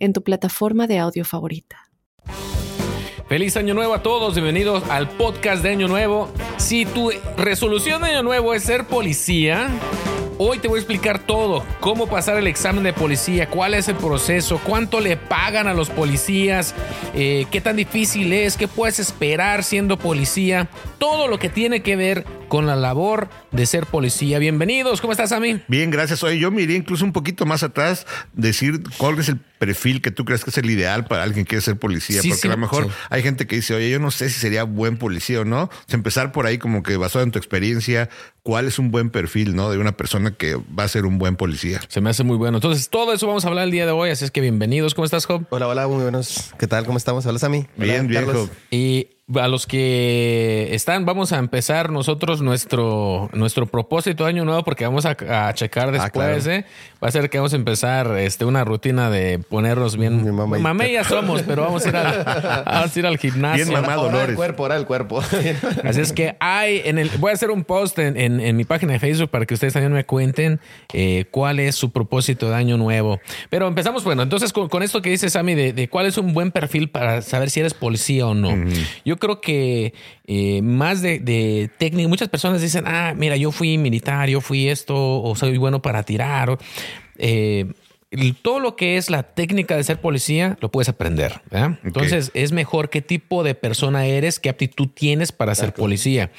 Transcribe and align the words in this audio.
en 0.00 0.12
tu 0.12 0.24
plataforma 0.24 0.88
de 0.88 0.98
audio 0.98 1.24
favorita. 1.24 1.88
Feliz 3.28 3.56
año 3.56 3.74
nuevo 3.74 3.94
a 3.94 4.02
todos, 4.02 4.34
bienvenidos 4.34 4.82
al 4.90 5.08
podcast 5.08 5.62
de 5.62 5.70
año 5.70 5.86
nuevo. 5.86 6.28
Si 6.56 6.84
tu 6.84 7.12
resolución 7.36 8.02
de 8.02 8.08
año 8.08 8.24
nuevo 8.24 8.54
es 8.54 8.64
ser 8.64 8.88
policía, 8.88 9.68
Hoy 10.42 10.58
te 10.58 10.68
voy 10.68 10.78
a 10.78 10.80
explicar 10.80 11.26
todo, 11.26 11.62
cómo 11.80 12.06
pasar 12.06 12.38
el 12.38 12.46
examen 12.46 12.82
de 12.82 12.94
policía, 12.94 13.50
cuál 13.50 13.74
es 13.74 13.88
el 13.88 13.96
proceso, 13.96 14.58
cuánto 14.64 14.98
le 14.98 15.18
pagan 15.18 15.66
a 15.66 15.74
los 15.74 15.90
policías, 15.90 16.74
eh, 17.14 17.44
qué 17.50 17.60
tan 17.60 17.76
difícil 17.76 18.32
es, 18.32 18.56
qué 18.56 18.66
puedes 18.66 18.98
esperar 19.00 19.62
siendo 19.64 19.98
policía, 19.98 20.70
todo 20.96 21.28
lo 21.28 21.38
que 21.38 21.50
tiene 21.50 21.82
que 21.82 21.94
ver 21.94 22.24
con 22.50 22.66
la 22.66 22.74
labor 22.74 23.30
de 23.52 23.64
ser 23.64 23.86
policía. 23.86 24.40
Bienvenidos, 24.40 25.00
¿cómo 25.00 25.12
estás, 25.12 25.30
Ami? 25.30 25.62
Bien, 25.68 25.90
gracias. 25.90 26.22
Hoy 26.24 26.40
yo 26.40 26.50
me 26.50 26.62
iría 26.62 26.76
incluso 26.76 27.04
un 27.04 27.12
poquito 27.12 27.46
más 27.46 27.62
atrás, 27.62 28.06
decir 28.32 28.82
cuál 28.98 29.18
es 29.20 29.28
el 29.28 29.38
perfil 29.38 30.02
que 30.02 30.10
tú 30.10 30.24
crees 30.24 30.42
que 30.42 30.50
es 30.50 30.58
el 30.58 30.68
ideal 30.68 31.04
para 31.04 31.22
alguien 31.22 31.44
que 31.44 31.50
quiere 31.50 31.62
ser 31.62 31.78
policía, 31.78 32.20
porque 32.28 32.48
a 32.48 32.50
lo 32.50 32.56
mejor 32.56 32.88
hay 33.08 33.22
gente 33.22 33.46
que 33.46 33.56
dice, 33.56 33.74
oye, 33.74 33.88
yo 33.88 34.00
no 34.00 34.10
sé 34.10 34.28
si 34.30 34.40
sería 34.40 34.64
buen 34.64 34.96
policía 34.96 35.42
o 35.42 35.44
no. 35.44 35.70
empezar 35.88 36.32
por 36.32 36.46
ahí 36.46 36.58
como 36.58 36.82
que 36.82 36.96
basado 36.96 37.24
en 37.24 37.30
tu 37.30 37.38
experiencia, 37.38 38.08
cuál 38.42 38.66
es 38.66 38.80
un 38.80 38.90
buen 38.90 39.10
perfil, 39.10 39.54
¿no? 39.54 39.70
De 39.70 39.78
una 39.78 39.96
persona 39.96 40.32
que 40.32 40.56
va 40.56 40.82
a 40.82 40.88
ser 40.88 41.06
un 41.06 41.18
buen 41.18 41.36
policía. 41.36 41.80
Se 41.86 42.00
me 42.00 42.10
hace 42.10 42.24
muy 42.24 42.36
bueno. 42.36 42.56
Entonces, 42.56 42.88
todo 42.88 43.12
eso 43.12 43.28
vamos 43.28 43.44
a 43.44 43.48
hablar 43.48 43.66
el 43.66 43.70
día 43.70 43.86
de 43.86 43.92
hoy, 43.92 44.10
así 44.10 44.24
es 44.24 44.32
que 44.32 44.40
bienvenidos. 44.40 44.94
¿Cómo 44.94 45.04
estás, 45.04 45.24
Job? 45.24 45.46
Hola, 45.50 45.68
hola, 45.68 45.86
muy 45.86 46.02
buenos. 46.02 46.52
¿Qué 46.58 46.66
tal? 46.66 46.84
¿Cómo 46.84 46.98
estamos? 46.98 47.24
Hola, 47.26 47.38
Sammy. 47.38 47.66
Bien, 47.76 48.08
bien, 48.08 48.26
Job. 48.26 48.50
Y 48.72 49.08
a 49.38 49.48
los 49.48 49.66
que 49.66 50.68
están, 50.72 51.04
vamos 51.04 51.32
a 51.32 51.38
empezar 51.38 51.90
nosotros 51.90 52.40
nuestro, 52.42 53.28
nuestro 53.32 53.66
propósito 53.66 54.24
de 54.24 54.30
año 54.30 54.44
nuevo 54.44 54.64
porque 54.64 54.84
vamos 54.84 55.06
a, 55.06 55.14
checar 55.54 55.88
ah, 55.88 55.92
después, 55.92 56.46
¿eh? 56.46 56.64
Va 57.02 57.08
a 57.08 57.10
ser 57.10 57.30
que 57.30 57.38
vamos 57.38 57.52
a 57.52 57.56
empezar 57.56 58.16
este, 58.18 58.44
una 58.44 58.64
rutina 58.64 59.10
de 59.10 59.38
ponernos 59.38 59.96
bien. 59.96 60.34
Mamé 60.34 60.92
ya 60.92 61.04
somos, 61.04 61.42
pero 61.42 61.62
vamos 61.62 61.86
a 61.86 61.88
ir 61.88 61.96
al, 61.96 62.24
vamos 62.64 62.96
a 62.96 62.98
ir 62.98 63.06
al 63.06 63.18
gimnasio. 63.18 63.66
Bien 63.66 63.80
mamado, 63.80 64.02
Ahora 64.02 64.24
el 64.24 64.34
cuerpo, 64.34 64.64
ahora 64.64 64.76
el 64.76 64.86
cuerpo. 64.86 65.22
Así 65.84 66.00
es 66.00 66.12
que 66.12 66.36
hay 66.40 66.82
en 66.84 66.98
el. 66.98 67.10
Voy 67.18 67.30
a 67.30 67.34
hacer 67.34 67.50
un 67.50 67.64
post 67.64 67.98
en, 67.98 68.16
en, 68.18 68.56
mi 68.56 68.64
página 68.64 68.92
de 68.92 68.98
Facebook 68.98 69.30
para 69.30 69.46
que 69.46 69.54
ustedes 69.54 69.72
también 69.72 69.92
me 69.92 70.04
cuenten 70.04 70.60
eh, 70.92 71.26
cuál 71.30 71.60
es 71.60 71.76
su 71.76 71.90
propósito 71.90 72.50
de 72.50 72.56
año 72.56 72.76
nuevo. 72.76 73.20
Pero 73.48 73.66
empezamos, 73.66 74.04
bueno, 74.04 74.22
entonces 74.22 74.52
con, 74.52 74.68
con 74.68 74.82
esto 74.82 75.00
que 75.00 75.10
dice 75.10 75.30
Sammy 75.30 75.54
de, 75.54 75.72
de, 75.72 75.88
cuál 75.88 76.06
es 76.06 76.18
un 76.18 76.34
buen 76.34 76.50
perfil 76.50 76.90
para 76.90 77.22
saber 77.22 77.50
si 77.50 77.60
eres 77.60 77.74
policía 77.74 78.26
o 78.26 78.34
no. 78.34 78.50
Yo 79.04 79.16
creo 79.20 79.40
que 79.40 79.94
eh, 80.26 80.60
más 80.62 81.00
de, 81.02 81.20
de 81.20 81.70
técnica, 81.78 82.08
muchas 82.08 82.28
personas 82.28 82.60
dicen, 82.60 82.84
ah, 82.88 83.14
mira, 83.16 83.36
yo 83.36 83.52
fui 83.52 83.78
militar, 83.78 84.28
yo 84.28 84.40
fui 84.40 84.68
esto, 84.68 85.22
o 85.22 85.36
soy 85.36 85.56
bueno 85.58 85.80
para 85.80 86.02
tirar. 86.02 86.58
Eh, 87.16 87.72
todo 88.42 88.58
lo 88.58 88.74
que 88.74 88.96
es 88.96 89.08
la 89.08 89.22
técnica 89.22 89.76
de 89.76 89.84
ser 89.84 90.00
policía 90.00 90.56
lo 90.60 90.70
puedes 90.70 90.88
aprender. 90.88 91.40
Entonces 91.84 92.32
es 92.34 92.50
mejor 92.50 92.90
qué 92.90 93.02
tipo 93.02 93.44
de 93.44 93.54
persona 93.54 94.06
eres, 94.06 94.40
qué 94.40 94.48
aptitud 94.48 94.88
tienes 94.88 95.30
para 95.30 95.54
ser 95.54 95.72
policía. 95.72 96.32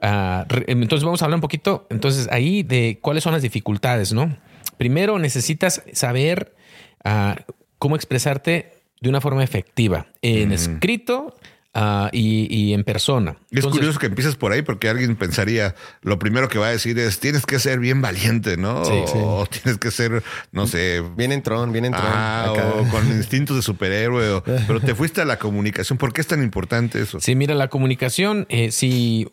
Ah, 0.00 0.46
entonces 0.66 1.04
vamos 1.04 1.22
a 1.22 1.26
hablar 1.26 1.36
un 1.36 1.42
poquito, 1.42 1.86
entonces 1.90 2.28
ahí 2.30 2.62
de 2.62 2.98
cuáles 3.00 3.22
son 3.22 3.32
las 3.32 3.42
dificultades, 3.42 4.12
¿no? 4.12 4.36
Primero 4.76 5.18
necesitas 5.18 5.82
saber 5.92 6.54
ah, 7.04 7.36
cómo 7.78 7.96
expresarte 7.96 8.72
de 9.00 9.08
una 9.08 9.20
forma 9.20 9.44
efectiva 9.44 10.06
en 10.22 10.52
escrito 10.52 11.34
Ah, 11.76 12.08
y, 12.12 12.72
en 12.72 12.84
persona. 12.84 13.36
es 13.50 13.66
curioso 13.66 13.98
que 13.98 14.06
empieces 14.06 14.36
por 14.36 14.52
ahí 14.52 14.62
porque 14.62 14.88
alguien 14.88 15.16
pensaría, 15.16 15.74
lo 16.02 16.20
primero 16.20 16.48
que 16.48 16.56
va 16.60 16.68
a 16.68 16.70
decir 16.70 16.96
es, 17.00 17.18
tienes 17.18 17.46
que 17.46 17.58
ser 17.58 17.80
bien 17.80 18.00
valiente, 18.00 18.56
¿no? 18.56 18.82
o 18.82 19.44
tienes 19.46 19.78
que 19.80 19.90
ser, 19.90 20.22
no 20.52 20.68
sé... 20.68 21.02
Bien 21.16 21.32
entrón, 21.32 21.72
bien 21.72 21.86
entrón. 21.86 22.04
Ah, 22.06 22.52
o 22.52 22.88
con 22.90 23.08
instintos 23.08 23.56
de 23.56 23.62
superhéroe. 23.62 24.40
pero 24.68 24.80
te 24.80 24.94
fuiste 24.94 25.20
a 25.20 25.24
la 25.24 25.40
comunicación. 25.40 25.98
¿Por 25.98 26.12
qué 26.12 26.20
es 26.20 26.28
tan 26.28 26.44
importante 26.44 27.02
eso? 27.02 27.18
Sí, 27.18 27.34
mira, 27.34 27.56
la 27.56 27.66
comunicación, 27.66 28.46
eh, 28.50 28.70
si, 28.70 29.28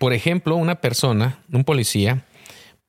por 0.00 0.12
ejemplo, 0.12 0.56
una 0.56 0.80
persona, 0.80 1.38
un 1.52 1.62
policía, 1.62 2.24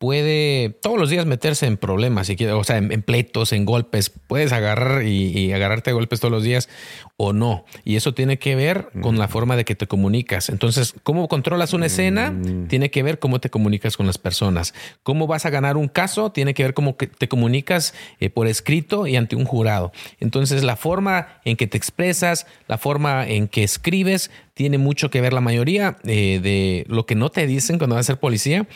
puede 0.02 0.72
todos 0.82 0.98
los 0.98 1.12
días 1.12 1.28
meterse 1.28 1.68
en 1.68 1.78
problemas, 1.78 2.26
si 2.26 2.36
quiere, 2.36 2.54
o 2.54 2.64
sea, 2.64 2.78
en, 2.78 3.04
pleitos, 3.04 3.54
en 3.54 3.66
golpes. 3.66 4.10
Puedes 4.10 4.52
agarrar 4.52 5.04
y, 5.04 5.54
agarrarte 5.54 5.92
a 5.92 5.94
golpes 5.94 6.20
todos 6.20 6.32
los 6.32 6.42
días 6.42 6.70
o 7.18 7.34
no. 7.34 7.66
Y 7.86 7.98
eso 7.98 8.16
tiene 8.16 8.40
que 8.40 8.56
ver 8.56 8.90
con 9.04 9.20
la 9.20 9.28
forma 9.28 9.56
de 9.56 9.64
que 9.64 9.76
te 9.76 9.86
comunicas. 9.86 10.50
Entonces, 10.50 10.96
cómo 11.04 11.28
controlas 11.28 11.74
una 11.74 11.86
escena 11.86 12.32
mm. 12.32 12.68
tiene 12.68 12.90
que 12.90 13.04
ver 13.04 13.20
cómo 13.20 13.40
te 13.40 13.52
comunicas 13.52 13.96
con 13.96 14.08
las 14.08 14.18
personas. 14.18 14.74
Cómo 15.04 15.28
vas 15.28 15.46
a 15.46 15.52
ganar 15.52 15.78
un 15.78 15.88
caso 15.88 16.32
tiene 16.32 16.56
que 16.56 16.64
ver 16.64 16.74
cómo 16.74 16.96
te 16.96 17.28
comunicas 17.28 17.94
eh, 18.20 18.32
por 18.32 18.48
escrito 18.48 19.06
y 19.06 19.18
ante 19.18 19.36
un 19.36 19.46
jurado. 19.46 19.92
Entonces, 20.20 20.64
la 20.64 20.78
forma 20.78 21.28
en 21.46 21.58
que 21.58 21.68
te 21.68 21.78
expresas, 21.78 22.48
la 22.68 22.80
forma 22.80 23.28
en 23.28 23.48
que 23.48 23.64
escribes, 23.64 24.32
tiene 24.56 24.80
mucho 24.80 25.12
que 25.12 25.22
ver. 25.22 25.34
La 25.34 25.42
mayoría 25.42 25.98
eh, 26.06 26.40
de 26.42 26.86
lo 26.88 27.06
que 27.06 27.14
no 27.14 27.30
te 27.30 27.46
dicen 27.46 27.78
cuando 27.78 27.96
vas 27.96 28.08
a 28.08 28.14
ser 28.14 28.20
policía 28.20 28.68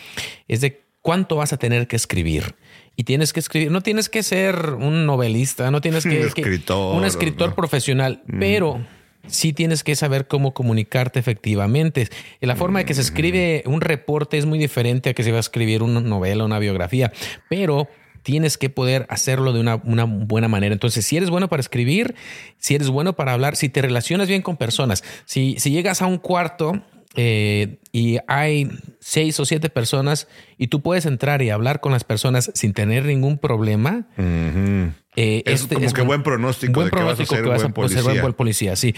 es 0.46 0.60
de 0.60 0.85
cuánto 1.06 1.36
vas 1.36 1.52
a 1.52 1.56
tener 1.56 1.86
que 1.86 1.94
escribir. 1.94 2.56
Y 2.96 3.04
tienes 3.04 3.32
que 3.32 3.38
escribir, 3.38 3.70
no 3.70 3.80
tienes 3.80 4.08
que 4.08 4.24
ser 4.24 4.70
un 4.70 5.06
novelista, 5.06 5.70
no 5.70 5.80
tienes 5.80 6.02
que... 6.02 6.18
Un 6.18 6.26
escritor. 6.26 6.96
un 6.96 7.04
escritor 7.04 7.54
profesional, 7.54 8.24
mm. 8.26 8.40
pero 8.40 8.84
sí 9.28 9.52
tienes 9.52 9.84
que 9.84 9.94
saber 9.94 10.26
cómo 10.26 10.52
comunicarte 10.52 11.20
efectivamente. 11.20 12.08
Y 12.40 12.46
la 12.46 12.56
forma 12.56 12.80
de 12.80 12.86
que 12.86 12.94
se 12.94 13.02
escribe 13.02 13.62
un 13.66 13.82
reporte 13.82 14.36
es 14.36 14.46
muy 14.46 14.58
diferente 14.58 15.10
a 15.10 15.14
que 15.14 15.22
se 15.22 15.30
va 15.30 15.36
a 15.36 15.40
escribir 15.40 15.84
una 15.84 16.00
novela, 16.00 16.44
una 16.44 16.58
biografía, 16.58 17.12
pero 17.48 17.86
tienes 18.24 18.58
que 18.58 18.68
poder 18.68 19.06
hacerlo 19.08 19.52
de 19.52 19.60
una, 19.60 19.76
una, 19.84 20.06
buena 20.06 20.48
manera. 20.48 20.72
Entonces, 20.72 21.06
si 21.06 21.16
eres 21.16 21.30
bueno 21.30 21.48
para 21.48 21.60
escribir, 21.60 22.16
si 22.58 22.74
eres 22.74 22.88
bueno 22.88 23.12
para 23.12 23.32
hablar, 23.32 23.54
si 23.54 23.68
te 23.68 23.80
relacionas 23.80 24.26
bien 24.26 24.42
con 24.42 24.56
personas, 24.56 25.04
si, 25.24 25.54
si 25.60 25.70
llegas 25.70 26.02
a 26.02 26.06
un 26.06 26.18
cuarto 26.18 26.82
eh, 27.16 27.78
y 27.92 28.18
hay 28.28 28.70
seis 29.00 29.40
o 29.40 29.44
siete 29.44 29.70
personas 29.70 30.28
y 30.58 30.68
tú 30.68 30.82
puedes 30.82 31.06
entrar 31.06 31.42
y 31.42 31.50
hablar 31.50 31.80
con 31.80 31.92
las 31.92 32.04
personas 32.04 32.50
sin 32.54 32.72
tener 32.72 33.04
ningún 33.06 33.38
problema. 33.38 34.06
Eh, 35.16 35.42
es 35.46 35.66
como 35.66 35.92
que 35.92 36.02
buen 36.02 36.22
pronóstico 36.22 36.74
buen 36.74 36.90
de 36.90 36.96
que 36.96 37.02
vas 37.02 37.20
a 37.20 37.24
ser, 37.24 37.42
buen, 37.42 37.72
policía. 37.72 38.20
buen 38.20 38.34
policía. 38.34 38.76
Sí. 38.76 38.94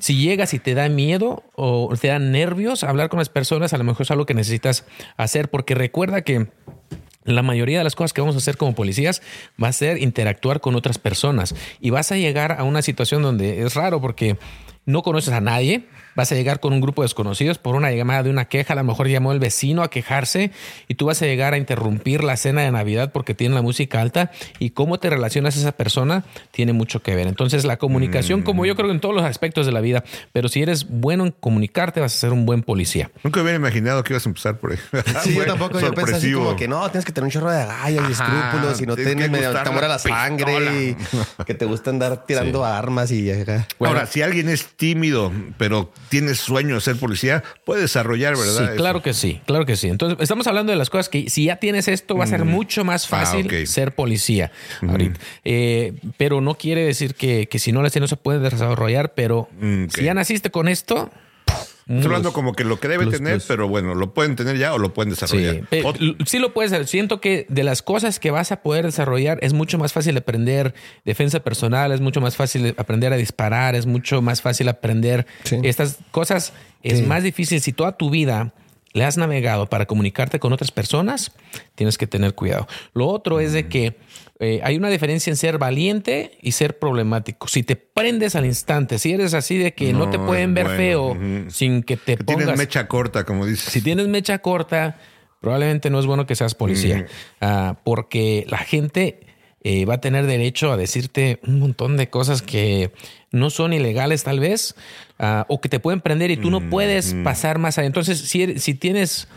si 0.00 0.16
llegas 0.16 0.54
y 0.54 0.58
te 0.58 0.74
da 0.74 0.88
miedo 0.88 1.44
o 1.54 1.94
te 2.00 2.08
da 2.08 2.18
nervios 2.18 2.82
hablar 2.82 3.10
con 3.10 3.18
las 3.18 3.28
personas, 3.28 3.72
a 3.74 3.78
lo 3.78 3.84
mejor 3.84 4.02
es 4.02 4.10
algo 4.10 4.26
que 4.26 4.34
necesitas 4.34 4.86
hacer 5.16 5.50
porque 5.50 5.74
recuerda 5.74 6.22
que 6.22 6.48
la 7.24 7.42
mayoría 7.42 7.78
de 7.78 7.84
las 7.84 7.94
cosas 7.94 8.12
que 8.12 8.20
vamos 8.20 8.36
a 8.36 8.38
hacer 8.38 8.56
como 8.56 8.74
policías 8.74 9.22
va 9.62 9.68
a 9.68 9.72
ser 9.72 10.00
interactuar 10.00 10.60
con 10.60 10.74
otras 10.74 10.98
personas 10.98 11.54
y 11.80 11.90
vas 11.90 12.10
a 12.10 12.16
llegar 12.16 12.52
a 12.52 12.64
una 12.64 12.82
situación 12.82 13.22
donde 13.22 13.62
es 13.62 13.74
raro 13.74 14.00
porque 14.00 14.38
no 14.86 15.02
conoces 15.02 15.34
a 15.34 15.40
nadie, 15.40 15.86
vas 16.18 16.32
a 16.32 16.34
llegar 16.34 16.58
con 16.58 16.72
un 16.72 16.80
grupo 16.80 17.02
de 17.02 17.04
desconocidos 17.04 17.58
por 17.58 17.76
una 17.76 17.92
llamada 17.92 18.24
de 18.24 18.30
una 18.30 18.46
queja, 18.46 18.72
a 18.72 18.76
lo 18.76 18.82
mejor 18.82 19.06
llamó 19.06 19.30
el 19.30 19.38
vecino 19.38 19.84
a 19.84 19.88
quejarse 19.88 20.50
y 20.88 20.94
tú 20.94 21.06
vas 21.06 21.22
a 21.22 21.26
llegar 21.26 21.54
a 21.54 21.58
interrumpir 21.58 22.24
la 22.24 22.36
cena 22.36 22.62
de 22.62 22.72
Navidad 22.72 23.12
porque 23.12 23.34
tiene 23.34 23.54
la 23.54 23.62
música 23.62 24.00
alta 24.00 24.32
y 24.58 24.70
cómo 24.70 24.98
te 24.98 25.10
relacionas 25.10 25.56
a 25.56 25.60
esa 25.60 25.72
persona 25.72 26.24
tiene 26.50 26.72
mucho 26.72 27.04
que 27.04 27.14
ver. 27.14 27.28
Entonces 27.28 27.64
la 27.64 27.76
comunicación, 27.76 28.42
como 28.42 28.66
yo 28.66 28.74
creo 28.74 28.90
en 28.90 28.98
todos 28.98 29.14
los 29.14 29.22
aspectos 29.22 29.64
de 29.64 29.70
la 29.70 29.80
vida, 29.80 30.02
pero 30.32 30.48
si 30.48 30.60
eres 30.60 30.88
bueno 30.88 31.24
en 31.24 31.30
comunicarte 31.30 32.00
vas 32.00 32.16
a 32.16 32.18
ser 32.18 32.32
un 32.32 32.44
buen 32.44 32.64
policía. 32.64 33.12
Nunca 33.22 33.40
hubiera 33.40 33.56
imaginado 33.56 34.02
que 34.02 34.12
ibas 34.12 34.26
a 34.26 34.30
empezar 34.30 34.58
por 34.58 34.72
ahí. 34.72 34.78
sí, 35.22 35.36
yo 35.36 35.44
tampoco, 35.46 35.78
yo 35.78 35.94
pensé 35.94 36.16
así 36.16 36.32
como 36.32 36.56
que 36.56 36.66
no, 36.66 36.90
tienes 36.90 37.04
que 37.04 37.12
tener 37.12 37.26
un 37.26 37.30
chorro 37.30 37.52
de 37.52 37.62
agallas 37.62 38.08
y 38.08 38.12
escrúpulos 38.12 38.80
y 38.80 38.86
no 38.86 38.96
tienes 38.96 39.30
medio 39.30 39.52
temor 39.62 39.84
a 39.84 39.88
la 39.88 39.98
sangre 40.00 40.82
y 40.82 41.44
que 41.44 41.54
te 41.54 41.64
gusta 41.64 41.90
andar 41.90 42.26
tirando 42.26 42.64
armas 42.64 43.12
y... 43.12 43.28
Ahora, 43.78 44.06
si 44.06 44.20
alguien 44.20 44.48
es 44.48 44.66
tímido, 44.74 45.30
pero 45.58 45.92
tienes 46.08 46.38
sueño 46.38 46.76
de 46.76 46.80
ser 46.80 46.96
policía, 46.96 47.42
puede 47.64 47.82
desarrollar, 47.82 48.36
¿verdad? 48.36 48.72
Sí, 48.72 48.76
claro 48.76 49.02
que 49.02 49.14
sí, 49.14 49.40
claro 49.46 49.66
que 49.66 49.76
sí. 49.76 49.88
Entonces, 49.88 50.18
estamos 50.20 50.46
hablando 50.46 50.72
de 50.72 50.78
las 50.78 50.90
cosas 50.90 51.08
que 51.08 51.28
si 51.30 51.44
ya 51.44 51.56
tienes 51.56 51.88
esto, 51.88 52.16
va 52.16 52.24
a 52.24 52.26
ser 52.26 52.44
mm. 52.44 52.48
mucho 52.48 52.84
más 52.84 53.04
ah, 53.06 53.08
fácil 53.08 53.66
ser 53.66 53.94
policía. 53.94 54.50
Eh, 55.44 55.94
pero 56.16 56.40
no 56.40 56.54
quiere 56.54 56.84
decir 56.84 57.14
que, 57.14 57.48
si 57.58 57.72
no 57.72 57.82
las 57.82 57.92
tienes 57.92 57.98
no 57.98 58.06
se 58.08 58.16
puede 58.16 58.38
desarrollar, 58.38 59.14
pero 59.14 59.48
mm, 59.60 59.86
si 59.88 60.04
ya 60.04 60.14
naciste 60.14 60.50
con 60.50 60.68
esto, 60.68 61.10
Estoy 61.88 62.04
hablando 62.04 62.34
como 62.34 62.52
que 62.52 62.64
lo 62.64 62.78
que 62.78 62.86
debe 62.86 63.06
tener, 63.06 63.40
pero 63.48 63.66
bueno, 63.66 63.94
lo 63.94 64.12
pueden 64.12 64.36
tener 64.36 64.58
ya 64.58 64.74
o 64.74 64.78
lo 64.78 64.92
pueden 64.92 65.08
desarrollar. 65.08 65.66
Sí, 65.70 66.16
sí 66.26 66.38
lo 66.38 66.52
puedes 66.52 66.70
hacer. 66.70 66.86
Siento 66.86 67.20
que 67.20 67.46
de 67.48 67.64
las 67.64 67.80
cosas 67.80 68.20
que 68.20 68.30
vas 68.30 68.52
a 68.52 68.60
poder 68.62 68.84
desarrollar 68.84 69.38
es 69.40 69.54
mucho 69.54 69.78
más 69.78 69.94
fácil 69.94 70.14
aprender 70.18 70.74
defensa 71.06 71.40
personal, 71.40 71.92
es 71.92 72.02
mucho 72.02 72.20
más 72.20 72.36
fácil 72.36 72.74
aprender 72.76 73.14
a 73.14 73.16
disparar, 73.16 73.74
es 73.74 73.86
mucho 73.86 74.20
más 74.20 74.42
fácil 74.42 74.68
aprender 74.68 75.26
estas 75.62 75.98
cosas. 76.10 76.52
Es 76.82 77.06
más 77.06 77.22
difícil 77.22 77.60
si 77.62 77.72
toda 77.72 77.96
tu 77.96 78.10
vida 78.10 78.52
le 78.92 79.04
has 79.04 79.16
navegado 79.16 79.66
para 79.66 79.86
comunicarte 79.86 80.38
con 80.38 80.52
otras 80.52 80.70
personas, 80.70 81.32
tienes 81.74 81.98
que 81.98 82.06
tener 82.06 82.34
cuidado. 82.34 82.66
Lo 82.94 83.06
otro 83.06 83.40
es 83.40 83.52
de 83.52 83.68
que 83.68 83.96
eh, 84.40 84.60
hay 84.62 84.76
una 84.76 84.88
diferencia 84.88 85.30
en 85.30 85.36
ser 85.36 85.58
valiente 85.58 86.38
y 86.40 86.52
ser 86.52 86.78
problemático. 86.78 87.48
Si 87.48 87.62
te 87.62 87.76
prendes 87.76 88.36
al 88.36 88.46
instante, 88.46 88.98
si 88.98 89.12
eres 89.12 89.34
así 89.34 89.58
de 89.58 89.74
que 89.74 89.92
no, 89.92 90.10
te 90.10 90.18
pueden 90.18 90.54
ver 90.54 90.68
feo 90.68 91.16
sin 91.48 91.82
que 91.82 91.96
te 91.96 92.16
pongas... 92.16 92.44
Tienes 92.44 92.58
mecha 92.58 92.88
corta, 92.88 93.24
como 93.24 93.46
dices. 93.46 93.72
Si 93.72 93.82
tienes 93.82 94.08
mecha 94.08 94.38
corta, 94.38 94.98
probablemente 95.40 95.90
no 95.90 95.98
es 95.98 96.06
bueno 96.06 96.26
que 96.26 96.34
seas 96.34 96.54
policía. 96.54 97.06
Ah, 97.40 97.78
porque 97.84 98.46
la 98.48 98.58
gente 98.58 99.27
eh, 99.64 99.84
va 99.84 99.94
a 99.94 100.00
tener 100.00 100.26
derecho 100.26 100.72
a 100.72 100.76
decirte 100.76 101.40
un 101.46 101.58
montón 101.58 101.96
de 101.96 102.08
cosas 102.08 102.42
que 102.42 102.92
no 103.30 103.50
son 103.50 103.72
ilegales 103.72 104.24
tal 104.24 104.40
vez, 104.40 104.74
ah, 105.18 105.46
o 105.48 105.60
que 105.60 105.68
te 105.68 105.80
pueden 105.80 106.00
prender 106.00 106.30
y 106.30 106.36
tú 106.36 106.50
no 106.50 106.70
puedes 106.70 107.14
pasar 107.24 107.58
más 107.58 107.78
allá. 107.78 107.86
Entonces, 107.86 108.18
si, 108.20 108.58
si 108.58 108.74
tienes, 108.74 109.28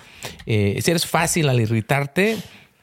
eh, 0.46 0.80
si 0.82 0.92
eres 0.92 1.06
fácil 1.06 1.50
al 1.50 1.60
irritarte, 1.60 2.38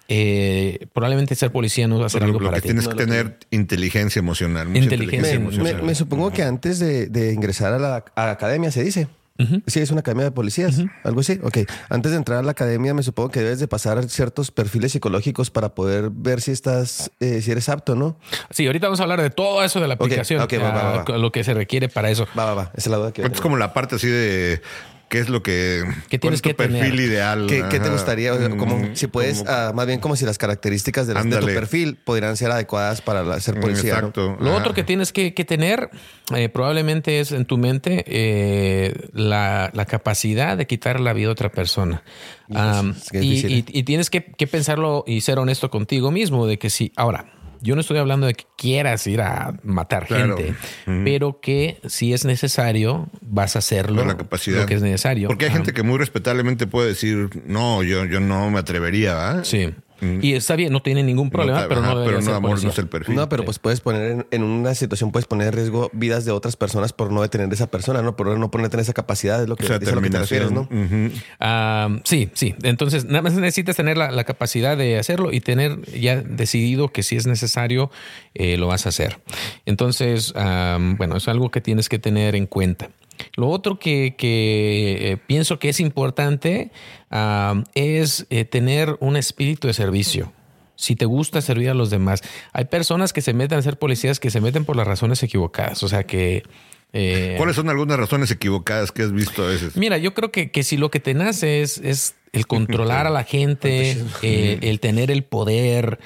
eh, 0.08 0.86
probablemente 0.92 1.34
ser 1.34 1.52
policía 1.52 1.86
no 1.86 1.98
va 1.98 2.06
a 2.06 2.08
ser 2.08 2.24
algo 2.24 2.38
para 2.40 2.56
que 2.56 2.62
ti. 2.62 2.68
Tienes 2.68 2.88
que 2.88 2.94
tener 2.94 3.38
inteligencia 3.50 4.20
emocional. 4.20 4.76
Inteligencia, 4.76 5.34
emocional. 5.34 5.82
Me, 5.82 5.94
supongo 5.94 6.32
que 6.32 6.42
antes 6.42 6.78
de, 6.78 7.32
ingresar 7.32 7.72
a 7.74 7.78
la 7.78 8.04
academia 8.16 8.70
se 8.70 8.82
dice. 8.82 9.06
Sí, 9.66 9.80
es 9.80 9.90
una 9.90 10.00
academia 10.00 10.24
de 10.24 10.32
policías, 10.32 10.82
algo 11.04 11.20
así. 11.20 11.38
Ok, 11.42 11.58
antes 11.88 12.10
de 12.10 12.18
entrar 12.18 12.38
a 12.38 12.42
la 12.42 12.50
academia 12.50 12.92
me 12.92 13.02
supongo 13.02 13.30
que 13.30 13.40
debes 13.40 13.60
de 13.60 13.68
pasar 13.68 14.08
ciertos 14.08 14.50
perfiles 14.50 14.92
psicológicos 14.92 15.50
para 15.50 15.74
poder 15.74 16.10
ver 16.10 16.40
si 16.40 16.50
estás, 16.50 17.12
eh, 17.20 17.40
si 17.40 17.52
eres 17.52 17.68
apto, 17.68 17.94
¿no? 17.94 18.18
Sí, 18.50 18.66
ahorita 18.66 18.86
vamos 18.88 19.00
a 19.00 19.04
hablar 19.04 19.22
de 19.22 19.30
todo 19.30 19.62
eso 19.62 19.80
de 19.80 19.86
la 19.86 19.94
aplicación, 19.94 20.40
lo 20.40 21.32
que 21.32 21.44
se 21.44 21.54
requiere 21.54 21.88
para 21.88 22.10
eso. 22.10 22.26
Va, 22.36 22.46
va, 22.46 22.54
va. 22.54 22.62
Esa 22.74 22.76
es 22.76 22.86
la 22.88 22.96
duda 22.96 23.12
que... 23.12 23.22
Es 23.22 23.40
como 23.40 23.56
la 23.56 23.72
parte 23.72 23.96
así 23.96 24.08
de 24.08 24.60
qué 25.08 25.18
es 25.18 25.28
lo 25.28 25.42
que 25.42 25.84
¿Qué 26.08 26.18
tienes 26.18 26.42
tu 26.42 26.50
que 26.50 26.54
perfil 26.54 27.00
ideal. 27.00 27.46
¿Qué, 27.48 27.62
te 27.62 27.88
gustaría? 27.90 28.32
como 28.56 28.78
mm, 28.78 28.94
si 28.94 29.06
puedes, 29.06 29.44
ah, 29.46 29.72
más 29.74 29.86
bien 29.86 30.00
como 30.00 30.16
si 30.16 30.24
las 30.24 30.38
características 30.38 31.06
de, 31.06 31.14
tu 31.14 31.46
perfil 31.46 31.96
podrían 31.96 32.36
ser 32.36 32.50
adecuadas 32.50 33.00
para 33.00 33.40
ser 33.40 33.60
policía. 33.60 33.94
Exacto. 33.94 34.36
Lo 34.40 34.54
otro 34.54 34.74
que 34.74 34.84
tienes 34.84 35.12
que, 35.12 35.30
tener 35.30 35.90
eh, 36.34 36.48
probablemente 36.48 37.20
es 37.20 37.32
en 37.32 37.44
tu 37.44 37.58
mente 37.58 38.04
eh, 38.06 38.94
la, 39.12 39.70
capacidad 39.88 40.56
de 40.56 40.66
quitar 40.66 41.00
la 41.00 41.12
vida 41.12 41.28
a 41.28 41.32
otra 41.32 41.50
persona. 41.50 42.02
y, 43.12 43.64
y, 43.66 43.82
tienes 43.84 44.10
que, 44.10 44.24
que 44.24 44.46
pensarlo 44.46 45.04
y 45.06 45.22
ser 45.22 45.38
honesto 45.38 45.70
contigo 45.70 46.10
mismo 46.10 46.46
de 46.46 46.58
que 46.58 46.70
si 46.70 46.92
ahora 46.96 47.37
yo 47.60 47.74
no 47.74 47.80
estoy 47.80 47.98
hablando 47.98 48.26
de 48.26 48.34
que 48.34 48.44
quieras 48.56 49.06
ir 49.06 49.20
a 49.20 49.54
matar 49.62 50.06
gente, 50.06 50.54
pero 50.84 51.40
que 51.40 51.80
si 51.86 52.12
es 52.12 52.24
necesario, 52.24 53.08
vas 53.20 53.56
a 53.56 53.60
hacerlo 53.60 54.04
la 54.04 54.16
capacidad. 54.16 54.60
lo 54.60 54.66
que 54.66 54.74
es 54.74 54.82
necesario. 54.82 55.28
Porque 55.28 55.46
hay 55.46 55.52
gente 55.52 55.72
que 55.72 55.82
muy 55.82 55.98
respetablemente 55.98 56.66
puede 56.66 56.88
decir, 56.88 57.30
no, 57.46 57.82
yo, 57.82 58.04
yo 58.04 58.20
no 58.20 58.50
me 58.50 58.58
atrevería. 58.58 59.44
Sí. 59.44 59.74
Y 60.00 60.34
está 60.34 60.56
bien, 60.56 60.72
no 60.72 60.80
tiene 60.80 61.02
ningún 61.02 61.30
problema, 61.30 61.66
pero 61.68 61.82
no 61.82 62.04
pero 62.04 62.20
no, 62.20 62.34
amor, 62.34 62.62
no 62.62 62.70
es 62.70 62.78
el 62.78 62.88
perfil. 62.88 63.14
No, 63.14 63.28
pero 63.28 63.44
pues 63.44 63.58
puedes 63.58 63.80
poner 63.80 64.26
en, 64.30 64.42
una 64.42 64.74
situación, 64.74 65.10
puedes 65.10 65.26
poner 65.26 65.48
en 65.48 65.52
riesgo 65.54 65.90
vidas 65.92 66.24
de 66.24 66.32
otras 66.32 66.56
personas 66.56 66.92
por 66.92 67.10
no 67.12 67.22
detener 67.22 67.52
esa 67.52 67.68
persona, 67.68 68.02
¿no? 68.02 68.16
Por 68.16 68.38
no 68.38 68.50
ponerte 68.50 68.76
en 68.76 68.80
esa 68.80 68.92
capacidad, 68.92 69.42
es 69.42 69.48
lo 69.48 69.56
que, 69.56 69.66
o 69.66 69.68
lo 69.68 69.78
que 69.78 70.10
te 70.10 70.18
refieres, 70.18 70.50
¿no? 70.50 70.68
sí, 72.04 72.30
sí. 72.34 72.54
Entonces, 72.62 73.04
nada 73.04 73.22
más 73.22 73.34
necesitas 73.34 73.76
tener 73.76 73.96
la, 73.96 74.24
capacidad 74.28 74.76
de 74.76 74.98
hacerlo 74.98 75.32
y 75.32 75.40
tener 75.40 75.80
ya 75.98 76.16
decidido 76.20 76.88
que 76.88 77.02
si 77.02 77.16
es 77.16 77.26
necesario, 77.26 77.90
eh, 78.34 78.58
lo 78.58 78.66
vas 78.66 78.84
a 78.86 78.90
hacer. 78.90 79.18
Entonces, 79.64 80.34
bueno, 80.34 81.16
es 81.16 81.28
algo 81.28 81.50
que 81.50 81.60
tienes 81.60 81.88
que 81.88 81.98
tener 81.98 82.34
en 82.34 82.46
cuenta. 82.46 82.90
Lo 83.34 83.48
otro 83.48 83.78
que, 83.78 84.14
eh, 84.18 85.16
pienso 85.26 85.58
que 85.58 85.68
es 85.68 85.80
importante 85.80 86.70
ah, 87.10 87.62
es 87.74 88.26
eh, 88.30 88.44
tener 88.44 88.96
un 89.00 89.16
espíritu 89.16 89.66
de 89.68 89.74
servicio. 89.74 90.32
Si 90.76 90.94
te 90.94 91.06
gusta 91.06 91.40
servir 91.40 91.70
a 91.70 91.74
los 91.74 91.90
demás. 91.90 92.22
Hay 92.52 92.66
personas 92.66 93.12
que 93.12 93.20
se 93.20 93.32
meten 93.32 93.58
a 93.58 93.62
ser 93.62 93.78
policías 93.78 94.20
que 94.20 94.30
se 94.30 94.40
meten 94.40 94.64
por 94.64 94.76
las 94.76 94.86
razones 94.86 95.22
equivocadas. 95.22 95.82
O 95.82 95.88
sea 95.88 96.04
que... 96.04 96.44
Eh, 96.92 97.34
¿Cuáles 97.36 97.56
son 97.56 97.68
algunas 97.68 97.98
razones 97.98 98.30
equivocadas 98.30 98.92
que 98.92 99.02
has 99.02 99.12
visto 99.12 99.42
a 99.44 99.48
veces? 99.48 99.76
Mira, 99.76 99.98
yo 99.98 100.14
creo 100.14 100.30
que, 100.30 100.62
si 100.62 100.76
lo 100.76 100.90
que 100.90 101.00
te 101.00 101.12
nace 101.14 101.62
es, 101.62 101.78
es 101.78 102.14
el 102.32 102.46
controlar 102.46 103.06
a 103.06 103.10
la 103.10 103.24
gente, 103.24 103.96
el 104.22 104.80
tener 104.80 105.10
el 105.10 105.24
poder. 105.24 105.98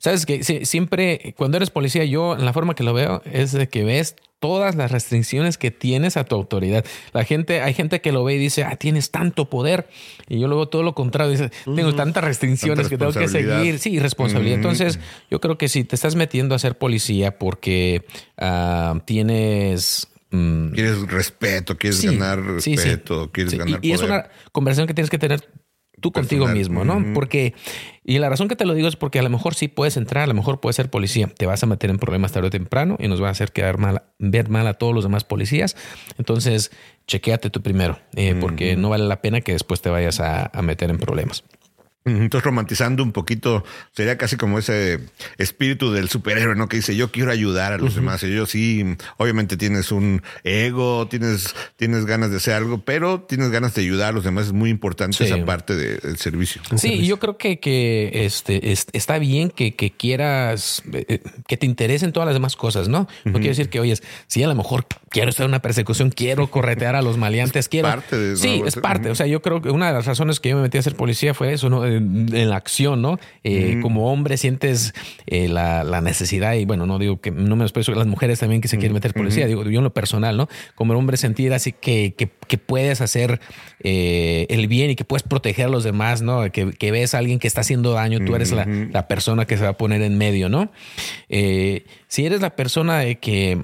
Sabes 0.00 0.24
que 0.24 0.42
siempre, 0.64 1.34
cuando 1.36 1.58
eres 1.58 1.68
policía, 1.68 2.06
yo 2.06 2.34
la 2.34 2.54
forma 2.54 2.74
que 2.74 2.82
lo 2.82 2.94
veo 2.94 3.20
es 3.26 3.52
de 3.52 3.68
que 3.68 3.84
ves 3.84 4.16
todas 4.38 4.74
las 4.74 4.90
restricciones 4.90 5.58
que 5.58 5.70
tienes 5.70 6.16
a 6.16 6.24
tu 6.24 6.36
autoridad. 6.36 6.86
La 7.12 7.24
gente, 7.24 7.60
hay 7.60 7.74
gente 7.74 8.00
que 8.00 8.10
lo 8.10 8.24
ve 8.24 8.36
y 8.36 8.38
dice, 8.38 8.64
ah, 8.64 8.76
tienes 8.76 9.10
tanto 9.10 9.50
poder. 9.50 9.90
Y 10.26 10.40
yo 10.40 10.48
luego 10.48 10.68
todo 10.68 10.82
lo 10.82 10.94
contrario, 10.94 11.32
dice, 11.32 11.50
tengo 11.64 11.94
tantas 11.94 12.24
restricciones 12.24 12.88
que 12.88 12.96
tengo 12.96 13.12
que 13.12 13.28
seguir. 13.28 13.78
Sí, 13.78 13.98
responsabilidad. 13.98 14.56
Entonces, 14.56 14.98
yo 15.30 15.38
creo 15.38 15.58
que 15.58 15.68
si 15.68 15.84
te 15.84 15.96
estás 15.96 16.16
metiendo 16.16 16.54
a 16.54 16.58
ser 16.58 16.78
policía 16.78 17.38
porque 17.38 18.06
ah, 18.38 19.02
tienes 19.04 20.08
mm, 20.30 20.70
Quieres 20.70 21.02
respeto, 21.08 21.76
quieres 21.76 22.02
ganar 22.02 22.42
respeto, 22.42 23.30
quieres 23.30 23.52
ganar 23.52 23.84
y, 23.84 23.88
y, 23.88 23.92
es 23.92 24.00
una 24.00 24.30
conversación 24.50 24.86
que 24.86 24.94
tienes 24.94 25.10
que 25.10 25.18
tener 25.18 25.46
tú 26.00 26.12
contigo 26.12 26.48
mismo, 26.48 26.84
¿no? 26.84 27.04
Porque, 27.14 27.54
y 28.04 28.18
la 28.18 28.28
razón 28.28 28.48
que 28.48 28.56
te 28.56 28.64
lo 28.64 28.74
digo 28.74 28.88
es 28.88 28.96
porque 28.96 29.18
a 29.18 29.22
lo 29.22 29.30
mejor 29.30 29.54
sí 29.54 29.68
puedes 29.68 29.96
entrar, 29.96 30.24
a 30.24 30.26
lo 30.26 30.34
mejor 30.34 30.60
puedes 30.60 30.76
ser 30.76 30.90
policía, 30.90 31.28
te 31.28 31.46
vas 31.46 31.62
a 31.62 31.66
meter 31.66 31.90
en 31.90 31.98
problemas 31.98 32.32
tarde 32.32 32.48
o 32.48 32.50
temprano 32.50 32.96
y 32.98 33.08
nos 33.08 33.22
va 33.22 33.28
a 33.28 33.30
hacer 33.30 33.52
quedar 33.52 33.78
mal, 33.78 34.02
ver 34.18 34.48
mal 34.48 34.66
a 34.66 34.74
todos 34.74 34.94
los 34.94 35.04
demás 35.04 35.24
policías. 35.24 35.76
Entonces, 36.18 36.70
chequéate 37.06 37.50
tú 37.50 37.62
primero, 37.62 37.98
eh, 38.16 38.34
porque 38.40 38.76
no 38.76 38.88
vale 38.88 39.04
la 39.04 39.20
pena 39.20 39.40
que 39.40 39.52
después 39.52 39.80
te 39.80 39.90
vayas 39.90 40.20
a 40.20 40.50
meter 40.62 40.90
en 40.90 40.98
problemas. 40.98 41.44
Entonces, 42.06 42.42
romantizando 42.44 43.02
un 43.02 43.12
poquito, 43.12 43.62
sería 43.92 44.16
casi 44.16 44.36
como 44.36 44.58
ese 44.58 45.00
espíritu 45.36 45.92
del 45.92 46.08
superhéroe, 46.08 46.56
¿no? 46.56 46.66
Que 46.66 46.78
dice, 46.78 46.96
yo 46.96 47.12
quiero 47.12 47.30
ayudar 47.30 47.74
a 47.74 47.78
los 47.78 47.94
demás. 47.94 48.22
Y 48.22 48.34
yo 48.34 48.46
sí, 48.46 48.96
obviamente 49.18 49.58
tienes 49.58 49.92
un 49.92 50.22
ego, 50.42 51.06
tienes, 51.08 51.54
tienes 51.76 52.06
ganas 52.06 52.30
de 52.30 52.38
hacer 52.38 52.54
algo, 52.54 52.82
pero 52.86 53.20
tienes 53.20 53.50
ganas 53.50 53.74
de 53.74 53.82
ayudar 53.82 54.08
a 54.08 54.12
los 54.12 54.24
demás. 54.24 54.46
Es 54.46 54.52
muy 54.52 54.70
importante 54.70 55.22
esa 55.22 55.44
parte 55.44 55.76
del 55.76 56.16
servicio. 56.16 56.62
Sí, 56.76 57.06
yo 57.06 57.18
creo 57.18 57.36
que, 57.36 57.60
que 57.60 58.24
este, 58.24 58.72
está 58.92 59.18
bien 59.18 59.50
que, 59.50 59.74
quieras, 59.74 60.82
eh, 60.92 61.20
que 61.46 61.58
te 61.58 61.66
interesen 61.66 62.12
todas 62.12 62.26
las 62.26 62.34
demás 62.34 62.56
cosas, 62.56 62.88
¿no? 62.88 63.08
No 63.24 63.34
quiero 63.34 63.48
decir 63.48 63.68
que, 63.68 63.78
oye, 63.78 63.94
sí, 64.26 64.42
a 64.42 64.48
lo 64.48 64.54
mejor 64.54 64.86
quiero 65.10 65.28
estar 65.28 65.44
en 65.44 65.50
una 65.50 65.60
persecución, 65.60 66.10
quiero 66.10 66.50
corretear 66.50 66.96
a 66.96 67.02
los 67.02 67.18
maleantes, 67.18 67.68
quiero... 67.68 67.88
Parte 67.88 68.16
de, 68.16 68.36
sí, 68.36 68.62
es 68.64 68.76
parte. 68.76 69.10
O 69.10 69.14
sea, 69.14 69.26
yo 69.26 69.42
creo 69.42 69.60
que 69.60 69.68
una 69.68 69.88
de 69.88 69.92
las 69.92 70.06
razones 70.06 70.40
que 70.40 70.48
yo 70.48 70.56
me 70.56 70.62
metí 70.62 70.78
a 70.78 70.82
ser 70.82 70.96
policía 70.96 71.34
fue 71.34 71.52
eso, 71.52 71.68
¿no? 71.68 71.89
En 71.96 72.50
la 72.50 72.56
acción, 72.56 73.02
¿no? 73.02 73.18
Eh, 73.44 73.78
como 73.82 74.12
hombre 74.12 74.36
sientes 74.36 74.92
eh, 75.26 75.48
la, 75.48 76.00
necesidad 76.00 76.54
y 76.54 76.64
bueno, 76.64 76.86
no 76.86 76.98
digo 76.98 77.20
que 77.20 77.30
no 77.30 77.56
me 77.56 77.64
expreso 77.64 77.92
las 77.92 78.06
mujeres 78.06 78.40
también 78.40 78.60
que 78.60 78.68
se 78.68 78.78
quieren 78.78 78.94
meter 78.94 79.12
policía, 79.12 79.46
digo 79.46 79.62
yo 79.64 79.78
en 79.78 79.84
lo 79.84 79.92
personal, 79.92 80.36
¿no? 80.36 80.48
Como 80.74 80.94
hombre 80.94 81.16
sentir 81.16 81.52
así 81.52 81.72
que, 81.72 82.14
que, 82.16 82.58
puedes 82.58 83.00
hacer 83.00 83.40
eh, 83.82 84.46
el 84.50 84.66
bien 84.66 84.90
y 84.90 84.96
que 84.96 85.04
puedes 85.04 85.22
proteger 85.22 85.66
a 85.66 85.68
los 85.68 85.84
demás, 85.84 86.22
¿no? 86.22 86.50
Que, 86.50 86.90
ves 86.90 87.14
a 87.14 87.18
alguien 87.18 87.38
que 87.38 87.46
está 87.46 87.60
haciendo 87.60 87.92
daño, 87.92 88.18
tú 88.24 88.34
eres 88.34 88.52
la, 88.52 89.08
persona 89.08 89.46
que 89.46 89.56
se 89.56 89.64
va 89.64 89.70
a 89.70 89.76
poner 89.76 90.02
en 90.02 90.18
medio, 90.18 90.48
¿no? 90.48 90.70
si 91.28 92.26
eres 92.26 92.40
la 92.40 92.50
persona 92.56 92.98
de 92.98 93.18
que 93.18 93.58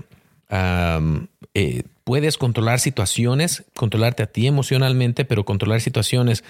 puedes 2.07 2.39
controlar 2.39 2.79
situaciones, 2.79 3.65
controlarte 3.75 4.23
a 4.23 4.27
ti 4.27 4.47
emocionalmente, 4.47 5.25
pero 5.25 5.45
controlar 5.45 5.81
situaciones. 5.81 6.45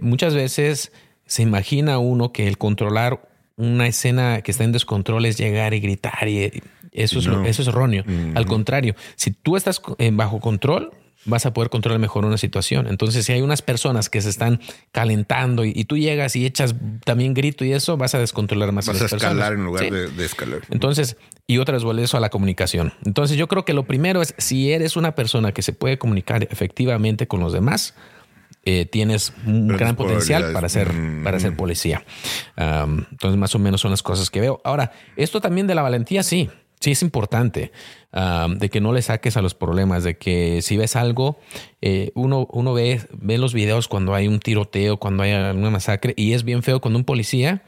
muchas 0.00 0.34
veces 0.34 0.90
se 1.26 1.42
imagina 1.42 1.98
uno 1.98 2.32
que 2.32 2.48
el 2.48 2.58
controlar 2.58 3.28
una 3.56 3.86
escena 3.86 4.42
que 4.42 4.50
está 4.50 4.64
en 4.64 4.72
descontrol 4.72 5.26
es 5.26 5.38
llegar 5.38 5.74
y 5.74 5.80
gritar 5.80 6.28
y 6.28 6.62
eso, 6.90 7.20
es, 7.20 7.26
eso 7.26 7.62
es 7.62 7.68
erróneo. 7.68 8.04
Al 8.34 8.46
contrario, 8.46 8.96
si 9.14 9.30
tú 9.30 9.56
estás 9.56 9.80
bajo 10.12 10.40
control, 10.40 10.90
vas 11.24 11.46
a 11.46 11.52
poder 11.52 11.70
controlar 11.70 12.00
mejor 12.00 12.24
una 12.24 12.38
situación. 12.38 12.86
Entonces, 12.86 13.24
si 13.24 13.32
hay 13.32 13.40
unas 13.40 13.62
personas 13.62 14.10
que 14.10 14.20
se 14.20 14.28
están 14.28 14.60
calentando 14.92 15.64
y, 15.64 15.84
tú 15.84 15.96
llegas 15.96 16.36
y 16.36 16.46
echas 16.46 16.74
también 17.04 17.34
grito 17.34 17.64
y 17.64 17.72
eso, 17.72 17.96
vas 17.96 18.14
a 18.14 18.18
descontrolar 18.18 18.72
más 18.72 18.86
vas 18.86 19.00
a, 19.00 19.06
escalar 19.06 19.54
en 19.54 19.64
lugar 19.64 19.90
de, 19.90 20.24
escalar. 20.24 20.60
Entonces, 20.70 21.16
y 21.46 21.58
otras 21.58 21.84
vuelve 21.84 22.04
eso 22.04 22.16
a 22.16 22.20
la 22.20 22.30
comunicación. 22.30 22.92
Entonces, 23.04 23.36
yo 23.36 23.48
creo 23.48 23.64
que 23.64 23.74
lo 23.74 23.84
primero 23.84 24.22
es 24.22 24.34
si 24.38 24.72
eres 24.72 24.96
una 24.96 25.14
persona 25.14 25.52
que 25.52 25.62
se 25.62 25.72
puede 25.72 25.98
comunicar 25.98 26.46
efectivamente 26.50 27.26
con 27.28 27.40
los 27.40 27.52
demás, 27.52 27.94
eh, 28.66 28.86
tienes 28.86 29.34
un 29.46 29.68
gran 29.68 29.94
potencial 29.94 30.52
para 30.54 30.70
ser, 30.70 30.90
mm, 30.92 31.22
para 31.22 31.38
ser 31.38 31.54
policía. 31.54 32.04
entonces, 32.56 33.38
más 33.38 33.54
o 33.54 33.58
menos 33.58 33.80
son 33.80 33.90
las 33.90 34.02
cosas 34.02 34.30
que 34.30 34.40
veo. 34.40 34.60
Ahora, 34.64 34.92
esto 35.16 35.40
también 35.40 35.66
de 35.66 35.74
la 35.74 35.82
valentía, 35.82 36.22
sí. 36.22 36.48
Sí, 36.80 36.90
es 36.90 37.02
importante 37.02 37.72
de 38.12 38.68
que 38.68 38.80
no 38.80 38.92
le 38.92 39.00
saques 39.00 39.36
a 39.38 39.42
los 39.42 39.54
problemas, 39.54 40.04
de 40.04 40.18
que 40.18 40.60
si 40.60 40.76
ves 40.76 40.96
algo, 40.96 41.38
eh, 41.80 42.10
uno, 42.14 42.46
uno 42.52 42.74
ve, 42.74 43.00
ve 43.12 43.38
los 43.38 43.54
videos 43.54 43.88
cuando 43.88 44.14
hay 44.14 44.28
un 44.28 44.38
tiroteo, 44.38 44.98
cuando 44.98 45.22
hay 45.22 45.32
una 45.32 45.70
masacre, 45.70 46.12
y 46.16 46.34
es 46.34 46.44
bien 46.44 46.62
feo 46.62 46.80
cuando 46.80 46.98
un 46.98 47.04
policía 47.04 47.62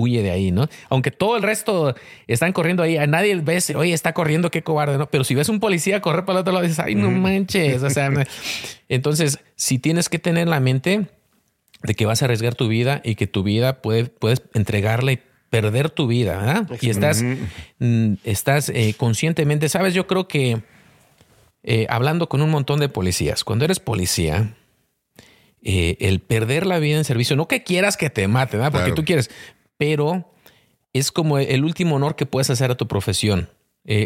huye 0.00 0.22
de 0.22 0.30
ahí, 0.30 0.50
¿no? 0.50 0.68
Aunque 0.88 1.10
todo 1.10 1.36
el 1.36 1.42
resto 1.42 1.94
están 2.26 2.52
corriendo 2.52 2.82
ahí, 2.82 2.96
a 2.96 3.06
nadie 3.06 3.36
ves, 3.36 3.70
oye, 3.70 3.92
está 3.92 4.12
corriendo, 4.12 4.50
qué 4.50 4.62
cobarde, 4.62 4.98
¿no? 4.98 5.08
Pero 5.10 5.24
si 5.24 5.34
ves 5.34 5.48
un 5.48 5.60
policía 5.60 6.00
correr 6.00 6.24
para 6.24 6.38
el 6.38 6.40
otro 6.40 6.52
lado, 6.52 6.62
dices, 6.62 6.80
ay, 6.80 6.94
no 6.94 7.10
manches. 7.10 7.82
O 7.82 7.90
sea, 7.90 8.10
entonces, 8.88 9.38
si 9.56 9.78
tienes 9.78 10.08
que 10.08 10.18
tener 10.18 10.48
la 10.48 10.60
mente 10.60 11.06
de 11.82 11.94
que 11.94 12.06
vas 12.06 12.22
a 12.22 12.26
arriesgar 12.26 12.54
tu 12.54 12.68
vida 12.68 13.00
y 13.04 13.14
que 13.14 13.26
tu 13.26 13.42
vida 13.42 13.80
puede, 13.82 14.06
puedes 14.06 14.42
entregarle 14.54 15.22
perder 15.50 15.90
tu 15.90 16.06
vida 16.06 16.66
y 16.80 16.90
estás, 16.90 17.24
mm, 17.78 18.14
estás 18.24 18.68
eh, 18.68 18.94
conscientemente, 18.96 19.68
sabes, 19.68 19.94
yo 19.94 20.06
creo 20.06 20.28
que 20.28 20.62
eh, 21.62 21.86
hablando 21.90 22.28
con 22.28 22.40
un 22.40 22.50
montón 22.50 22.80
de 22.80 22.88
policías, 22.88 23.44
cuando 23.44 23.64
eres 23.64 23.80
policía, 23.80 24.54
eh, 25.62 25.96
el 26.00 26.20
perder 26.20 26.66
la 26.66 26.78
vida 26.78 26.96
en 26.96 27.04
servicio, 27.04 27.36
no 27.36 27.48
que 27.48 27.62
quieras 27.64 27.96
que 27.96 28.08
te 28.08 28.26
maten, 28.28 28.62
porque 28.72 28.92
tú 28.92 29.04
quieres, 29.04 29.30
pero 29.80 30.30
es 30.92 31.10
como 31.10 31.38
el 31.38 31.64
último 31.64 31.96
honor 31.96 32.14
que 32.14 32.26
puedes 32.26 32.50
hacer 32.50 32.70
a 32.70 32.76
tu 32.76 32.86
profesión. 32.86 33.48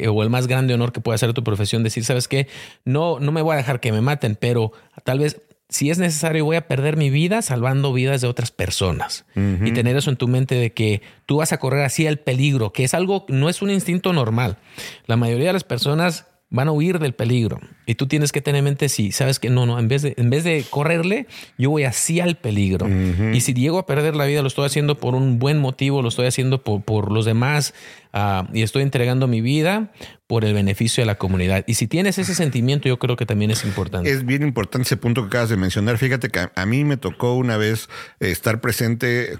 o 0.08 0.22
el 0.22 0.30
más 0.30 0.46
grande 0.46 0.72
honor 0.72 0.92
que 0.92 1.00
puedes 1.00 1.18
hacer 1.18 1.30
a 1.30 1.34
tu 1.34 1.42
profesión, 1.42 1.82
decir, 1.82 2.04
sabes 2.04 2.28
qué, 2.28 2.46
no, 2.84 3.18
no 3.18 3.32
me 3.32 3.42
voy 3.42 3.54
a 3.54 3.56
dejar 3.56 3.80
que 3.80 3.90
me 3.90 4.00
maten, 4.00 4.36
pero 4.36 4.70
tal 5.02 5.18
vez 5.18 5.40
si 5.68 5.90
es 5.90 5.98
necesario, 5.98 6.44
voy 6.44 6.54
a 6.54 6.68
perder 6.68 6.96
mi 6.96 7.10
vida 7.10 7.42
salvando 7.42 7.92
vidas 7.92 8.20
de 8.20 8.28
otras 8.28 8.52
personas. 8.52 9.24
Y 9.34 9.72
tener 9.72 9.96
eso 9.96 10.10
en 10.10 10.16
tu 10.16 10.28
mente 10.28 10.54
de 10.54 10.72
que 10.72 11.02
tú 11.26 11.38
vas 11.38 11.52
a 11.52 11.58
correr 11.58 11.84
así 11.84 12.06
el 12.06 12.20
peligro, 12.20 12.72
que 12.72 12.84
es 12.84 12.94
algo, 12.94 13.26
no 13.28 13.48
es 13.48 13.62
un 13.62 13.70
instinto 13.70 14.12
normal. 14.12 14.58
La 15.06 15.16
mayoría 15.16 15.48
de 15.48 15.54
las 15.54 15.64
personas 15.64 16.28
van 16.54 16.68
a 16.68 16.72
huir 16.72 17.00
del 17.00 17.14
peligro. 17.14 17.58
Y 17.84 17.96
tú 17.96 18.06
tienes 18.06 18.30
que 18.30 18.40
tener 18.40 18.60
en 18.60 18.64
mente 18.64 18.88
si 18.88 19.10
sabes 19.10 19.40
que 19.40 19.50
no, 19.50 19.66
no, 19.66 19.78
en 19.78 19.88
vez 19.88 20.02
de, 20.02 20.14
en 20.16 20.30
vez 20.30 20.44
de 20.44 20.64
correrle, 20.70 21.26
yo 21.58 21.70
voy 21.70 21.82
así 21.82 22.20
al 22.20 22.36
peligro. 22.36 22.88
Y 23.32 23.40
si 23.40 23.54
llego 23.54 23.78
a 23.78 23.86
perder 23.86 24.14
la 24.14 24.24
vida, 24.24 24.40
lo 24.40 24.46
estoy 24.46 24.64
haciendo 24.64 24.96
por 24.96 25.16
un 25.16 25.40
buen 25.40 25.58
motivo, 25.58 26.00
lo 26.00 26.08
estoy 26.08 26.26
haciendo 26.26 26.62
por, 26.62 26.82
por 26.82 27.10
los 27.10 27.24
demás 27.24 27.74
uh, 28.14 28.46
y 28.54 28.62
estoy 28.62 28.82
entregando 28.82 29.26
mi 29.26 29.40
vida 29.40 29.90
por 30.28 30.44
el 30.44 30.54
beneficio 30.54 31.02
de 31.02 31.06
la 31.06 31.16
comunidad. 31.16 31.64
Y 31.66 31.74
si 31.74 31.88
tienes 31.88 32.18
ese 32.18 32.36
sentimiento, 32.36 32.88
yo 32.88 33.00
creo 33.00 33.16
que 33.16 33.26
también 33.26 33.50
es 33.50 33.64
importante. 33.64 34.08
Es 34.08 34.24
bien 34.24 34.42
importante 34.42 34.86
ese 34.86 34.96
punto 34.96 35.22
que 35.22 35.26
acabas 35.26 35.48
de 35.48 35.56
mencionar. 35.56 35.98
Fíjate 35.98 36.28
que 36.28 36.48
a, 36.54 36.66
mí 36.66 36.84
me 36.84 36.96
tocó 36.96 37.34
una 37.34 37.56
vez 37.56 37.88
estar 38.20 38.60
presente 38.60 39.38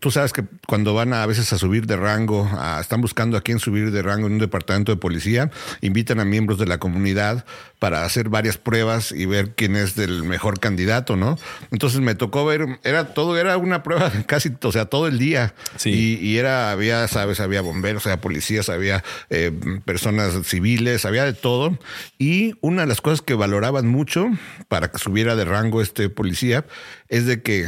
tú 0.00 0.10
sabes 0.10 0.32
que 0.32 0.44
cuando 0.66 0.94
van 0.94 1.12
a, 1.12 1.24
veces 1.26 1.52
a 1.52 1.58
subir 1.58 1.86
de 1.86 1.96
rango, 1.96 2.48
están 2.80 3.00
buscando 3.00 3.36
a 3.36 3.42
quién 3.42 3.58
subir 3.58 3.90
de 3.90 4.02
rango 4.02 4.26
en 4.26 4.34
un 4.34 4.38
departamento 4.38 4.92
de 4.92 4.96
policía, 4.96 5.50
invitan 5.80 6.20
a 6.20 6.24
miembros 6.24 6.58
de 6.58 6.66
la 6.66 6.78
comunidad 6.78 7.44
para 7.78 8.04
hacer 8.04 8.28
varias 8.28 8.56
pruebas 8.56 9.12
y 9.12 9.26
ver 9.26 9.54
quién 9.54 9.76
es 9.76 9.96
el 9.98 10.24
mejor 10.24 10.58
candidato, 10.58 11.16
¿no? 11.16 11.38
Entonces 11.70 12.00
me 12.00 12.14
tocó 12.14 12.44
ver, 12.44 12.80
era 12.82 13.14
todo, 13.14 13.36
era 13.36 13.56
una 13.56 13.82
prueba 13.82 14.10
casi, 14.26 14.50
o 14.62 14.72
sea, 14.72 14.86
todo 14.86 15.06
el 15.06 15.18
día. 15.18 15.54
Sí. 15.76 16.18
Y, 16.20 16.38
era, 16.38 16.70
había, 16.70 17.06
sabes, 17.08 17.40
había 17.40 17.60
bomberos, 17.60 18.06
había 18.06 18.20
policías, 18.20 18.68
había 18.68 19.04
eh, 19.30 19.52
personas 19.84 20.46
civiles, 20.46 21.04
había 21.04 21.24
de 21.24 21.34
todo. 21.34 21.78
Y 22.18 22.54
una 22.60 22.82
de 22.82 22.88
las 22.88 23.00
cosas 23.00 23.22
que 23.22 23.34
valoraban 23.34 23.86
mucho 23.86 24.28
para 24.68 24.90
que 24.90 24.98
subiera 24.98 25.36
de 25.36 25.44
rango 25.44 25.82
este 25.82 26.08
policía 26.08 26.64
es 27.08 27.26
de 27.26 27.42
que 27.42 27.66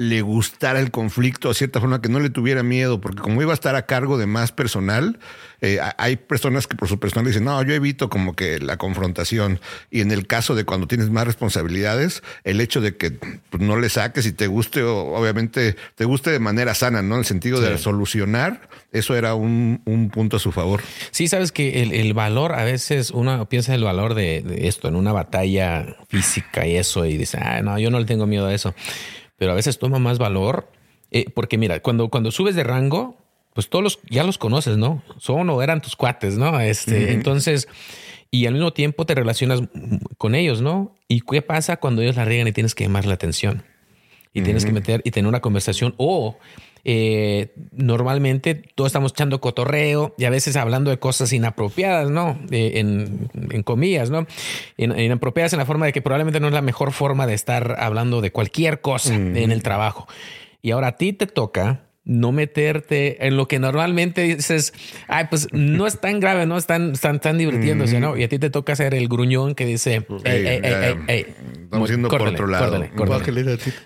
le 0.00 0.22
gustara 0.22 0.80
el 0.80 0.90
conflicto, 0.90 1.50
a 1.50 1.54
cierta 1.54 1.78
forma 1.78 2.00
que 2.00 2.08
no 2.08 2.20
le 2.20 2.30
tuviera 2.30 2.62
miedo, 2.62 3.02
porque 3.02 3.20
como 3.20 3.42
iba 3.42 3.50
a 3.50 3.54
estar 3.54 3.76
a 3.76 3.84
cargo 3.84 4.16
de 4.16 4.24
más 4.24 4.50
personal, 4.50 5.18
eh, 5.60 5.78
hay 5.98 6.16
personas 6.16 6.66
que 6.66 6.74
por 6.74 6.88
su 6.88 6.98
personal 6.98 7.26
dicen, 7.26 7.44
no, 7.44 7.62
yo 7.62 7.74
evito 7.74 8.08
como 8.08 8.34
que 8.34 8.60
la 8.60 8.78
confrontación. 8.78 9.60
Y 9.90 10.00
en 10.00 10.10
el 10.10 10.26
caso 10.26 10.54
de 10.54 10.64
cuando 10.64 10.86
tienes 10.86 11.10
más 11.10 11.26
responsabilidades, 11.26 12.22
el 12.44 12.62
hecho 12.62 12.80
de 12.80 12.96
que 12.96 13.10
pues, 13.10 13.62
no 13.62 13.78
le 13.78 13.90
saques 13.90 14.24
y 14.24 14.32
te 14.32 14.46
guste, 14.46 14.82
obviamente 14.82 15.76
te 15.96 16.06
guste 16.06 16.30
de 16.30 16.38
manera 16.38 16.72
sana, 16.74 17.02
¿no? 17.02 17.16
En 17.16 17.18
el 17.18 17.26
sentido 17.26 17.60
de 17.60 17.76
solucionar, 17.76 18.70
eso 18.92 19.14
era 19.14 19.34
un, 19.34 19.82
punto 20.14 20.38
a 20.38 20.40
su 20.40 20.50
favor. 20.50 20.80
Sí, 21.10 21.28
sabes 21.28 21.52
que 21.52 21.82
el, 21.82 22.14
valor, 22.14 22.54
a 22.54 22.64
veces 22.64 23.10
uno 23.10 23.46
piensa 23.50 23.74
el 23.74 23.84
valor 23.84 24.14
de, 24.14 24.40
de, 24.40 24.66
esto 24.66 24.88
en 24.88 24.96
una 24.96 25.12
batalla 25.12 25.98
física 26.08 26.66
y 26.66 26.76
eso, 26.76 27.04
y 27.04 27.18
dice, 27.18 27.36
ah, 27.36 27.60
no, 27.60 27.78
yo 27.78 27.90
no 27.90 27.98
le 27.98 28.06
tengo 28.06 28.26
miedo 28.26 28.46
a 28.46 28.54
eso 28.54 28.74
pero 29.40 29.52
a 29.52 29.54
veces 29.54 29.78
toma 29.78 29.98
más 29.98 30.18
valor. 30.18 30.68
Eh, 31.10 31.24
porque 31.34 31.56
mira, 31.56 31.80
cuando, 31.80 32.10
cuando 32.10 32.30
subes 32.30 32.54
de 32.54 32.62
rango, 32.62 33.16
pues 33.54 33.70
todos 33.70 33.82
los 33.82 33.98
ya 34.10 34.22
los 34.22 34.36
conoces, 34.36 34.76
¿no? 34.76 35.02
Son 35.16 35.48
o 35.48 35.62
eran 35.62 35.80
tus 35.80 35.96
cuates, 35.96 36.36
¿no? 36.36 36.60
Este, 36.60 37.14
entonces, 37.14 37.66
y 38.30 38.44
al 38.44 38.52
mismo 38.52 38.74
tiempo 38.74 39.06
te 39.06 39.14
relacionas 39.14 39.62
con 40.18 40.34
ellos, 40.34 40.60
¿no? 40.60 40.94
¿Y 41.08 41.22
qué 41.22 41.40
pasa 41.40 41.78
cuando 41.78 42.02
ellos 42.02 42.16
la 42.16 42.26
riegan 42.26 42.48
y 42.48 42.52
tienes 42.52 42.74
que 42.74 42.84
llamar 42.84 43.06
la 43.06 43.14
atención? 43.14 43.64
Y 44.34 44.42
tienes 44.42 44.66
que 44.66 44.72
meter 44.72 45.00
y 45.04 45.10
tener 45.10 45.26
una 45.26 45.40
conversación 45.40 45.94
o 45.96 46.36
eh, 46.84 47.52
normalmente 47.72 48.54
todos 48.54 48.88
estamos 48.88 49.12
echando 49.12 49.40
cotorreo 49.40 50.14
y 50.16 50.24
a 50.24 50.30
veces 50.30 50.56
hablando 50.56 50.90
de 50.90 50.98
cosas 50.98 51.32
inapropiadas, 51.32 52.10
¿no? 52.10 52.38
en, 52.50 53.28
comillas, 53.64 54.10
¿no? 54.10 54.26
inapropiadas 54.76 55.52
en 55.52 55.58
la 55.58 55.66
forma 55.66 55.86
de 55.86 55.92
que 55.92 56.02
probablemente 56.02 56.40
no 56.40 56.48
es 56.48 56.54
la 56.54 56.62
mejor 56.62 56.92
forma 56.92 57.26
de 57.26 57.34
estar 57.34 57.76
hablando 57.78 58.20
de 58.20 58.32
cualquier 58.32 58.80
cosa 58.80 59.14
en 59.14 59.50
el 59.50 59.62
trabajo. 59.62 60.06
Y 60.62 60.72
ahora 60.72 60.88
a 60.88 60.96
ti 60.96 61.12
te 61.12 61.26
toca 61.26 61.89
no 62.04 62.32
meterte 62.32 63.26
en 63.26 63.36
lo 63.36 63.46
que 63.46 63.58
normalmente 63.58 64.22
dices, 64.22 64.72
ay, 65.06 65.26
pues 65.28 65.48
no 65.52 65.86
es 65.86 66.00
tan 66.00 66.18
grave, 66.18 66.46
no 66.46 66.56
están, 66.56 66.92
están, 66.92 67.20
tan 67.20 67.38
divirtiéndose, 67.38 68.00
¿no? 68.00 68.16
Y 68.16 68.24
a 68.24 68.28
ti 68.28 68.38
te 68.38 68.50
toca 68.50 68.74
ser 68.74 68.94
el 68.94 69.06
gruñón 69.06 69.54
que 69.54 69.66
dice, 69.66 70.06
estamos 71.64 71.90
yendo 71.90 72.08
por 72.08 72.22
otro 72.22 72.46
lado. 72.46 72.82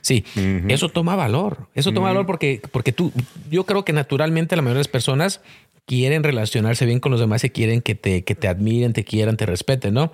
Sí, 0.01 0.25
eso 0.69 0.89
toma 0.89 1.17
valor, 1.17 1.69
eso 1.75 1.93
toma 1.93 2.09
valor 2.09 2.27
porque, 2.27 2.63
porque 2.71 2.93
tú, 2.93 3.13
yo 3.51 3.65
creo 3.67 3.85
que 3.85 3.93
naturalmente 3.93 4.55
la 4.57 4.63
mayoría 4.63 4.79
de 4.79 4.81
las 4.81 4.89
personas 4.89 5.41
quieren 5.87 6.23
relacionarse 6.23 6.87
bien 6.87 7.01
con 7.01 7.11
los 7.13 7.21
demás 7.21 7.45
y 7.45 7.51
quieren 7.51 7.83
que 7.83 7.95
te, 7.95 8.23
que 8.23 8.35
te 8.35 8.49
admiren, 8.49 8.93
te 8.93 9.05
quieran, 9.05 9.37
te 9.37 9.45
respeten, 9.45 9.93
¿no? 9.93 10.13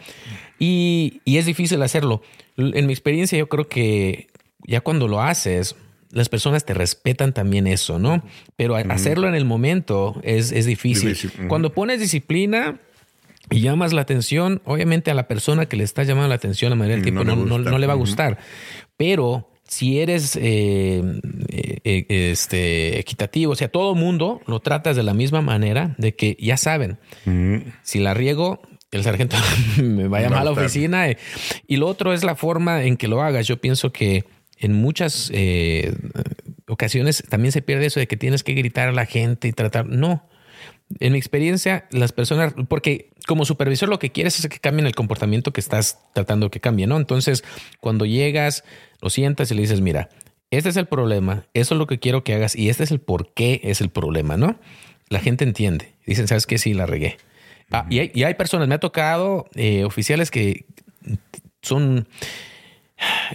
Y, 0.58 1.20
y 1.24 1.36
es 1.36 1.46
difícil 1.46 1.80
hacerlo. 1.82 2.22
En 2.56 2.86
mi 2.86 2.92
experiencia, 2.92 3.38
yo 3.38 3.48
creo 3.48 3.68
que 3.68 4.28
ya 4.66 4.80
cuando 4.80 5.06
lo 5.06 5.22
haces, 5.22 5.76
las 6.12 6.28
personas 6.28 6.64
te 6.64 6.74
respetan 6.74 7.32
también 7.32 7.66
eso, 7.66 7.98
¿no? 7.98 8.22
Pero 8.56 8.76
hacerlo 8.76 9.28
en 9.28 9.34
el 9.34 9.44
momento 9.44 10.20
es, 10.22 10.52
es 10.52 10.66
difícil. 10.66 11.16
Cuando 11.48 11.72
pones 11.72 12.00
disciplina 12.00 12.80
y 13.50 13.60
llamas 13.60 13.92
la 13.92 14.02
atención, 14.02 14.60
obviamente 14.64 15.10
a 15.10 15.14
la 15.14 15.28
persona 15.28 15.66
que 15.66 15.76
le 15.76 15.84
está 15.84 16.02
llamando 16.02 16.28
la 16.28 16.34
atención 16.34 16.70
la 16.70 16.76
mayoría 16.76 16.96
del 16.96 17.04
tiempo 17.04 17.24
no, 17.24 17.36
no, 17.36 17.78
le 17.78 17.86
va 17.86 17.92
a 17.92 17.96
gustar. 17.96 18.38
Pero 18.96 19.48
si 19.66 20.00
eres 20.00 20.36
eh, 20.40 21.02
eh, 21.48 22.06
este, 22.08 22.98
equitativo, 22.98 23.52
o 23.52 23.56
sea, 23.56 23.68
todo 23.68 23.94
mundo 23.94 24.40
lo 24.46 24.60
tratas 24.60 24.96
de 24.96 25.04
la 25.04 25.14
misma 25.14 25.42
manera, 25.42 25.94
de 25.96 26.14
que 26.14 26.36
ya 26.40 26.56
saben, 26.56 26.98
si 27.82 28.00
la 28.00 28.14
riego, 28.14 28.62
el 28.90 29.04
sargento 29.04 29.36
me 29.82 30.08
va 30.08 30.18
a 30.18 30.22
llamar 30.22 30.40
a 30.40 30.44
la 30.44 30.50
oficina. 30.50 31.06
y 31.68 31.76
lo 31.76 31.86
otro 31.86 32.12
es 32.12 32.24
la 32.24 32.34
forma 32.34 32.82
en 32.82 32.96
que 32.96 33.06
lo 33.06 33.22
hagas. 33.22 33.46
Yo 33.46 33.60
pienso 33.60 33.92
que 33.92 34.24
en 34.60 34.74
muchas 34.74 35.30
eh, 35.32 35.92
ocasiones 36.68 37.24
también 37.28 37.50
se 37.50 37.62
pierde 37.62 37.86
eso 37.86 37.98
de 37.98 38.06
que 38.06 38.16
tienes 38.16 38.44
que 38.44 38.52
gritar 38.52 38.88
a 38.88 38.92
la 38.92 39.06
gente 39.06 39.48
y 39.48 39.52
tratar. 39.52 39.86
No. 39.86 40.28
En 40.98 41.12
mi 41.12 41.18
experiencia, 41.18 41.86
las 41.92 42.12
personas, 42.12 42.52
porque 42.68 43.10
como 43.26 43.44
supervisor 43.44 43.88
lo 43.88 43.98
que 43.98 44.10
quieres 44.10 44.38
es 44.38 44.48
que 44.48 44.58
cambien 44.58 44.86
el 44.86 44.94
comportamiento 44.94 45.52
que 45.52 45.60
estás 45.60 45.98
tratando 46.12 46.50
que 46.50 46.60
cambie, 46.60 46.86
¿no? 46.86 46.96
Entonces, 46.96 47.42
cuando 47.80 48.04
llegas, 48.04 48.64
lo 49.00 49.08
sientas 49.08 49.50
y 49.50 49.54
le 49.54 49.62
dices, 49.62 49.80
mira, 49.80 50.10
este 50.50 50.68
es 50.68 50.76
el 50.76 50.86
problema, 50.86 51.46
eso 51.54 51.74
es 51.74 51.78
lo 51.78 51.86
que 51.86 52.00
quiero 52.00 52.24
que 52.24 52.34
hagas 52.34 52.56
y 52.56 52.68
este 52.68 52.84
es 52.84 52.90
el 52.90 53.00
por 53.00 53.32
qué 53.32 53.60
es 53.64 53.80
el 53.80 53.88
problema, 53.88 54.36
¿no? 54.36 54.58
La 55.08 55.20
gente 55.20 55.44
entiende. 55.44 55.94
Dicen, 56.06 56.28
¿sabes 56.28 56.46
qué? 56.46 56.58
Sí, 56.58 56.74
la 56.74 56.86
regué. 56.86 57.16
Ah, 57.70 57.86
y, 57.88 58.00
hay, 58.24 58.34
personas, 58.34 58.66
me 58.66 58.74
ha 58.74 58.80
tocado 58.80 59.46
eh, 59.54 59.84
oficiales 59.84 60.32
que 60.32 60.66
son 61.62 62.08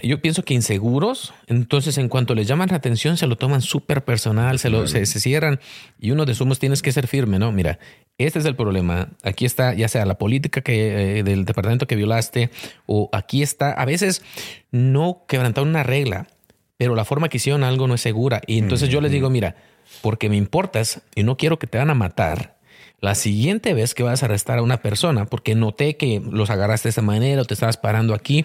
yo 0.02 0.20
pienso 0.20 0.44
que 0.44 0.54
inseguros, 0.54 1.34
entonces 1.46 1.98
en 1.98 2.08
cuanto 2.08 2.34
les 2.34 2.46
llaman 2.46 2.68
la 2.70 2.76
atención 2.76 3.16
se 3.16 3.26
lo 3.26 3.36
toman 3.36 3.62
súper 3.62 4.04
personal, 4.04 4.58
se, 4.58 4.70
lo, 4.70 4.86
se, 4.86 5.04
cierran 5.06 5.60
y 5.98 6.10
uno 6.10 6.24
de 6.24 6.34
sumos 6.34 6.58
tienes 6.58 6.82
que 6.82 6.92
ser 6.92 7.06
firme, 7.06 7.38
¿no? 7.38 7.52
Mira, 7.52 7.78
este 8.18 8.38
es 8.38 8.44
el 8.44 8.56
problema, 8.56 9.08
aquí 9.22 9.44
está 9.44 9.74
ya 9.74 9.88
sea 9.88 10.06
la 10.06 10.18
política 10.18 10.60
que, 10.60 11.18
eh, 11.18 11.22
del 11.22 11.44
departamento 11.44 11.86
que 11.86 11.96
violaste 11.96 12.50
o 12.86 13.08
aquí 13.12 13.42
está, 13.42 13.72
a 13.72 13.84
veces 13.84 14.22
no 14.70 15.24
quebrantar 15.28 15.64
una 15.64 15.82
regla, 15.82 16.28
pero 16.76 16.94
la 16.94 17.04
forma 17.04 17.28
que 17.28 17.38
hicieron 17.38 17.64
algo 17.64 17.88
no 17.88 17.94
es 17.94 18.00
segura. 18.00 18.42
Y 18.46 18.58
entonces 18.58 18.88
yo 18.90 19.00
les 19.00 19.10
digo, 19.10 19.30
mira, 19.30 19.56
porque 20.02 20.28
me 20.28 20.36
importas 20.36 21.00
y 21.14 21.22
no 21.22 21.36
quiero 21.36 21.58
que 21.58 21.66
te 21.66 21.78
van 21.78 21.90
a 21.90 21.94
matar, 21.94 22.56
la 23.00 23.14
siguiente 23.14 23.74
vez 23.74 23.94
que 23.94 24.02
vas 24.02 24.22
a 24.22 24.26
arrestar 24.26 24.58
a 24.58 24.62
una 24.62 24.78
persona, 24.78 25.26
porque 25.26 25.54
noté 25.54 25.96
que 25.96 26.22
los 26.30 26.50
agarraste 26.50 26.88
de 26.88 26.90
esa 26.90 27.02
manera 27.02 27.42
o 27.42 27.44
te 27.44 27.54
estabas 27.54 27.76
parando 27.76 28.14
aquí, 28.14 28.44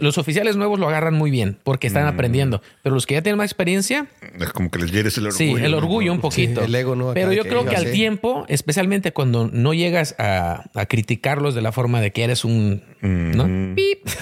los 0.00 0.18
oficiales 0.18 0.56
nuevos 0.56 0.78
lo 0.78 0.88
agarran 0.88 1.14
muy 1.14 1.30
bien 1.30 1.58
porque 1.64 1.86
están 1.86 2.04
mm. 2.04 2.08
aprendiendo, 2.08 2.62
pero 2.82 2.94
los 2.94 3.06
que 3.06 3.14
ya 3.14 3.22
tienen 3.22 3.38
más 3.38 3.46
experiencia... 3.46 4.06
Es 4.38 4.52
como 4.52 4.70
que 4.70 4.78
les 4.78 4.92
hieres 4.92 5.18
el 5.18 5.26
orgullo. 5.26 5.56
Sí, 5.56 5.64
el 5.64 5.74
orgullo 5.74 6.12
un 6.12 6.20
poquito. 6.20 6.62
el 6.62 6.74
ego 6.74 6.94
no. 6.94 7.14
Pero 7.14 7.32
yo 7.32 7.44
creo 7.44 7.64
que, 7.64 7.76
al 7.76 7.90
tiempo, 7.90 8.44
especialmente 8.48 9.12
cuando 9.12 9.48
no 9.52 9.74
llegas 9.74 10.14
a, 10.18 10.64
criticarlos 10.88 11.54
de 11.54 11.62
la 11.62 11.72
forma 11.72 12.00
de 12.00 12.12
que 12.12 12.24
eres 12.24 12.44
un... 12.44 12.82
¿no? 13.00 13.46
Mm. 13.46 13.74
¡Pip! 13.74 14.06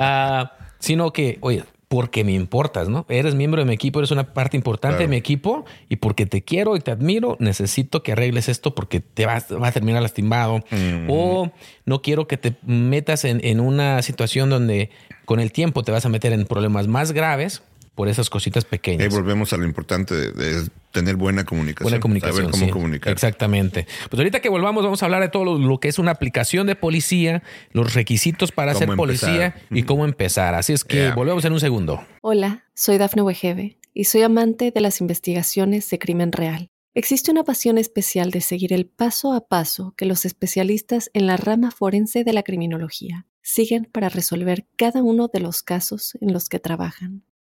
Ah, 0.00 0.52
sino 0.78 1.12
que, 1.12 1.38
oye, 1.40 1.64
porque 1.88 2.22
me 2.22 2.32
importas, 2.32 2.88
¿no? 2.88 3.06
Eres 3.08 3.34
miembro 3.34 3.62
de 3.62 3.66
mi 3.66 3.74
equipo, 3.74 3.98
eres 3.98 4.10
una 4.10 4.34
parte 4.34 4.56
importante 4.56 5.04
de 5.04 5.08
mi 5.08 5.16
equipo 5.16 5.64
y 5.88 5.96
porque 5.96 6.26
te 6.26 6.42
quiero 6.42 6.76
y 6.76 6.80
te 6.80 6.90
admiro, 6.90 7.36
necesito 7.40 8.02
que 8.02 8.12
arregles 8.12 8.48
esto 8.48 8.74
porque 8.74 9.00
te 9.00 9.24
vas, 9.24 9.50
a 9.50 9.72
terminar 9.72 10.02
lastimado. 10.02 10.62
O 11.08 11.50
no 11.86 12.02
quiero 12.02 12.28
que 12.28 12.36
te 12.36 12.56
metas 12.62 13.24
en, 13.24 13.40
en, 13.42 13.60
una 13.60 14.02
situación 14.02 14.50
donde 14.50 14.90
con 15.24 15.40
el 15.40 15.50
tiempo 15.50 15.82
te 15.82 15.92
vas 15.92 16.04
a 16.04 16.10
meter 16.10 16.32
en 16.32 16.44
problemas 16.44 16.88
más 16.88 17.12
graves 17.12 17.62
por 17.98 18.08
esas 18.08 18.30
cositas 18.30 18.64
pequeñas. 18.64 19.02
Ahí 19.02 19.08
volvemos 19.08 19.52
a 19.52 19.56
lo 19.56 19.64
importante 19.64 20.14
de, 20.14 20.68
tener 20.92 21.16
buena 21.16 21.44
comunicación. 21.44 21.82
Buena 21.82 21.98
comunicación. 21.98 22.36
Saber 22.36 22.50
cómo 22.52 22.70
comunicar. 22.70 23.12
Exactamente. 23.12 23.88
Pues 24.08 24.20
ahorita 24.20 24.38
que 24.38 24.48
volvamos, 24.48 24.84
vamos 24.84 25.02
a 25.02 25.06
hablar 25.06 25.20
de 25.20 25.28
todo 25.30 25.58
lo, 25.58 25.80
que 25.80 25.88
es 25.88 25.98
una 25.98 26.12
aplicación 26.12 26.68
de 26.68 26.76
policía, 26.76 27.42
los 27.72 27.94
requisitos 27.94 28.52
para 28.52 28.72
ser 28.76 28.94
policía 28.94 29.56
y 29.72 29.82
cómo 29.82 30.04
empezar. 30.04 30.54
Así 30.54 30.72
es 30.72 30.84
que 30.84 31.10
volvemos 31.10 31.44
en 31.44 31.54
un 31.54 31.58
segundo. 31.58 32.00
Hola, 32.20 32.66
soy 32.72 32.98
Dafne 32.98 33.22
Wegebe 33.22 33.78
y 33.94 34.04
soy 34.04 34.22
amante 34.22 34.70
de 34.70 34.80
las 34.80 35.00
investigaciones 35.00 35.90
de 35.90 35.98
crimen 35.98 36.30
real. 36.30 36.68
Existe 36.94 37.32
una 37.32 37.42
pasión 37.42 37.78
especial 37.78 38.30
de 38.30 38.42
seguir 38.42 38.72
el 38.72 38.86
paso 38.86 39.32
a 39.32 39.48
paso 39.48 39.94
que 39.96 40.06
los 40.06 40.24
especialistas 40.24 41.10
en 41.14 41.26
la 41.26 41.36
rama 41.36 41.72
forense 41.72 42.22
de 42.22 42.32
la 42.32 42.44
criminología 42.44 43.26
siguen 43.42 43.88
para 43.90 44.08
resolver 44.08 44.68
cada 44.76 45.02
uno 45.02 45.26
de 45.26 45.40
los 45.40 45.64
casos 45.64 46.16
en 46.20 46.32
los 46.32 46.48
que 46.48 46.60
trabajan. 46.60 47.24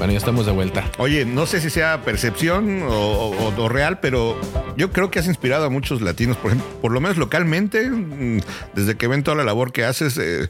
Bueno, 0.00 0.14
ya 0.14 0.18
estamos 0.18 0.46
de 0.46 0.52
vuelta. 0.52 0.90
Oye, 0.96 1.26
no 1.26 1.44
sé 1.44 1.60
si 1.60 1.68
sea 1.68 2.00
percepción 2.06 2.80
o, 2.88 3.68
real, 3.68 4.00
pero 4.00 4.40
yo 4.74 4.92
creo 4.92 5.10
que 5.10 5.18
has 5.18 5.26
inspirado 5.26 5.66
a 5.66 5.68
muchos 5.68 6.00
latinos, 6.00 6.38
por 6.38 6.52
ejemplo, 6.52 6.66
por 6.80 6.90
lo 6.90 7.02
menos 7.02 7.18
localmente, 7.18 7.86
mm, 7.90 8.40
desde 8.74 8.96
que 8.96 9.08
ven 9.08 9.22
toda 9.22 9.36
la 9.36 9.44
labor 9.44 9.72
que 9.72 9.84
haces, 9.84 10.16
eh, 10.16 10.48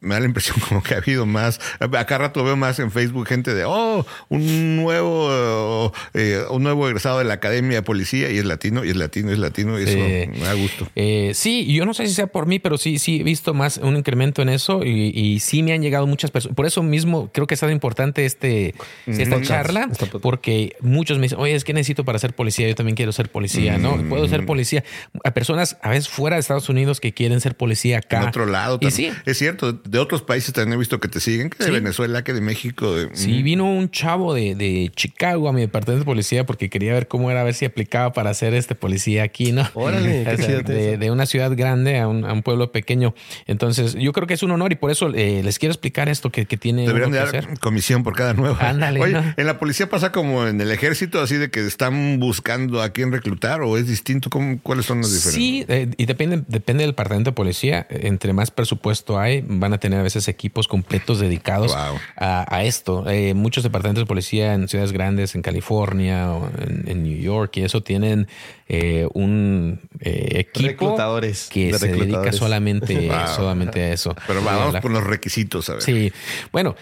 me 0.00 0.14
da 0.14 0.20
la 0.20 0.26
impresión 0.26 0.56
como 0.68 0.84
que 0.84 0.94
ha 0.94 0.98
habido 0.98 1.26
más. 1.26 1.60
Acá 1.80 2.16
rato 2.16 2.44
veo 2.44 2.54
más 2.54 2.78
en 2.78 2.92
Facebook 2.92 3.26
gente 3.26 3.54
de, 3.54 3.64
oh, 3.64 4.06
un 4.28 4.76
nuevo, 4.76 5.92
eh, 6.14 6.44
un 6.50 6.62
nuevo 6.62 6.86
egresado 6.86 7.18
de 7.18 7.24
la 7.24 7.34
Academia 7.34 7.78
de 7.78 7.82
Policía 7.82 8.30
y 8.30 8.38
es 8.38 8.44
latino, 8.44 8.84
y 8.84 8.90
es 8.90 8.96
latino, 8.96 9.30
y 9.30 9.32
es 9.32 9.40
latino, 9.40 9.80
y 9.80 9.82
eso 9.82 9.98
me 9.98 10.46
da 10.46 10.54
gusto. 10.54 10.86
Eh, 10.94 11.32
sí, 11.34 11.66
yo 11.74 11.84
no 11.86 11.92
sé 11.92 12.06
si 12.06 12.14
sea 12.14 12.28
por 12.28 12.46
mí, 12.46 12.60
pero 12.60 12.78
sí, 12.78 13.00
sí 13.00 13.18
he 13.18 13.24
visto 13.24 13.52
más 13.52 13.78
un 13.78 13.96
incremento 13.96 14.42
en 14.42 14.48
eso 14.48 14.84
y, 14.84 15.10
y 15.12 15.40
sí 15.40 15.64
me 15.64 15.72
han 15.72 15.82
llegado 15.82 16.06
muchas 16.06 16.30
personas. 16.30 16.54
Por 16.54 16.66
eso 16.66 16.84
mismo 16.84 17.30
creo 17.32 17.48
que 17.48 17.54
ha 17.54 17.56
estado 17.56 17.72
importante 17.72 18.24
este 18.24 18.76
esta 19.06 19.40
charla, 19.42 19.88
porque 20.20 20.76
muchos 20.80 21.18
me 21.18 21.24
dicen, 21.24 21.38
oye, 21.38 21.54
es 21.54 21.64
que 21.64 21.72
necesito 21.72 22.04
para 22.04 22.18
ser 22.18 22.34
policía, 22.34 22.68
yo 22.68 22.74
también 22.74 22.96
quiero 22.96 23.12
ser 23.12 23.30
policía, 23.30 23.78
¿no? 23.78 23.96
Mm. 23.96 24.08
Puedo 24.08 24.28
ser 24.28 24.46
policía. 24.46 24.84
A 25.24 25.32
personas 25.32 25.76
a 25.82 25.90
veces 25.90 26.08
fuera 26.08 26.36
de 26.36 26.40
Estados 26.40 26.68
Unidos 26.68 27.00
que 27.00 27.12
quieren 27.12 27.40
ser 27.40 27.56
policía 27.56 27.98
acá. 27.98 28.22
En 28.22 28.28
otro 28.28 28.46
lado. 28.46 28.78
Y 28.80 28.90
sí. 28.90 29.10
Es 29.26 29.38
cierto, 29.38 29.72
de 29.72 29.98
otros 29.98 30.22
países 30.22 30.52
también 30.52 30.74
he 30.74 30.78
visto 30.78 31.00
que 31.00 31.08
te 31.08 31.20
siguen, 31.20 31.50
que 31.50 31.64
de 31.64 31.70
Venezuela, 31.70 32.22
que 32.24 32.32
de 32.32 32.40
México. 32.40 32.94
Sí, 33.12 33.40
mm. 33.40 33.44
vino 33.44 33.64
un 33.70 33.90
chavo 33.90 34.34
de, 34.34 34.54
de, 34.54 34.90
Chicago 34.94 35.48
a 35.48 35.52
mi 35.52 35.60
departamento 35.60 36.00
de 36.00 36.04
policía 36.04 36.46
porque 36.46 36.70
quería 36.70 36.92
ver 36.92 37.08
cómo 37.08 37.30
era, 37.30 37.40
a 37.40 37.44
ver 37.44 37.54
si 37.54 37.64
aplicaba 37.64 38.12
para 38.12 38.32
ser 38.34 38.54
este 38.54 38.74
policía 38.74 39.22
aquí, 39.22 39.52
¿no? 39.52 39.68
Órale, 39.74 40.24
de, 40.98 41.10
una 41.10 41.26
ciudad 41.26 41.52
grande 41.56 41.98
a 41.98 42.08
un, 42.08 42.42
pueblo 42.42 42.72
pequeño. 42.72 43.14
Entonces, 43.46 43.94
yo 43.94 44.12
creo 44.12 44.26
que 44.26 44.34
es 44.34 44.42
un 44.42 44.50
honor 44.50 44.72
y 44.72 44.76
por 44.76 44.90
eso 44.90 45.10
eh, 45.14 45.42
les 45.44 45.58
quiero 45.58 45.72
explicar 45.72 46.08
esto 46.08 46.30
que, 46.30 46.46
que 46.46 46.56
tiene 46.56 46.86
Deberían 46.86 47.10
que 47.10 47.16
dar 47.16 47.28
hacer. 47.28 47.58
comisión 47.60 48.02
por 48.02 48.14
cada 48.14 48.34
nuevo. 48.34 48.56
Ándale. 48.82 49.00
Oye, 49.00 49.34
en 49.36 49.46
la 49.46 49.58
policía 49.58 49.88
pasa 49.88 50.12
como 50.12 50.46
en 50.46 50.60
el 50.60 50.70
ejército, 50.70 51.20
así 51.20 51.36
de 51.36 51.50
que 51.50 51.66
están 51.66 52.18
buscando 52.18 52.82
a 52.82 52.90
quién 52.90 53.12
reclutar 53.12 53.62
o 53.62 53.76
es 53.76 53.86
distinto? 53.86 54.30
¿Cómo, 54.30 54.58
¿Cuáles 54.62 54.86
son 54.86 55.00
las 55.00 55.12
diferencias? 55.12 55.34
Sí, 55.34 55.64
eh, 55.68 55.90
y 55.96 56.06
depende, 56.06 56.42
depende 56.48 56.82
del 56.82 56.90
departamento 56.90 57.30
de 57.30 57.34
policía. 57.34 57.86
Entre 57.90 58.32
más 58.32 58.50
presupuesto 58.50 59.18
hay, 59.18 59.44
van 59.46 59.72
a 59.72 59.78
tener 59.78 60.00
a 60.00 60.02
veces 60.02 60.28
equipos 60.28 60.68
completos 60.68 61.20
dedicados 61.20 61.74
a, 62.16 62.62
esto. 62.64 63.08
Eh, 63.08 63.34
muchos 63.34 63.64
departamentos 63.64 64.02
de 64.02 64.06
policía 64.06 64.54
en 64.54 64.68
ciudades 64.68 64.92
grandes, 64.92 65.34
en 65.34 65.42
California 65.42 66.32
o 66.32 66.50
en, 66.86 67.02
New 67.02 67.18
York, 67.18 67.56
y 67.56 67.62
eso 67.62 67.82
tienen 67.82 68.28
eh, 68.74 69.06
un 69.12 69.80
equipo 70.00 70.66
reclutadores, 70.66 71.48
que 71.50 71.72
se 71.74 71.88
dedica 71.88 72.32
solamente, 72.32 73.10
solamente 73.36 73.82
a 73.82 73.92
eso. 73.92 74.16
Pero 74.26 74.42
vamos 74.42 74.80
con 74.80 74.92
los 74.92 75.04
requisitos, 75.04 75.68
a 75.68 75.74
ver. 75.74 75.82
Sí. 75.82 76.12
Bueno, 76.52 76.74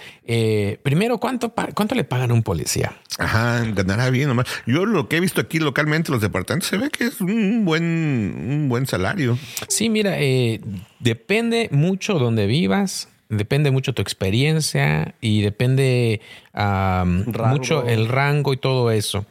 primero, 0.83 1.19
¿cuánto, 1.19 1.53
¿cuánto 1.75 1.95
le 1.95 2.05
pagan 2.05 2.31
a 2.31 2.35
un 2.35 2.43
policía? 2.43 2.93
Ajá, 3.19 3.65
ganará 3.75 4.11
bien 4.11 4.29
nomás. 4.29 4.47
Yo 4.67 4.87
lo 4.87 5.09
que 5.09 5.17
he 5.17 5.21
visto 5.21 5.41
aquí 5.41 5.59
localmente, 5.59 6.13
los 6.13 6.21
departamentos, 6.21 6.69
se 6.69 6.79
ve 6.79 6.91
que 6.91 7.05
es 7.05 7.21
un 7.21 7.65
buen, 7.65 7.83
un 7.83 8.69
buen 8.69 8.87
salario. 8.87 9.39
Sí, 9.69 9.89
mira, 9.89 10.21
eh, 10.21 10.61
depende 10.99 11.69
mucho 11.73 12.19
donde 12.19 12.47
vivas, 12.47 13.09
depende 13.29 13.71
mucho 13.71 13.93
tu 13.95 14.03
experiencia 14.03 15.15
y 15.21 15.43
depende 15.43 16.21
mucho 16.55 17.87
el 17.87 18.09
rango 18.09 18.53
y 18.53 18.57
todo 18.57 18.91
eso. 18.91 19.27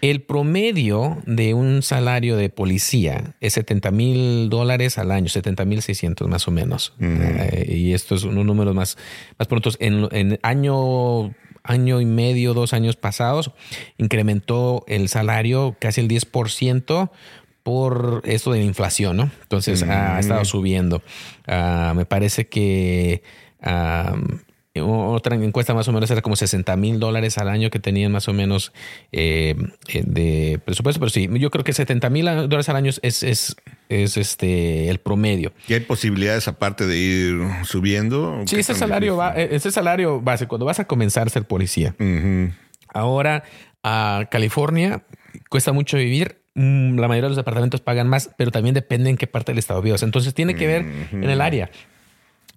El 0.00 0.22
promedio 0.22 1.18
de 1.26 1.54
un 1.54 1.82
salario 1.82 2.36
de 2.36 2.48
policía 2.48 3.34
es 3.40 3.54
70 3.54 3.90
mil 3.90 4.48
dólares 4.48 4.98
al 4.98 5.10
año, 5.10 5.28
70 5.28 5.64
mil 5.64 5.82
600 5.82 6.28
más 6.28 6.48
o 6.48 6.50
menos. 6.50 6.94
Eh, 7.00 7.66
y 7.68 7.92
esto 7.92 8.14
es 8.14 8.24
unos 8.24 8.44
números 8.46 8.74
más, 8.74 8.96
más 9.38 9.48
prontos. 9.48 9.76
En, 9.80 10.08
en 10.12 10.38
año 10.42 11.34
año 11.62 12.00
y 12.00 12.06
medio, 12.06 12.54
dos 12.54 12.72
años 12.72 12.96
pasados, 12.96 13.52
incrementó 13.98 14.84
el 14.88 15.08
salario 15.08 15.76
casi 15.78 16.00
el 16.00 16.08
10% 16.08 17.10
por 17.62 18.22
esto 18.24 18.52
de 18.52 18.60
la 18.60 18.64
inflación, 18.64 19.16
¿no? 19.18 19.30
Entonces 19.42 19.82
ha 19.82 20.18
estado 20.18 20.44
subiendo. 20.44 21.02
Ah, 21.46 21.92
me 21.94 22.06
parece 22.06 22.48
que 22.48 23.22
otra 24.78 25.34
encuesta 25.34 25.74
más 25.74 25.88
o 25.88 25.92
menos 25.92 26.10
era 26.10 26.22
como 26.22 26.36
60 26.36 26.76
mil 26.76 27.00
dólares 27.00 27.38
al 27.38 27.48
año 27.48 27.70
que 27.70 27.80
tenían 27.80 28.12
más 28.12 28.28
o 28.28 28.32
menos 28.32 28.72
eh, 29.10 29.56
eh, 29.88 30.02
de 30.06 30.60
presupuesto, 30.64 31.00
pero 31.00 31.10
sí, 31.10 31.28
yo 31.32 31.50
creo 31.50 31.64
que 31.64 31.72
70 31.72 32.08
mil 32.10 32.24
dólares 32.24 32.68
al 32.68 32.76
año 32.76 32.90
es, 32.90 33.00
es, 33.02 33.56
es, 33.88 34.16
este 34.16 34.88
el 34.88 34.98
promedio. 34.98 35.52
¿Y 35.66 35.74
hay 35.74 35.80
posibilidades 35.80 36.46
aparte 36.46 36.86
de 36.86 36.98
ir 36.98 37.40
subiendo? 37.64 38.42
Sí, 38.46 38.60
ese 38.60 38.74
salario, 38.74 39.16
va, 39.16 39.32
ese 39.32 39.72
salario 39.72 40.20
base, 40.20 40.46
cuando 40.46 40.66
vas 40.66 40.78
a 40.78 40.84
comenzar 40.84 41.26
a 41.26 41.30
ser 41.30 41.44
policía. 41.44 41.96
Ahora, 42.94 43.42
a 43.82 44.28
California 44.30 45.02
cuesta 45.48 45.72
mucho 45.72 45.96
vivir, 45.96 46.42
mm, 46.54 46.96
la 46.96 47.08
mayoría 47.08 47.26
de 47.26 47.30
los 47.30 47.36
departamentos 47.36 47.80
pagan 47.80 48.06
más, 48.06 48.30
pero 48.36 48.52
también 48.52 48.74
depende 48.74 49.10
en 49.10 49.16
qué 49.16 49.26
parte 49.26 49.50
del 49.50 49.58
estado 49.58 49.82
vivas. 49.82 50.04
Entonces 50.04 50.32
tiene 50.32 50.54
que 50.54 50.68
ver 50.68 50.86
en 51.10 51.24
el 51.24 51.40
área 51.40 51.70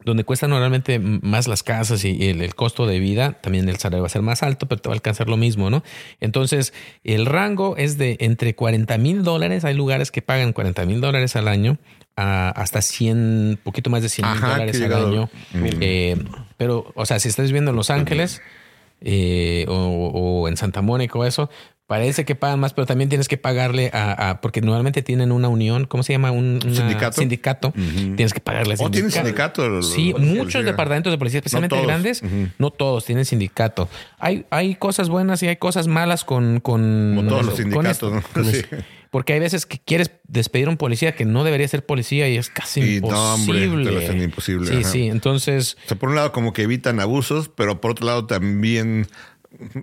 donde 0.06 0.24
cuestan 0.24 0.50
normalmente 0.50 1.00
más 1.00 1.48
las 1.48 1.64
casas 1.64 2.04
y 2.06 2.30
el, 2.30 2.56
costo 2.56 2.86
de 2.86 3.00
vida, 3.00 3.34
también 3.42 3.68
el 3.70 3.78
salario 3.78 4.04
va 4.04 4.08
a 4.08 4.10
ser 4.10 4.22
más 4.22 4.44
alto, 4.44 4.68
pero 4.68 4.82
te 4.82 4.90
va 4.90 4.94
a 4.94 4.98
alcanzar 4.98 5.30
lo 5.30 5.38
mismo, 5.38 5.70
¿no? 5.70 5.84
Entonces, 6.20 6.74
el 7.04 7.26
rango 7.26 7.78
es 7.78 7.98
de 7.98 8.18
entre 8.20 8.56
40 8.56 8.98
mil 8.98 9.24
dólares, 9.24 9.66
hay 9.66 9.74
lugares 9.74 10.12
que 10.12 10.22
pagan 10.22 10.54
40 10.54 10.86
mil 10.86 11.02
dólares 11.02 11.36
al 11.36 11.48
año, 11.48 11.78
hasta 12.16 12.82
100, 12.82 13.60
poquito 13.64 13.90
más 13.90 14.02
de 14.02 14.10
100 14.10 14.32
mil 14.32 14.42
dólares 14.42 14.82
al 14.82 14.94
año. 14.94 15.30
Eh, 15.54 16.18
pero, 16.58 16.92
o 16.96 17.06
sea, 17.06 17.20
si 17.20 17.30
estás 17.30 17.48
viviendo 17.48 17.72
en 17.72 17.78
Los 17.78 17.90
Ángeles 17.90 18.42
eh, 19.02 19.66
o, 19.68 19.74
o, 19.74 20.48
en 20.48 20.58
Santa 20.58 20.82
Mónica 20.82 21.18
o 21.18 21.26
eso, 21.26 21.50
Parece 21.86 22.24
que 22.24 22.34
pagan 22.34 22.62
más, 22.62 22.74
pero 22.74 22.86
también 22.86 23.10
tienes 23.10 23.28
que 23.28 23.38
pagarle 23.38 23.92
a, 23.94 24.40
porque 24.42 24.62
normalmente 24.62 25.02
tienen 25.02 25.34
una 25.34 25.50
unión, 25.50 25.86
¿cómo 25.86 26.02
se 26.02 26.14
llama? 26.14 26.32
Un 26.32 26.62
sindicato. 26.62 27.20
sindicato. 27.20 27.74
Tienes 27.74 28.34
que 28.34 28.40
pagarle. 28.40 28.76
¿O 28.80 28.90
tienen 28.90 29.12
sindicato? 29.12 29.82
Sí, 29.82 30.14
muchos 30.18 30.64
departamentos 30.64 31.12
de 31.12 31.18
policía, 31.18 31.40
especialmente 31.40 31.82
grandes, 31.82 32.24
no 32.58 32.72
todos 32.72 33.04
tienen 33.06 33.26
sindicato. 33.26 33.90
Hay, 34.18 34.46
hay 34.50 34.76
cosas 34.76 35.10
buenas 35.10 35.44
y 35.44 35.48
hay 35.48 35.58
cosas 35.58 35.88
malas 35.88 36.24
con. 36.24 36.62
con 36.62 37.14
Como 37.16 37.30
todos 37.30 37.46
los 37.46 37.58
sindicatos, 37.58 38.24
Porque 39.14 39.34
hay 39.34 39.40
veces 39.40 39.68
que 39.68 39.78
quieres 39.78 40.10
despedir 40.28 40.66
a 40.66 40.72
un 40.72 40.78
policía 40.78 41.14
que 41.14 41.24
no 41.24 41.44
debería 41.44 41.68
ser 41.68 41.86
policía 41.86 42.28
y 42.30 42.38
es 42.38 42.50
casi 42.50 42.96
imposible. 42.96 43.12
No, 43.12 43.34
hombre, 43.36 44.24
imposible. 44.24 44.68
Sí, 44.68 44.84
sí. 44.84 45.08
Entonces. 45.08 45.78
O 45.86 45.90
sea, 45.90 46.00
por 46.00 46.10
un 46.10 46.16
lado, 46.16 46.32
como 46.32 46.52
que 46.52 46.64
evitan 46.64 47.00
abusos, 47.00 47.48
pero 47.56 47.80
por 47.80 47.92
otro 47.92 48.08
lado, 48.08 48.26
también 48.26 49.06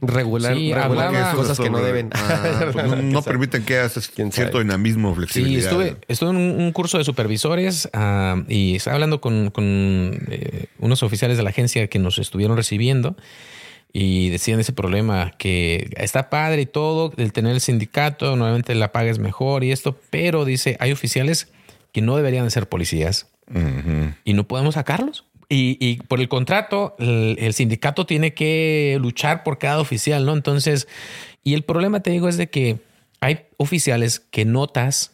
regular, 0.01 0.57
Sí, 0.57 0.73
regular 0.73 1.35
cosas 1.35 1.59
que 1.59 1.71
no 1.71 1.81
deben. 1.81 2.11
Ah, 2.13 2.69
pues 2.73 2.87
no, 2.87 2.97
no 2.97 3.23
permiten 3.25 3.65
que 3.65 3.79
hagas 3.79 4.09
¿Quién 4.09 4.33
cierto 4.33 4.59
sabe? 4.59 4.65
dinamismo, 4.65 5.11
Sí, 5.11 5.17
flexibilidad. 5.17 5.65
estuve, 5.65 5.97
estuve 6.09 6.31
en 6.31 6.37
un, 6.37 6.73
curso 6.73 6.99
de 6.99 7.05
supervisores 7.05 7.89
ah, 7.93 8.43
y 8.49 8.77
estaba 8.77 8.95
hablando 8.95 9.21
con, 9.21 9.51
con, 9.51 9.65
eh, 10.31 10.67
unos 10.79 11.03
oficiales 11.03 11.37
de 11.37 11.43
la 11.43 11.51
agencia 11.51 11.87
que 11.89 11.99
nos 11.99 12.19
estuvieron 12.19 12.57
recibiendo 12.57 13.17
y 13.93 14.29
decían 14.31 14.61
ese 14.61 14.73
problema 14.73 15.33
que 15.37 15.91
está 15.97 16.31
padre 16.31 16.63
y 16.63 16.67
todo, 16.67 17.13
el 17.17 17.33
tener 17.33 17.53
el 17.53 17.61
sindicato, 17.61 18.37
normalmente 18.37 18.75
la 18.75 18.93
paga 18.93 19.11
es 19.11 19.19
mejor 19.19 19.65
y 19.65 19.73
esto, 19.73 19.99
pero 20.11 20.45
dice, 20.45 20.77
hay 20.81 20.93
oficiales 20.93 21.49
que 21.93 22.01
no 22.01 22.17
deberían 22.17 22.45
de 22.45 22.51
ser 22.51 22.69
policías 22.69 23.27
y 24.25 24.35
no 24.35 24.47
podemos 24.47 24.75
sacarlos. 24.75 25.25
Y, 25.53 25.77
y 25.81 25.97
por 25.97 26.21
el 26.21 26.29
contrato, 26.29 26.95
el, 27.01 27.37
el 27.41 27.53
sindicato 27.55 28.07
tiene 28.07 28.33
que 28.35 28.97
luchar 29.01 29.43
por 29.43 29.59
cada 29.59 29.81
oficial, 29.81 30.25
¿no? 30.25 30.33
Entonces, 30.33 30.87
y 31.43 31.55
el 31.55 31.65
problema, 31.65 32.01
te 32.01 32.11
digo, 32.11 32.29
es 32.29 32.37
de 32.37 32.49
que 32.49 32.79
hay 33.21 33.41
oficiales 33.57 34.21
que 34.31 34.45
notas 34.45 35.13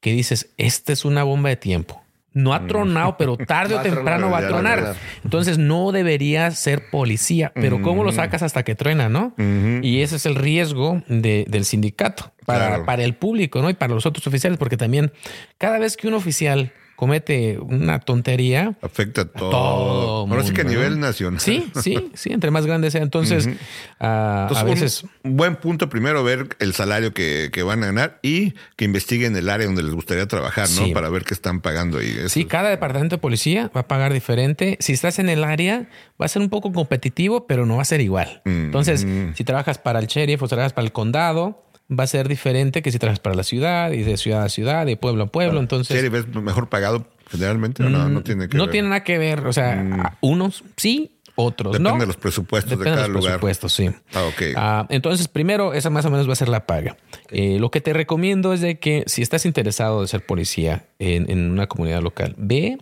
que 0.00 0.12
dices, 0.12 0.50
esta 0.58 0.92
es 0.92 1.04
una 1.04 1.24
bomba 1.24 1.48
de 1.48 1.56
tiempo. 1.56 2.00
No 2.32 2.52
ha 2.54 2.66
tronado, 2.66 3.16
pero 3.16 3.36
tarde 3.46 3.74
o 3.74 3.80
temprano 3.80 4.30
va 4.30 4.38
a 4.38 4.46
tronar. 4.48 4.96
Entonces 5.24 5.58
no 5.58 5.90
debería 5.92 6.50
ser 6.52 6.90
policía, 6.90 7.52
pero 7.54 7.82
¿cómo 7.82 8.04
lo 8.04 8.12
sacas 8.12 8.42
hasta 8.42 8.62
que 8.64 8.74
truena, 8.76 9.08
no? 9.08 9.34
Y 9.82 10.02
ese 10.02 10.16
es 10.16 10.26
el 10.26 10.34
riesgo 10.36 11.02
de- 11.08 11.46
del 11.48 11.64
sindicato 11.64 12.32
para, 12.46 12.66
Claro. 12.68 12.84
para 12.86 13.02
el 13.04 13.14
público, 13.14 13.60
¿no? 13.62 13.70
Y 13.70 13.74
para 13.74 13.92
los 13.94 14.06
otros 14.06 14.26
oficiales, 14.26 14.58
porque 14.58 14.76
también 14.76 15.12
cada 15.58 15.78
vez 15.80 15.96
que 15.96 16.06
un 16.08 16.14
oficial 16.14 16.72
comete 16.96 17.58
una 17.58 18.00
tontería, 18.00 18.74
Afecta 18.82 19.22
a 19.22 19.24
todo. 19.26 19.50
todo 19.50 20.26
Ahora 20.30 20.42
sí 20.44 20.52
que 20.52 20.60
a 20.62 20.64
nivel 20.64 21.00
¿no? 21.00 21.06
nacional. 21.06 21.40
sí, 21.40 21.70
sí, 21.80 22.10
sí, 22.14 22.32
entre 22.32 22.50
más 22.50 22.66
grande 22.66 22.90
sea. 22.90 23.02
Entonces, 23.02 23.46
Entonces, 23.46 23.98
a 24.00 24.64
un 24.64 24.70
veces... 24.70 25.04
buen 25.22 25.56
punto 25.56 25.88
primero 25.88 26.22
ver 26.24 26.48
el 26.60 26.72
salario 26.74 27.12
que, 27.14 27.50
que 27.52 27.62
van 27.62 27.82
a 27.82 27.86
ganar 27.86 28.18
y 28.22 28.54
que 28.76 28.84
investiguen 28.84 29.36
el 29.36 29.48
área 29.48 29.66
donde 29.66 29.82
les 29.82 29.92
gustaría 29.94 30.26
trabajar, 30.26 30.68
¿no? 30.70 30.84
Sí. 30.86 30.92
Para 30.92 31.08
ver 31.08 31.24
qué 31.24 31.34
están 31.34 31.60
pagando 31.60 31.98
ahí. 31.98 32.10
Eso 32.18 32.28
Sí, 32.30 32.40
es- 32.42 32.46
cada 32.46 32.70
departamento 32.70 33.16
de 33.16 33.20
policía 33.20 33.70
va 33.74 33.82
a 33.82 33.88
pagar 33.88 34.12
diferente. 34.12 34.76
Si 34.80 34.92
estás 34.92 35.18
en 35.18 35.28
el 35.28 35.44
área, 35.44 35.88
va 36.20 36.26
a 36.26 36.28
ser 36.28 36.42
un 36.42 36.48
poco 36.50 36.72
competitivo, 36.72 37.46
pero 37.46 37.66
no 37.66 37.76
va 37.76 37.82
a 37.82 37.86
ser 37.86 38.00
igual. 38.00 38.42
Entonces, 38.44 39.06
si 39.34 39.44
trabajas 39.44 39.78
para 39.78 39.98
el 39.98 40.06
sheriff 40.06 40.42
o 40.42 40.48
trabajas 40.48 40.72
para 40.72 40.84
el 40.86 40.92
condado, 40.92 41.63
va 41.90 42.04
a 42.04 42.06
ser 42.06 42.28
diferente 42.28 42.82
que 42.82 42.90
si 42.90 42.98
trabajas 42.98 43.20
para 43.20 43.34
la 43.36 43.42
ciudad 43.44 43.92
y 43.92 44.02
de 44.02 44.16
ciudad 44.16 44.42
a 44.44 44.48
ciudad, 44.48 44.86
de 44.86 44.96
pueblo 44.96 45.24
a 45.24 45.26
pueblo. 45.26 45.60
Entonces, 45.60 45.96
¿Sheriff 45.96 46.14
es 46.14 46.28
mejor 46.34 46.68
pagado 46.68 47.06
generalmente 47.30 47.82
o 47.84 47.88
no? 47.90 48.08
No 48.08 48.22
tiene 48.22 48.48
que 48.48 48.56
no 48.56 48.64
ver. 48.64 48.72
tiene 48.72 48.88
nada 48.88 49.04
que 49.04 49.18
ver. 49.18 49.46
O 49.46 49.52
sea, 49.52 50.16
unos 50.20 50.64
sí, 50.76 51.10
otros 51.36 51.72
Depende 51.72 51.90
no. 51.92 51.98
de 51.98 52.06
los 52.06 52.16
presupuestos 52.16 52.70
Depende 52.70 52.90
de 52.90 52.96
cada 52.96 53.08
de 53.08 53.12
los 53.12 53.22
lugar. 53.22 53.32
presupuestos, 53.40 53.72
sí. 53.72 53.90
Ah, 54.14 54.24
ok. 54.24 54.42
Ah, 54.56 54.86
entonces, 54.88 55.26
primero, 55.28 55.74
esa 55.74 55.90
más 55.90 56.04
o 56.04 56.10
menos 56.10 56.28
va 56.28 56.32
a 56.32 56.36
ser 56.36 56.48
la 56.48 56.66
paga. 56.66 56.96
Eh, 57.30 57.58
lo 57.58 57.70
que 57.70 57.80
te 57.80 57.92
recomiendo 57.92 58.52
es 58.52 58.60
de 58.60 58.78
que 58.78 59.02
si 59.06 59.20
estás 59.22 59.44
interesado 59.44 60.00
de 60.02 60.08
ser 60.08 60.24
policía 60.24 60.84
en, 60.98 61.28
en 61.30 61.50
una 61.50 61.66
comunidad 61.66 62.02
local, 62.02 62.34
ve 62.38 62.78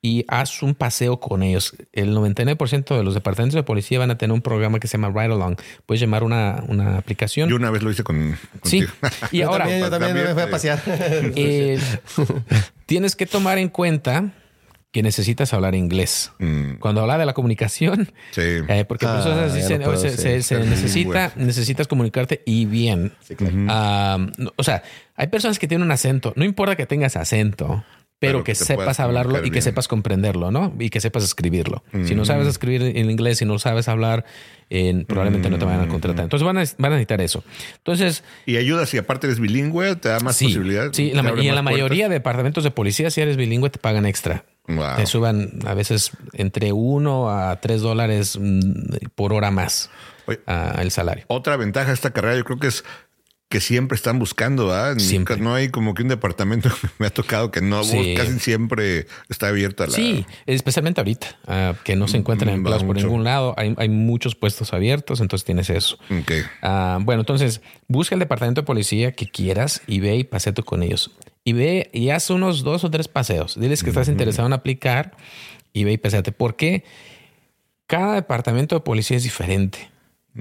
y 0.00 0.24
haz 0.28 0.62
un 0.62 0.74
paseo 0.74 1.18
con 1.18 1.42
ellos. 1.42 1.74
El 1.92 2.14
99% 2.16 2.96
de 2.96 3.02
los 3.02 3.14
departamentos 3.14 3.56
de 3.56 3.62
policía 3.64 3.98
van 3.98 4.10
a 4.12 4.18
tener 4.18 4.32
un 4.32 4.42
programa 4.42 4.78
que 4.78 4.86
se 4.88 4.96
llama 4.96 5.08
Ride 5.08 5.34
Along. 5.34 5.56
Puedes 5.86 6.00
llamar 6.00 6.22
una, 6.22 6.62
una 6.68 6.98
aplicación. 6.98 7.48
Yo 7.48 7.56
una 7.56 7.70
vez 7.70 7.82
lo 7.82 7.90
hice 7.90 8.04
con. 8.04 8.36
sí. 8.62 8.84
Y 9.32 9.38
Yo 9.38 9.48
ahora, 9.48 9.64
también, 9.64 9.80
yo 9.80 9.90
también 9.90 10.14
me 10.14 10.32
fui 10.32 10.42
a 10.42 10.44
eh, 10.44 10.48
pasear. 10.48 10.82
eh, 10.86 11.78
tienes 12.86 13.16
que 13.16 13.26
tomar 13.26 13.58
en 13.58 13.68
cuenta 13.68 14.32
que 14.90 15.02
necesitas 15.02 15.52
hablar 15.52 15.74
inglés. 15.74 16.32
Mm, 16.38 16.76
Cuando 16.78 17.02
habla 17.02 17.18
de 17.18 17.26
la 17.26 17.34
comunicación, 17.34 18.10
sí. 18.30 18.40
eh, 18.40 18.84
porque 18.88 19.04
Ah, 19.06 19.14
personas 19.16 19.50
ya 19.52 19.56
dicen, 19.56 19.78
lo 19.80 19.84
puedo 19.86 19.98
"Oh, 19.98 20.00
se, 20.00 20.08
hacer. 20.08 20.42
se- 20.42 20.56
se 20.56 20.62
Sí, 20.64 20.68
necesita, 20.70 21.32
necesitas 21.36 21.86
comunicarte 21.86 22.42
y 22.46 22.64
bien. 22.64 23.12
Ah, 23.68 24.16
no, 24.38 24.52
o 24.56 24.62
sea, 24.62 24.82
hay 25.14 25.26
personas 25.26 25.58
que 25.58 25.68
tienen 25.68 25.84
un 25.84 25.90
acento. 25.92 26.32
No 26.36 26.44
importa 26.44 26.74
que 26.74 26.86
tengas 26.86 27.16
acento, 27.16 27.84
pero, 28.20 28.38
Pero 28.38 28.44
que, 28.44 28.54
sepas 28.54 28.98
hablarlo 29.00 29.44
y 29.44 29.50
que 29.50 29.62
sepas 29.62 29.86
comprenderlo, 29.86 30.50
¿no? 30.50 30.74
Y 30.78 30.90
que 30.90 31.00
sepas 31.00 31.22
escribirlo. 31.24 31.84
Si 32.04 32.14
no 32.14 32.24
sabes 32.24 32.48
escribir 32.48 32.82
en 32.82 33.10
inglés, 33.10 33.38
si 33.38 33.44
no 33.44 33.58
sabes 33.60 33.86
hablar, 33.88 34.24
en- 34.70 35.04
probablemente 35.04 35.48
no 35.50 35.58
te 35.58 35.64
vayan 35.64 35.82
a 35.82 35.88
contratar. 35.88 36.24
Entonces 36.24 36.44
van 36.44 36.58
a, 36.58 36.64
van 36.78 36.92
a 36.92 36.96
necesitar 36.96 37.20
eso. 37.20 37.44
Entonces, 37.76 38.24
Y 38.44 38.56
ayuda 38.56 38.86
si 38.86 38.98
aparte 38.98 39.28
eres 39.28 39.38
bilingüe, 39.38 39.94
te 39.96 40.08
da 40.08 40.18
más 40.20 40.36
sí, 40.36 40.46
posibilidades. 40.46 40.96
sí, 40.96 41.12
la 41.12 41.14
y 41.14 41.18
en 41.18 41.24
la 41.24 41.32
puertas. 41.32 41.62
mayoría 41.64 42.08
de 42.08 42.14
departamentos 42.14 42.64
de 42.64 42.70
policía, 42.72 43.10
si 43.10 43.20
eres 43.20 43.36
bilingüe, 43.36 43.70
te 43.70 43.78
pagan 43.78 44.04
extra. 44.04 44.44
Wow. 44.66 44.96
Te 44.96 45.06
suban 45.06 45.60
a 45.64 45.74
veces 45.74 46.10
entre 46.34 46.72
uno 46.72 47.30
a 47.30 47.60
tres 47.60 47.80
dólares 47.82 48.36
mm, 48.38 49.06
por 49.14 49.32
hora 49.32 49.50
más 49.50 49.90
Oye. 50.26 50.40
ah, 50.46 50.76
el 50.82 50.90
salario. 50.90 51.24
Otra 51.28 51.56
ventaja 51.56 51.86
de 51.88 51.94
esta 51.94 52.10
carrera, 52.10 52.36
yo 52.36 52.44
creo 52.44 52.58
que 52.58 52.66
es 52.66 52.84
que 53.50 53.60
siempre 53.62 53.96
están 53.96 54.18
buscando, 54.18 54.66
¿verdad? 54.66 54.98
Siempre. 54.98 55.38
No 55.38 55.54
hay 55.54 55.70
como 55.70 55.94
que 55.94 56.02
un 56.02 56.08
departamento 56.08 56.68
que 56.80 56.88
me 56.98 57.06
ha 57.06 57.10
tocado 57.10 57.50
que 57.50 57.62
no, 57.62 57.82
Sí. 57.82 58.14
casi 58.14 58.38
siempre 58.38 59.06
está 59.30 59.48
abierta 59.48 59.86
la. 59.86 59.92
Sí, 59.94 60.26
especialmente 60.44 61.00
ahorita, 61.00 61.28
ah, 61.46 61.74
que 61.82 61.96
no 61.96 62.08
se 62.08 62.18
encuentran 62.18 62.52
Mm, 62.52 62.56
empleados 62.56 62.82
va 62.82 62.86
por 62.88 62.96
ningún 62.96 63.24
lado. 63.24 63.54
Hay, 63.56 63.74
hay 63.78 63.88
muchos 63.88 64.34
puestos 64.34 64.74
abiertos, 64.74 65.20
entonces 65.20 65.46
tienes 65.46 65.70
eso. 65.70 65.96
Ok. 66.10 66.32
Ah, 66.60 66.98
bueno, 67.00 67.22
entonces 67.22 67.62
busca 67.86 68.14
el 68.14 68.18
departamento 68.18 68.60
de 68.60 68.66
policía 68.66 69.12
que 69.12 69.26
quieras 69.26 69.80
y 69.86 70.00
ve 70.00 70.16
y 70.16 70.24
paseate 70.24 70.62
con 70.62 70.82
ellos. 70.82 71.10
Y 71.42 71.54
ve 71.54 71.88
y 71.94 72.10
haz 72.10 72.28
unos 72.28 72.62
dos 72.64 72.84
o 72.84 72.90
tres 72.90 73.08
paseos. 73.08 73.58
Diles 73.58 73.82
que 73.82 73.88
estás 73.88 74.08
interesado 74.08 74.46
en 74.46 74.52
aplicar 74.52 75.16
y 75.72 75.84
ve 75.84 75.92
y 75.92 75.96
paseate. 75.96 76.32
Porque 76.32 76.84
cada 77.86 78.14
departamento 78.16 78.74
de 78.74 78.82
policía 78.82 79.16
es 79.16 79.22
diferente. 79.22 79.88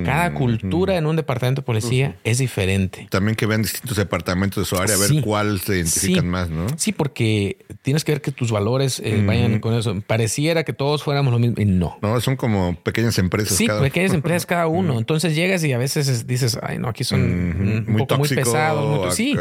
Cada 0.06 0.36
cultura 0.36 0.96
en 0.96 1.08
un 1.08 1.16
departamento 1.16 1.62
de 1.62 1.66
policía 1.66 2.18
es 2.24 2.38
diferente. 2.38 3.08
También 3.10 3.36
que 3.36 3.48
vean 3.48 3.64
distintos 3.64 3.98
departamentos 3.98 4.62
de 4.64 4.66
su 4.70 4.80
área, 4.80 4.94
a 4.94 5.00
ver 5.00 5.10
Sí. 5.10 5.22
cuál 5.22 5.60
se 5.60 5.78
identifican 5.78 6.24
Sí. 6.26 6.30
más, 6.30 6.50
¿no? 6.52 6.68
Sí, 6.78 6.92
porque 6.92 7.66
tienes 7.82 8.04
que 8.04 8.12
ver 8.12 8.22
que 8.22 8.32
tus 8.32 8.52
valores 8.52 9.02
eh, 9.04 9.24
vayan 9.26 9.60
con 9.60 9.74
eso. 9.74 10.00
Pareciera 10.06 10.64
que 10.64 10.74
todos 10.74 11.02
fuéramos 11.04 11.34
lo 11.34 11.40
mismo 11.40 11.56
y 11.60 11.66
no. 11.66 11.98
No, 12.04 12.22
son 12.22 12.36
como 12.36 12.76
pequeñas 12.84 13.18
empresas. 13.18 13.58
Sí, 13.58 13.66
cada- 13.66 13.82
pequeñas 13.82 14.14
empresas 14.14 14.46
cada 14.46 14.68
uno. 14.68 15.00
Entonces 15.00 15.34
llegas 15.36 15.64
y 15.64 15.74
a 15.74 15.80
veces 15.80 16.08
es- 16.08 16.28
dices, 16.28 16.60
ay, 16.62 16.78
no, 16.78 16.90
aquí 16.90 17.04
son 17.04 17.22
un 17.22 17.86
Muy 17.88 18.02
poco 18.04 18.18
muy 18.20 18.30
pesados. 18.30 19.04
muy 19.06 19.12
sí. 19.16 19.36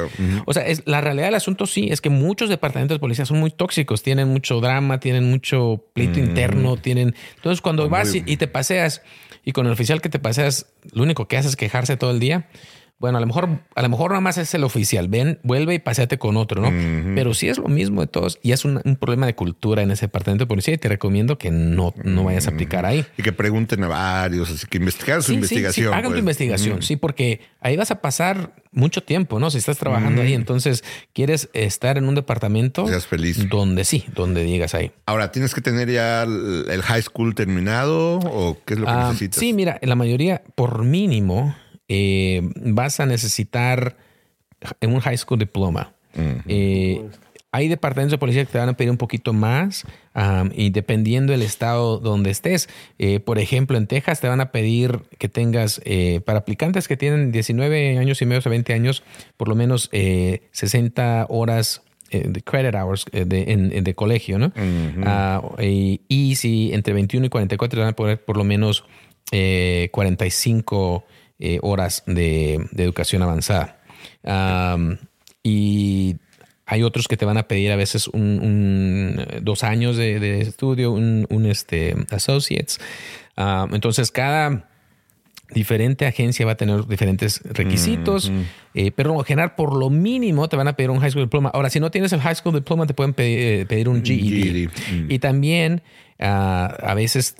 O 0.47 0.55
sea, 0.55 0.67
es, 0.67 0.83
la 0.87 1.03
realidad 1.03 1.27
del 1.27 1.35
asunto 1.35 1.67
sí 1.67 1.89
es 1.91 2.01
que 2.01 2.09
muchos 2.09 2.49
departamentos 2.49 2.95
de 2.95 3.01
policía 3.01 3.27
son 3.27 3.41
muy 3.41 3.51
tóxicos, 3.51 4.03
tienen 4.03 4.29
mucho 4.29 4.61
drama, 4.63 5.01
tienen 5.01 5.29
mucho 5.31 5.85
pleito 5.93 6.19
interno, 6.19 6.79
tienen. 6.79 7.15
Entonces, 7.35 7.61
cuando 7.61 7.83
Muy- 7.83 7.91
vas 7.91 8.15
y, 8.15 8.23
y 8.25 8.39
te 8.39 8.49
paseas 8.49 9.03
y 9.47 9.53
con 9.53 9.65
el 9.67 9.73
oficial 9.73 10.03
que 10.03 10.09
te 10.09 10.19
paseas, 10.19 10.67
lo 10.93 11.05
único 11.05 11.29
que 11.29 11.37
haces 11.37 11.51
es 11.51 11.57
quejarse 11.57 11.97
todo 11.97 12.11
el 12.11 12.19
día. 12.19 12.49
Bueno, 12.99 13.19
a 13.19 13.21
lo 13.21 13.27
mejor, 13.27 13.49
a 13.75 13.83
lo 13.83 13.89
mejor 13.91 14.11
nada 14.13 14.23
más 14.23 14.39
es 14.39 14.55
el 14.55 14.65
oficial. 14.65 15.09
Ven, 15.09 15.39
vuelve 15.43 15.75
y 15.75 15.79
paseate 15.79 16.17
con 16.19 16.39
otro, 16.39 16.63
¿no? 16.63 16.71
Pero 17.15 17.35
sí 17.35 17.47
es 17.49 17.59
lo 17.59 17.69
mismo 17.69 18.01
de 18.01 18.07
todos 18.07 18.39
y 18.43 18.53
es 18.53 18.65
un, 18.65 18.81
un 18.85 18.97
problema 18.97 19.27
de 19.27 19.35
cultura 19.35 19.83
en 19.83 19.91
ese 19.91 20.07
departamento 20.07 20.45
de 20.45 20.49
policía 20.49 20.73
y 20.75 20.79
te 20.79 20.89
recomiendo 20.89 21.37
que 21.37 21.51
no, 21.51 21.93
no 22.05 22.25
vayas 22.25 22.47
a 22.47 22.53
aplicar 22.53 22.87
ahí. 22.87 23.05
Y 23.19 23.23
que 23.23 23.33
pregunten 23.33 23.85
a 23.85 23.89
varios, 23.89 24.51
así 24.51 24.67
que 24.67 24.79
investigar 24.79 25.23
su 25.23 25.29
Sí, 25.29 25.35
investigación. 25.35 25.89
sí, 25.89 25.93
hagan 25.93 26.05
tu 26.05 26.09
pues. 26.11 26.21
investigación, 26.21 26.83
sí, 26.83 26.97
porque 26.97 27.41
ahí 27.61 27.77
vas 27.77 27.91
a 27.91 28.01
pasar 28.01 28.55
mucho 28.73 29.03
tiempo, 29.03 29.39
¿no? 29.41 29.51
Si 29.51 29.59
estás 29.59 29.77
trabajando 29.77 30.23
ahí, 30.23 30.33
entonces 30.33 30.83
quieres 31.13 31.51
estar 31.53 31.99
en 31.99 32.09
un 32.09 32.15
departamento 32.15 32.87
Seas 32.89 33.07
feliz. 33.07 33.47
donde 33.51 33.85
sí, 33.85 34.05
donde 34.15 34.43
digas 34.43 34.75
ahí. 34.75 34.91
Ahora, 35.05 35.33
¿tienes 35.33 35.55
que 35.55 35.61
tener 35.61 35.91
ya 35.91 36.23
el 36.23 36.65
el 36.71 36.81
high 36.83 37.03
school 37.03 37.35
terminado 37.35 38.19
o 38.21 38.57
qué 38.65 38.75
es 38.75 38.81
lo 38.81 38.87
que 38.87 38.93
Ah, 38.93 39.07
necesitas? 39.09 39.39
sí, 39.41 39.53
mira, 39.53 39.79
la 39.83 39.95
mayoría, 39.95 40.43
por 40.55 40.85
mínimo, 40.85 41.55
eh, 41.89 42.43
vas 42.57 43.01
a 43.01 43.07
necesitar 43.07 43.97
un 44.83 45.01
high 45.01 45.17
school 45.19 45.39
diploma. 45.39 45.93
Eh, 46.47 47.03
hay 47.53 47.69
departamentos 47.69 48.11
de 48.13 48.19
policía 48.19 48.45
que 48.45 48.53
te 48.53 48.59
van 48.59 48.69
a 48.69 48.77
pedir 48.77 48.91
un 48.91 48.97
poquito 48.99 49.33
más 49.33 49.85
am, 50.13 50.51
y 50.55 50.71
dependiendo 50.71 51.33
del 51.33 51.43
estado 51.43 51.99
donde 51.99 52.31
estés. 52.31 52.69
Eh, 52.99 53.21
por 53.21 53.39
ejemplo, 53.39 53.79
en 53.79 53.87
Texas 53.87 54.21
te 54.21 54.29
van 54.29 54.41
a 54.41 54.51
pedir 54.51 55.01
que 55.19 55.29
tengas, 55.29 55.81
eh, 55.85 56.21
para 56.27 56.41
aplicantes 56.41 56.87
que 56.89 56.97
tienen 56.97 57.33
19 57.33 57.97
años 57.99 58.21
y 58.21 58.27
medio 58.27 58.43
a 58.45 58.49
20 58.49 58.73
años, 58.75 59.03
por 59.37 59.49
lo 59.49 59.55
menos 59.55 59.89
eh, 59.93 60.43
60 60.53 61.27
horas 61.31 61.83
de 62.11 62.41
credit 62.43 62.75
hours 62.75 63.05
de, 63.13 63.53
en- 63.53 63.73
en- 63.73 63.85
de 63.85 63.95
colegio, 63.95 64.39
¿no? 64.39 64.53
Ah, 65.05 65.43
y, 65.61 66.01
y 66.09 66.37
si 66.37 66.73
entre 66.73 66.95
21 66.95 67.27
y 67.27 67.29
44 67.29 67.77
te 67.77 67.81
van 67.81 67.91
a 67.91 67.97
poner 67.97 68.25
por 68.25 68.37
lo 68.37 68.45
menos 68.45 68.85
eh, 69.33 69.89
45 69.93 71.05
eh, 71.39 71.59
horas 71.63 72.03
de, 72.07 72.55
educación 72.77 73.23
avanzada. 73.23 73.79
Y 75.43 76.17
hay 76.67 76.83
otros 76.83 77.07
que 77.07 77.17
te 77.17 77.25
van 77.25 77.39
a 77.39 77.47
pedir 77.47 77.71
a 77.71 77.77
veces 77.77 78.09
un, 78.09 79.17
eh, 79.19 79.39
dos 79.41 79.63
años 79.63 79.97
de, 79.97 80.41
estudio, 80.41 80.91
un, 80.91 81.27
un, 81.31 81.47
este, 81.47 81.95
associates. 82.11 82.81
Entonces, 83.37 84.11
cada, 84.11 84.69
diferente 85.53 86.07
agencia 86.07 86.45
va 86.45 86.53
a 86.53 86.57
tener 86.57 86.87
diferentes 86.87 87.41
requisitos, 87.45 88.33
eh, 88.75 88.91
pero 88.91 89.15
en 89.15 89.25
general 89.25 89.55
por 89.55 89.77
lo 89.77 89.91
mínimo 89.91 90.49
te 90.49 90.57
van 90.57 90.69
a 90.69 90.75
pedir 90.75 90.91
un 90.91 91.01
high 91.01 91.11
school 91.11 91.25
diploma. 91.25 91.51
Ahora, 91.55 91.71
si 91.71 91.81
no 91.81 91.91
tienes 91.91 92.13
el 92.13 92.21
high 92.21 92.35
school 92.35 92.55
diploma, 92.55 92.87
te 92.87 92.95
pueden 92.95 93.15
pedir, 93.15 93.67
eh, 93.71 93.89
un 93.89 94.05
GED. 94.05 94.69
Mm. 94.69 95.11
Y 95.11 95.19
también 95.19 95.83
ah, 96.19 96.77
a 96.83 96.95
veces 96.95 97.37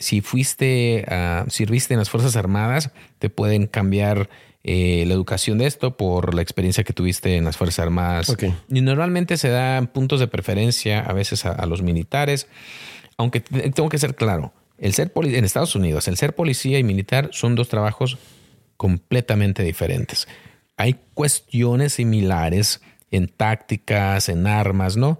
si 0.00 0.20
fuiste, 0.22 1.04
uh, 1.08 1.48
sirviste 1.48 1.94
en 1.94 1.98
las 1.98 2.10
Fuerzas 2.10 2.36
Armadas, 2.36 2.90
te 3.18 3.30
pueden 3.30 3.66
cambiar 3.66 4.28
eh, 4.62 5.04
la 5.06 5.14
educación 5.14 5.58
de 5.58 5.66
esto 5.66 5.96
por 5.96 6.34
la 6.34 6.42
experiencia 6.42 6.84
que 6.84 6.92
tuviste 6.92 7.36
en 7.36 7.44
las 7.44 7.56
Fuerzas 7.56 7.78
Armadas. 7.78 8.36
Y 8.68 8.80
normalmente 8.80 9.36
se 9.36 9.48
dan 9.48 9.86
puntos 9.86 10.20
de 10.20 10.26
preferencia 10.26 11.00
a 11.00 11.12
veces 11.12 11.46
a 11.46 11.64
los 11.66 11.82
militares, 11.82 12.48
aunque 13.16 13.40
tengo 13.40 13.88
que 13.88 13.98
ser 13.98 14.14
claro 14.16 14.52
el 14.80 14.94
ser 14.94 15.12
en 15.14 15.44
Estados 15.44 15.76
Unidos, 15.76 16.08
el 16.08 16.16
ser 16.16 16.34
policía 16.34 16.78
y 16.78 16.82
militar 16.82 17.28
son 17.32 17.54
dos 17.54 17.68
trabajos 17.68 18.18
completamente 18.76 19.62
diferentes. 19.62 20.26
Hay 20.76 20.96
cuestiones 21.12 21.92
similares 21.94 22.80
en 23.10 23.28
tácticas, 23.28 24.30
en 24.30 24.46
armas, 24.46 24.96
¿no? 24.96 25.18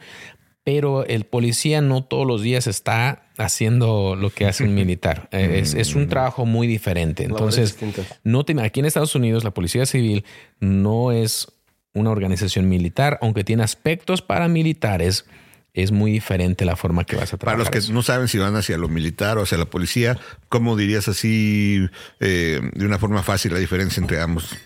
Pero 0.64 1.04
el 1.04 1.24
policía 1.24 1.82
no 1.82 2.04
todos 2.04 2.26
los 2.26 2.40
días 2.40 2.66
está 2.66 3.24
haciendo 3.36 4.16
lo 4.16 4.30
que 4.30 4.46
hace 4.46 4.64
un 4.64 4.74
militar. 4.74 5.28
Eh, 5.30 5.62
es, 5.62 5.94
un 5.94 6.08
trabajo 6.08 6.46
muy 6.46 6.66
diferente. 6.66 7.24
Entonces, 7.24 7.76
no 8.24 8.44
aquí 8.62 8.80
en 8.80 8.86
Estados 8.86 9.14
Unidos 9.14 9.44
la 9.44 9.52
policía 9.52 9.84
civil 9.84 10.24
no 10.58 11.12
es 11.12 11.48
una 11.92 12.10
organización 12.10 12.68
militar, 12.68 13.18
aunque 13.20 13.44
tiene 13.44 13.62
aspectos 13.62 14.22
paramilitares 14.22 15.26
es 15.74 15.92
muy 15.92 16.12
diferente 16.12 16.64
la 16.64 16.76
forma 16.76 17.04
que 17.04 17.16
vas 17.16 17.32
a 17.32 17.36
trabajar. 17.38 17.64
Para 17.64 17.70
los 17.70 17.86
que 17.86 17.92
no 17.92 18.02
saben 18.02 18.28
si 18.28 18.38
van 18.38 18.56
hacia 18.56 18.76
lo 18.78 18.88
militar 18.88 19.38
o 19.38 19.42
hacia 19.42 19.58
la 19.58 19.66
policía, 19.66 20.18
¿cómo 20.48 20.76
dirías 20.76 21.08
así 21.08 21.88
eh, 22.18 22.60
de 22.74 22.86
una 22.86 22.98
forma 22.98 23.22
fácil 23.22 23.52
la 23.52 23.58
diferencia 23.58 24.00
entre 24.00 24.20
ambos? 24.20 24.56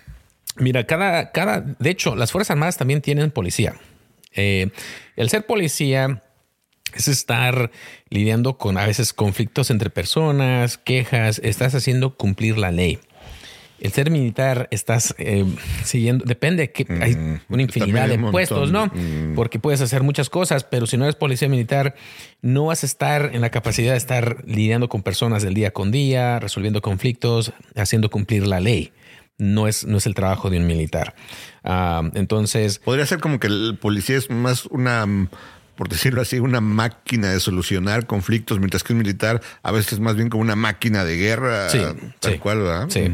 Mira, 0.56 0.84
cada, 0.84 1.32
cada, 1.32 1.60
de 1.60 1.90
hecho, 1.90 2.14
las 2.14 2.32
Fuerzas 2.32 2.52
Armadas 2.52 2.76
también 2.76 3.00
tienen 3.00 3.30
policía. 3.30 3.74
Eh, 4.32 4.70
el 5.16 5.30
ser 5.30 5.46
policía 5.46 6.22
es 6.94 7.08
estar 7.08 7.70
lidiando 8.08 8.56
con 8.56 8.78
a 8.78 8.86
veces 8.86 9.12
conflictos 9.12 9.70
entre 9.70 9.90
personas, 9.90 10.78
quejas, 10.78 11.40
estás 11.42 11.74
haciendo 11.74 12.16
cumplir 12.16 12.56
la 12.56 12.70
ley 12.70 13.00
el 13.84 13.92
ser 13.92 14.10
militar 14.10 14.66
estás 14.70 15.14
eh, 15.18 15.44
siguiendo, 15.84 16.24
depende 16.24 16.72
que 16.72 16.86
hay 17.02 17.14
mm, 17.14 17.40
una 17.50 17.62
infinidad 17.62 18.08
de 18.08 18.18
puestos, 18.18 18.72
¿no? 18.72 18.86
Mm. 18.86 19.34
Porque 19.34 19.58
puedes 19.58 19.82
hacer 19.82 20.02
muchas 20.02 20.30
cosas, 20.30 20.64
pero 20.64 20.86
si 20.86 20.96
no 20.96 21.04
eres 21.04 21.16
policía 21.16 21.50
militar, 21.50 21.94
no 22.40 22.64
vas 22.64 22.82
a 22.82 22.86
estar 22.86 23.32
en 23.34 23.42
la 23.42 23.50
capacidad 23.50 23.92
de 23.92 23.98
estar 23.98 24.42
lidiando 24.46 24.88
con 24.88 25.02
personas 25.02 25.42
del 25.42 25.52
día 25.52 25.72
con 25.72 25.90
día, 25.90 26.40
resolviendo 26.40 26.80
conflictos, 26.80 27.52
haciendo 27.76 28.08
cumplir 28.08 28.46
la 28.46 28.58
ley. 28.58 28.90
No 29.36 29.68
es, 29.68 29.84
no 29.84 29.98
es 29.98 30.06
el 30.06 30.14
trabajo 30.14 30.48
de 30.48 30.56
un 30.56 30.66
militar. 30.66 31.14
Ah, 31.62 32.08
entonces. 32.14 32.78
Podría 32.78 33.04
ser 33.04 33.18
como 33.18 33.38
que 33.38 33.48
el 33.48 33.76
policía 33.78 34.16
es 34.16 34.30
más 34.30 34.64
una 34.66 35.28
por 35.76 35.88
decirlo 35.88 36.20
así, 36.20 36.38
una 36.38 36.60
máquina 36.60 37.30
de 37.30 37.40
solucionar 37.40 38.06
conflictos, 38.06 38.58
mientras 38.58 38.82
que 38.82 38.92
un 38.92 39.00
militar 39.00 39.40
a 39.62 39.72
veces 39.72 39.94
es 39.94 40.00
más 40.00 40.16
bien 40.16 40.28
como 40.28 40.42
una 40.42 40.56
máquina 40.56 41.04
de 41.04 41.16
guerra, 41.16 41.68
sí, 41.68 41.78
tal 42.20 42.38
cual, 42.38 42.58
¿verdad? 42.60 42.86
Sí. 42.90 43.10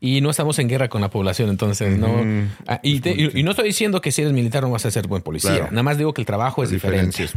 Y 0.00 0.20
no 0.20 0.30
estamos 0.30 0.58
en 0.58 0.68
guerra 0.68 0.88
con 0.88 1.00
la 1.00 1.10
población, 1.10 1.50
entonces 1.50 1.98
no. 1.98 2.22
Ah, 2.66 2.80
y, 2.82 3.00
no 3.42 3.50
estoy 3.50 3.66
diciendo 3.66 4.00
que 4.00 4.12
si 4.12 4.22
eres 4.22 4.32
militar 4.32 4.62
no 4.62 4.70
vas 4.70 4.86
a 4.86 4.90
ser 4.90 5.06
buen 5.06 5.22
policía. 5.22 5.68
Nada 5.70 5.82
más 5.82 5.98
digo 5.98 6.14
que 6.14 6.22
el 6.22 6.26
trabajo 6.26 6.62
es 6.62 6.70
diferente. 6.70 7.28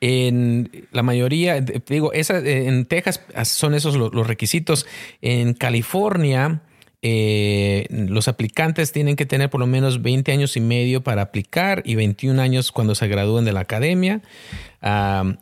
en 0.00 0.86
la 0.90 1.02
mayoría, 1.02 1.60
digo, 1.60 2.12
esa, 2.12 2.38
en 2.38 2.86
Texas 2.86 3.20
son 3.44 3.74
esos 3.74 3.96
los 3.96 4.26
requisitos. 4.26 4.86
En 5.20 5.54
California 5.54 6.60
eh, 7.04 7.88
los 7.90 8.28
aplicantes 8.28 8.92
tienen 8.92 9.16
que 9.16 9.26
tener 9.26 9.50
por 9.50 9.58
lo 9.58 9.66
menos 9.66 10.02
20 10.02 10.30
años 10.30 10.56
y 10.56 10.60
medio 10.60 11.02
para 11.02 11.22
aplicar 11.22 11.82
y 11.84 11.96
21 11.96 12.40
años 12.40 12.70
cuando 12.70 12.94
se 12.94 13.08
gradúen 13.08 13.44
de 13.44 13.52
la 13.52 13.60
academia. 13.60 14.22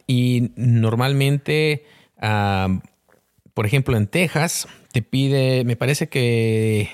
y 0.06 0.52
normalmente, 0.56 1.84
por 2.18 3.66
ejemplo, 3.66 3.96
en 3.98 4.06
Texas 4.06 4.68
te 4.92 5.02
pide, 5.02 5.64
me 5.64 5.76
parece 5.76 6.08
que... 6.08 6.88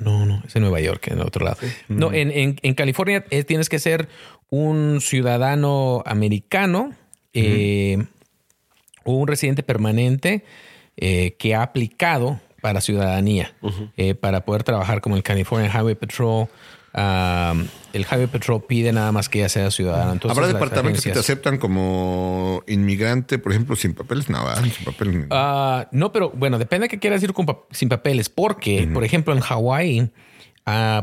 No, 0.00 0.26
no, 0.26 0.42
es 0.44 0.56
en 0.56 0.62
Nueva 0.62 0.80
York, 0.80 1.06
en 1.06 1.20
otro 1.20 1.44
lado. 1.44 1.58
No, 1.86 2.12
en, 2.12 2.74
California 2.74 3.24
eh, 3.30 3.44
tienes 3.44 3.68
que 3.68 3.78
ser 3.78 4.08
un 4.50 5.00
ciudadano 5.00 6.02
americano 6.04 6.92
eh, 7.32 8.04
o 9.04 9.12
un 9.12 9.28
residente 9.28 9.62
permanente 9.62 10.44
que 10.96 11.54
ha 11.54 11.62
aplicado 11.62 12.40
para 12.64 12.80
ciudadanía, 12.80 13.52
eh, 13.98 14.14
para 14.14 14.46
poder 14.46 14.62
trabajar 14.62 15.02
como 15.02 15.16
el 15.16 15.22
California 15.22 15.70
Highway 15.70 15.96
Patrol. 15.96 16.48
el 16.94 18.06
Highway 18.10 18.26
Patrol 18.26 18.62
pide 18.66 18.90
nada 18.90 19.12
más 19.12 19.28
que 19.28 19.40
ya 19.40 19.50
sea 19.50 19.70
ciudadano. 19.70 20.18
¿Habrá 20.30 20.46
departamentos 20.46 21.04
que 21.04 21.10
te 21.10 21.18
aceptan 21.18 21.58
como 21.58 22.62
inmigrante, 22.66 23.38
por 23.38 23.52
ejemplo, 23.52 23.76
sin 23.76 23.92
papeles? 23.92 24.30
No, 24.30 24.42
sin 24.62 24.82
papeles. 24.82 25.26
Ah, 25.28 25.88
no, 25.92 26.10
pero 26.10 26.30
bueno, 26.30 26.58
depende 26.58 26.84
de 26.84 26.88
qué 26.88 26.98
quieras 26.98 27.20
decir 27.20 27.34
sin 27.70 27.90
papeles, 27.90 28.30
porque, 28.30 28.88
por 28.94 29.04
ejemplo, 29.04 29.34
en 29.34 29.40
Hawái, 29.40 30.10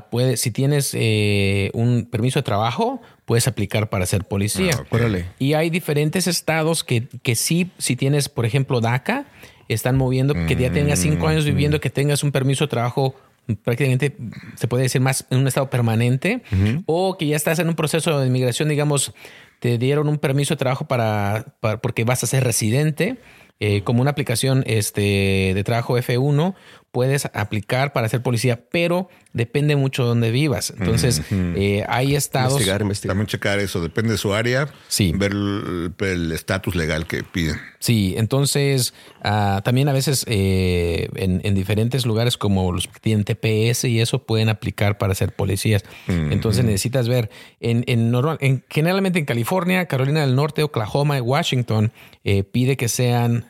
puede, 0.09 0.37
si 0.37 0.49
tienes 0.49 0.95
eh, 0.95 1.69
un 1.75 2.07
permiso 2.09 2.39
de 2.39 2.43
trabajo, 2.43 3.03
puedes 3.25 3.47
aplicar 3.47 3.91
para 3.91 4.07
ser 4.07 4.23
policía. 4.23 4.83
Ah, 4.91 5.09
y 5.37 5.53
hay 5.53 5.69
diferentes 5.69 6.25
estados 6.25 6.83
que, 6.83 7.07
que 7.21 7.35
sí, 7.35 7.69
si 7.77 7.95
tienes, 7.95 8.29
por 8.29 8.47
ejemplo, 8.47 8.81
DACA, 8.81 9.27
están 9.73 9.97
moviendo, 9.97 10.33
que 10.33 10.55
ya 10.55 10.71
tengas 10.71 10.99
cinco 10.99 11.27
años 11.27 11.45
viviendo, 11.45 11.79
que 11.79 11.89
tengas 11.89 12.23
un 12.23 12.31
permiso 12.31 12.65
de 12.65 12.69
trabajo 12.69 13.15
prácticamente 13.63 14.15
se 14.55 14.67
puede 14.67 14.83
decir 14.83 15.01
más 15.01 15.25
en 15.29 15.39
un 15.39 15.47
estado 15.47 15.69
permanente 15.69 16.41
o 16.85 17.17
que 17.17 17.27
ya 17.27 17.35
estás 17.35 17.59
en 17.59 17.67
un 17.67 17.75
proceso 17.75 18.19
de 18.19 18.27
inmigración, 18.27 18.69
digamos, 18.69 19.13
te 19.59 19.77
dieron 19.77 20.07
un 20.07 20.17
permiso 20.17 20.53
de 20.53 20.57
trabajo 20.57 20.85
para, 20.85 21.45
porque 21.81 22.03
vas 22.03 22.23
a 22.23 22.27
ser 22.27 22.43
residente. 22.43 23.17
Eh, 23.63 23.83
como 23.83 24.01
una 24.01 24.09
aplicación 24.09 24.63
este, 24.65 25.51
de 25.53 25.63
trabajo 25.63 25.95
F1 25.95 26.55
puedes 26.91 27.25
aplicar 27.33 27.93
para 27.93 28.09
ser 28.09 28.21
policía, 28.21 28.61
pero 28.69 29.09
depende 29.33 29.77
mucho 29.77 30.03
de 30.03 30.09
dónde 30.09 30.31
vivas. 30.31 30.73
Entonces, 30.77 31.21
eh, 31.31 31.85
hay 31.87 32.15
estados. 32.15 32.51
Investigar, 32.53 32.81
investigar. 32.81 33.11
También 33.11 33.27
checar 33.27 33.59
eso, 33.59 33.81
depende 33.81 34.11
de 34.11 34.17
su 34.17 34.33
área. 34.33 34.67
Sí. 34.89 35.13
Ver 35.15 35.31
el 35.31 36.31
estatus 36.33 36.75
legal 36.75 37.07
que 37.07 37.23
piden. 37.23 37.55
Sí, 37.79 38.13
entonces 38.17 38.93
ah, 39.23 39.61
también 39.63 39.87
a 39.89 39.93
veces 39.93 40.25
eh, 40.27 41.07
en, 41.15 41.55
diferentes 41.55 42.05
lugares 42.05 42.37
como 42.37 42.71
los 42.71 42.87
que 42.87 42.99
tienen 42.99 43.23
TPS 43.23 43.85
y 43.85 44.01
eso 44.01 44.23
pueden 44.23 44.49
aplicar 44.49 44.97
para 44.97 45.15
ser 45.15 45.33
policías. 45.33 45.83
Entonces 46.07 46.65
necesitas 46.65 47.07
ver, 47.07 47.29
en, 47.61 47.83
en, 47.87 48.13
en, 48.39 48.63
generalmente 48.69 49.17
en 49.17 49.25
California, 49.25 49.85
Carolina 49.85 50.21
del 50.21 50.35
Norte, 50.35 50.61
Oklahoma 50.61 51.17
y 51.17 51.21
Washington 51.21 51.91
eh, 52.23 52.43
pide 52.43 52.75
que 52.75 52.89
sean 52.89 53.45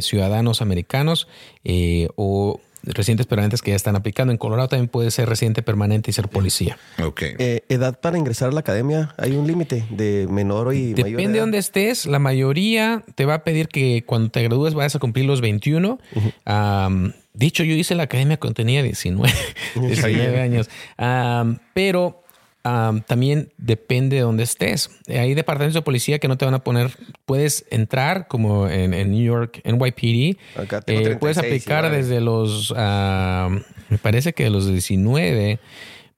ciudadanos 0.00 0.62
americanos 0.62 1.28
o 2.16 2.60
residentes 2.86 3.26
permanentes 3.26 3.62
que 3.62 3.70
ya 3.70 3.76
están 3.76 3.96
aplicando. 3.96 4.32
En 4.32 4.38
Colorado 4.38 4.68
también 4.68 4.88
puede 4.88 5.10
ser 5.10 5.28
residente 5.28 5.62
permanente 5.62 6.10
y 6.10 6.14
ser 6.14 6.28
policía. 6.28 6.78
Ok. 7.02 7.22
Eh, 7.38 7.64
¿Edad 7.68 7.98
para 8.00 8.18
ingresar 8.18 8.48
a 8.50 8.52
la 8.52 8.60
academia? 8.60 9.14
¿Hay 9.16 9.32
un 9.32 9.46
límite 9.46 9.84
de 9.90 10.26
menor 10.30 10.74
y 10.74 10.94
Depende 10.94 11.16
mayor 11.16 11.32
de 11.32 11.40
dónde 11.40 11.58
estés. 11.58 12.06
La 12.06 12.18
mayoría 12.18 13.04
te 13.14 13.24
va 13.24 13.34
a 13.34 13.44
pedir 13.44 13.68
que 13.68 14.04
cuando 14.06 14.30
te 14.30 14.42
gradúes 14.42 14.74
vayas 14.74 14.96
a 14.96 14.98
cumplir 14.98 15.26
los 15.26 15.40
21. 15.40 15.98
dicho, 17.34 17.64
yo 17.64 17.74
hice 17.74 17.94
la 17.94 18.04
academia 18.04 18.38
cuando 18.38 18.54
tenía 18.54 18.82
19, 18.82 19.32
19 19.76 20.40
años. 20.40 20.68
pero 21.74 22.23
también 22.64 23.52
depende 23.58 24.16
de 24.16 24.22
dónde 24.22 24.42
estés. 24.42 24.90
Hay 25.06 25.34
departamentos 25.34 25.74
de 25.74 25.82
policía 25.82 26.18
que 26.18 26.28
no 26.28 26.38
te 26.38 26.46
van 26.46 26.54
a 26.54 26.64
poner. 26.64 26.96
Puedes 27.26 27.66
entrar 27.70 28.26
como 28.26 28.68
en, 28.68 28.90
New 29.10 29.22
York, 29.22 29.60
NYPD. 29.64 30.38
Eh, 30.86 31.16
puedes 31.20 31.36
aplicar 31.36 31.90
desde 31.90 32.20
los, 32.20 32.72
me 32.72 33.98
parece 34.00 34.32
que 34.32 34.44
de 34.44 34.50
los 34.50 34.66
19, 34.66 35.58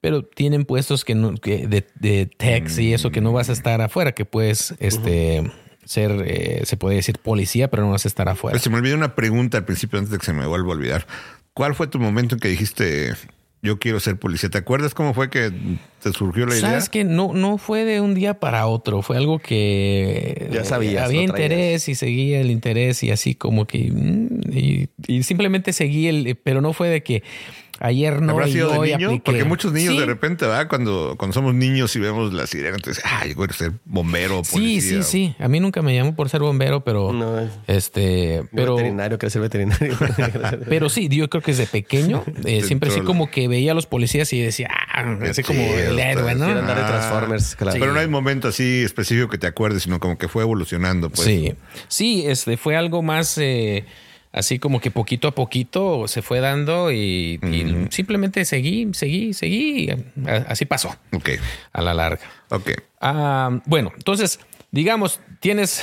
pero 0.00 0.22
tienen 0.24 0.64
puestos 0.64 1.04
que, 1.04 1.16
no, 1.16 1.34
que 1.34 1.66
de, 1.66 1.84
de 1.96 2.26
text 2.26 2.78
y 2.78 2.94
eso 2.94 3.10
que 3.10 3.20
no 3.20 3.32
vas 3.32 3.50
a 3.50 3.52
estar 3.52 3.80
afuera, 3.80 4.12
que 4.12 4.24
puedes, 4.24 4.74
este. 4.78 5.50
ser, 5.84 6.12
eh, 6.26 6.62
se 6.64 6.76
puede 6.76 6.96
decir 6.96 7.18
policía, 7.18 7.68
pero 7.70 7.82
no 7.82 7.90
vas 7.90 8.04
a 8.04 8.08
estar 8.08 8.28
afuera. 8.28 8.58
se 8.58 8.70
me 8.70 8.76
olvidó 8.76 8.96
una 8.96 9.16
pregunta 9.16 9.58
al 9.58 9.64
principio 9.64 9.98
antes 9.98 10.12
de 10.12 10.18
que 10.18 10.26
se 10.26 10.32
me 10.32 10.46
vuelva 10.46 10.72
a 10.72 10.76
olvidar. 10.76 11.06
¿Cuál 11.54 11.74
fue 11.74 11.86
tu 11.88 11.98
momento 11.98 12.34
en 12.34 12.40
que 12.40 12.48
dijiste, 12.48 13.14
yo 13.62 13.78
quiero 13.78 14.00
ser 14.00 14.18
policía. 14.18 14.48
¿Te 14.48 14.58
acuerdas 14.58 14.94
cómo 14.94 15.12
fue 15.12 15.28
que 15.28 15.52
te 16.12 16.16
surgió 16.16 16.46
la 16.46 16.52
idea? 16.56 16.68
Sabes 16.70 16.88
que 16.88 17.04
no, 17.04 17.32
no 17.32 17.58
fue 17.58 17.84
de 17.84 18.00
un 18.00 18.14
día 18.14 18.34
para 18.40 18.66
otro, 18.66 19.02
fue 19.02 19.16
algo 19.16 19.38
que 19.38 20.48
ya 20.52 20.64
sabía. 20.64 21.04
Había 21.04 21.22
interés 21.22 21.88
y 21.88 21.94
seguía 21.94 22.40
el 22.40 22.50
interés 22.50 23.02
y 23.02 23.10
así 23.10 23.34
como 23.34 23.66
que 23.66 23.90
mm, 23.92 24.88
y, 25.08 25.22
simplemente 25.22 25.72
seguí 25.72 26.06
el, 26.08 26.36
pero 26.42 26.60
no 26.60 26.72
fue 26.72 26.88
de 26.88 27.02
que 27.02 27.22
ayer 27.78 28.22
no 28.22 28.32
¿Habrá 28.32 28.48
y 28.48 28.52
sido 28.52 28.70
de 28.70 28.78
hoy 28.78 28.92
niño? 28.94 29.08
apliqué. 29.08 29.22
Porque 29.22 29.44
muchos 29.44 29.70
niños 29.70 29.92
Sí. 29.92 30.00
de 30.00 30.06
repente, 30.06 30.46
¿verdad? 30.46 30.66
Cuando, 30.66 31.14
cuando 31.18 31.34
somos 31.34 31.54
niños 31.54 31.94
y 31.94 31.98
vemos 32.00 32.32
la 32.32 32.46
sirena, 32.46 32.74
entonces, 32.76 33.04
ay, 33.06 33.34
voy 33.34 33.48
a 33.50 33.52
ser 33.52 33.72
bombero, 33.84 34.42
Sí, 34.44 34.52
policía. 34.52 35.02
sí, 35.02 35.26
sí. 35.28 35.34
A 35.38 35.46
mí 35.48 35.60
nunca 35.60 35.82
me 35.82 35.94
llamó 35.94 36.16
por 36.16 36.30
ser 36.30 36.40
bombero, 36.40 36.84
pero 36.84 37.12
No, 37.12 37.38
este, 37.66 38.44
pero 38.54 38.76
veterinario, 38.76 39.18
quiere 39.18 39.30
ser 39.30 39.42
veterinario. 39.42 39.94
pero 40.70 40.88
sí, 40.88 41.08
yo 41.10 41.28
creo 41.28 41.42
que 41.42 41.50
desde 41.52 41.66
pequeño 41.66 42.24
eh, 42.46 42.62
siempre 42.62 42.88
así 42.88 43.00
el- 43.00 43.04
como 43.04 43.30
que 43.30 43.46
veía 43.46 43.72
a 43.72 43.74
los 43.74 43.84
policías 43.84 44.32
y 44.32 44.40
decía, 44.40 44.70
ah, 44.72 45.18
así 45.28 45.42
como 45.42 45.60
chido, 45.60 45.95
el 46.02 46.18
héroe, 46.18 46.34
¿no? 46.34 46.44
Quiere 46.46 46.60
andar 46.60 46.76
de 46.76 46.82
Ah. 46.82 46.86
Transformers, 46.88 47.56
claro. 47.56 47.78
Pero 47.80 47.92
no 47.92 48.00
hay 48.00 48.08
momento 48.08 48.48
así 48.48 48.82
específico 48.84 49.28
que 49.28 49.38
te 49.38 49.46
acuerdes, 49.46 49.82
sino 49.84 49.98
como 50.00 50.18
que 50.18 50.28
fue 50.28 50.42
evolucionando, 50.42 51.10
pues. 51.10 51.26
Sí, 51.26 51.54
sí, 51.88 52.24
este 52.26 52.56
fue 52.56 52.76
algo 52.76 53.02
más 53.02 53.36
eh, 53.38 53.84
así 54.32 54.58
como 54.58 54.80
que 54.80 54.90
poquito 54.90 55.28
a 55.28 55.34
poquito 55.34 56.06
se 56.08 56.20
fue 56.22 56.40
dando 56.40 56.92
y, 56.92 57.40
y 57.42 57.86
simplemente 57.90 58.44
seguí, 58.44 58.88
seguí, 58.92 59.32
seguí. 59.32 59.88
Así 60.48 60.66
pasó 60.66 60.94
Ok, 61.14 61.30
a 61.72 61.82
la 61.82 61.94
larga. 61.94 62.20
ok. 62.50 62.70
Ah, 63.00 63.60
bueno, 63.66 63.92
entonces, 63.96 64.38
digamos, 64.72 65.20
tienes, 65.40 65.82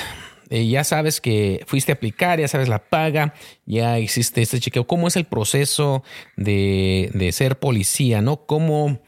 eh, 0.50 0.68
ya 0.68 0.84
sabes 0.84 1.20
que 1.20 1.64
fuiste 1.66 1.90
a 1.90 1.94
aplicar, 1.96 2.38
ya 2.38 2.46
sabes 2.48 2.68
la 2.68 2.78
paga, 2.78 3.34
ya 3.66 3.98
hiciste 3.98 4.42
este 4.42 4.60
chequeo. 4.60 4.86
¿Cómo 4.86 5.08
es 5.08 5.16
el 5.16 5.24
proceso 5.24 6.04
de, 6.36 7.10
de 7.14 7.32
ser 7.32 7.58
policía, 7.58 8.20
no? 8.20 8.36
¿Cómo 8.46 9.00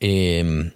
eh, 0.00 0.72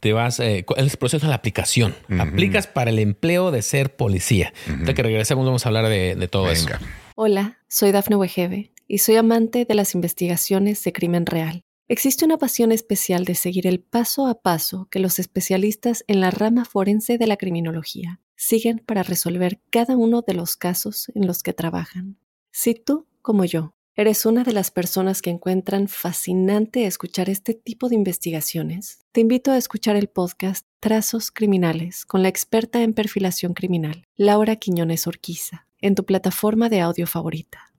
te 0.00 0.12
vas, 0.12 0.38
eh, 0.40 0.64
el 0.76 0.90
proceso 0.98 1.26
de 1.26 1.30
la 1.30 1.36
aplicación? 1.36 1.94
Aplicas 2.18 2.66
para 2.66 2.90
el 2.90 2.98
empleo 2.98 3.50
de 3.50 3.62
ser 3.62 3.96
policía. 3.96 4.52
Ahorita 4.68 4.94
que 4.94 5.02
regresemos 5.02 5.44
vamos 5.44 5.66
a 5.66 5.68
hablar 5.68 5.88
de, 5.88 6.14
de 6.14 6.28
todo 6.28 6.50
eso. 6.50 6.68
Hola, 7.16 7.58
soy 7.68 7.92
Dafne 7.92 8.16
Wegebe 8.16 8.72
y 8.86 8.98
soy 8.98 9.16
amante 9.16 9.64
de 9.64 9.74
las 9.74 9.94
investigaciones 9.94 10.82
de 10.84 10.92
crimen 10.92 11.26
real. 11.26 11.62
Existe 11.88 12.24
una 12.24 12.38
pasión 12.38 12.70
especial 12.70 13.24
de 13.24 13.34
seguir 13.34 13.66
el 13.66 13.80
paso 13.80 14.28
a 14.28 14.42
paso 14.42 14.86
que 14.92 15.00
los 15.00 15.18
especialistas 15.18 16.04
en 16.06 16.20
la 16.20 16.30
rama 16.30 16.64
forense 16.64 17.18
de 17.18 17.26
la 17.26 17.36
criminología 17.36 18.20
siguen 18.36 18.78
para 18.78 19.02
resolver 19.02 19.60
cada 19.70 19.96
uno 19.96 20.22
de 20.22 20.34
los 20.34 20.56
casos 20.56 21.10
en 21.16 21.26
los 21.26 21.42
que 21.42 21.52
trabajan. 21.52 22.16
Si 22.52 22.74
tú, 22.74 23.08
como 23.22 23.44
yo, 23.44 23.74
eres 23.96 24.24
una 24.26 24.44
de 24.44 24.52
las 24.52 24.70
personas 24.70 25.22
que 25.22 25.30
encuentran 25.30 25.88
fascinante 25.88 26.86
escuchar 26.86 27.28
este 27.28 27.54
tipo 27.54 27.88
de 27.88 27.96
investigaciones, 27.96 29.00
te 29.12 29.20
invito 29.20 29.50
a 29.50 29.56
escuchar 29.56 29.96
el 29.96 30.08
podcast 30.08 30.66
Trazos 30.80 31.30
Criminales 31.30 32.06
con 32.06 32.22
la 32.22 32.28
experta 32.28 32.82
en 32.82 32.94
perfilación 32.94 33.54
criminal, 33.54 34.04
Laura 34.16 34.56
Quiñones 34.56 35.06
Orquiza, 35.06 35.66
en 35.80 35.94
tu 35.94 36.04
plataforma 36.04 36.68
de 36.68 36.80
audio 36.80 37.06
favorita. 37.06 37.70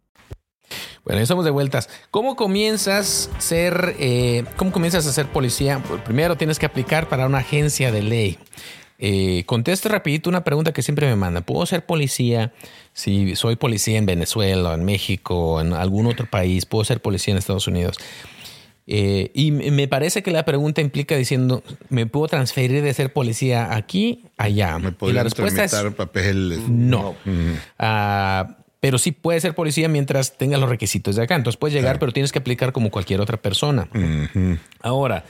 Bueno, 1.04 1.20
ya 1.20 1.24
estamos 1.24 1.46
de 1.46 1.52
vueltas. 1.52 1.90
¿Cómo 2.12 2.36
comienzas 2.36 3.30
ser, 3.40 3.96
eh, 4.00 4.46
cómo 4.56 4.72
comienzas 4.72 5.08
a 5.08 5.12
ser 5.12 5.28
policía? 5.28 5.82
Pues 5.88 6.02
primero 6.02 6.38
tienes 6.38 6.60
que 6.60 6.66
aplicar 6.66 7.10
para 7.10 7.26
una 7.26 7.40
agencia 7.40 7.92
de 7.92 8.04
ley. 8.04 8.40
Eh, 9.04 9.46
contesto 9.48 9.90
rapidito 9.90 10.30
una 10.30 10.44
pregunta 10.44 10.74
que 10.74 10.84
siempre 10.84 11.08
me 11.08 11.16
mandan. 11.16 11.44
¿Puedo 11.44 11.66
ser 11.66 11.88
policía 11.88 12.54
si 12.94 13.36
soy 13.36 13.56
policía 13.56 13.98
en 13.98 14.06
Venezuela, 14.06 14.76
en 14.76 14.86
México, 14.86 15.60
en 15.60 15.74
algún 15.74 16.06
otro 16.06 16.28
país? 16.28 16.68
¿Puedo 16.68 16.86
ser 16.86 17.02
policía 17.02 17.32
en 17.32 17.40
Estados 17.40 17.68
Unidos? 17.68 17.98
Eh, 18.86 19.32
y 19.34 19.52
me 19.52 19.88
parece 19.88 20.22
que 20.22 20.30
la 20.30 20.46
pregunta 20.46 20.82
implica 20.82 21.16
diciendo, 21.16 21.64
¿me 21.90 22.06
puedo 22.06 22.28
transferir 22.28 22.84
de 22.84 22.94
ser 22.94 23.12
policía 23.12 23.76
aquí, 23.76 24.26
allá? 24.38 24.78
¿Me 24.78 24.94
y 25.02 25.14
la 25.14 25.24
respuesta 25.24 25.64
es 25.64 25.74
papeles? 25.96 26.60
no. 26.68 27.16
Ah, 27.80 28.58
pero 28.82 29.00
sí 29.00 29.12
puede 29.12 29.40
ser 29.40 29.56
policía 29.56 29.88
mientras 29.88 30.38
tenga 30.38 30.58
los 30.58 30.70
requisitos 30.70 31.16
de 31.16 31.24
acá. 31.24 31.36
Entonces 31.36 31.58
puedes 31.58 31.74
llegar, 31.74 31.98
pero 31.98 32.12
tienes 32.12 32.32
que 32.32 32.40
aplicar 32.40 32.72
como 32.72 32.92
cualquier 32.92 33.20
otra 33.22 33.38
persona. 33.38 33.88
Ahora, 34.82 35.24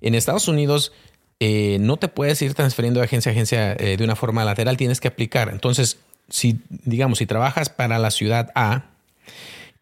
en 0.00 0.14
Estados 0.14 0.48
Unidos 0.48 0.92
eh, 1.40 1.78
no 1.80 1.96
te 1.96 2.08
puedes 2.08 2.40
ir 2.42 2.54
transfiriendo 2.54 3.00
de 3.00 3.06
agencia 3.06 3.30
a 3.30 3.32
agencia 3.32 3.72
eh, 3.72 3.96
de 3.96 4.04
una 4.04 4.16
forma 4.16 4.44
lateral, 4.44 4.76
tienes 4.76 5.00
que 5.00 5.08
aplicar. 5.08 5.50
Entonces, 5.50 5.98
si, 6.28 6.60
digamos, 6.68 7.18
si 7.18 7.26
trabajas 7.26 7.68
para 7.68 7.98
la 7.98 8.10
ciudad 8.10 8.50
A 8.54 8.84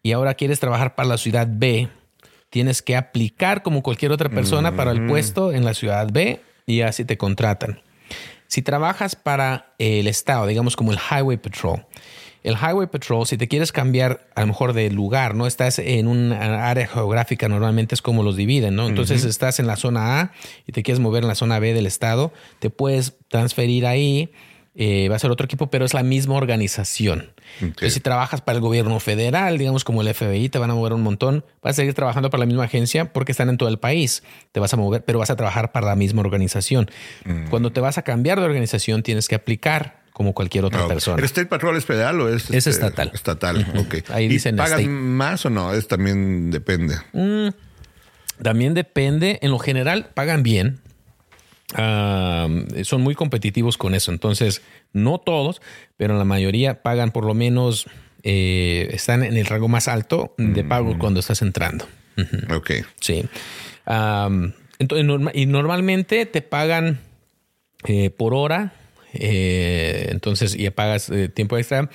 y 0.03 0.11
ahora 0.11 0.35
quieres 0.35 0.59
trabajar 0.59 0.95
para 0.95 1.09
la 1.09 1.17
ciudad 1.17 1.47
B, 1.49 1.89
tienes 2.49 2.81
que 2.81 2.95
aplicar 2.95 3.63
como 3.63 3.83
cualquier 3.83 4.11
otra 4.11 4.29
persona 4.29 4.75
para 4.75 4.91
el 4.91 5.05
puesto 5.07 5.51
en 5.51 5.65
la 5.65 5.73
ciudad 5.73 6.07
B 6.11 6.41
y 6.65 6.81
así 6.81 7.05
te 7.05 7.17
contratan. 7.17 7.81
Si 8.47 8.61
trabajas 8.61 9.15
para 9.15 9.73
el 9.77 10.07
estado, 10.07 10.45
digamos 10.45 10.75
como 10.75 10.93
el 10.93 10.99
Highway 10.99 11.37
Patrol, 11.37 11.85
el 12.43 12.55
Highway 12.55 12.87
Patrol, 12.87 13.25
si 13.25 13.37
te 13.37 13.47
quieres 13.47 13.71
cambiar 13.71 14.27
a 14.35 14.41
lo 14.41 14.47
mejor 14.47 14.73
de 14.73 14.89
lugar, 14.89 15.35
no 15.35 15.47
estás 15.47 15.79
en 15.79 16.07
una 16.07 16.69
área 16.69 16.87
geográfica, 16.87 17.49
normalmente 17.49 17.95
es 17.95 18.01
como 18.01 18.23
los 18.23 18.35
dividen, 18.35 18.75
¿no? 18.75 18.87
Entonces 18.87 19.23
estás 19.23 19.59
en 19.59 19.67
la 19.67 19.75
zona 19.75 20.21
A 20.21 20.31
y 20.65 20.71
te 20.71 20.83
quieres 20.83 20.99
mover 20.99 21.23
en 21.23 21.27
la 21.27 21.35
zona 21.35 21.59
B 21.59 21.73
del 21.73 21.85
estado, 21.85 22.31
te 22.59 22.69
puedes 22.69 23.15
transferir 23.29 23.85
ahí, 23.85 24.31
eh, 24.79 25.09
va 25.09 25.15
a 25.15 25.19
ser 25.19 25.31
otro 25.31 25.45
equipo, 25.45 25.71
pero 25.71 25.85
es 25.85 25.95
la 25.95 26.03
misma 26.03 26.35
organización. 26.35 27.31
Entonces, 27.61 27.95
si 27.95 27.99
trabajas 27.99 28.41
para 28.41 28.57
el 28.57 28.61
gobierno 28.61 28.99
federal, 28.99 29.57
digamos 29.57 29.83
como 29.83 30.03
el 30.03 30.13
FBI, 30.13 30.49
te 30.49 30.59
van 30.59 30.69
a 30.69 30.75
mover 30.75 30.93
un 30.93 31.01
montón, 31.01 31.43
vas 31.63 31.71
a 31.71 31.73
seguir 31.77 31.95
trabajando 31.95 32.29
para 32.29 32.41
la 32.41 32.45
misma 32.45 32.65
agencia 32.65 33.11
porque 33.11 33.31
están 33.31 33.49
en 33.49 33.57
todo 33.57 33.69
el 33.69 33.79
país, 33.79 34.21
te 34.51 34.59
vas 34.59 34.71
a 34.73 34.77
mover, 34.77 35.03
pero 35.03 35.17
vas 35.17 35.31
a 35.31 35.35
trabajar 35.35 35.71
para 35.71 35.87
la 35.87 35.95
misma 35.95 36.21
organización. 36.21 36.91
Cuando 37.49 37.71
te 37.71 37.81
vas 37.81 37.97
a 37.97 38.03
cambiar 38.03 38.39
de 38.39 38.45
organización, 38.45 39.01
tienes 39.01 39.27
que 39.27 39.33
aplicar 39.33 40.03
como 40.17 40.33
cualquier 40.33 40.65
otra 40.65 40.81
Ok. 40.85 40.87
persona. 40.93 41.19
¿El 41.19 41.25
State 41.25 41.45
Patrol 41.45 41.77
es 41.77 41.85
federal 41.85 42.19
o 42.19 42.27
es? 42.27 42.49
Es 42.49 42.65
este, 42.65 42.71
estatal. 42.71 43.11
Estatal, 43.13 43.71
ok. 43.77 44.09
Ahí 44.09 44.25
¿Y 44.25 44.29
dicen 44.29 44.55
pagan 44.55 44.79
state. 44.79 44.89
más 44.89 45.45
o 45.45 45.51
no? 45.51 45.71
Es 45.75 45.87
también 45.87 46.49
depende. 46.49 46.95
Mm, 47.13 47.49
también 48.41 48.73
depende. 48.73 49.37
En 49.43 49.51
lo 49.51 49.59
general 49.59 50.09
pagan 50.15 50.41
bien. 50.41 50.79
Ah, 51.75 52.47
son 52.83 53.01
muy 53.01 53.13
competitivos 53.13 53.77
con 53.77 53.93
eso. 53.93 54.11
Entonces, 54.11 54.63
no 54.91 55.19
todos, 55.19 55.61
pero 55.97 56.17
la 56.17 56.25
mayoría 56.25 56.81
pagan 56.81 57.11
por 57.11 57.23
lo 57.23 57.35
menos, 57.35 57.85
eh, 58.23 58.89
están 58.93 59.21
en 59.23 59.37
el 59.37 59.45
rango 59.45 59.67
más 59.67 59.87
alto 59.87 60.33
de 60.39 60.63
pago 60.63 60.97
cuando 60.97 61.19
estás 61.19 61.43
entrando. 61.43 61.85
Ok. 62.55 62.71
Sí. 63.01 63.23
Am, 63.85 64.53
entonces, 64.79 65.05
y 65.35 65.45
normalmente 65.45 66.25
te 66.25 66.41
pagan 66.41 67.01
eh, 67.83 68.09
por 68.09 68.33
hora. 68.33 68.73
Eh, 69.19 70.07
entonces, 70.11 70.55
y 70.57 70.69
pagas 70.69 71.09
eh, 71.09 71.29
tiempo 71.29 71.57
extra. 71.57 71.89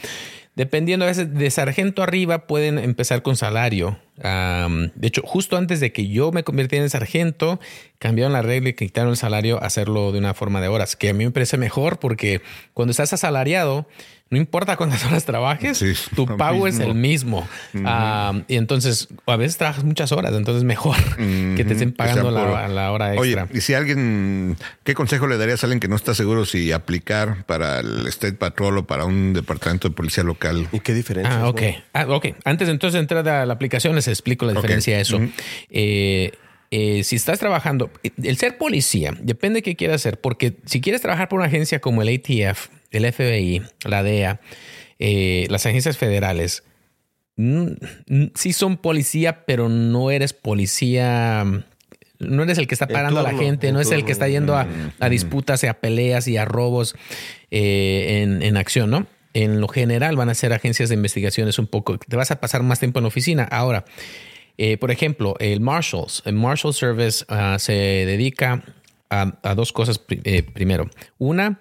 Dependiendo 0.55 1.07
a 1.07 1.09
veces 1.09 1.33
de 1.33 1.51
sargento 1.51 2.03
arriba, 2.03 2.47
pueden 2.47 2.79
empezar 2.79 3.23
con 3.23 3.37
salario. 3.37 3.99
De 4.17 5.09
hecho, 5.09 5.23
justo 5.25 5.57
antes 5.57 5.81
de 5.81 5.93
que 5.93 6.09
yo 6.09 6.31
me 6.31 6.45
convirtiera 6.45 6.85
en 6.85 6.91
sargento, 6.91 7.59
cambiaron 7.99 8.35
la 8.35 8.43
regla 8.43 8.69
y 8.69 8.75
quitaron 8.75 9.13
el 9.13 9.17
salario 9.17 9.63
a 9.63 9.67
hacerlo 9.67 10.13
de 10.13 10.19
una 10.19 10.35
forma 10.35 10.61
de 10.61 10.69
horas, 10.69 10.95
que 10.95 11.09
a 11.09 11.15
mí 11.15 11.25
me 11.25 11.31
parece 11.31 11.57
mejor 11.57 11.99
porque 11.99 12.43
cuando 12.75 12.91
estás 12.91 13.15
asalariado, 13.15 13.89
no 14.33 14.39
importa 14.39 14.77
cuántas 14.77 15.05
horas 15.07 15.25
trabajes, 15.25 15.79
Sí, 15.79 15.93
tu 16.17 16.27
pago 16.37 16.67
es 16.67 16.75
mismo. 16.79 16.91
el 16.91 16.99
mismo. 16.99 17.49
Y 18.49 18.57
entonces, 18.57 19.09
a 19.27 19.37
veces 19.37 19.59
trabajas 19.59 19.85
muchas 19.85 20.11
horas, 20.13 20.33
entonces 20.35 20.65
mejor 20.65 20.97
que 21.17 21.65
te 21.65 21.75
estén 21.75 21.93
pagando 21.93 22.33
sea 22.33 22.41
por- 22.45 22.53
la, 22.53 22.69
la 22.69 22.93
hora 22.93 23.15
extra. 23.15 23.45
Oye, 23.45 23.53
y 23.57 23.61
si 23.61 23.75
alguien, 23.75 24.57
¿qué 24.85 24.95
consejo 24.95 25.27
le 25.27 25.37
darías 25.37 25.63
a 25.63 25.67
alguien 25.67 25.79
que 25.81 25.89
no 25.89 25.97
está 25.97 26.15
seguro 26.15 26.45
si 26.45 26.73
aplicar 26.73 27.45
para 27.45 27.81
el 27.81 28.07
State 28.09 28.35
Patrol 28.35 28.79
o 28.79 28.87
para 28.87 29.05
un 29.05 29.33
departamento 29.33 29.89
de 29.89 29.95
policía 29.95 30.25
local? 30.25 30.67
¿Y 30.73 30.81
qué 30.81 30.95
diferencia? 30.95 31.41
Ah, 31.43 31.49
ok. 31.49 31.63
Ah, 31.93 32.07
ok. 32.09 32.27
Antes 32.45 32.69
entonces 32.69 32.95
de 32.95 33.01
entrar 33.01 33.29
a 33.29 33.47
la 33.47 33.53
aplicación 33.55 33.95
les 33.95 34.09
explico 34.09 34.47
la 34.47 34.55
diferencia 34.55 34.97
de 34.97 35.03
eso. 35.03 35.21
Eh, 35.71 36.33
eh, 36.71 37.05
si 37.05 37.17
estás 37.17 37.39
trabajando, 37.39 37.91
el 38.23 38.37
ser 38.39 38.57
policía, 38.57 39.15
depende 39.21 39.59
de 39.59 39.63
qué 39.63 39.77
quieras 39.77 39.97
hacer, 39.97 40.19
porque 40.21 40.55
si 40.65 40.81
quieres 40.81 41.03
trabajar 41.03 41.29
por 41.29 41.39
una 41.39 41.49
agencia 41.49 41.81
como 41.81 42.01
el 42.01 42.09
ATF, 42.09 42.69
el 42.93 43.13
FBI, 43.13 43.63
la 43.85 44.03
DEA, 44.03 44.41
eh, 44.99 45.47
las 45.51 45.67
agencias 45.67 45.97
federales, 45.99 46.63
sí 48.35 48.53
son 48.53 48.77
policía, 48.77 49.45
pero 49.47 49.69
no 49.69 50.11
eres 50.11 50.33
policía... 50.33 51.45
No 52.19 52.45
eres 52.45 52.57
el 52.59 52.69
que 52.69 52.75
está 52.77 52.87
parando 52.87 53.19
a 53.19 53.25
la 53.25 53.35
gente, 53.35 53.73
no 53.73 53.81
es 53.81 53.91
el 53.91 54.05
que 54.05 54.13
está 54.13 54.29
yendo 54.29 54.55
a, 54.57 54.69
a 55.01 55.09
disputas 55.09 55.65
y 55.65 55.67
a 55.67 55.81
peleas 55.81 56.29
y 56.29 56.37
a 56.37 56.45
robos 56.45 56.95
eh, 57.51 58.21
en, 58.23 58.43
en 58.43 58.57
acción, 58.57 58.91
¿no? 58.91 59.09
En 59.35 59.61
lo 59.61 59.67
general 59.67 60.15
van 60.15 60.29
a 60.29 60.35
ser 60.35 60.53
agencias 60.53 60.89
de 60.89 60.95
investigaciones 60.95 61.59
un 61.59 61.67
poco, 61.67 61.99
te 61.99 62.15
vas 62.15 62.31
a 62.31 62.39
pasar 62.39 62.63
más 62.63 62.79
tiempo 62.79 63.01
en 63.01 63.05
la 63.05 63.09
oficina. 63.09 63.43
Ahora, 63.51 63.85
eh, 64.57 64.77
por 64.77 64.93
ejemplo, 64.93 65.35
el 65.41 65.59
Marshals, 65.59 66.23
el 66.25 66.35
Marshal 66.35 66.73
Service 66.73 67.25
ah, 67.29 67.57
se 67.59 67.73
dedica 67.73 68.63
a, 69.11 69.39
a 69.43 69.55
dos 69.57 69.73
cosas 69.73 69.99
pri- 69.99 70.21
eh, 70.23 70.45
primero. 70.45 70.89
Una, 71.19 71.61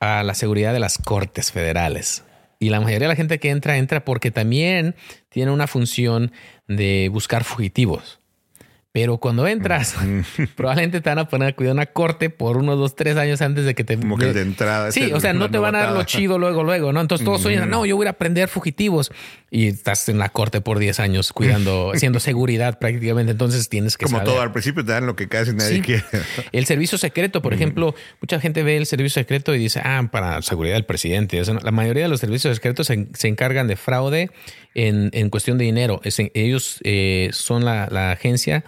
a 0.00 0.22
la 0.22 0.34
seguridad 0.34 0.72
de 0.72 0.80
las 0.80 0.98
cortes 0.98 1.52
federales. 1.52 2.24
Y 2.58 2.70
la 2.70 2.80
mayoría 2.80 3.06
de 3.06 3.14
la 3.14 3.16
gente 3.16 3.38
que 3.38 3.50
entra, 3.50 3.78
entra 3.78 4.04
porque 4.04 4.30
también 4.30 4.94
tiene 5.30 5.50
una 5.50 5.66
función 5.66 6.32
de 6.68 7.08
buscar 7.10 7.44
fugitivos. 7.44 8.19
Pero 8.92 9.18
cuando 9.18 9.46
entras, 9.46 9.94
probablemente 10.56 11.00
te 11.00 11.08
van 11.08 11.20
a 11.20 11.28
poner 11.28 11.50
a 11.50 11.52
cuidar 11.54 11.74
una 11.74 11.86
corte 11.86 12.28
por 12.28 12.56
unos 12.56 12.76
dos, 12.76 12.96
tres 12.96 13.16
años 13.16 13.40
antes 13.40 13.64
de 13.64 13.74
que 13.74 13.84
te. 13.84 13.96
Como 13.96 14.18
que 14.18 14.32
de 14.32 14.42
entrada. 14.42 14.90
Sí, 14.90 15.12
o 15.12 15.20
sea, 15.20 15.32
no 15.32 15.50
te 15.50 15.58
van 15.58 15.76
a 15.76 15.80
dar 15.80 15.92
lo 15.92 16.02
chido 16.04 16.38
luego, 16.38 16.64
luego, 16.64 16.92
¿no? 16.92 17.00
Entonces 17.00 17.24
todos 17.24 17.40
sueñan, 17.40 17.70
no, 17.70 17.86
yo 17.86 17.96
voy 17.96 18.08
a 18.08 18.10
aprender 18.10 18.48
fugitivos 18.48 19.12
y 19.50 19.68
estás 19.68 20.08
en 20.08 20.18
la 20.18 20.28
corte 20.28 20.60
por 20.60 20.78
10 20.78 21.00
años 21.00 21.32
cuidando, 21.32 21.92
haciendo 21.94 22.18
seguridad 22.18 22.78
prácticamente. 22.78 23.32
Entonces 23.32 23.68
tienes 23.68 23.96
que 23.96 24.06
Como 24.06 24.22
todo, 24.22 24.40
al 24.40 24.52
principio 24.52 24.84
te 24.84 24.92
dan 24.92 25.06
lo 25.06 25.14
que 25.14 25.28
casi 25.28 25.52
nadie 25.52 25.82
quiere. 25.82 26.04
El 26.50 26.66
servicio 26.66 26.98
secreto, 26.98 27.42
por 27.42 27.54
ejemplo, 27.54 27.94
mucha 28.20 28.40
gente 28.40 28.62
ve 28.64 28.76
el 28.76 28.86
servicio 28.86 29.20
secreto 29.20 29.54
y 29.54 29.58
dice, 29.58 29.80
ah, 29.84 30.08
para 30.10 30.42
seguridad 30.42 30.74
del 30.74 30.84
presidente. 30.84 31.40
la 31.44 31.70
mayoría 31.70 32.04
de 32.04 32.08
los 32.08 32.20
servicios 32.20 32.56
secretos 32.56 32.88
se, 32.88 33.28
encargan 33.28 33.68
de 33.68 33.76
fraude 33.76 34.30
en, 34.74 35.10
en, 35.12 35.30
cuestión 35.30 35.58
de 35.58 35.64
dinero. 35.64 36.00
ellos 36.04 36.80
eh, 36.82 37.30
son 37.32 37.64
la, 37.64 37.88
la 37.90 38.12
agencia 38.12 38.64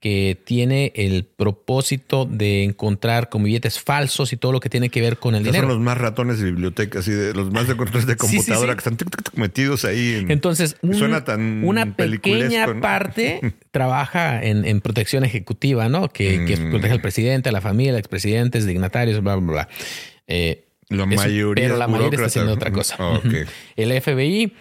que 0.00 0.40
tiene 0.44 0.92
el 0.96 1.24
propósito 1.24 2.24
de 2.24 2.64
encontrar 2.64 3.28
como 3.28 3.44
billetes 3.44 3.78
falsos 3.78 4.32
y 4.32 4.38
todo 4.38 4.50
lo 4.50 4.58
que 4.58 4.70
tiene 4.70 4.88
que 4.88 5.02
ver 5.02 5.18
con 5.18 5.34
el 5.34 5.44
dinero. 5.44 5.64
Son 5.64 5.76
los 5.76 5.80
más 5.80 5.98
ratones 5.98 6.38
de 6.38 6.46
bibliotecas 6.46 7.06
y 7.06 7.10
de 7.10 7.34
los 7.34 7.52
más 7.52 7.68
de 7.68 7.76
controles 7.76 8.06
de 8.06 8.16
computadora 8.16 8.74
que 8.74 8.78
están 8.78 8.96
metidos 9.34 9.84
ahí. 9.84 10.24
Entonces, 10.30 10.76
suena 10.92 11.24
tan 11.24 11.62
una 11.64 11.94
pequeña 11.96 12.80
parte 12.80 13.54
trabaja 13.72 14.42
en, 14.42 14.80
protección 14.80 15.22
ejecutiva, 15.24 15.90
¿no? 15.90 16.08
Que, 16.08 16.38
mm. 16.38 16.70
protege 16.70 16.94
al 16.94 17.02
presidente, 17.02 17.50
a 17.50 17.52
la 17.52 17.60
familia, 17.60 17.96
a 17.96 17.98
expresidentes, 17.98 18.64
dignatarios, 18.64 19.22
bla, 19.22 19.36
bla, 19.36 19.52
bla. 19.52 19.68
Eh, 20.26 20.64
la 20.88 21.04
mayoría 21.04 21.66
pero 21.66 21.76
la 21.76 21.86
mayoría 21.86 22.16
está 22.16 22.26
haciendo 22.26 22.54
otra 22.54 22.72
cosa. 22.72 22.96
El 23.76 24.00
FBI 24.00 24.54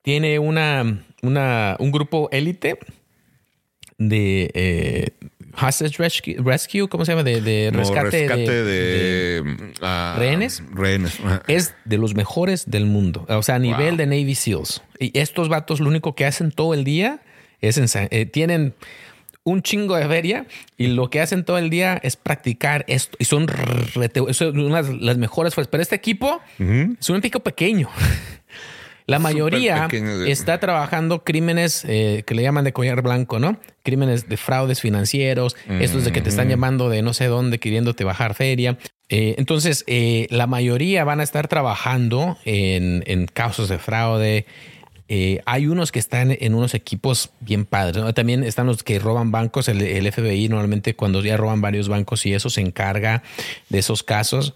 tiene 0.00 0.38
una, 0.38 1.04
una, 1.20 1.76
un 1.78 1.92
grupo 1.92 2.30
élite 2.32 2.78
de 3.98 4.50
eh, 4.54 5.10
hostage 5.60 5.96
rescue, 6.38 6.88
¿cómo 6.88 7.04
se 7.04 7.12
llama? 7.12 7.22
De, 7.22 7.70
rescate, 7.72 8.28
de, 8.28 9.72
ah, 9.80 10.16
rehenes. 10.18 10.62
Rehenes. 10.72 11.18
Es 11.46 11.74
de 11.84 11.98
los 11.98 12.14
mejores 12.14 12.70
del 12.70 12.86
mundo. 12.86 13.24
O 13.28 13.42
sea, 13.42 13.56
a 13.56 13.58
nivel 13.58 13.96
de 13.96 14.06
Navy 14.06 14.34
SEALs. 14.34 14.82
Y 14.98 15.18
estos 15.18 15.48
vatos 15.48 15.80
lo 15.80 15.88
único 15.88 16.14
que 16.14 16.26
hacen 16.26 16.50
todo 16.50 16.74
el 16.74 16.84
día 16.84 17.20
es 17.60 17.78
eh, 17.94 18.26
tienen 18.26 18.74
un 19.44 19.62
chingo 19.62 19.96
de 19.96 20.06
feria 20.06 20.46
y 20.76 20.88
lo 20.88 21.08
que 21.08 21.20
hacen 21.20 21.44
todo 21.44 21.56
el 21.58 21.70
día 21.70 21.98
es 22.02 22.16
practicar 22.16 22.84
esto. 22.88 23.16
Y 23.20 23.24
son, 23.24 23.46
son 24.32 24.58
unas 24.58 24.88
las 24.88 25.16
mejores 25.16 25.54
fuerzas. 25.54 25.70
Pero 25.70 25.82
este 25.82 25.96
equipo 25.96 26.40
es 26.58 27.08
un 27.08 27.16
equipo 27.16 27.40
pequeño. 27.40 27.88
La 29.06 29.20
mayoría 29.20 29.88
está 30.26 30.58
trabajando 30.58 31.22
crímenes 31.22 31.84
eh, 31.86 32.24
que 32.26 32.34
le 32.34 32.42
llaman 32.42 32.64
de 32.64 32.72
collar 32.72 33.02
blanco, 33.02 33.38
¿no? 33.38 33.60
Crímenes 33.84 34.28
de 34.28 34.36
fraudes 34.36 34.80
financieros, 34.80 35.56
estos 35.68 36.04
de 36.04 36.10
que 36.10 36.20
te 36.20 36.28
están 36.28 36.48
llamando 36.48 36.88
de 36.88 37.02
no 37.02 37.14
sé 37.14 37.26
dónde 37.26 37.60
queriéndote 37.60 38.02
bajar 38.02 38.34
feria. 38.34 38.78
Eh, 39.08 39.36
entonces, 39.38 39.84
eh, 39.86 40.26
la 40.30 40.48
mayoría 40.48 41.04
van 41.04 41.20
a 41.20 41.22
estar 41.22 41.46
trabajando 41.46 42.36
en, 42.44 43.04
en 43.06 43.26
casos 43.26 43.68
de 43.68 43.78
fraude. 43.78 44.44
hay 45.08 45.66
unos 45.68 45.92
que 45.92 46.00
están 46.00 46.36
en 46.40 46.54
unos 46.54 46.74
equipos 46.74 47.30
bien 47.38 47.64
padres. 47.64 48.12
También 48.12 48.42
están 48.42 48.66
los 48.66 48.82
que 48.82 48.98
roban 48.98 49.30
bancos. 49.30 49.68
El, 49.68 49.82
el, 49.82 50.10
FBI 50.10 50.48
normalmente 50.48 50.96
cuando 50.96 51.22
ya 51.22 51.36
roban 51.36 51.60
varios 51.60 51.88
bancos 51.88 52.26
y 52.26 52.34
eso 52.34 52.50
se 52.50 52.60
encarga 52.60 53.22
de 53.68 53.78
esos 53.78 54.02
casos 54.02 54.52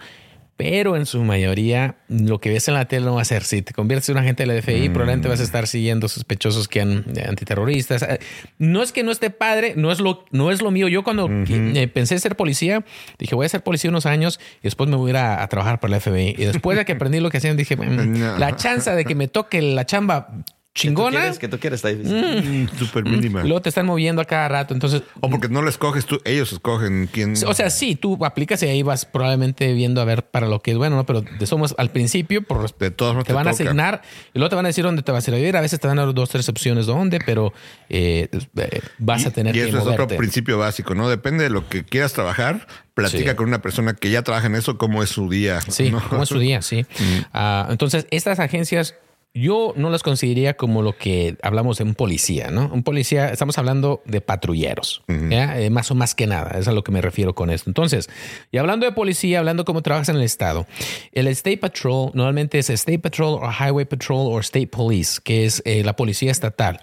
pero 0.61 0.95
en 0.95 1.07
su 1.07 1.25
mayoría 1.25 1.95
lo 2.09 2.39
que 2.39 2.51
ves 2.51 2.69
en 2.69 2.75
la 2.75 2.85
tele 2.85 3.07
no 3.07 3.15
va 3.15 3.23
a 3.23 3.25
ser. 3.25 3.45
Si 3.45 3.63
te 3.63 3.73
conviertes 3.73 4.11
en 4.11 4.17
un 4.17 4.23
agente 4.23 4.45
del 4.45 4.63
FBI, 4.63 4.91
mm. 4.91 4.93
probablemente 4.93 5.27
vas 5.27 5.41
a 5.41 5.43
estar 5.43 5.67
siguiendo 5.67 6.07
sospechosos 6.07 6.69
que 6.69 6.83
han 6.83 7.05
eh, 7.17 7.25
antiterroristas. 7.27 8.03
Eh, 8.03 8.19
no 8.59 8.83
es 8.83 8.93
que 8.93 9.03
no 9.03 9.11
esté 9.11 9.31
padre, 9.31 9.73
no 9.75 9.91
es 9.91 10.01
lo, 10.01 10.27
no 10.33 10.51
es 10.51 10.61
lo 10.61 10.71
mío. 10.71 10.87
Yo 10.89 11.03
cuando 11.03 11.31
eh, 11.31 11.89
pensé 11.89 12.19
ser 12.19 12.37
policía, 12.37 12.85
dije 13.19 13.35
voy 13.35 13.47
a 13.47 13.49
ser 13.49 13.63
policía 13.63 13.89
unos 13.89 14.05
años 14.05 14.39
y 14.59 14.65
después 14.65 14.91
me 14.91 14.97
voy 14.97 15.09
a 15.09 15.11
ir 15.13 15.17
a, 15.17 15.49
trabajar 15.49 15.81
para 15.81 15.93
la 15.93 16.01
FBI. 16.01 16.35
Y 16.37 16.45
después 16.45 16.77
de 16.77 16.85
que 16.85 16.93
aprendí 16.93 17.21
lo 17.21 17.31
que 17.31 17.39
hacían, 17.39 17.57
dije 17.57 17.75
mm, 17.75 18.39
la 18.39 18.55
chance 18.57 18.91
de 18.91 19.07
que 19.07 19.15
me 19.15 19.29
toque 19.29 19.63
la 19.63 19.87
chamba 19.87 20.29
chingona. 20.75 21.33
Que 21.33 21.49
tú 21.49 21.59
quieres, 21.59 21.83
que 21.83 21.95
mm. 21.95 22.79
Súper 22.79 23.05
mínima. 23.05 23.43
Luego 23.43 23.61
te 23.61 23.69
están 23.69 23.87
moviendo 23.87 24.23
a 24.23 24.25
cada 24.25 24.49
rato. 24.49 24.75
Entonces. 24.75 25.03
O 25.21 25.29
porque 25.29 25.49
no 25.49 25.63
lo 25.63 25.69
escoges 25.69 26.07
tú, 26.07 26.21
ellos 26.25 26.53
escogen 26.53 27.09
quién. 27.13 27.35
O 27.47 27.55
sea, 27.55 27.71
sí, 27.71 27.97
tú 27.97 28.25
aplicas 28.25 28.63
y 28.63 28.67
ahí 28.67 28.83
vas 28.83 29.05
probablemente 29.05 29.73
viendo 29.73 30.01
a 30.01 30.05
ver 30.05 30.25
para 30.25 30.49
lo 30.49 30.61
que 30.61 30.73
es 30.73 30.77
bueno, 30.77 30.97
¿no? 30.97 31.07
Pero 31.07 31.23
de 31.23 31.47
somos 31.47 31.75
al 31.79 31.91
principio, 31.91 32.43
por 32.43 32.75
de 32.77 32.91
todos 32.91 33.25
te, 33.25 33.33
van 33.33 33.49
a 33.49 33.51
asignar 33.51 34.03
y 34.33 34.39
luego 34.39 34.51
te 34.51 34.57
van 34.57 34.67
a 34.67 34.69
decir 34.69 34.85
dónde 34.85 35.03
te 35.03 35.13
vas 35.13 35.27
a 35.27 35.31
ir 35.31 35.35
a 35.35 35.39
vivir. 35.39 35.57
A 35.57 35.61
veces 35.61 35.81
te 35.81 35.89
van 35.89 35.99
a 35.99 36.07
dar 36.07 36.15
dos, 36.15 36.31
tres 36.31 36.49
opciones 36.49 36.87
de 36.87 36.93
dónde, 36.93 37.19
pero 37.25 37.53
eh, 37.89 38.29
eh, 38.33 38.81
vas 38.99 39.27
a 39.27 39.31
tener 39.31 39.55
y 39.57 39.59
que. 39.59 39.67
Y 39.67 39.69
eso 39.69 39.79
es 39.79 39.87
otro 39.87 40.07
principio 40.09 40.59
básico, 40.59 40.95
¿no? 40.95 41.09
Depende 41.09 41.45
de 41.45 41.51
lo 41.51 41.69
que 41.69 41.85
quieras 41.85 42.13
trabajar. 42.13 42.67
Platica 42.95 43.35
con 43.35 43.49
una 43.49 43.63
persona 43.63 43.95
que 43.95 44.11
ya 44.11 44.23
trabaja 44.23 44.49
en 44.49 44.57
eso, 44.57 44.77
cómo 44.77 45.03
es 45.03 45.09
su 45.09 45.31
día. 45.31 45.61
Sí, 45.63 45.91
cómo 45.91 46.23
es 46.23 46.29
su 46.29 46.39
día, 46.39 46.61
sí. 46.63 46.85
Mm. 47.01 47.21
Ah, 47.33 47.69
entonces, 47.71 48.07
estas 48.11 48.41
agencias 48.41 48.95
yo 49.33 49.75
no 49.77 49.91
las 49.91 50.03
consideraría 50.03 50.57
como 50.57 50.83
lo 50.83 50.97
que 50.97 51.37
hablamos 51.43 51.79
de 51.79 51.85
un 51.85 51.95
policía, 51.95 52.51
¿no? 52.51 52.69
Un 52.73 52.83
policía, 52.83 53.29
estamos 53.29 53.59
hablando 53.59 54.03
de 54.05 54.21
patrulleros, 54.21 55.03
eh, 55.09 55.71
más 55.71 55.91
o 55.91 55.95
más 55.95 56.15
que 56.15 56.27
nada, 56.27 56.59
es 56.59 56.67
a 56.67 56.73
lo 56.73 56.83
que 56.83 56.91
me 56.91 57.01
refiero 57.01 57.35
con 57.35 57.51
esto. 57.51 57.71
Entonces, 57.71 58.09
y 58.51 58.59
hablando 58.59 58.87
de 58.87 58.93
policía, 58.93 59.39
hablando 59.39 59.65
cómo 59.65 59.83
trabajas 59.83 60.09
en 60.09 60.17
el 60.17 60.23
estado, 60.23 60.67
el 61.13 61.29
State 61.29 61.59
Patrol 61.59 62.11
normalmente 62.15 62.59
es 62.59 62.71
State 62.71 62.99
Patrol 62.99 63.39
o 63.43 63.51
Highway 63.51 63.85
Patrol 63.85 64.33
o 64.33 64.41
State 64.41 64.67
Police, 64.67 65.21
que 65.23 65.45
es 65.45 65.63
eh, 65.65 65.85
la 65.85 65.95
policía 65.95 66.33
estatal. 66.33 66.81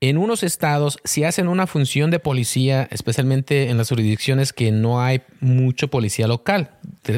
En 0.00 0.16
unos 0.16 0.44
estados, 0.44 1.00
si 1.02 1.24
hacen 1.24 1.48
una 1.48 1.66
función 1.66 2.12
de 2.12 2.20
policía, 2.20 2.86
especialmente 2.92 3.68
en 3.68 3.78
las 3.78 3.88
jurisdicciones 3.88 4.52
que 4.52 4.70
no 4.70 5.02
hay 5.02 5.22
mucho 5.40 5.88
policía 5.88 6.28
local, 6.28 6.70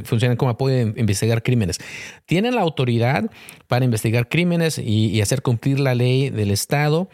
funcionan 0.04 0.38
como 0.38 0.52
apoyo 0.52 0.74
de 0.74 0.98
investigar 0.98 1.42
crímenes. 1.42 1.78
Tienen 2.24 2.54
la 2.54 2.62
autoridad 2.62 3.30
para 3.68 3.84
investigar 3.84 4.30
crímenes 4.30 4.78
y, 4.78 5.20
hacer 5.20 5.42
cumplir 5.42 5.78
la 5.78 5.94
ley 5.94 6.30
del 6.30 6.50
estado, 6.50 7.10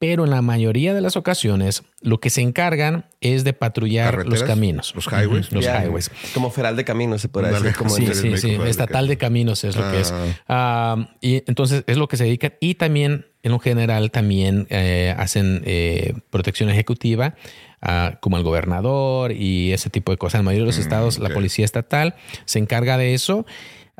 pero 0.00 0.24
en 0.24 0.30
la 0.30 0.40
mayoría 0.40 0.94
de 0.94 1.02
las 1.02 1.18
ocasiones 1.18 1.82
lo 2.00 2.20
que 2.20 2.30
se 2.30 2.40
encargan 2.40 3.04
es 3.20 3.44
de 3.44 3.52
patrullar 3.52 4.26
los 4.26 4.42
caminos. 4.42 4.94
Los 4.94 5.06
highways. 5.06 5.52
los 5.52 5.66
highways. 5.66 6.10
Como 6.32 6.50
federal 6.50 6.74
de 6.74 6.86
caminos, 6.86 7.20
se 7.20 7.28
puede 7.28 7.52
decir. 7.52 7.76
Como 7.76 7.90
sí, 7.90 8.08
sí, 8.14 8.38
sí. 8.38 8.56
Estatal 8.64 9.06
de 9.06 9.18
caminos 9.18 9.62
es 9.62 9.76
lo 9.76 9.90
que 9.90 10.00
es. 10.00 10.14
Ah. 10.48 11.10
Y 11.20 11.44
entonces 11.46 11.84
es 11.86 11.98
lo 11.98 12.08
que 12.08 12.16
se 12.16 12.24
dedican. 12.24 12.54
Y 12.60 12.76
también 12.76 13.26
en 13.42 13.52
lo 13.52 13.58
general 13.58 14.10
también 14.10 14.66
eh, 14.70 15.14
hacen 15.18 15.62
eh, 15.66 16.14
protección 16.30 16.70
ejecutiva, 16.70 17.34
ah, 17.82 18.16
como 18.22 18.38
el 18.38 18.42
gobernador 18.42 19.32
y 19.32 19.74
ese 19.74 19.90
tipo 19.90 20.12
de 20.12 20.16
cosas. 20.16 20.40
En 20.40 20.46
la 20.46 20.50
mayoría 20.50 20.64
de 20.64 20.68
los 20.68 20.78
mm, 20.78 20.82
estados, 20.82 21.18
la 21.18 21.28
policía 21.28 21.66
estatal 21.66 22.14
se 22.46 22.58
encarga 22.58 22.96
de 22.96 23.12
eso. 23.12 23.44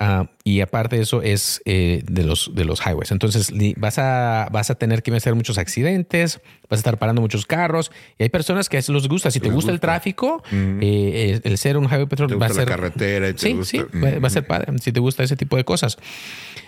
Ah, 0.03 0.31
y 0.45 0.63
aparte 0.63 0.97
de 0.97 1.03
eso 1.03 1.21
es 1.21 1.61
eh, 1.67 2.03
de, 2.07 2.25
los, 2.25 2.53
de 2.55 2.65
los 2.65 2.81
highways. 2.81 3.11
Entonces 3.11 3.53
vas 3.77 3.99
a, 3.99 4.49
vas 4.51 4.71
a 4.71 4.75
tener 4.77 5.03
que 5.03 5.15
hacer 5.15 5.35
muchos 5.35 5.59
accidentes, 5.59 6.41
vas 6.71 6.79
a 6.79 6.81
estar 6.81 6.99
parando 6.99 7.21
muchos 7.21 7.45
carros 7.45 7.93
y 8.19 8.23
hay 8.23 8.31
personas 8.31 8.71
que 8.71 8.79
a 8.79 8.81
eso 8.81 8.95
les 8.95 9.07
gusta. 9.09 9.31
Si 9.31 9.41
te 9.41 9.51
gusta, 9.51 9.71
el 9.71 9.79
tráfico, 9.79 10.43
el 10.51 11.59
ser 11.59 11.77
un 11.77 11.85
highway 11.85 12.07
patrol 12.07 12.41
va 12.41 12.47
a 12.47 12.49
ser... 12.49 12.67
La 12.67 12.77
carretera 12.77 13.29
y 13.29 13.35
te 13.35 13.41
sí, 13.41 13.59
sí, 13.63 13.83
va, 14.03 14.27
a 14.27 14.31
ser 14.31 14.47
padre 14.47 14.73
si 14.79 14.91
te 14.91 15.01
gusta 15.01 15.23
ese 15.23 15.37
tipo 15.37 15.59
de 15.59 15.65
cosas. 15.65 15.99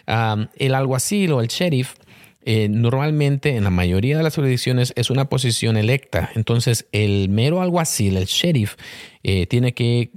Ah, 0.06 0.50
el 0.58 0.74
alguacil 0.74 1.32
o 1.32 1.40
el 1.40 1.48
sheriff 1.48 1.94
eh, 2.44 2.68
normalmente 2.68 3.56
en 3.56 3.64
la 3.64 3.70
mayoría 3.70 4.16
de 4.16 4.22
las 4.22 4.34
jurisdicciones 4.34 4.92
es 4.96 5.10
una 5.10 5.26
posición 5.26 5.76
electa. 5.76 6.30
Entonces, 6.34 6.86
el 6.92 7.28
mero 7.28 7.62
alguacil, 7.62 8.16
el 8.16 8.26
sheriff, 8.26 8.76
eh, 9.22 9.46
tiene 9.46 9.72
que 9.72 10.10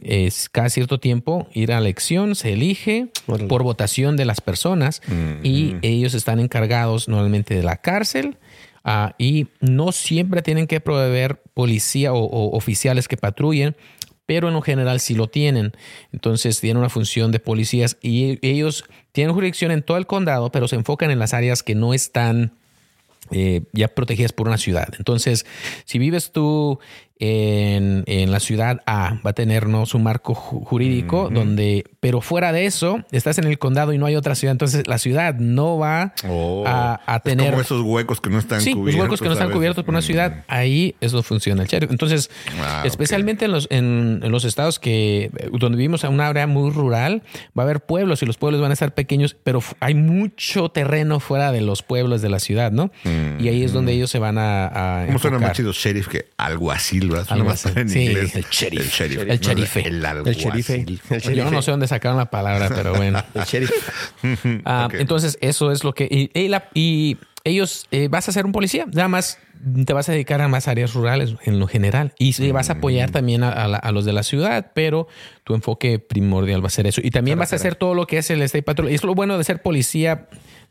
cada 0.52 0.70
cierto 0.70 1.00
tiempo 1.00 1.48
ir 1.54 1.72
a 1.72 1.78
elección, 1.78 2.36
se 2.36 2.54
elige 2.54 3.08
por 3.48 3.64
votación 3.64 4.18
de 4.18 4.26
las 4.26 4.42
personas 4.42 5.02
y 5.44 5.76
ellos 5.84 6.16
están 6.16 6.40
encargados 6.40 7.08
normalmente 7.08 7.54
de 7.54 7.64
la 7.64 7.78
cárcel. 7.78 8.38
Ah, 8.88 9.16
y 9.18 9.48
no 9.62 9.92
siempre 9.92 10.44
tienen 10.44 10.68
que 10.68 10.80
proveer 10.80 11.42
policía 11.56 12.14
o 12.14 12.56
oficiales 12.56 13.08
que 13.08 13.18
patrullen, 13.18 13.76
pero 14.26 14.48
en 14.48 14.54
lo 14.54 14.62
general 14.62 15.00
sí 15.00 15.16
lo 15.16 15.28
tienen. 15.28 15.74
Entonces 16.12 16.60
tienen 16.60 16.78
una 16.78 16.90
función 16.90 17.32
de 17.32 17.40
policías 17.40 17.98
y 18.02 18.40
ellos 18.48 18.86
tienen 19.12 19.34
jurisdicción 19.34 19.72
en 19.72 19.84
todo 19.84 19.98
el 19.98 20.08
condado, 20.08 20.52
pero 20.52 20.68
se 20.68 20.76
enfocan 20.76 21.12
en 21.12 21.20
las 21.20 21.34
áreas 21.34 21.64
que 21.64 21.76
no 21.76 21.94
están 21.94 22.54
eh, 23.32 23.64
ya 23.74 23.88
protegidas 23.88 24.34
por 24.34 24.48
una 24.48 24.58
ciudad. 24.58 24.90
Entonces, 24.98 25.46
si 25.86 25.98
vives 25.98 26.32
tú 26.32 26.80
en, 27.18 28.32
la 28.32 28.40
ciudad 28.40 28.82
A 28.86 29.20
va 29.26 29.30
a 29.30 29.34
tenernos 29.34 29.94
un 29.94 30.04
marco 30.04 30.34
jurídico 30.34 31.30
donde, 31.32 31.86
pero 32.00 32.22
fuera 32.22 32.52
de 32.52 32.66
eso, 32.66 33.00
estás 33.12 33.38
en 33.38 33.46
el 33.46 33.58
condado 33.60 33.94
y 33.94 33.98
no 33.98 34.06
hay 34.06 34.16
otra 34.16 34.36
ciudad, 34.36 34.52
entonces 34.52 34.88
la 34.88 34.98
ciudad 34.98 35.36
no 35.36 35.78
va 35.78 36.14
oh, 36.28 36.64
a, 36.66 37.22
tener... 37.24 37.52
como 37.52 37.62
esos 37.62 37.82
huecos 37.82 38.20
que 38.20 38.30
no 38.30 38.40
están 38.40 38.62
sí, 38.62 38.74
cubiertos. 38.74 38.96
Los 38.96 39.04
huecos 39.04 39.22
que 39.22 39.28
no 39.28 39.34
están 39.34 39.52
cubiertos 39.52 39.84
por 39.86 39.94
una 39.94 40.02
ciudad, 40.02 40.44
ahí 40.48 40.96
eso 41.00 41.24
funciona 41.24 41.62
el 41.62 41.68
sheriff. 41.70 41.92
Entonces, 41.92 42.30
ah, 42.60 42.84
especialmente 42.84 43.46
en, 43.46 43.52
los, 43.52 43.68
en, 43.70 44.20
los 44.30 44.44
estados 44.44 44.80
que 44.80 45.32
donde 45.52 45.78
vivimos 45.78 46.04
en 46.04 46.14
una 46.14 46.28
área 46.28 46.48
muy 46.48 46.72
rural, 46.72 47.24
va 47.58 47.64
a 47.64 47.66
haber 47.66 47.82
pueblos 47.82 48.22
y 48.24 48.26
los 48.26 48.38
pueblos 48.38 48.60
van 48.60 48.72
a 48.72 48.74
estar 48.74 48.94
pequeños, 48.94 49.38
pero 49.44 49.62
hay 49.80 49.94
mucho 49.94 50.70
terreno 50.70 51.20
fuera 51.20 51.52
de 51.52 51.62
los 51.62 51.84
pueblos 51.84 52.22
de 52.22 52.30
la 52.30 52.40
ciudad, 52.40 52.72
¿no? 52.72 52.92
y 53.40 53.48
ahí 53.48 53.64
es 53.64 53.74
donde 53.74 53.94
ellos 53.94 54.10
se 54.10 54.20
van 54.20 54.38
a. 54.38 55.04
a 55.04 55.06
¿Cómo 55.06 55.20
suena 55.20 55.40
más 55.40 55.54
chido 55.54 55.72
sheriff 55.72 56.08
que 56.08 56.28
alguacil? 56.38 57.05
Algo 57.30 57.50
así. 57.50 57.70
En 57.76 57.90
sí, 57.90 58.06
inglés. 58.06 58.36
el 58.36 58.46
sheriff. 58.52 58.82
El 58.82 58.88
sheriff. 58.90 59.22
El 59.30 59.40
sheriff. 59.40 59.78
El, 59.78 60.06
El 60.06 60.36
sherife. 60.36 60.74
El 60.76 61.36
Yo 61.36 61.52
no 61.52 61.62
sé 61.62 61.72
dónde 61.72 61.88
sacaron 61.88 62.18
la 62.18 62.30
palabra, 62.30 62.70
pero 62.70 62.94
bueno. 62.96 63.24
El 63.34 63.44
sheriff. 63.44 63.72
Ah. 64.66 64.90
Entonces, 64.94 65.38
eso 65.42 65.72
es 65.72 65.84
lo 65.84 65.94
que. 65.94 66.06
Y, 66.10 66.30
y 66.40 66.48
la- 66.48 66.70
y 66.74 67.18
ellos, 67.44 67.88
eh, 67.92 68.08
vas 68.10 68.28
a 68.28 68.32
ser 68.32 68.46
un 68.46 68.52
policía, 68.52 68.86
nada 68.92 69.08
más 69.08 69.38
te 69.86 69.94
vas 69.94 70.10
a 70.10 70.12
dedicar 70.12 70.42
a 70.42 70.48
más 70.48 70.68
áreas 70.68 70.94
rurales 70.94 71.36
en 71.44 71.60
lo 71.60 71.68
general. 71.68 72.14
Y 72.20 72.52
vas 72.52 72.70
a 72.70 72.74
apoyar 72.74 73.12
también 73.12 73.44
a, 73.44 73.50
a 73.52 73.68
la- 73.68 73.78
a 73.78 73.92
los 73.92 74.06
de 74.06 74.14
la 74.14 74.24
ciudad, 74.24 74.72
pero 74.74 75.08
tu 75.44 75.54
enfoque 75.54 76.00
primordial 76.00 76.64
va 76.64 76.68
a 76.68 76.72
ser 76.72 76.88
eso. 76.88 77.02
Y 77.04 77.12
también 77.12 77.38
vas 77.38 77.54
a 77.54 77.58
hacer 77.58 77.76
todo 77.76 77.94
lo 77.94 78.08
que 78.08 78.18
es 78.18 78.30
el 78.32 78.42
State 78.42 78.64
Patrol. 78.64 78.90
Y 78.92 78.96
es 78.96 79.04
lo 79.04 79.14
bueno 79.16 79.38
de 79.38 79.44
ser 79.44 79.62
policía. 79.62 80.28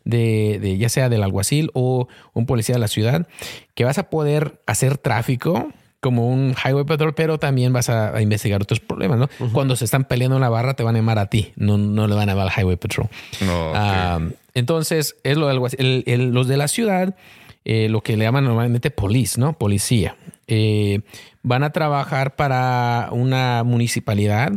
De, 0.07 0.59
de 0.61 0.77
ya 0.77 0.91
sea 0.91 1.09
del 1.09 1.23
alguacil 1.23 1.71
o 1.73 2.09
un 2.35 2.45
policía 2.45 2.75
de 2.75 2.79
la 2.79 2.89
ciudad, 2.89 3.27
que 3.75 3.85
vas 3.85 3.97
a 3.97 4.11
poder 4.11 4.61
hacer 4.67 4.99
tráfico 4.99 5.73
como 6.05 6.29
un 6.29 6.55
highway 6.63 6.85
patrol, 6.85 7.15
pero 7.15 7.39
también 7.39 7.73
vas 7.73 7.89
a, 7.89 8.15
a 8.15 8.21
investigar 8.21 8.61
otros 8.61 8.79
problemas, 8.81 9.19
¿no? 9.19 9.29
Cuando 9.53 9.75
se 9.75 9.87
están 9.87 10.05
peleando 10.05 10.37
en 10.37 10.43
la 10.43 10.51
barra, 10.51 10.75
te 10.75 10.83
van 10.83 10.95
a 10.95 10.99
llamar 10.99 11.19
a 11.19 11.27
ti, 11.27 11.53
no, 11.57 11.79
no 11.79 12.07
le 12.07 12.15
van 12.15 12.29
a 12.29 12.33
llamar 12.35 12.49
al 12.55 12.61
highway 12.61 12.77
patrol. 12.77 13.09
No. 13.41 13.73
Ah, 13.75 14.21
entonces, 14.53 15.17
es 15.25 15.37
lo. 15.39 15.51
El- 15.51 16.05
el- 16.07 16.31
los 16.33 16.47
de 16.47 16.57
la 16.59 16.69
ciudad, 16.69 17.17
eh, 17.65 17.89
lo 17.89 18.03
que 18.03 18.17
le 18.19 18.25
llaman 18.27 18.45
normalmente 18.45 18.91
police, 18.91 19.41
¿no? 19.41 19.55
Policía. 19.55 20.17
Eh, 20.47 21.01
van 21.43 21.63
a 21.63 21.71
trabajar 21.71 22.37
para 22.37 23.09
una 23.11 23.63
municipalidad 23.65 24.53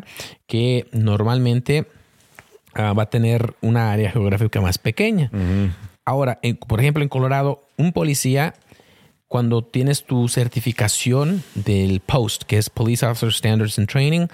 que 0.47 0.85
normalmente 0.91 1.85
ah, 2.73 2.91
va 2.93 3.03
a 3.03 3.09
tener 3.09 3.53
una 3.61 3.91
área 3.93 4.11
geográfica 4.11 4.59
más 4.61 4.77
pequeña. 4.77 5.31
Ahora, 6.05 6.39
en- 6.41 6.57
por 6.57 6.79
ejemplo, 6.81 7.01
en 7.03 7.09
Colorado, 7.09 7.63
un 7.77 7.91
policía, 7.93 8.53
cuando 9.27 9.61
tienes 9.63 10.05
tu 10.05 10.29
certificación 10.29 11.43
del 11.55 11.99
POST, 11.99 12.43
que 12.43 12.57
es 12.57 12.69
Police 12.69 13.05
Officer 13.05 13.33
Standards 13.33 13.77
and 13.77 13.89
Training, 13.89 14.27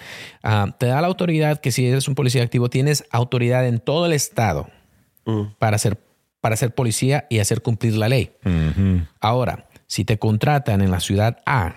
ah, 0.44 0.76
te 0.78 0.86
da 0.86 1.02
la 1.02 1.08
autoridad 1.08 1.60
que 1.60 1.72
si 1.72 1.88
eres 1.88 2.08
un 2.08 2.16
policía 2.16 2.44
activo, 2.44 2.70
tienes 2.70 3.04
autoridad 3.12 3.68
en 3.68 3.80
todo 3.80 4.06
el 4.06 4.14
estado 4.14 4.70
para, 5.58 5.78
ser, 5.78 5.98
para 6.42 6.56
ser 6.58 6.76
policía 6.76 7.26
y 7.30 7.40
hacer 7.40 7.62
cumplir 7.62 7.96
la 7.96 8.08
ley. 8.10 8.32
Ahora, 9.20 9.68
si 9.88 10.06
te 10.06 10.20
contratan 10.20 10.82
en 10.82 10.92
la 10.92 11.00
ciudad 11.00 11.38
A, 11.46 11.76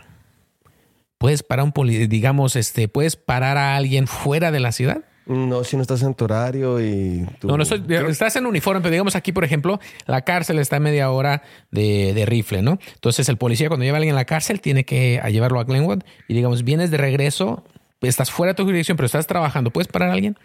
puedes 1.19 1.43
parar 1.43 1.65
un 1.65 1.73
poli- 1.73 2.07
digamos, 2.09 2.57
este, 2.57 2.89
puedes 2.89 3.17
parar 3.17 3.57
a 3.57 3.77
alguien 3.77 4.07
fuera 4.07 4.51
de 4.51 4.61
la 4.61 4.73
ciudad. 4.73 5.05
No, 5.27 5.65
si 5.65 5.77
no 5.77 5.83
estás 5.83 6.03
en 6.03 6.15
tu 6.15 6.25
horario 6.25 6.81
y 6.81 7.27
tú... 7.41 7.49
No, 7.49 7.57
no 7.57 7.65
estoy- 7.65 7.83
estás 8.09 8.37
en 8.37 8.47
uniforme, 8.47 8.81
pero 8.81 8.93
digamos 8.93 9.17
aquí, 9.17 9.33
por 9.33 9.43
ejemplo, 9.45 9.81
la 10.07 10.23
cárcel 10.23 10.59
está 10.61 10.77
a 10.77 10.81
media 10.81 11.11
hora 11.11 11.43
de, 11.73 12.15
de 12.15 12.25
rifle, 12.27 12.63
¿no? 12.63 12.79
Entonces 12.95 13.29
el 13.29 13.37
policía 13.37 13.67
cuando 13.69 13.83
lleva 13.85 13.97
a 13.97 13.99
alguien 13.99 14.15
a 14.15 14.19
la 14.19 14.25
cárcel 14.25 14.61
tiene 14.61 14.85
que 14.85 15.19
a 15.21 15.29
llevarlo 15.31 15.59
a 15.59 15.65
Glenwood 15.65 16.03
y 16.29 16.35
digamos, 16.35 16.63
vienes 16.63 16.93
de 16.93 16.99
regreso, 16.99 17.65
estás 18.03 18.31
fuera 18.31 18.53
de 18.53 18.57
tu 18.57 18.63
jurisdicción, 18.65 18.97
pero 18.97 19.07
estás 19.07 19.27
trabajando, 19.27 19.71
¿puedes 19.73 19.89
parar 19.89 20.11
a 20.11 20.13
alguien? 20.13 20.39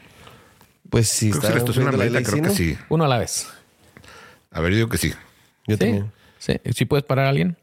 Pues 0.90 1.08
si 1.10 1.30
Creo 1.30 1.68
si 1.72 1.80
la 1.80 1.92
ley, 1.92 2.10
creo 2.24 2.26
sí, 2.26 2.42
que 2.42 2.50
sí. 2.50 2.78
Uno 2.90 3.06
a 3.06 3.08
la 3.08 3.20
vez. 3.20 3.48
A 4.52 4.62
ver, 4.62 4.72
yo 4.72 4.78
digo 4.78 4.90
que 4.90 4.98
sí. 4.98 5.14
Yo 5.68 5.76
¿Sí? 5.76 5.80
también. 5.80 6.12
Sí, 6.40 6.54
¿Sí 6.76 6.86
puedes 6.86 7.06
parar 7.06 7.28
a 7.28 7.30
alguien. 7.30 7.56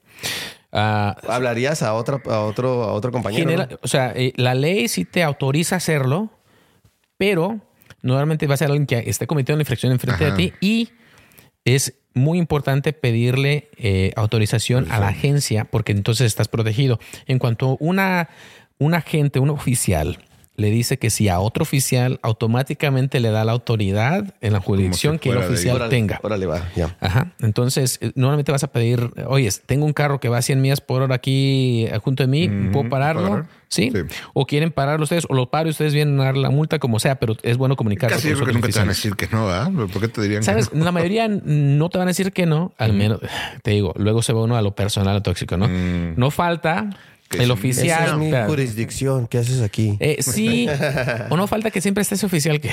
Ah, 0.73 1.17
Hablarías 1.29 1.83
a 1.83 1.95
otra, 1.95 2.21
a 2.27 2.41
otro, 2.41 2.85
a 2.85 2.93
otro 2.93 3.11
compañero. 3.11 3.45
General- 3.45 3.69
¿no? 3.73 3.79
O 3.83 3.89
sea, 3.89 4.13
eh, 4.15 4.33
la 4.37 4.55
ley 4.55 4.87
sí 4.89 5.05
te 5.05 5.23
autoriza 5.23 5.75
a 5.75 5.79
hacerlo, 5.79 6.31
pero 7.19 7.61
normalmente 8.03 8.47
va 8.47 8.55
a 8.55 8.57
ser 8.57 8.69
alguien 8.69 8.87
que 8.87 9.11
esté 9.11 9.27
cometiendo 9.27 9.57
una 9.57 9.63
infracción 9.63 9.93
enfrente 9.93 10.25
Ajá. 10.25 10.35
de 10.35 10.51
ti 10.51 10.53
y 10.61 10.89
es 11.65 11.95
muy 12.15 12.39
importante 12.39 12.93
pedirle 12.93 13.69
eh, 13.77 14.13
autorización 14.17 14.91
a 14.91 14.99
la 14.99 15.09
agencia 15.09 15.67
porque 15.67 15.93
entonces 15.93 16.27
estás 16.27 16.49
protegido. 16.49 16.99
En 17.27 17.39
cuanto 17.39 17.77
una, 17.81 18.31
un 18.79 18.95
agente, 18.95 19.39
un 19.39 19.51
oficial 19.51 20.19
le 20.59 20.71
dice 20.71 20.99
que 20.99 21.09
si 21.09 21.29
a 21.29 21.39
otro 21.39 21.63
oficial 21.63 22.19
automáticamente 22.21 23.21
le 23.21 23.31
da 23.31 23.45
la 23.45 23.53
autoridad 23.53 24.35
en 24.41 24.53
la 24.53 24.61
jurisdicción 24.61 25.21
que 25.21 25.31
el 25.31 25.39
oficial 25.39 25.77
Órale, 25.77 25.91
tenga. 25.91 26.19
Órale, 26.21 26.47
va, 26.47 26.69
ya. 26.75 26.97
Ajá. 27.01 27.33
Entonces, 27.41 27.99
eh, 28.03 28.11
normalmente 28.17 28.51
vas 28.51 28.65
a 28.65 28.73
pedir, 28.73 29.09
oye, 29.29 29.49
tengo 29.67 29.87
un 29.87 29.93
carro 29.93 30.19
que 30.19 30.29
va 30.29 30.39
a 30.39 30.43
100 30.43 30.61
millas 30.61 30.81
por 30.81 31.01
hora 31.01 31.15
aquí 31.15 31.87
eh, 31.87 32.01
junto 32.03 32.25
de 32.25 32.27
mí, 32.27 32.49
¿puedo 32.73 32.89
pararlo? 32.89 33.29
¿parar? 33.31 33.47
¿Sí? 33.69 33.93
Sí. 33.95 34.01
O 34.35 34.47
quieren 34.47 34.73
pararlo 34.73 35.05
ustedes, 35.05 35.27
o 35.29 35.35
lo 35.35 35.49
paro 35.49 35.69
y 35.69 35.71
ustedes 35.71 35.95
vienen 35.95 36.19
a 36.21 36.25
dar 36.25 36.37
la 36.37 36.51
multa, 36.51 36.81
como 36.81 36.99
sea, 36.99 37.21
pero 37.21 37.37
es 37.45 37.57
bueno 37.57 37.77
comunicarse. 37.77 38.17
Casi 38.17 38.31
yo 38.31 38.35
con 38.35 38.45
creo 38.45 38.47
que 38.47 38.53
los 38.55 38.63
nunca 38.63 38.73
te 38.73 38.79
van 38.81 38.89
a 38.89 38.93
decir 38.93 39.15
que 39.15 39.29
no, 39.29 39.49
¿ah? 39.51 39.71
¿Por 39.93 40.01
qué 40.01 40.09
te 40.09 40.23
dirían 40.23 40.43
¿Sabes? 40.43 40.71
que 40.71 40.77
no? 40.77 40.85
La 40.85 40.91
mayoría 40.91 41.29
no 41.45 41.89
te 41.89 41.99
van 41.99 42.09
a 42.09 42.11
decir 42.11 42.33
que 42.33 42.47
no, 42.47 42.73
al 42.79 42.95
menos, 42.95 43.21
te 43.63 43.71
digo, 43.71 43.95
luego 43.97 44.23
se 44.23 44.33
va 44.33 44.43
uno 44.43 44.57
a 44.57 44.63
lo 44.63 44.75
personal, 44.75 45.11
a 45.11 45.15
lo 45.15 45.23
tóxico, 45.23 45.57
¿no? 45.57 45.69
Mm. 45.69 46.15
No 46.17 46.33
falta 46.33 46.91
el 47.33 47.45
sí. 47.47 47.51
oficial. 47.51 48.05
Esa 48.05 48.13
es 48.13 48.17
mi 48.19 48.33
jurisdicción. 48.47 49.27
¿Qué 49.27 49.39
haces 49.39 49.61
aquí? 49.63 49.97
eh, 50.01 50.17
sí, 50.21 50.69
o 51.31 51.37
no 51.37 51.47
falta 51.47 51.71
que 51.71 51.81
siempre 51.81 52.03
esté 52.03 52.15
ese 52.15 52.27
oficial 52.27 52.61
que 52.61 52.71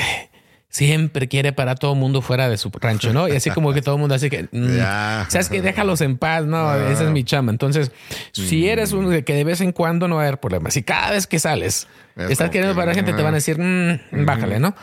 siempre 0.70 1.30
quiere 1.30 1.54
parar 1.54 1.74
a 1.74 1.76
todo 1.78 1.94
el 1.94 2.00
mundo 2.00 2.22
fuera 2.22 2.50
de 2.50 2.58
su 2.58 2.70
rancho, 2.70 3.14
¿no? 3.14 3.30
Y 3.30 3.32
así 3.32 3.50
como 3.50 3.72
que 3.72 3.82
todo 3.82 3.96
el 3.96 4.02
mundo 4.02 4.16
así 4.16 4.30
que, 4.30 4.50
mm, 4.52 4.76
Ya. 4.78 5.26
sabes 5.30 5.48
que 5.48 5.62
déjalos 5.62 6.02
en 6.02 6.18
paz, 6.18 6.44
no, 6.46 6.76
esa 6.76 7.06
es 7.06 7.10
mi 7.12 7.24
chamba. 7.24 7.52
Entonces, 7.52 7.92
si 8.34 8.68
eres 8.68 8.92
uno 8.92 9.10
de 9.10 9.24
que 9.24 9.34
de 9.34 9.46
vez 9.46 9.62
en 9.62 9.72
cuando 9.72 10.10
no 10.10 10.16
va 10.16 10.24
a 10.24 10.28
haber 10.28 10.40
problemas, 10.40 10.74
si 10.74 10.84
cada 10.84 11.12
vez 11.12 11.28
que 11.28 11.40
sales 11.40 11.88
Es 12.18 12.32
estás 12.32 12.50
queriendo 12.50 12.74
que, 12.76 12.80
parar 12.82 12.94
gente, 12.94 13.14
te 13.14 13.22
van 13.22 13.34
a 13.34 13.38
decir, 13.38 13.58
mm, 13.58 14.26
bájale, 14.26 14.60
¿no? 14.60 14.76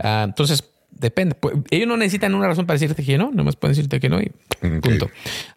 Ah, 0.00 0.24
entonces, 0.26 0.64
depende. 0.98 1.36
Ellos 1.70 1.88
no 1.88 1.96
necesitan 1.96 2.34
una 2.34 2.46
razón 2.48 2.66
para 2.66 2.78
decirte 2.78 3.02
que 3.04 3.18
no, 3.18 3.30
nomás 3.32 3.56
pueden 3.56 3.74
decirte 3.76 4.00
que 4.00 4.08
no 4.08 4.20
y 4.20 4.30
punto. 4.80 5.10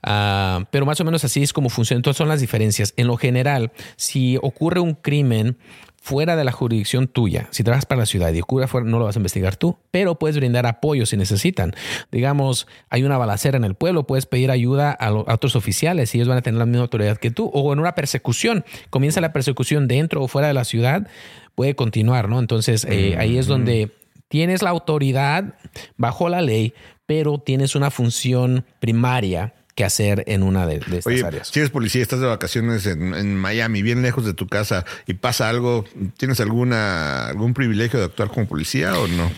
Ah, 0.04 0.66
pero 0.72 0.86
más 0.86 1.00
o 1.02 1.06
menos 1.06 1.24
así 1.24 1.42
es 1.44 1.54
como 1.54 1.70
funciona. 1.70 1.98
Entonces 2.00 2.18
son 2.18 2.28
las 2.30 2.42
diferencias. 2.42 2.94
En 2.98 3.08
lo 3.08 3.18
general, 3.18 3.72
si 3.96 4.38
ocurre 4.42 4.80
un 4.80 4.94
crimen 4.94 5.58
fuera 6.02 6.38
de 6.38 6.46
la 6.46 6.52
jurisdicción 6.54 7.08
tuya, 7.08 7.48
si 7.52 7.62
trabajas 7.64 7.86
para 7.86 8.00
la 8.00 8.06
ciudad 8.06 8.34
y 8.34 8.40
ocurre 8.40 8.64
afuera, 8.66 8.88
no 8.88 9.00
lo 9.00 9.06
vas 9.06 9.18
a 9.18 9.20
investigar 9.20 9.58
tú, 9.58 9.78
pero 9.92 10.16
puedes 10.18 10.38
brindar 10.38 10.66
apoyo 10.66 11.06
si 11.06 11.18
necesitan. 11.18 11.74
Digamos, 12.12 12.68
hay 12.90 13.04
una 13.04 13.18
balacera 13.18 13.58
en 13.58 13.66
el 13.66 13.76
pueblo, 13.76 14.08
puedes 14.08 14.26
pedir 14.26 14.50
ayuda 14.50 14.92
a, 14.92 15.10
lo- 15.12 15.30
a 15.30 15.34
otros 15.34 15.58
oficiales 15.58 16.16
y 16.16 16.18
ellos 16.18 16.30
van 16.30 16.38
a 16.38 16.42
tener 16.42 16.58
la 16.58 16.66
misma 16.66 16.84
autoridad 16.84 17.18
que 17.18 17.32
tú. 17.32 17.52
O 17.54 17.74
en 17.74 17.80
una 17.80 17.96
persecución, 17.96 18.64
comienza 18.90 19.20
la 19.20 19.34
persecución 19.34 19.88
dentro 19.90 20.24
o 20.24 20.28
fuera 20.30 20.48
de 20.48 20.54
la 20.54 20.64
ciudad, 20.64 21.08
puede 21.54 21.76
continuar, 21.76 22.30
¿no? 22.30 22.40
Entonces 22.40 22.86
eh, 22.90 23.16
ahí 23.18 23.38
es 23.38 23.46
donde 23.48 23.92
tienes 24.30 24.62
la 24.62 24.70
autoridad 24.70 25.56
bajo 25.98 26.30
la 26.30 26.42
ley, 26.42 26.74
pero 27.06 27.40
tienes 27.40 27.76
una 27.76 27.92
función 27.92 28.66
primaria 28.80 29.54
que 29.76 29.84
hacer 29.86 30.24
en 30.28 30.44
una 30.44 30.66
de, 30.68 30.80
de 30.80 30.98
estas 31.00 31.06
Oye, 31.14 31.26
áreas. 31.26 31.48
si 31.48 31.60
eres 31.60 31.72
policía, 31.72 32.02
estás 32.02 32.20
de 32.20 32.28
vacaciones 32.28 32.86
en, 32.86 33.14
en 33.14 33.36
Miami, 33.36 33.82
bien 33.82 34.02
lejos 34.02 34.26
de 34.26 34.34
tu 34.34 34.48
casa, 34.48 34.86
y 35.08 35.14
pasa 35.14 35.50
algo, 35.50 35.86
¿tienes 36.18 36.40
alguna 36.40 37.28
algún 37.28 37.54
privilegio 37.54 38.00
de 38.00 38.06
actuar 38.06 38.30
como 38.30 38.46
policía 38.48 38.94
o 39.00 39.08
no? 39.08 39.32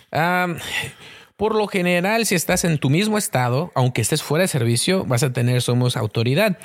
Por 1.38 1.56
lo 1.56 1.68
general, 1.68 2.26
si 2.26 2.36
estás 2.36 2.66
en 2.66 2.78
tu 2.78 2.90
mismo 2.90 3.18
estado, 3.18 3.72
aunque 3.74 4.02
estés 4.02 4.22
fuera 4.22 4.44
de 4.44 4.48
servicio, 4.48 5.06
vas 5.06 5.24
a 5.24 5.34
tener 5.34 5.62
somos 5.62 5.98
autoridad. 5.98 6.58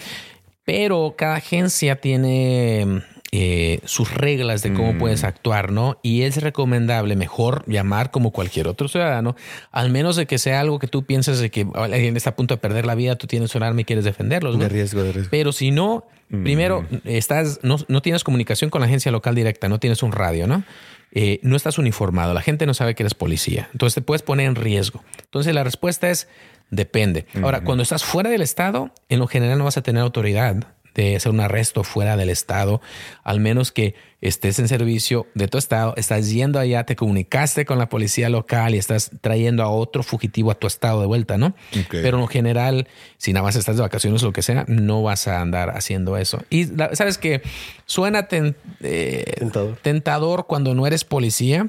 Pero 0.65 1.15
cada 1.17 1.37
agencia 1.37 1.97
tiene 1.97 3.03
eh, 3.39 3.81
sus 3.85 4.15
reglas 4.15 4.63
de 4.63 4.73
cómo 4.73 4.97
puedes 4.97 5.23
actuar, 5.23 5.71
¿no? 5.71 5.99
Y 6.03 6.23
es 6.23 6.41
recomendable 6.41 7.17
mejor 7.17 7.65
llamar 7.67 8.11
como 8.11 8.31
cualquier 8.31 8.67
otro 8.67 8.89
ciudadano, 8.89 9.37
al 9.73 9.91
menos 9.91 10.17
de 10.17 10.25
que 10.25 10.39
sea 10.39 10.59
algo 10.59 10.79
que 10.79 10.87
tú 10.87 11.05
pienses 11.05 11.39
de 11.39 11.51
que 11.51 11.67
alguien 11.75 12.17
está 12.17 12.31
a 12.31 12.35
punto 12.35 12.55
de 12.55 12.63
perder 12.63 12.87
la 12.87 12.95
vida, 12.95 13.17
tú 13.17 13.27
tienes 13.27 13.55
un 13.55 13.63
arma 13.63 13.83
y 13.83 13.85
quieres 13.85 14.07
defenderlos, 14.07 14.57
¿no? 14.57 14.63
De 14.63 14.71
riesgo, 14.71 15.03
de 15.03 15.13
riesgo. 15.13 15.29
Pero 15.31 15.53
si 15.53 15.71
no, 15.71 16.07
primero 16.31 16.87
estás, 17.05 17.61
no, 17.63 17.77
no 17.89 18.01
tienes 18.01 18.25
comunicación 18.25 18.71
con 18.71 18.81
la 18.81 18.87
agencia 18.87 19.13
local 19.13 19.35
directa, 19.35 19.69
no 19.69 19.79
tienes 19.81 20.03
un 20.03 20.13
radio, 20.13 20.47
¿no? 20.47 20.65
Eh, 21.13 21.39
no 21.43 21.57
estás 21.57 21.77
uniformado, 21.77 22.33
la 22.33 22.41
gente 22.41 22.65
no 22.65 22.73
sabe 22.73 22.95
que 22.95 23.03
eres 23.03 23.13
policía, 23.13 23.69
entonces 23.73 23.97
te 23.97 24.01
puedes 24.01 24.23
poner 24.23 24.47
en 24.47 24.55
riesgo. 24.55 25.05
Entonces 25.25 25.55
la 25.55 25.63
respuesta 25.63 26.09
es 26.09 26.27
depende. 26.71 27.27
Ahora, 27.43 27.61
cuando 27.61 27.83
estás 27.83 28.03
fuera 28.03 28.31
del 28.31 28.41
estado, 28.41 28.93
en 29.11 29.19
lo 29.19 29.27
general 29.27 29.59
no 29.59 29.65
vas 29.65 29.77
a 29.77 29.83
tener 29.83 30.03
autoridad 30.03 30.65
de 31.03 31.17
hacer 31.17 31.31
un 31.31 31.41
arresto 31.41 31.85
fuera 31.85 32.17
del 32.17 32.31
estado, 32.31 32.81
al 33.23 33.39
menos 33.39 33.71
que 33.71 33.95
estés 34.23 34.59
en 34.59 34.67
servicio 34.67 35.27
de 35.35 35.47
tu 35.47 35.59
estado, 35.59 35.93
estás 35.97 36.31
yendo 36.31 36.59
allá, 36.59 36.85
te 36.85 36.97
comunicaste 36.97 37.65
con 37.67 37.79
la 37.79 37.89
policía 37.89 38.29
local 38.31 38.75
y 38.75 38.79
estás 38.79 39.11
trayendo 39.21 39.63
a 39.63 39.69
otro 39.69 40.03
fugitivo 40.03 40.51
a 40.51 40.55
tu 40.55 40.67
estado 40.67 41.01
de 41.03 41.07
vuelta, 41.07 41.37
¿no? 41.37 41.55
Pero 41.91 42.19
en 42.19 42.27
general, 42.29 42.89
si 43.19 43.33
nada 43.35 43.45
más 43.45 43.57
estás 43.57 43.77
de 43.77 43.83
vacaciones 43.83 44.23
o 44.23 44.27
lo 44.27 44.33
que 44.33 44.43
sea, 44.43 44.65
no 44.69 45.03
vas 45.03 45.29
a 45.29 45.41
andar 45.43 45.71
haciendo 45.77 46.17
eso. 46.17 46.43
Y 46.51 46.65
la- 46.75 46.95
sabes 46.97 47.19
que 47.19 47.43
suena 47.85 48.27
ten- 48.27 48.57
eh, 48.81 49.35
Tentador. 49.39 49.77
tentador 49.83 50.47
cuando 50.47 50.75
no 50.75 50.87
eres 50.87 51.05
policía. 51.05 51.69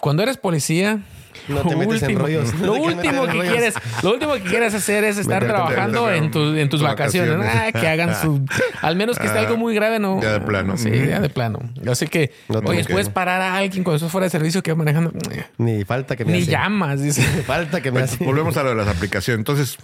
Cuando 0.00 0.22
eres 0.22 0.36
policía, 0.36 1.00
No 1.48 1.62
te 1.62 1.74
lo 1.74 1.82
en 1.82 1.88
último- 1.88 2.18
rollos. 2.20 2.54
Lo 2.60 2.74
que 3.02 3.10
rollos. 3.10 3.44
quieres, 3.50 3.74
lo 4.02 4.12
último 4.12 4.34
que 4.34 4.42
quieres 4.42 4.74
hacer 4.74 5.04
es 5.04 5.18
estar 5.18 5.42
Meterte 5.42 5.54
trabajando 5.54 6.10
en- 6.12 6.30
tu- 6.30 6.54
en 6.56 6.68
tus 6.68 6.82
vacaciones. 6.82 7.36
vacaciones. 7.38 7.72
Ah, 7.74 7.80
que 7.80 7.88
hagan 7.88 8.14
su, 8.20 8.44
al 8.82 8.96
menos 8.96 9.18
que 9.18 9.26
esté 9.26 9.38
algo 9.38 9.56
muy 9.56 9.74
grave, 9.74 9.98
no. 9.98 10.20
Ya 10.22 10.32
de 10.34 10.40
plano. 10.40 10.76
Sí, 10.76 10.90
ya 10.90 11.20
de 11.20 11.28
plano. 11.30 11.58
Así 11.90 12.06
que, 12.06 12.32
No 12.48 12.60
oye, 12.60 12.84
puedes 12.84 13.08
parar 13.08 13.40
a 13.40 13.56
alguien 13.56 13.82
cuando 13.84 13.96
estás 13.96 14.10
fuera 14.12 14.24
de 14.26 14.30
servicio 14.30 14.62
que 14.62 14.72
va 14.72 14.76
manejando. 14.78 15.12
Ni 15.58 15.84
falta 15.84 16.16
que 16.16 16.24
me 16.24 16.32
Ni 16.32 16.42
hace. 16.42 16.50
llamas, 16.52 17.02
dice. 17.02 17.22
Falta 17.46 17.80
que 17.80 17.90
me 17.92 18.00
Pues, 18.00 18.12
hace. 18.14 18.24
volvemos 18.24 18.56
a 18.56 18.62
lo 18.62 18.70
de 18.70 18.74
las 18.76 18.88
aplicaciones. 18.88 19.38
Entonces, 19.40 19.78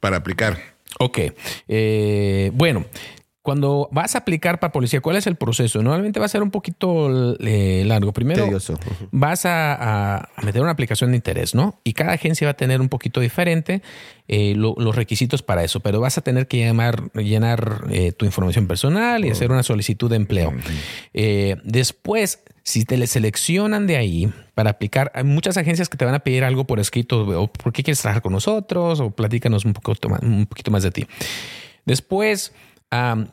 para 0.00 0.16
aplicar, 0.18 0.58
Ok. 0.98 1.18
Eh, 1.68 2.50
bueno, 2.54 2.86
cuando 3.46 3.88
vas 3.92 4.16
a 4.16 4.18
aplicar 4.18 4.58
para 4.58 4.72
policía, 4.72 5.00
¿cuál 5.00 5.14
es 5.14 5.28
el 5.28 5.36
proceso? 5.36 5.80
Normalmente 5.80 6.18
va 6.18 6.26
a 6.26 6.28
ser 6.28 6.42
un 6.42 6.50
poquito 6.50 7.36
eh, 7.38 7.84
largo. 7.86 8.12
Primero, 8.12 8.48
vas 9.12 9.42
a, 9.46 10.30
meter 10.42 10.62
una 10.62 10.72
aplicación 10.72 11.12
de 11.12 11.16
interés, 11.18 11.54
¿no? 11.54 11.78
Y 11.84 11.92
cada 11.92 12.14
agencia 12.14 12.48
va 12.48 12.50
a 12.50 12.56
tener 12.56 12.80
un 12.80 12.88
poquito 12.88 13.20
diferente 13.20 13.82
eh, 14.26 14.54
los 14.56 14.96
requisitos 14.96 15.44
para 15.44 15.62
eso, 15.62 15.78
pero 15.78 16.00
vas 16.00 16.18
a 16.18 16.22
tener 16.22 16.48
que 16.48 16.58
llamar, 16.58 17.12
llenar 17.12 17.84
eh, 17.88 18.10
tu 18.10 18.24
información 18.24 18.66
personal 18.66 19.24
y 19.24 19.30
hacer 19.30 19.52
una 19.52 19.62
solicitud 19.62 20.10
de 20.10 20.16
empleo. 20.16 20.52
después, 21.62 22.40
si 22.64 22.84
te 22.84 22.96
le 22.96 23.06
seleccionan 23.06 23.86
de 23.86 23.96
ahí 23.96 24.32
para 24.56 24.70
aplicar, 24.70 25.12
hay 25.14 25.22
muchas 25.22 25.56
agencias 25.56 25.88
que 25.88 25.96
te 25.96 26.04
van 26.04 26.16
a 26.16 26.18
pedir 26.18 26.42
algo 26.42 26.64
por 26.64 26.80
escrito, 26.80 27.20
o 27.40 27.46
por 27.46 27.72
qué 27.72 27.84
quieres 27.84 28.00
trabajar 28.00 28.22
con 28.22 28.32
nosotros, 28.32 28.98
o 28.98 29.12
platícanos 29.12 29.64
un, 29.64 29.72
poco, 29.72 29.94
un 30.22 30.46
poquito 30.46 30.72
más 30.72 30.82
de 30.82 30.90
ti. 30.90 31.06
Después, 31.84 32.52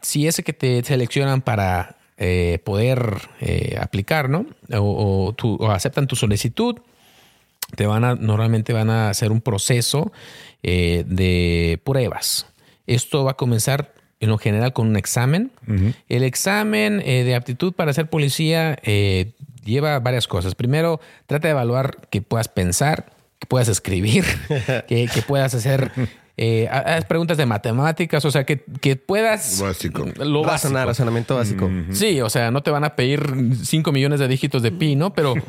si 0.01 0.27
ese 0.27 0.43
que 0.43 0.53
te 0.53 0.83
seleccionan 0.83 1.41
para 1.41 1.97
eh, 2.17 2.59
poder 2.63 3.17
eh, 3.41 3.77
aplicar, 3.81 4.29
¿no? 4.29 4.45
O, 4.71 5.33
aceptan 5.71 6.07
tu 6.07 6.15
solicitud, 6.15 6.77
te 7.75 7.87
van 7.87 8.03
a, 8.03 8.15
normalmente 8.15 8.71
van 8.71 8.91
a 8.91 9.09
hacer 9.09 9.31
un 9.31 9.41
proceso 9.41 10.11
eh, 10.61 11.03
de 11.07 11.81
pruebas. 11.83 12.45
Esto 12.85 13.23
va 13.23 13.31
a 13.31 13.33
comenzar 13.33 13.93
en 14.19 14.29
lo 14.29 14.37
general 14.37 14.73
con 14.73 14.87
un 14.87 14.95
examen. 14.95 15.51
El 16.07 16.23
examen 16.23 16.99
de 16.99 17.35
aptitud 17.35 17.73
para 17.73 17.91
ser 17.91 18.09
policía 18.09 18.77
lleva 19.65 19.99
varias 19.99 20.27
cosas. 20.27 20.55
Primero, 20.55 21.01
trata 21.25 21.49
de 21.49 21.51
evaluar 21.51 22.07
que 22.09 22.21
puedas 22.21 22.47
pensar, 22.47 23.11
que 23.39 23.47
puedas 23.47 23.67
escribir, 23.67 24.23
que, 24.87 25.09
que 25.13 25.21
puedas 25.23 25.53
hacer 25.55 25.91
eh, 26.35 26.67
haz 26.69 27.05
preguntas 27.05 27.37
de 27.37 27.45
matemáticas, 27.45 28.25
o 28.25 28.31
sea, 28.31 28.43
que, 28.43 28.63
que 28.81 28.95
puedas... 28.95 29.61
Básico. 29.61 30.05
Lo 30.17 30.41
básico. 30.43 30.73
razonamiento 30.73 31.35
básico. 31.35 31.69
Sí, 31.91 32.21
o 32.21 32.29
sea, 32.29 32.49
no 32.51 32.63
te 32.63 32.71
van 32.71 32.83
a 32.83 32.95
pedir 32.95 33.21
5 33.63 33.91
millones 33.91 34.19
de 34.19 34.27
dígitos 34.27 34.61
de 34.61 34.71
pi, 34.71 34.95
¿no? 34.95 35.13
Pero... 35.13 35.35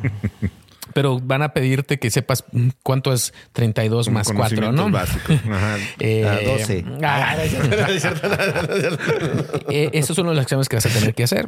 pero 0.93 1.19
van 1.19 1.43
a 1.43 1.53
pedirte 1.53 1.99
que 1.99 2.11
sepas 2.11 2.45
cuánto 2.83 3.13
es 3.13 3.35
32 3.53 4.11
más 4.11 4.33
4, 4.33 4.73
¿no? 4.73 4.91
Básicos. 4.91 5.37
Ajá. 5.51 5.77
Eh, 5.99 6.57
12. 6.59 6.85
Ah, 7.03 7.37
eh, 9.69 9.91
esos 9.93 10.15
son 10.15 10.27
los 10.27 10.39
exámenes 10.39 10.69
que 10.69 10.77
vas 10.77 10.87
a 10.87 10.91
tener 10.91 11.15
que 11.15 11.25
hacer. 11.25 11.47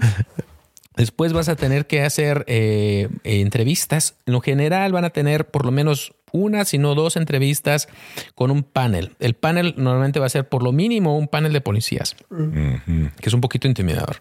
Después 0.97 1.33
vas 1.33 1.49
a 1.49 1.57
tener 1.57 1.87
que 1.87 2.03
hacer 2.03 2.45
eh, 2.49 3.09
entrevistas. 3.23 4.17
En 4.25 4.33
lo 4.33 4.41
general 4.41 4.93
van 4.93 5.05
a 5.05 5.11
tener 5.11 5.51
por 5.51 5.67
lo 5.67 5.71
menos 5.71 6.15
una, 6.33 6.65
sino 6.65 6.95
dos 6.95 7.17
entrevistas 7.17 7.89
con 8.35 8.51
un 8.51 8.63
panel. 8.63 9.13
El 9.19 9.35
panel 9.35 9.75
normalmente 9.77 10.21
va 10.21 10.27
a 10.27 10.31
ser 10.31 10.49
por 10.49 10.63
lo 10.63 10.73
mínimo 10.73 11.17
un 11.17 11.29
panel 11.29 11.53
de 11.53 11.61
policías, 11.61 12.17
que 12.29 13.29
es 13.29 13.33
un 13.33 13.41
poquito 13.41 13.69
intimidador. 13.69 14.17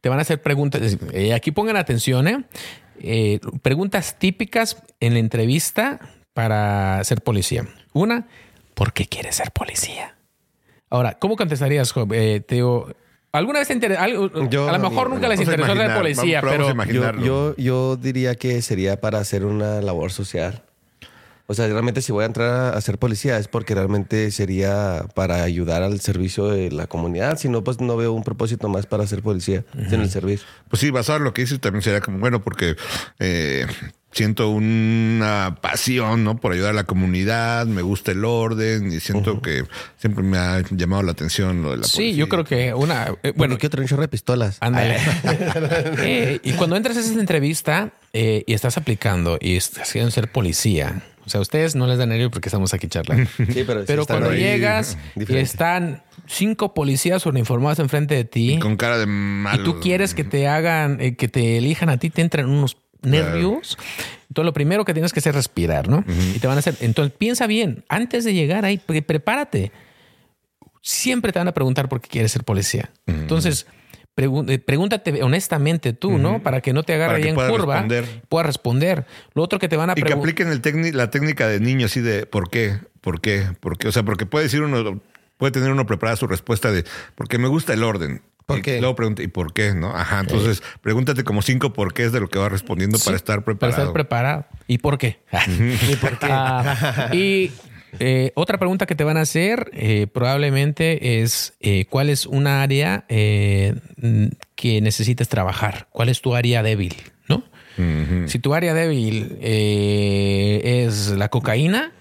Te 0.00 0.08
van 0.08 0.18
a 0.18 0.22
hacer 0.22 0.42
preguntas. 0.42 0.98
Eh, 1.12 1.32
aquí 1.32 1.50
pongan 1.50 1.76
atención, 1.76 2.28
¿eh? 2.28 2.44
¿eh? 3.00 3.40
Preguntas 3.62 4.18
típicas 4.18 4.82
en 5.00 5.14
la 5.14 5.20
entrevista 5.20 6.00
para 6.34 7.02
ser 7.04 7.22
policía. 7.22 7.66
Una, 7.92 8.26
¿por 8.74 8.92
qué 8.92 9.06
quieres 9.06 9.36
ser 9.36 9.52
policía? 9.52 10.16
Ahora, 10.90 11.18
¿cómo 11.18 11.36
contestarías, 11.36 11.92
eh, 12.12 12.40
Teo? 12.46 12.94
¿Alguna 13.32 13.58
vez 13.58 13.68
te 13.68 13.74
interesó? 13.74 14.02
A 14.02 14.08
lo 14.08 14.78
mejor 14.78 15.10
nunca 15.10 15.28
les 15.28 15.40
interesó 15.40 15.74
ser 15.74 15.94
policía, 15.94 16.40
pero 16.40 16.72
yo, 17.18 17.54
yo 17.56 17.96
diría 17.96 18.34
que 18.34 18.62
sería 18.62 19.00
para 19.00 19.18
hacer 19.18 19.44
una 19.44 19.80
labor 19.82 20.10
social. 20.10 20.62
O 21.48 21.54
sea, 21.54 21.68
realmente 21.68 22.02
si 22.02 22.10
voy 22.10 22.24
a 22.24 22.26
entrar 22.26 22.74
a 22.74 22.80
ser 22.80 22.98
policía 22.98 23.38
es 23.38 23.46
porque 23.46 23.74
realmente 23.74 24.32
sería 24.32 25.06
para 25.14 25.44
ayudar 25.44 25.84
al 25.84 26.00
servicio 26.00 26.48
de 26.48 26.72
la 26.72 26.88
comunidad. 26.88 27.38
Si 27.38 27.48
no, 27.48 27.62
pues 27.62 27.80
no 27.80 27.96
veo 27.96 28.12
un 28.12 28.24
propósito 28.24 28.68
más 28.68 28.86
para 28.86 29.06
ser 29.06 29.22
policía 29.22 29.64
en 29.76 30.00
el 30.00 30.10
servicio. 30.10 30.44
Pues 30.68 30.80
sí, 30.80 30.90
basado 30.90 31.18
en 31.18 31.24
lo 31.24 31.32
que 31.32 31.42
dices 31.42 31.60
también 31.60 31.82
sería 31.82 32.00
como 32.00 32.18
bueno 32.18 32.42
porque 32.42 32.74
eh, 33.20 33.66
siento 34.12 34.48
una 34.48 35.58
pasión, 35.60 36.24
¿no? 36.24 36.36
Por 36.38 36.52
ayudar 36.52 36.70
a 36.70 36.74
la 36.74 36.84
comunidad, 36.84 37.66
me 37.66 37.82
gusta 37.82 38.12
el 38.12 38.24
orden 38.24 38.92
y 38.92 39.00
siento 39.00 39.42
que 39.42 39.64
siempre 39.98 40.22
me 40.22 40.38
ha 40.38 40.62
llamado 40.70 41.02
la 41.02 41.12
atención 41.12 41.62
lo 41.62 41.70
de 41.70 41.76
la 41.76 41.82
policía. 41.82 42.12
Sí, 42.12 42.14
yo 42.14 42.28
creo 42.28 42.44
que 42.44 42.72
una... 42.74 43.14
Eh, 43.22 43.32
bueno, 43.36 43.58
que 43.58 43.66
otro 43.66 43.84
de 43.84 44.08
pistolas. 44.08 44.58
Ándale. 44.60 44.96
Eh, 45.98 46.40
y 46.42 46.52
cuando 46.52 46.76
entras 46.76 46.96
a 46.96 47.00
esa 47.00 47.18
entrevista 47.18 47.90
y 48.12 48.52
estás 48.52 48.76
aplicando 48.76 49.38
y 49.40 49.56
estás 49.56 49.88
queriendo 49.92 50.10
ser 50.10 50.30
policía 50.30 51.02
o 51.26 51.28
sea, 51.28 51.40
a 51.40 51.42
ustedes 51.42 51.74
no 51.74 51.88
les 51.88 51.98
da 51.98 52.06
nervio 52.06 52.30
porque 52.30 52.48
estamos 52.48 52.72
aquí 52.72 52.86
charlando. 52.86 53.28
Sí, 53.36 53.64
pero, 53.66 53.84
pero 53.84 54.06
cuando 54.06 54.32
llegas 54.32 54.96
y 55.16 55.36
están 55.36 56.02
cinco 56.26 56.72
policías 56.72 57.26
uniformados 57.26 57.80
enfrente 57.80 58.14
de 58.14 58.24
ti. 58.24 58.58
con 58.60 58.76
cara 58.76 58.96
de 58.96 59.06
malo. 59.06 59.60
Y 59.60 59.64
tú 59.64 59.80
quieres 59.80 60.14
que 60.14 60.22
te 60.22 60.46
hagan, 60.46 61.00
eh, 61.00 61.16
que 61.16 61.26
te 61.26 61.58
elijan 61.58 61.88
a 61.88 61.98
ti, 61.98 62.10
te 62.10 62.22
entran 62.22 62.48
unos 62.48 62.76
nervios. 63.02 63.78
Entonces, 64.28 64.46
lo 64.46 64.52
primero 64.52 64.84
que 64.84 64.92
tienes 64.92 65.12
que 65.12 65.20
hacer 65.20 65.30
es 65.30 65.36
respirar, 65.36 65.88
¿no? 65.88 66.04
Y 66.34 66.38
te 66.38 66.46
van 66.46 66.56
a 66.56 66.60
hacer. 66.60 66.76
Entonces, 66.80 67.14
piensa 67.16 67.46
bien. 67.46 67.84
Antes 67.88 68.24
de 68.24 68.34
llegar 68.34 68.64
ahí, 68.64 68.78
prepárate. 68.78 69.72
Siempre 70.82 71.32
te 71.32 71.38
van 71.38 71.48
a 71.48 71.52
preguntar 71.52 71.88
por 71.88 72.00
qué 72.00 72.08
quieres 72.08 72.32
ser 72.32 72.44
policía. 72.44 72.90
Entonces, 73.06 73.66
eh, 74.18 74.58
pregúntate 74.58 75.22
honestamente 75.22 75.92
tú, 75.92 76.16
¿no? 76.16 76.42
Para 76.42 76.62
que 76.62 76.72
no 76.72 76.82
te 76.84 76.94
agarre 76.94 77.16
ahí 77.16 77.28
en 77.28 77.34
curva, 77.34 77.74
responder. 77.74 78.22
pueda 78.30 78.44
responder. 78.44 79.06
Lo 79.34 79.42
otro 79.42 79.58
que 79.58 79.68
te 79.68 79.76
van 79.76 79.90
a 79.90 79.94
preguntar. 79.94 80.16
Y 80.16 80.34
que 80.34 80.42
apliquen 80.42 80.86
el 80.86 80.96
la 80.96 81.10
técnica 81.10 81.46
de 81.48 81.60
niño 81.60 81.84
así 81.84 82.00
de 82.00 82.24
¿por 82.24 82.48
qué? 82.48 82.78
¿Por 83.02 83.20
qué? 83.20 83.46
¿Por 83.60 83.76
qué? 83.76 83.88
O 83.88 83.92
sea, 83.92 84.04
porque 84.04 84.24
puede 84.24 84.44
decir 84.44 84.62
uno, 84.62 85.02
puede 85.36 85.52
tener 85.52 85.70
uno 85.70 85.84
preparada 85.84 86.16
su 86.16 86.26
respuesta 86.26 86.72
de 86.72 86.84
porque 87.14 87.36
me 87.36 87.48
gusta 87.48 87.74
el 87.74 87.82
orden. 87.82 88.22
¿Por 88.46 88.62
qué? 88.62 88.78
Y 88.78 88.80
luego 88.80 88.94
pregunta, 88.94 89.22
¿y 89.22 89.26
por 89.26 89.52
qué? 89.52 89.74
¿No? 89.74 89.94
Ajá. 89.94 90.20
Entonces, 90.20 90.62
pregúntate 90.80 91.24
como 91.24 91.42
cinco 91.42 91.72
por 91.72 91.92
qué 91.92 92.04
es 92.04 92.12
de 92.12 92.20
lo 92.20 92.28
que 92.28 92.38
va 92.38 92.48
respondiendo 92.48 92.98
para 92.98 93.16
estar 93.16 93.42
preparado. 93.44 93.72
Para 93.72 93.82
estar 93.82 93.92
preparado. 93.92 94.46
¿Y 94.68 94.78
por 94.78 94.98
qué? 94.98 95.18
¿Y 95.90 95.96
por 95.96 96.18
qué? 96.18 96.28
Ah, 96.30 97.10
y 97.12 97.50
eh, 97.98 98.32
otra 98.34 98.58
pregunta 98.58 98.86
que 98.86 98.94
te 98.94 99.04
van 99.04 99.16
a 99.16 99.22
hacer 99.22 99.70
eh, 99.72 100.06
probablemente 100.06 101.22
es 101.22 101.54
eh, 101.60 101.86
cuál 101.88 102.10
es 102.10 102.26
una 102.26 102.62
área 102.62 103.04
que 103.08 104.80
necesites 104.80 105.28
trabajar, 105.28 105.88
cuál 105.90 106.08
es 106.08 106.20
tu 106.20 106.34
área 106.34 106.62
débil, 106.62 106.94
¿no? 107.28 107.44
Si 108.26 108.38
tu 108.38 108.54
área 108.54 108.72
débil 108.72 109.36
es 109.42 111.08
la 111.10 111.28
cocaína, 111.28 111.92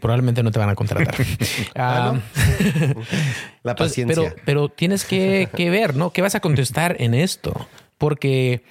probablemente 0.00 0.42
no 0.42 0.50
te 0.50 0.58
van 0.58 0.68
a 0.70 0.74
contratar. 0.74 1.14
Ah, 1.74 2.20
la 3.62 3.74
paciencia. 3.74 4.14
pero, 4.14 4.34
pero 4.44 4.68
tienes 4.68 5.04
que, 5.04 5.48
que 5.54 5.70
ver, 5.70 5.94
¿no? 5.96 6.10
¿Qué 6.10 6.22
vas 6.22 6.34
a 6.34 6.40
contestar 6.40 6.96
en 6.98 7.14
esto? 7.14 7.68
Porque 7.98 8.62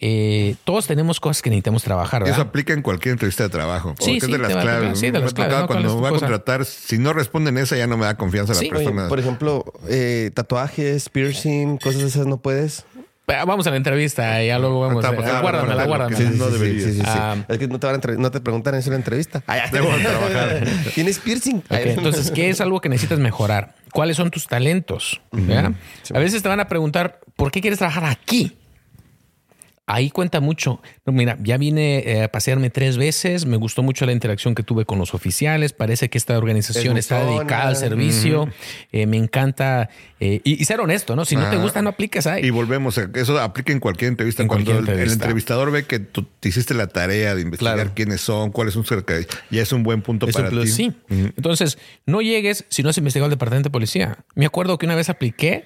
eh, 0.00 0.54
todos 0.64 0.86
tenemos 0.86 1.18
cosas 1.18 1.42
que 1.42 1.50
necesitamos 1.50 1.82
trabajar. 1.82 2.22
Eso 2.26 2.40
aplica 2.40 2.72
en 2.72 2.82
cualquier 2.82 3.12
entrevista 3.12 3.42
de 3.44 3.48
trabajo. 3.48 3.94
Sí, 3.98 4.20
sí, 4.20 4.30
de 4.30 4.38
las 4.38 4.52
claves. 4.54 4.98
Sí, 4.98 5.10
de 5.10 5.18
las 5.18 5.34
claves. 5.34 5.66
Cuando 5.66 5.94
me 5.94 6.00
voy 6.00 6.06
a 6.08 6.18
contratar, 6.18 6.64
si 6.64 6.98
no 6.98 7.12
responden 7.12 7.58
esa, 7.58 7.76
ya 7.76 7.86
no 7.86 7.96
me 7.96 8.04
da 8.04 8.16
confianza 8.16 8.54
la 8.54 8.60
persona. 8.60 9.08
por 9.08 9.18
ejemplo, 9.18 9.64
eh, 9.88 10.30
tatuajes, 10.34 11.08
piercing, 11.08 11.78
cosas 11.78 12.02
de 12.02 12.08
esas 12.08 12.26
no 12.26 12.38
puedes. 12.38 12.84
Vamos 13.28 13.66
a 13.66 13.70
la 13.70 13.76
entrevista, 13.76 14.42
y 14.42 14.46
ya 14.46 14.58
luego 14.58 14.80
vamos. 14.80 15.04
a 15.04 15.10
ver. 15.10 15.20
guárdamela, 15.20 15.84
guárdamela. 15.84 16.30
No 16.30 16.48
debería. 16.48 16.86
Sí, 16.86 16.94
sí, 16.94 17.02
ah. 17.04 17.36
es 17.46 17.58
que 17.58 17.68
no 17.68 17.78
te, 17.78 17.86
van 17.86 18.00
a 18.02 18.12
no 18.16 18.30
te 18.30 18.40
preguntan 18.40 18.74
eso 18.74 18.88
en 18.88 18.92
la 18.92 18.96
entrevista. 18.96 19.42
Ah, 19.46 19.58
ya 19.58 19.70
Debo 19.70 19.88
trabajar. 19.88 20.64
¿Tienes 20.94 21.18
piercing? 21.18 21.62
entonces, 21.68 22.30
¿qué 22.30 22.48
es 22.48 22.62
algo 22.62 22.80
que 22.80 22.88
necesitas 22.88 23.18
mejorar? 23.18 23.74
¿Cuáles 23.92 24.16
son 24.16 24.30
tus 24.30 24.46
talentos? 24.46 25.20
A 26.14 26.18
veces 26.18 26.42
te 26.42 26.48
van 26.48 26.60
a 26.60 26.68
preguntar, 26.68 27.20
¿por 27.36 27.50
qué 27.50 27.60
quieres 27.60 27.78
trabajar 27.78 28.06
aquí? 28.06 28.56
Ahí 29.88 30.10
cuenta 30.10 30.40
mucho. 30.40 30.80
mira, 31.06 31.36
ya 31.42 31.56
vine 31.56 31.98
eh, 32.06 32.24
a 32.24 32.28
pasearme 32.28 32.70
tres 32.70 32.98
veces, 32.98 33.46
me 33.46 33.56
gustó 33.56 33.82
mucho 33.82 34.04
la 34.06 34.12
interacción 34.12 34.54
que 34.54 34.62
tuve 34.62 34.84
con 34.84 34.98
los 34.98 35.14
oficiales, 35.14 35.72
parece 35.72 36.10
que 36.10 36.18
esta 36.18 36.36
organización 36.36 36.98
está 36.98 37.24
dedicada 37.24 37.68
al 37.68 37.76
servicio, 37.76 38.48
eh, 38.92 39.06
me 39.06 39.16
encanta, 39.16 39.88
eh, 40.20 40.40
y, 40.44 40.62
ser 40.66 40.80
honesto, 40.80 41.16
¿no? 41.16 41.24
Si 41.24 41.34
no 41.36 41.48
te 41.48 41.56
gusta, 41.56 41.80
no 41.80 41.88
apliques 41.88 42.26
ahí. 42.26 42.44
Y 42.44 42.50
volvemos, 42.50 42.98
eso 42.98 43.40
aplica 43.40 43.72
en 43.72 43.80
cualquier 43.80 44.10
entrevista. 44.10 44.46
Cuando 44.46 44.78
el, 44.78 44.88
entrevistador 44.88 45.70
ve 45.70 45.84
que 45.84 45.98
tú 45.98 46.26
te 46.38 46.50
hiciste 46.50 46.74
la 46.74 46.86
tarea 46.88 47.34
de 47.34 47.40
investigar 47.40 47.94
quiénes 47.94 48.20
son, 48.20 48.52
cuáles 48.52 48.74
son 48.74 48.84
cerca, 48.84 49.14
ya 49.50 49.62
es 49.62 49.72
un 49.72 49.82
buen 49.82 50.02
punto 50.02 50.26
para 50.28 50.50
ti. 50.50 50.66
Sí. 50.66 50.92
Entonces, 51.08 51.78
no 52.04 52.20
llegues 52.20 52.66
si 52.68 52.82
no 52.82 52.90
has 52.90 52.98
investigado 52.98 53.26
el 53.26 53.30
departamento 53.30 53.70
de 53.70 53.72
policía. 53.72 54.18
Me 54.34 54.44
acuerdo 54.44 54.76
que 54.76 54.84
una 54.84 54.94
vez 54.94 55.08
apliqué, 55.08 55.64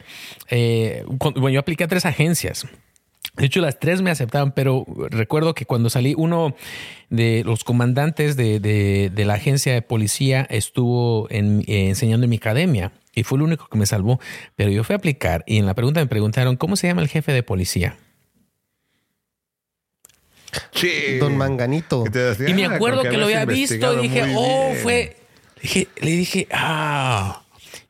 bueno, 1.34 1.48
yo 1.48 1.58
apliqué 1.58 1.84
a 1.84 1.88
tres 1.88 2.06
agencias. 2.06 2.66
De 3.34 3.46
hecho, 3.46 3.60
las 3.60 3.78
tres 3.78 4.02
me 4.02 4.10
aceptaban, 4.10 4.52
pero 4.52 4.84
recuerdo 5.10 5.54
que 5.54 5.64
cuando 5.64 5.88
salí, 5.88 6.14
uno 6.16 6.54
de 7.08 7.42
los 7.44 7.64
comandantes 7.64 8.36
de, 8.36 9.10
la 9.14 9.34
agencia 9.34 9.72
de 9.72 9.80
policía 9.80 10.46
estuvo 10.50 11.28
en, 11.30 11.60
eh, 11.66 11.88
enseñando 11.88 12.24
en 12.24 12.30
mi 12.30 12.36
academia 12.36 12.92
y 13.14 13.22
fue 13.22 13.36
el 13.36 13.42
único 13.42 13.68
que 13.68 13.78
me 13.78 13.86
salvó. 13.86 14.20
Pero 14.54 14.70
yo 14.70 14.84
fui 14.84 14.94
a 14.94 14.96
aplicar 14.96 15.44
y 15.46 15.58
en 15.58 15.66
la 15.66 15.74
pregunta 15.74 16.00
me 16.00 16.06
preguntaron, 16.06 16.56
¿cómo 16.56 16.76
se 16.76 16.88
llama 16.88 17.00
el 17.00 17.08
jefe 17.08 17.32
de 17.32 17.42
policía? 17.42 17.96
Sí. 20.72 21.16
Don 21.18 21.36
Manganito. 21.36 22.04
Y 22.46 22.52
me 22.52 22.66
acuerdo 22.66 23.02
que, 23.02 23.16
lo 23.16 23.24
había 23.24 23.46
visto 23.46 23.98
y 23.98 24.08
dije, 24.08 24.34
oh, 24.36 24.74
fue. 24.82 25.16
le 26.00 26.10
dije, 26.10 26.48
ah. 26.52 27.42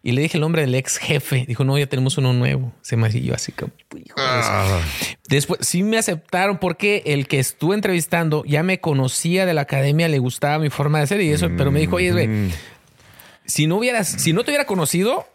Y 0.03 0.12
le 0.12 0.22
dije 0.22 0.36
el 0.36 0.40
nombre 0.40 0.62
del 0.62 0.74
ex 0.74 0.98
jefe. 0.98 1.44
Dijo, 1.46 1.64
no, 1.64 1.78
ya 1.78 1.86
tenemos 1.86 2.18
uno 2.18 2.32
nuevo. 2.32 2.72
Se 2.82 2.96
me 2.96 3.09
yo 3.11 3.34
así 3.34 3.53
como, 3.53 3.72
ah. 4.16 4.80
Después 5.28 5.61
sí 5.66 5.82
me 5.82 5.98
aceptaron 5.98 6.59
porque 6.59 7.03
el 7.07 7.28
que 7.28 7.38
estuve 7.38 7.74
entrevistando 7.74 8.44
ya 8.44 8.62
me 8.62 8.80
conocía 8.80 9.46
de 9.46 9.55
la 9.55 9.62
academia, 9.62 10.09
le 10.09 10.18
gustaba 10.18 10.59
mi 10.59 10.70
forma 10.70 10.98
de 10.98 11.05
hacer 11.05 11.20
y 11.20 11.30
eso, 11.30 11.48
pero 11.57 11.70
me 11.70 11.80
dijo, 11.80 11.96
oye, 11.96 12.12
güey, 12.12 12.26
mm. 12.26 12.50
si 13.44 13.66
no 13.66 13.76
hubieras, 13.76 14.09
si 14.09 14.32
no 14.32 14.42
te 14.44 14.50
hubiera 14.50 14.66
conocido, 14.66 15.26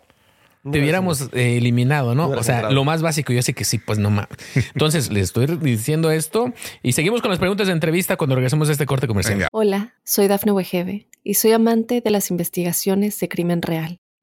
te 0.69 0.79
hubiéramos 0.79 1.29
eh, 1.33 1.57
eliminado, 1.57 2.13
¿no? 2.13 2.29
o 2.29 2.43
sea, 2.43 2.69
lo 2.71 2.83
más 2.83 3.01
básico, 3.01 3.31
yo 3.31 3.41
sé 3.41 3.53
que 3.53 3.63
sí, 3.63 3.77
pues 3.77 3.99
no 3.99 4.09
más. 4.09 4.27
Entonces, 4.73 5.09
le 5.09 5.21
estoy 5.21 5.45
diciendo 5.45 6.11
esto 6.11 6.51
y 6.83 6.91
seguimos 6.91 7.21
con 7.21 7.31
las 7.31 7.39
preguntas 7.39 7.67
de 7.67 7.73
entrevista 7.73 8.17
cuando 8.17 8.35
regresemos 8.35 8.67
a 8.67 8.73
este 8.73 8.85
corte 8.85 9.07
comercial. 9.07 9.47
Hola, 9.53 9.93
soy 10.03 10.27
Dafne 10.27 10.51
Wegebe 10.51 11.07
y 11.23 11.35
soy 11.35 11.53
amante 11.53 12.01
de 12.01 12.11
las 12.11 12.31
investigaciones 12.31 13.17
de 13.19 13.29
crimen 13.29 13.61
real. 13.61 13.99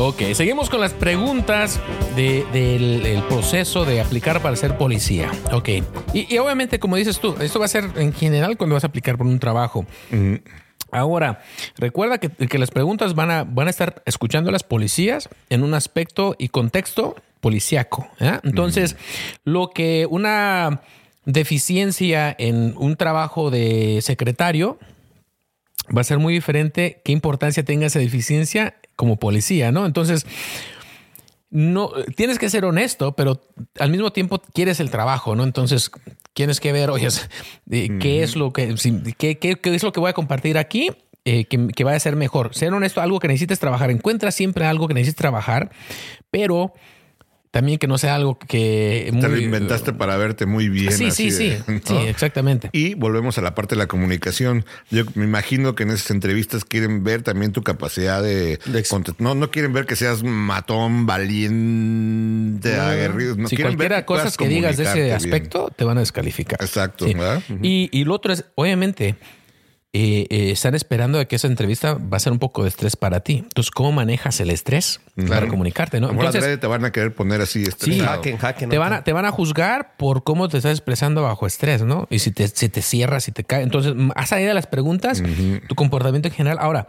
Ok, 0.00 0.22
seguimos 0.34 0.70
con 0.70 0.80
las 0.80 0.94
preguntas 0.94 1.80
del 2.14 3.20
proceso 3.28 3.84
de 3.84 4.00
aplicar 4.00 4.40
para 4.40 4.54
ser 4.54 4.78
policía. 4.78 5.28
Ok, 5.50 5.70
y, 6.14 6.38
obviamente, 6.38 6.78
como 6.78 6.94
dices 6.94 7.18
tú, 7.18 7.34
esto 7.40 7.58
va 7.58 7.64
a 7.64 7.68
ser 7.68 7.90
en 7.96 8.12
general 8.12 8.56
cuando 8.56 8.74
vas 8.74 8.84
a 8.84 8.86
aplicar 8.86 9.18
por 9.18 9.26
un 9.26 9.40
trabajo. 9.40 9.86
Ahora, 10.92 11.42
recuerda 11.76 12.18
que, 12.18 12.58
las 12.58 12.70
preguntas 12.70 13.16
van 13.16 13.32
a, 13.32 13.42
van 13.42 13.66
a 13.66 13.70
estar 13.70 14.00
escuchando 14.06 14.50
a 14.50 14.52
las 14.52 14.62
policías 14.62 15.28
en 15.50 15.64
un 15.64 15.74
aspecto 15.74 16.36
y 16.38 16.50
contexto 16.50 17.16
policíaco. 17.40 18.06
Entonces, 18.44 18.94
lo 19.42 19.70
que 19.70 20.06
una 20.08 20.80
deficiencia 21.24 22.36
en 22.38 22.72
un 22.76 22.94
trabajo 22.94 23.50
de 23.50 23.98
secretario 24.02 24.78
va 25.96 26.00
a 26.00 26.04
ser 26.04 26.18
muy 26.18 26.34
diferente 26.34 27.00
qué 27.04 27.12
importancia 27.12 27.64
tenga 27.64 27.86
esa 27.86 27.98
deficiencia 27.98 28.76
como 28.96 29.16
policía, 29.16 29.72
¿no? 29.72 29.86
Entonces, 29.86 30.26
no 31.50 31.92
tienes 32.16 32.38
que 32.38 32.50
ser 32.50 32.64
honesto, 32.64 33.12
pero 33.12 33.40
al 33.78 33.90
mismo 33.90 34.12
tiempo 34.12 34.42
quieres 34.52 34.80
el 34.80 34.90
trabajo, 34.90 35.34
¿no? 35.34 35.44
Entonces 35.44 35.90
tienes 36.34 36.60
que 36.60 36.72
ver, 36.72 36.90
oye, 36.90 37.08
qué 37.68 38.22
es 38.22 38.36
lo 38.36 38.52
que, 38.52 38.74
qué, 39.16 39.38
qué, 39.38 39.58
es 39.62 39.82
lo 39.82 39.92
que 39.92 40.00
voy 40.00 40.10
a 40.10 40.14
compartir 40.14 40.58
aquí. 40.58 40.90
Eh, 41.24 41.44
que, 41.44 41.68
que, 41.68 41.84
vaya 41.84 41.98
a 41.98 42.00
ser 42.00 42.16
mejor. 42.16 42.54
Ser 42.54 42.72
honesto, 42.72 43.02
algo 43.02 43.18
que 43.18 43.28
necesites 43.28 43.58
trabajar. 43.58 43.90
Encuentra 43.90 44.30
siempre 44.30 44.64
algo 44.64 44.88
que 44.88 44.94
necesites 44.94 45.18
trabajar, 45.18 45.70
pero 46.30 46.72
también 47.50 47.78
que 47.78 47.86
no 47.86 47.98
sea 47.98 48.14
algo 48.14 48.38
que... 48.38 49.10
Te 49.20 49.28
lo 49.28 49.36
inventaste 49.36 49.92
para 49.92 50.16
verte 50.16 50.46
muy 50.46 50.68
bien. 50.68 50.92
Sí, 50.92 51.10
sí, 51.10 51.30
sí, 51.30 51.56
sí, 51.84 51.96
exactamente. 52.06 52.70
Y 52.72 52.94
volvemos 52.94 53.38
a 53.38 53.40
la 53.40 53.54
parte 53.54 53.74
de 53.74 53.78
la 53.78 53.86
comunicación. 53.86 54.64
Yo 54.90 55.04
me 55.14 55.24
imagino 55.24 55.74
que 55.74 55.84
en 55.84 55.90
esas 55.90 56.10
entrevistas 56.10 56.64
quieren 56.64 57.04
ver 57.04 57.22
también 57.22 57.52
tu 57.52 57.62
capacidad 57.62 58.22
de... 58.22 58.58
no, 59.18 59.34
no 59.34 59.50
quieren 59.50 59.72
ver 59.72 59.86
que 59.86 59.96
seas 59.96 60.22
matón, 60.22 61.06
valiente, 61.06 62.74
aguerrido. 62.74 63.36
No 63.36 63.48
si 63.48 63.56
quieren 63.56 63.76
ver 63.76 64.04
cosas 64.04 64.36
que 64.36 64.48
digas 64.48 64.76
de 64.76 64.84
ese 64.84 65.12
aspecto, 65.12 65.72
te 65.74 65.84
van 65.84 65.96
a 65.96 66.00
descalificar. 66.00 66.58
Exacto. 66.60 67.06
y, 67.06 67.88
y 67.92 68.04
lo 68.04 68.14
otro 68.14 68.32
es, 68.32 68.44
obviamente, 68.54 69.16
eh, 69.94 70.26
eh, 70.28 70.50
están 70.50 70.74
esperando 70.74 71.18
a 71.18 71.24
que 71.24 71.36
esa 71.36 71.46
entrevista 71.46 71.94
va 71.94 72.18
a 72.18 72.20
ser 72.20 72.32
un 72.32 72.38
poco 72.38 72.62
de 72.62 72.68
estrés 72.68 72.96
para 72.96 73.20
ti. 73.20 73.38
Entonces, 73.38 73.70
¿cómo 73.70 73.90
manejas 73.90 74.38
el 74.40 74.50
estrés 74.50 75.00
para 75.28 75.48
comunicarte? 75.48 76.00
¿no? 76.00 76.10
Entonces, 76.10 76.60
te 76.60 76.66
van 76.66 76.84
a 76.84 76.92
querer 76.92 77.14
poner 77.14 77.40
así. 77.40 77.64
Sí, 77.64 78.02
te, 78.68 78.78
van 78.78 78.92
a, 78.92 79.04
te 79.04 79.12
van 79.12 79.24
a 79.24 79.30
juzgar 79.30 79.96
por 79.96 80.24
cómo 80.24 80.48
te 80.48 80.58
estás 80.58 80.72
expresando 80.72 81.22
bajo 81.22 81.46
estrés, 81.46 81.82
¿no? 81.82 82.06
Y 82.10 82.18
si 82.18 82.32
te, 82.32 82.48
si 82.48 82.68
te 82.68 82.82
cierras, 82.82 83.24
si 83.24 83.32
te 83.32 83.44
cae. 83.44 83.62
Entonces, 83.62 83.94
has 84.14 84.28
salido 84.28 84.48
de 84.48 84.54
las 84.54 84.66
preguntas, 84.66 85.22
tu 85.68 85.74
comportamiento 85.74 86.28
en 86.28 86.34
general. 86.34 86.58
Ahora, 86.60 86.88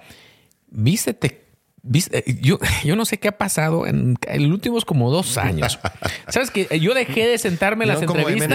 vístete 0.70 1.50
¿Viste? 1.82 2.30
Eh, 2.30 2.38
yo, 2.41 2.60
yo 2.84 2.95
no 2.95 3.06
sé 3.06 3.18
qué 3.18 3.30
ha 3.30 3.38
pasado 3.38 3.88
en, 3.88 4.18
en 4.28 4.43
los 4.43 4.52
últimos 4.52 4.86
como 4.86 5.12
dos 5.12 5.38
años. 5.38 5.80
¿Sabes 6.28 6.52
que 6.52 6.80
Yo 6.80 6.93
dejé 6.93 7.28
de 7.28 7.38
sentarme 7.38 7.86
en 7.86 7.89
las 7.89 8.02
entrevistas. 8.02 8.50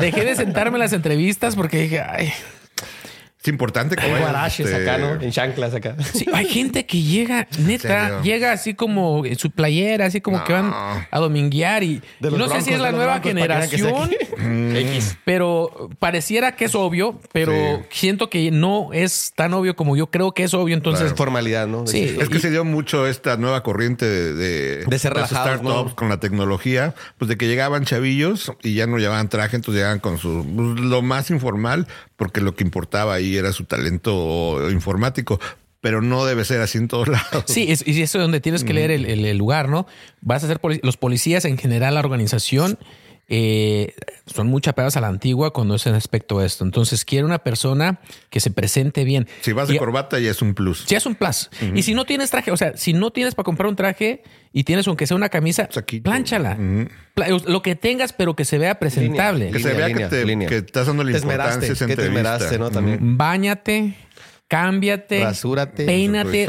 Dejé 0.00 0.24
de 0.24 0.36
sentarme 0.36 0.76
en 0.76 0.80
las 0.80 0.92
entrevistas 0.92 1.56
porque 1.56 1.82
dije, 1.82 2.00
ay, 2.00 2.32
es 3.46 3.48
importante 3.48 3.94
que 3.94 4.02
Hay 4.02 4.20
guaraches 4.20 4.66
este, 4.66 4.82
acá, 4.82 4.98
¿no? 4.98 5.20
En 5.20 5.30
chanclas 5.30 5.72
acá. 5.72 5.96
Sí, 6.12 6.26
hay 6.32 6.46
gente 6.46 6.84
que 6.84 7.00
llega, 7.00 7.46
neta, 7.60 8.20
llega 8.22 8.50
así 8.50 8.74
como 8.74 9.24
en 9.24 9.38
su 9.38 9.52
playera, 9.52 10.06
así 10.06 10.20
como 10.20 10.42
que 10.42 10.52
van 10.52 10.72
a 10.72 11.18
dominguear 11.18 11.84
y, 11.84 12.02
no 12.20 12.48
sé 12.48 12.62
si 12.62 12.72
es 12.72 12.80
la 12.80 12.90
nueva 12.90 13.20
generación, 13.20 14.10
pero 15.24 15.90
pareciera 16.00 16.56
que 16.56 16.64
es 16.64 16.74
obvio, 16.74 17.20
pero 17.32 17.84
siento 17.90 18.30
que 18.30 18.50
no 18.50 18.90
es 18.92 19.32
tan 19.36 19.54
obvio 19.54 19.76
como 19.76 19.96
yo 19.96 20.08
creo 20.08 20.32
que 20.32 20.42
es 20.42 20.54
obvio. 20.54 20.74
Entonces, 20.74 21.12
formalidad, 21.14 21.68
¿no? 21.68 21.86
Sí. 21.86 22.16
Es 22.20 22.28
que 22.28 22.40
se 22.40 22.50
dio 22.50 22.64
mucho 22.64 23.06
esta 23.06 23.36
nueva 23.36 23.62
corriente 23.62 24.06
de, 24.06 24.84
de, 24.84 24.98
ser 24.98 25.12
startups 25.24 25.94
con 25.94 26.08
la 26.08 26.18
tecnología, 26.18 26.94
pues 27.18 27.28
de 27.28 27.36
que 27.36 27.46
llegaban 27.46 27.84
chavillos 27.84 28.52
y 28.62 28.74
ya 28.74 28.86
no 28.86 28.98
llevaban 28.98 29.28
traje, 29.28 29.56
entonces 29.56 29.78
llegaban 29.78 30.00
con 30.00 30.18
su 30.18 30.44
pues, 30.44 30.80
lo 30.80 31.02
más 31.02 31.30
informal, 31.30 31.86
porque 32.16 32.40
lo 32.40 32.54
que 32.54 32.64
importaba 32.64 33.14
ahí 33.14 33.36
era 33.36 33.52
su 33.52 33.64
talento 33.64 34.70
informático 34.70 35.38
pero 35.80 36.02
no 36.02 36.24
debe 36.24 36.44
ser 36.44 36.60
así 36.62 36.78
en 36.78 36.88
todos 36.88 37.06
lados. 37.08 37.44
Sí, 37.46 37.62
y 37.68 38.02
eso 38.02 38.18
es 38.18 38.22
donde 38.22 38.40
tienes 38.40 38.64
que 38.64 38.74
leer 38.74 38.90
el, 38.90 39.38
lugar, 39.38 39.68
¿no? 39.68 39.86
Vas 40.20 40.42
a 40.42 40.48
ser 40.48 40.58
los 40.82 40.96
policías 40.96 41.44
en 41.44 41.58
general, 41.58 41.94
la 41.94 42.00
organización, 42.00 42.76
eh, 43.28 43.94
son 44.26 44.46
muy 44.46 44.60
chapeadas 44.60 44.96
a 44.96 45.00
la 45.00 45.08
antigua 45.08 45.52
cuando 45.52 45.74
es 45.74 45.86
en 45.86 45.94
aspecto 45.94 46.38
de 46.38 46.46
esto. 46.46 46.64
Entonces, 46.64 47.04
quiere 47.04 47.24
una 47.24 47.38
persona 47.38 48.00
que 48.30 48.40
se 48.40 48.50
presente 48.50 49.04
bien. 49.04 49.26
Si 49.40 49.52
vas 49.52 49.68
de 49.68 49.78
corbata, 49.78 50.18
ya 50.20 50.30
es 50.30 50.42
un 50.42 50.54
plus. 50.54 50.86
Ya 50.86 50.98
es 50.98 51.06
un 51.06 51.14
plus. 51.14 51.50
Y 51.74 51.82
si 51.82 51.94
no 51.94 52.04
tienes 52.04 52.30
traje, 52.30 52.52
o 52.52 52.56
sea, 52.56 52.76
si 52.76 52.92
no 52.92 53.10
tienes 53.10 53.34
para 53.34 53.44
comprar 53.44 53.68
un 53.68 53.76
traje 53.76 54.22
y 54.52 54.64
tienes 54.64 54.86
aunque 54.86 55.06
sea 55.06 55.16
una 55.16 55.28
camisa, 55.28 55.68
pues 55.72 56.00
plánchala. 56.02 56.56
Lo 57.46 57.62
que 57.62 57.74
tengas, 57.74 58.12
pero 58.12 58.36
que 58.36 58.44
se 58.44 58.58
vea 58.58 58.78
presentable. 58.78 59.50
que 59.50 59.58
se 59.58 59.74
vea 59.74 59.92
que, 59.92 60.06
te, 60.06 60.56
estás 60.56 60.86
dando 60.86 61.02
la 61.02 61.16
importancia 61.16 61.86
que 61.86 61.96
te 61.96 62.04
esmeraste, 62.04 62.58
¿no? 62.58 62.70
También. 62.70 63.16
Báñate 63.16 63.94
cámbiate, 64.48 65.24
rasúrate, 65.24 65.84
peínate, 65.84 66.48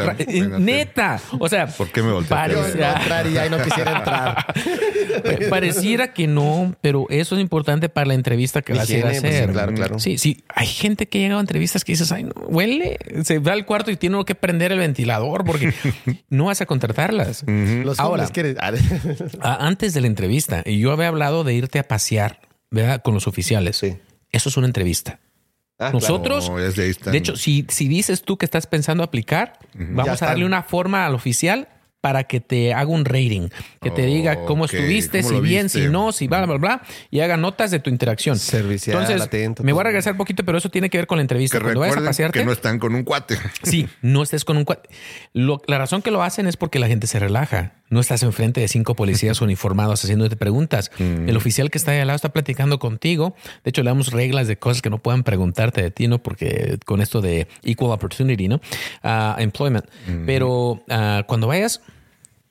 neta. 0.59 1.19
O 1.39 1.49
sea, 1.49 1.67
¿por 1.67 1.89
qué 1.91 2.01
me 2.03 2.21
Pareciera, 2.23 3.49
no 3.49 3.61
quisiera 3.63 3.97
entrar. 3.97 4.45
pareciera 5.49 6.13
que 6.13 6.27
no, 6.27 6.75
pero 6.81 7.07
eso 7.09 7.35
es 7.35 7.41
importante 7.41 7.89
para 7.89 8.07
la 8.07 8.13
entrevista 8.13 8.61
que 8.61 8.73
vas 8.73 8.89
a 8.89 8.93
ir 8.93 9.05
a 9.05 9.09
pues, 9.09 9.17
hacer. 9.17 9.51
claro, 9.51 9.73
claro. 9.73 9.99
Sí, 9.99 10.17
sí. 10.17 10.43
Hay 10.53 10.67
gente 10.67 11.07
que 11.07 11.19
llega 11.19 11.37
a 11.37 11.39
entrevistas 11.39 11.83
que 11.83 11.93
dices, 11.93 12.11
ay, 12.11 12.23
no, 12.23 12.33
huele. 12.47 12.97
Se 13.23 13.39
va 13.39 13.53
al 13.53 13.65
cuarto 13.65 13.91
y 13.91 13.97
tiene 13.97 14.23
que 14.25 14.35
prender 14.35 14.71
el 14.71 14.79
ventilador 14.79 15.43
porque 15.43 15.73
no 16.29 16.45
vas 16.45 16.61
a 16.61 16.65
contratarlas. 16.65 17.43
Los 17.47 17.99
Ahora, 17.99 18.27
antes 19.41 19.93
de 19.93 20.01
la 20.01 20.07
entrevista, 20.07 20.63
yo 20.63 20.91
había 20.91 21.07
hablado 21.07 21.43
de 21.43 21.53
irte 21.53 21.79
a 21.79 21.83
pasear, 21.83 22.41
¿verdad? 22.69 23.01
Con 23.01 23.13
los 23.13 23.27
oficiales. 23.27 23.77
Sí. 23.77 23.97
Eso 24.31 24.49
es 24.49 24.57
una 24.57 24.67
entrevista. 24.67 25.19
Ah, 25.79 25.91
Nosotros, 25.93 26.51
de, 26.75 27.17
hecho, 27.17 27.35
si, 27.35 27.65
si 27.69 27.87
dices 27.87 28.23
tú 28.23 28.37
que 28.37 28.45
estás 28.45 28.65
pensando 28.65 29.03
aplicar, 29.03 29.59
vamos 29.75 30.21
a 30.23 30.27
darle 30.27 30.45
una 30.45 30.63
forma 30.63 31.05
al 31.05 31.13
oficial 31.13 31.67
para 32.07 32.23
que 32.23 32.39
te 32.39 32.73
haga 32.73 32.89
un 32.89 33.03
rating, 33.03 33.49
que 33.81 33.91
te 33.91 34.03
diga 34.03 34.45
cómo 34.45 34.63
estuviste, 34.63 35.23
si 35.23 35.41
bien, 35.41 35.67
si 35.67 35.89
no, 35.89 36.13
si 36.13 36.29
bla, 36.29 36.45
bla, 36.45 36.55
bla, 36.55 36.81
y 37.11 37.19
haga 37.19 37.35
notas 37.35 37.69
de 37.69 37.81
tu 37.81 37.89
interacción. 37.89 38.39
Servicial, 38.39 38.95
Entonces, 38.95 39.21
atento, 39.21 39.61
me 39.61 39.73
voy 39.73 39.81
a 39.81 39.83
regresar 39.83 40.13
un 40.13 40.17
poquito, 40.17 40.45
pero 40.45 40.57
eso 40.57 40.69
tiene 40.69 40.89
que 40.89 40.97
ver 40.97 41.05
con 41.05 41.17
la 41.17 41.23
entrevista. 41.23 41.57
Que 41.57 41.63
Cuando 41.65 41.81
vayas 41.81 41.97
a 41.97 42.05
pasearte. 42.05 42.39
Que 42.39 42.45
no 42.45 42.53
están 42.53 42.79
con 42.79 42.95
un 42.95 43.03
cuate. 43.03 43.37
Sí, 43.63 43.89
no 44.01 44.23
estés 44.23 44.45
con 44.45 44.55
un 44.55 44.63
cuate. 44.63 44.87
la 45.33 45.77
razón 45.77 46.01
que 46.01 46.11
lo 46.11 46.23
hacen 46.23 46.47
es 46.47 46.55
porque 46.55 46.79
la 46.79 46.87
gente 46.87 47.07
se 47.07 47.19
relaja. 47.19 47.73
No 47.89 47.99
estás 47.99 48.23
enfrente 48.23 48.61
de 48.61 48.69
cinco 48.69 48.95
policías 48.95 49.41
uniformados 49.41 50.01
haciéndote 50.01 50.37
preguntas. 50.37 50.91
Mm. 50.97 51.27
El 51.27 51.35
oficial 51.35 51.69
que 51.69 51.77
está 51.77 51.91
ahí 51.91 51.99
al 51.99 52.07
lado 52.07 52.15
está 52.15 52.29
platicando 52.29 52.79
contigo. 52.79 53.35
De 53.65 53.71
hecho, 53.71 53.83
le 53.83 53.89
damos 53.89 54.13
reglas 54.13 54.47
de 54.47 54.57
cosas 54.57 54.81
que 54.81 54.89
no 54.89 54.99
puedan 54.99 55.23
preguntarte 55.23 55.81
de 55.81 55.91
ti, 55.91 56.07
¿no? 56.07 56.19
Porque 56.19 56.79
con 56.85 57.01
esto 57.01 57.19
de 57.19 57.49
equal 57.63 57.91
opportunity, 57.91 58.47
¿no? 58.47 58.61
Uh, 59.03 59.39
employment. 59.39 59.85
Mm. 60.07 60.25
Pero 60.25 60.71
uh, 60.71 61.23
cuando 61.27 61.47
vayas 61.47 61.81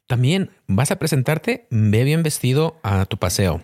también 0.07 0.51
vas 0.67 0.91
a 0.91 0.97
presentarte, 0.97 1.67
ve 1.71 2.05
bien 2.05 2.23
vestido 2.23 2.79
a 2.83 3.07
tu 3.07 3.17
paseo. 3.17 3.63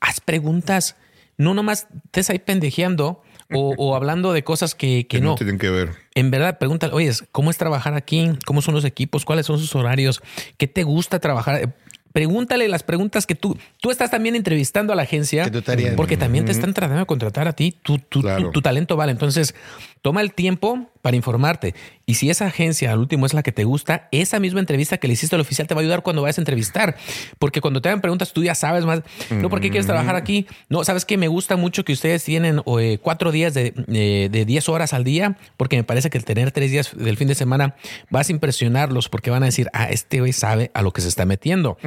Haz 0.00 0.20
preguntas, 0.20 0.96
no 1.36 1.54
nomás 1.54 1.86
estés 2.06 2.30
ahí 2.30 2.38
pendejeando 2.38 3.22
o, 3.52 3.94
hablando 3.94 4.32
de 4.32 4.42
cosas 4.42 4.74
que, 4.74 5.06
que, 5.06 5.20
no. 5.20 5.36
tienen 5.36 5.58
que 5.58 5.70
ver. 5.70 5.90
En 6.14 6.30
verdad, 6.30 6.58
pregúntale, 6.58 6.92
oye, 6.92 7.12
¿cómo 7.30 7.50
es 7.50 7.58
trabajar 7.58 7.94
aquí? 7.94 8.32
¿Cómo 8.46 8.62
son 8.62 8.74
los 8.74 8.84
equipos? 8.84 9.24
¿Cuáles 9.24 9.46
son 9.46 9.58
sus 9.58 9.74
horarios? 9.76 10.22
¿Qué 10.56 10.66
te 10.66 10.82
gusta 10.82 11.20
trabajar? 11.20 11.74
pregúntale 12.14 12.68
las 12.68 12.84
preguntas 12.84 13.26
que 13.26 13.34
tú, 13.34 13.58
tú 13.80 13.90
estás 13.90 14.08
también 14.08 14.36
entrevistando 14.36 14.92
a 14.92 14.96
la 14.96 15.02
agencia, 15.02 15.50
porque 15.96 16.16
también 16.16 16.44
te 16.44 16.52
están 16.52 16.72
tratando 16.72 17.00
de 17.00 17.06
contratar 17.06 17.48
a 17.48 17.54
ti, 17.54 17.76
tu, 17.82 17.98
tu, 17.98 18.22
tu, 18.52 18.62
talento 18.62 18.96
vale. 18.96 19.10
Entonces, 19.10 19.56
toma 20.04 20.20
el 20.20 20.34
tiempo 20.34 20.86
para 21.00 21.16
informarte. 21.16 21.74
Y 22.04 22.16
si 22.16 22.28
esa 22.28 22.44
agencia 22.44 22.92
al 22.92 22.98
último 22.98 23.24
es 23.24 23.32
la 23.32 23.42
que 23.42 23.52
te 23.52 23.64
gusta, 23.64 24.06
esa 24.12 24.38
misma 24.38 24.60
entrevista 24.60 24.98
que 24.98 25.08
le 25.08 25.14
hiciste 25.14 25.34
al 25.34 25.40
oficial 25.40 25.66
te 25.66 25.72
va 25.72 25.80
a 25.80 25.82
ayudar 25.82 26.02
cuando 26.02 26.20
vayas 26.20 26.36
a 26.36 26.42
entrevistar. 26.42 26.94
Porque 27.38 27.62
cuando 27.62 27.80
te 27.80 27.88
hagan 27.88 28.02
preguntas, 28.02 28.34
tú 28.34 28.44
ya 28.44 28.54
sabes 28.54 28.84
más. 28.84 29.00
No, 29.30 29.48
¿por 29.48 29.62
qué 29.62 29.70
quieres 29.70 29.86
trabajar 29.86 30.14
aquí? 30.14 30.46
No, 30.68 30.84
sabes 30.84 31.06
que 31.06 31.16
me 31.16 31.28
gusta 31.28 31.56
mucho 31.56 31.86
que 31.86 31.94
ustedes 31.94 32.22
tienen 32.22 32.60
eh, 32.78 32.98
cuatro 33.00 33.32
días 33.32 33.54
de, 33.54 33.72
eh, 33.88 34.28
de 34.30 34.44
10 34.44 34.68
horas 34.68 34.92
al 34.92 35.04
día, 35.04 35.38
porque 35.56 35.76
me 35.76 35.84
parece 35.84 36.10
que 36.10 36.18
el 36.18 36.26
tener 36.26 36.52
tres 36.52 36.70
días 36.70 36.94
del 36.94 37.16
fin 37.16 37.28
de 37.28 37.34
semana 37.34 37.74
vas 38.10 38.28
a 38.28 38.32
impresionarlos 38.32 39.08
porque 39.08 39.30
van 39.30 39.42
a 39.42 39.46
decir, 39.46 39.70
ah, 39.72 39.88
este 39.88 40.20
güey 40.20 40.34
sabe 40.34 40.70
a 40.74 40.82
lo 40.82 40.92
que 40.92 41.00
se 41.00 41.08
está 41.08 41.24
metiendo. 41.24 41.78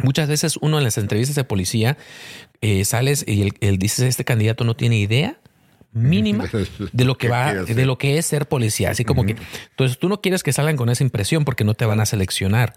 Muchas 0.00 0.28
veces 0.28 0.58
uno 0.60 0.78
en 0.78 0.84
las 0.84 0.96
entrevistas 0.96 1.34
de 1.34 1.42
policía 1.42 1.98
eh, 2.60 2.84
sales 2.84 3.24
y 3.26 3.52
él, 3.60 3.78
dice, 3.78 4.06
este 4.06 4.24
candidato 4.24 4.62
no 4.62 4.76
tiene 4.76 4.96
idea 4.96 5.40
mínima 5.92 6.48
de 6.92 7.04
lo 7.04 7.16
que 7.16 7.28
va, 7.28 7.54
de 7.54 7.86
lo 7.86 7.98
que 7.98 8.18
es 8.18 8.26
ser 8.26 8.46
policía. 8.46 8.90
Así 8.90 9.04
como 9.04 9.24
que, 9.24 9.36
entonces 9.70 9.98
tú 9.98 10.08
no 10.08 10.20
quieres 10.20 10.42
que 10.42 10.52
salgan 10.52 10.76
con 10.76 10.88
esa 10.88 11.04
impresión 11.04 11.44
porque 11.44 11.64
no 11.64 11.74
te 11.74 11.84
van 11.84 12.00
a 12.00 12.06
seleccionar. 12.06 12.74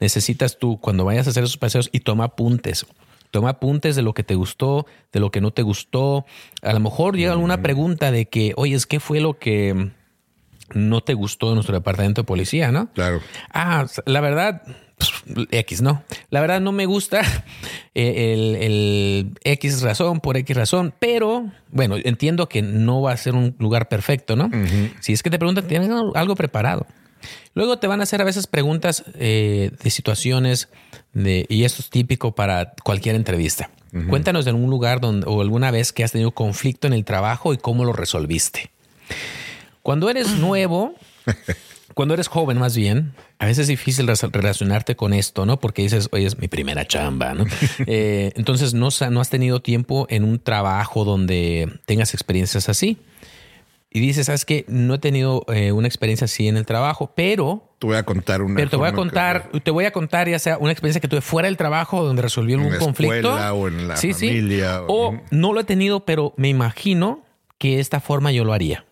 Necesitas 0.00 0.58
tú, 0.58 0.78
cuando 0.80 1.04
vayas 1.04 1.26
a 1.26 1.30
hacer 1.30 1.44
esos 1.44 1.58
paseos 1.58 1.88
y 1.92 2.00
toma 2.00 2.24
apuntes. 2.24 2.86
Toma 3.30 3.50
apuntes 3.50 3.96
de 3.96 4.02
lo 4.02 4.14
que 4.14 4.22
te 4.22 4.36
gustó, 4.36 4.86
de 5.12 5.20
lo 5.20 5.30
que 5.30 5.40
no 5.40 5.50
te 5.50 5.62
gustó. 5.62 6.24
A 6.62 6.72
lo 6.72 6.80
mejor 6.80 7.16
llega 7.16 7.32
alguna 7.32 7.62
pregunta 7.62 8.12
de 8.12 8.26
que, 8.26 8.52
oye, 8.56 8.78
¿qué 8.88 9.00
fue 9.00 9.20
lo 9.20 9.38
que 9.38 9.90
no 10.72 11.00
te 11.00 11.14
gustó 11.14 11.48
de 11.48 11.54
nuestro 11.54 11.74
departamento 11.74 12.22
de 12.22 12.26
policía, 12.26 12.70
no? 12.70 12.92
Claro. 12.92 13.20
Ah, 13.52 13.86
la 14.06 14.20
verdad, 14.20 14.62
X, 15.50 15.82
no. 15.82 16.02
La 16.30 16.40
verdad 16.40 16.60
no 16.60 16.72
me 16.72 16.86
gusta 16.86 17.22
el, 17.94 19.32
X 19.42 19.82
razón 19.82 20.20
por 20.20 20.36
X 20.36 20.56
razón, 20.56 20.94
pero 20.98 21.50
bueno, 21.70 21.96
entiendo 22.02 22.48
que 22.48 22.62
no 22.62 23.02
va 23.02 23.12
a 23.12 23.16
ser 23.16 23.34
un 23.34 23.54
lugar 23.58 23.88
perfecto, 23.88 24.36
¿no? 24.36 24.50
Si 25.00 25.12
es 25.12 25.22
que 25.22 25.30
te 25.30 25.38
preguntan, 25.38 25.66
¿tienes 25.66 25.90
algo 26.14 26.34
preparado? 26.34 26.86
Luego 27.54 27.78
te 27.78 27.86
van 27.86 28.00
a 28.00 28.02
hacer 28.02 28.20
a 28.20 28.24
veces 28.24 28.46
preguntas 28.46 29.04
eh, 29.14 29.70
de 29.82 29.90
situaciones 29.90 30.68
de, 31.12 31.46
y 31.48 31.64
esto 31.64 31.82
es 31.82 31.90
típico 31.90 32.34
para 32.34 32.74
cualquier 32.84 33.14
entrevista. 33.14 33.70
Cuéntanos 34.08 34.44
de 34.44 34.50
algún 34.50 34.70
lugar 34.70 35.00
donde, 35.00 35.24
o 35.28 35.40
alguna 35.40 35.70
vez 35.70 35.92
que 35.92 36.02
has 36.02 36.10
tenido 36.10 36.32
conflicto 36.32 36.88
en 36.88 36.94
el 36.94 37.04
trabajo 37.04 37.54
y 37.54 37.58
cómo 37.58 37.84
lo 37.84 37.92
resolviste. 37.92 38.72
Cuando 39.82 40.10
eres 40.10 40.30
nuevo, 40.32 40.96
cuando 41.94 42.14
eres 42.14 42.28
joven 42.28 42.58
más 42.58 42.76
bien, 42.76 43.14
a 43.38 43.46
veces 43.46 43.62
es 43.62 43.68
difícil 43.68 44.06
relacionarte 44.06 44.96
con 44.96 45.12
esto, 45.12 45.46
¿no? 45.46 45.58
Porque 45.60 45.82
dices, 45.82 46.08
oye, 46.12 46.26
es 46.26 46.38
mi 46.38 46.48
primera 46.48 46.86
chamba, 46.86 47.34
¿no? 47.34 47.44
Eh, 47.86 48.32
entonces 48.36 48.74
no, 48.74 48.88
no 49.10 49.20
has 49.20 49.30
tenido 49.30 49.60
tiempo 49.60 50.06
en 50.10 50.24
un 50.24 50.38
trabajo 50.38 51.04
donde 51.04 51.80
tengas 51.86 52.14
experiencias 52.14 52.68
así. 52.68 52.98
Y 53.90 54.00
dices, 54.00 54.26
¿sabes 54.26 54.44
qué? 54.44 54.64
No 54.66 54.94
he 54.94 54.98
tenido 54.98 55.44
eh, 55.48 55.70
una 55.70 55.86
experiencia 55.86 56.24
así 56.24 56.48
en 56.48 56.56
el 56.56 56.66
trabajo, 56.66 57.12
pero... 57.14 57.70
Te 57.78 57.86
voy 57.86 57.96
a 57.96 58.02
contar 58.02 58.42
una. 58.42 58.56
Pero 58.56 58.70
te 58.70 58.76
voy 58.76 58.88
a 58.88 58.92
contar, 58.92 59.50
te 59.62 59.70
voy 59.70 59.84
a 59.84 59.92
contar 59.92 60.28
ya 60.28 60.38
sea 60.40 60.58
una 60.58 60.72
experiencia 60.72 61.00
que 61.00 61.06
tuve 61.06 61.20
fuera 61.20 61.46
del 61.46 61.56
trabajo 61.56 62.02
donde 62.02 62.22
resolví 62.22 62.54
algún 62.54 62.76
conflicto. 62.76 63.34
O 63.34 63.68
en 63.68 63.86
la 63.86 63.96
familia. 63.96 64.82
O 64.88 65.20
no 65.30 65.52
lo 65.52 65.60
he 65.60 65.64
tenido, 65.64 66.04
pero 66.04 66.34
me 66.36 66.48
imagino 66.48 67.23
que 67.64 67.80
esta 67.80 67.98
forma 67.98 68.30
yo 68.30 68.44
lo 68.44 68.52
haría. 68.52 68.84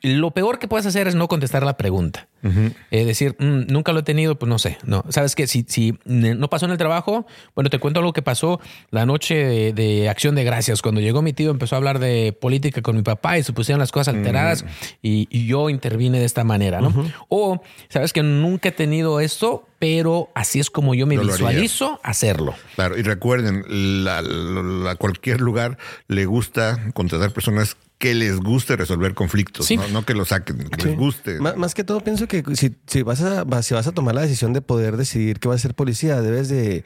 Lo 0.00 0.30
peor 0.30 0.58
que 0.58 0.66
puedes 0.66 0.86
hacer 0.86 1.08
es 1.08 1.14
no 1.14 1.28
contestar 1.28 1.62
la 1.62 1.76
pregunta. 1.76 2.26
Es 2.42 3.06
decir, 3.06 3.36
mm, 3.38 3.72
nunca 3.72 3.92
lo 3.92 4.00
he 4.00 4.02
tenido, 4.02 4.38
pues 4.38 4.48
no 4.48 4.58
sé. 4.58 4.78
No, 4.84 5.04
sabes 5.08 5.34
que 5.34 5.46
si, 5.46 5.64
si 5.68 5.98
no 6.04 6.48
pasó 6.48 6.66
en 6.66 6.72
el 6.72 6.78
trabajo, 6.78 7.26
bueno, 7.54 7.70
te 7.70 7.78
cuento 7.78 8.00
algo 8.00 8.12
que 8.12 8.22
pasó 8.22 8.60
la 8.90 9.06
noche 9.06 9.72
de, 9.72 10.08
Acción 10.08 10.34
de 10.34 10.44
Gracias. 10.44 10.82
Cuando 10.82 11.00
llegó 11.00 11.22
mi 11.22 11.32
tío, 11.32 11.50
empezó 11.50 11.76
a 11.76 11.78
hablar 11.78 11.98
de 11.98 12.32
política 12.32 12.82
con 12.82 12.96
mi 12.96 13.02
papá 13.02 13.38
y 13.38 13.42
se 13.42 13.52
pusieron 13.52 13.80
las 13.80 13.92
cosas 13.92 14.14
alteradas 14.14 14.64
y, 15.02 15.26
yo 15.48 15.70
intervine 15.70 16.18
de 16.18 16.26
esta 16.26 16.44
manera, 16.44 16.80
¿no? 16.80 16.92
O 17.28 17.62
sabes 17.88 18.12
que 18.12 18.22
nunca 18.22 18.68
he 18.68 18.72
tenido 18.72 19.20
esto, 19.20 19.66
pero 19.78 20.30
así 20.34 20.60
es 20.60 20.70
como 20.70 20.94
yo 20.94 21.06
me 21.06 21.16
visualizo 21.16 22.00
hacerlo. 22.02 22.54
Claro, 22.74 22.98
y 22.98 23.02
recuerden, 23.02 23.64
a 24.06 24.94
cualquier 24.96 25.40
lugar 25.40 25.78
le 26.08 26.26
gusta 26.26 26.90
contratar 26.92 27.32
personas 27.32 27.76
que 27.98 28.14
les 28.14 28.38
guste 28.38 28.76
resolver 28.76 29.12
conflictos, 29.14 29.68
¿no? 29.92 30.04
que 30.04 30.14
lo 30.14 30.24
saquen, 30.24 30.70
que 30.70 30.84
les 30.84 30.96
guste. 30.96 31.40
más, 31.40 31.74
que 31.74 31.82
todo 31.82 32.00
pienso 32.00 32.27
que 32.28 32.44
si, 32.54 32.76
si, 32.86 33.02
vas 33.02 33.20
a, 33.22 33.62
si 33.62 33.74
vas 33.74 33.86
a 33.86 33.92
tomar 33.92 34.14
la 34.14 34.22
decisión 34.22 34.52
de 34.52 34.60
poder 34.60 34.96
decidir 34.96 35.40
que 35.40 35.48
vas 35.48 35.56
a 35.56 35.62
ser 35.62 35.74
policía, 35.74 36.20
debes 36.20 36.48
de 36.48 36.84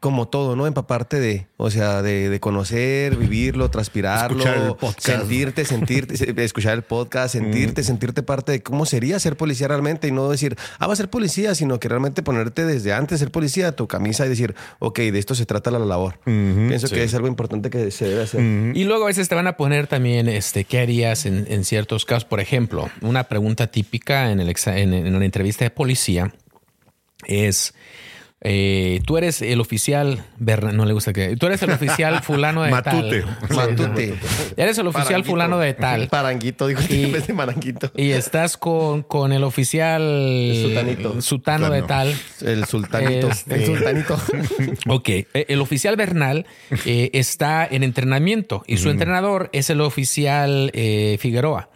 como 0.00 0.28
todo, 0.28 0.54
¿no? 0.54 0.68
Empaparte 0.68 1.18
de, 1.18 1.48
o 1.56 1.70
sea, 1.70 2.02
de, 2.02 2.38
conocer, 2.40 3.16
vivirlo, 3.16 3.68
transpirarlo, 3.68 4.78
sentirte, 4.96 5.64
sentirte, 5.64 6.44
escuchar 6.44 6.74
el 6.74 6.82
podcast, 6.82 7.32
sentirte, 7.32 7.82
sentirte 7.82 8.22
parte 8.22 8.52
de 8.52 8.62
cómo 8.62 8.86
sería 8.86 9.18
ser 9.18 9.36
policía 9.36 9.66
realmente 9.66 10.06
y 10.06 10.12
no 10.12 10.28
decir, 10.30 10.56
ah, 10.78 10.86
va 10.86 10.92
a 10.92 10.96
ser 10.96 11.10
policía, 11.10 11.56
sino 11.56 11.80
que 11.80 11.88
realmente 11.88 12.22
ponerte 12.22 12.64
desde 12.64 12.92
antes 12.92 13.18
de 13.18 13.26
ser 13.26 13.32
policía 13.32 13.72
tu 13.72 13.88
camisa 13.88 14.24
y 14.24 14.28
decir, 14.28 14.54
ok, 14.78 14.98
de 15.00 15.18
esto 15.18 15.34
se 15.34 15.46
trata 15.46 15.72
la 15.72 15.80
labor. 15.80 16.20
Pienso 16.24 16.88
que 16.88 17.02
es 17.02 17.14
algo 17.14 17.26
importante 17.26 17.68
que 17.68 17.90
se 17.90 18.06
debe 18.06 18.22
hacer. 18.22 18.40
Y 18.76 18.84
luego 18.84 19.04
a 19.04 19.08
veces 19.08 19.28
te 19.28 19.34
van 19.34 19.48
a 19.48 19.56
poner 19.56 19.88
también, 19.88 20.28
este, 20.28 20.64
¿qué 20.64 20.78
harías 20.78 21.26
en, 21.26 21.64
ciertos 21.64 22.04
casos? 22.04 22.24
Por 22.24 22.38
ejemplo, 22.38 22.88
una 23.00 23.24
pregunta 23.24 23.66
típica 23.66 24.30
en, 24.30 24.38
el 24.38 24.54
en, 24.66 24.94
en 24.94 25.14
una 25.14 25.24
entrevista 25.24 25.64
de 25.64 25.70
policía 25.70 26.32
es 27.26 27.74
eh, 28.40 29.00
tú 29.04 29.18
eres 29.18 29.42
el 29.42 29.60
oficial, 29.60 30.24
no 30.38 30.84
le 30.84 30.92
gusta 30.92 31.12
que. 31.12 31.36
Tú 31.36 31.46
eres 31.46 31.60
el 31.62 31.70
oficial 31.70 32.22
fulano 32.22 32.62
de 32.62 32.70
Matute. 32.70 33.22
tal. 33.22 33.56
Matute. 33.56 34.14
Eres 34.56 34.78
el 34.78 34.86
oficial 34.86 35.24
fulano 35.24 35.58
de 35.58 35.74
tal. 35.74 36.08
Paranguito, 36.10 36.68
dijo 36.68 36.80
y, 36.88 37.10
de 37.10 37.32
maranguito. 37.32 37.90
Y 37.96 38.12
estás 38.12 38.56
con, 38.56 39.02
con 39.02 39.32
el 39.32 39.42
oficial 39.42 40.02
sultanito. 40.62 41.20
Sutano 41.20 41.68
de 41.70 41.82
tal. 41.82 42.14
El 42.40 42.64
sultanito. 42.66 43.28
Este, 43.28 43.56
el 43.56 43.66
sultanito. 43.66 44.14
ok. 44.88 45.08
Eh, 45.08 45.26
el 45.48 45.60
oficial 45.60 45.96
Bernal 45.96 46.46
eh, 46.86 47.10
está 47.14 47.66
en 47.68 47.82
entrenamiento 47.82 48.62
y 48.68 48.76
su 48.76 48.90
entrenador 48.90 49.50
es 49.52 49.68
el 49.70 49.80
oficial 49.80 50.70
Figueroa. 51.18 51.70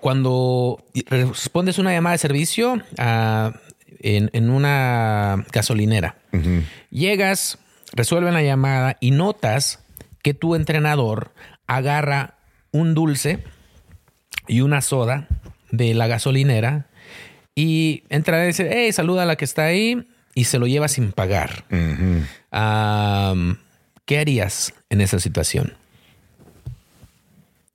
cuando 0.00 0.82
respondes 1.10 1.78
una 1.78 1.92
llamada 1.92 2.14
de 2.14 2.18
servicio 2.18 2.80
a 2.96 3.52
en, 4.00 4.50
una 4.50 5.44
gasolinera. 5.52 6.16
Llegas, 6.90 7.58
resuelven 7.92 8.34
la 8.34 8.42
llamada 8.42 8.96
y 9.00 9.10
notas 9.10 9.80
que 10.22 10.34
tu 10.34 10.54
entrenador 10.54 11.32
agarra 11.66 12.34
un 12.70 12.94
dulce 12.94 13.44
y 14.46 14.60
una 14.60 14.80
soda 14.80 15.28
de 15.70 15.94
la 15.94 16.06
gasolinera 16.06 16.86
y 17.54 18.04
entra 18.08 18.44
y 18.44 18.48
dice, 18.48 18.68
hey, 18.72 18.92
saluda 18.92 19.24
a 19.24 19.26
la 19.26 19.36
que 19.36 19.44
está 19.44 19.64
ahí 19.64 20.08
y 20.34 20.44
se 20.44 20.58
lo 20.58 20.66
lleva 20.66 20.88
sin 20.88 21.12
pagar. 21.12 21.64
¿Qué 24.04 24.18
harías 24.18 24.74
en 24.90 25.00
esa 25.00 25.18
situación? 25.18 25.74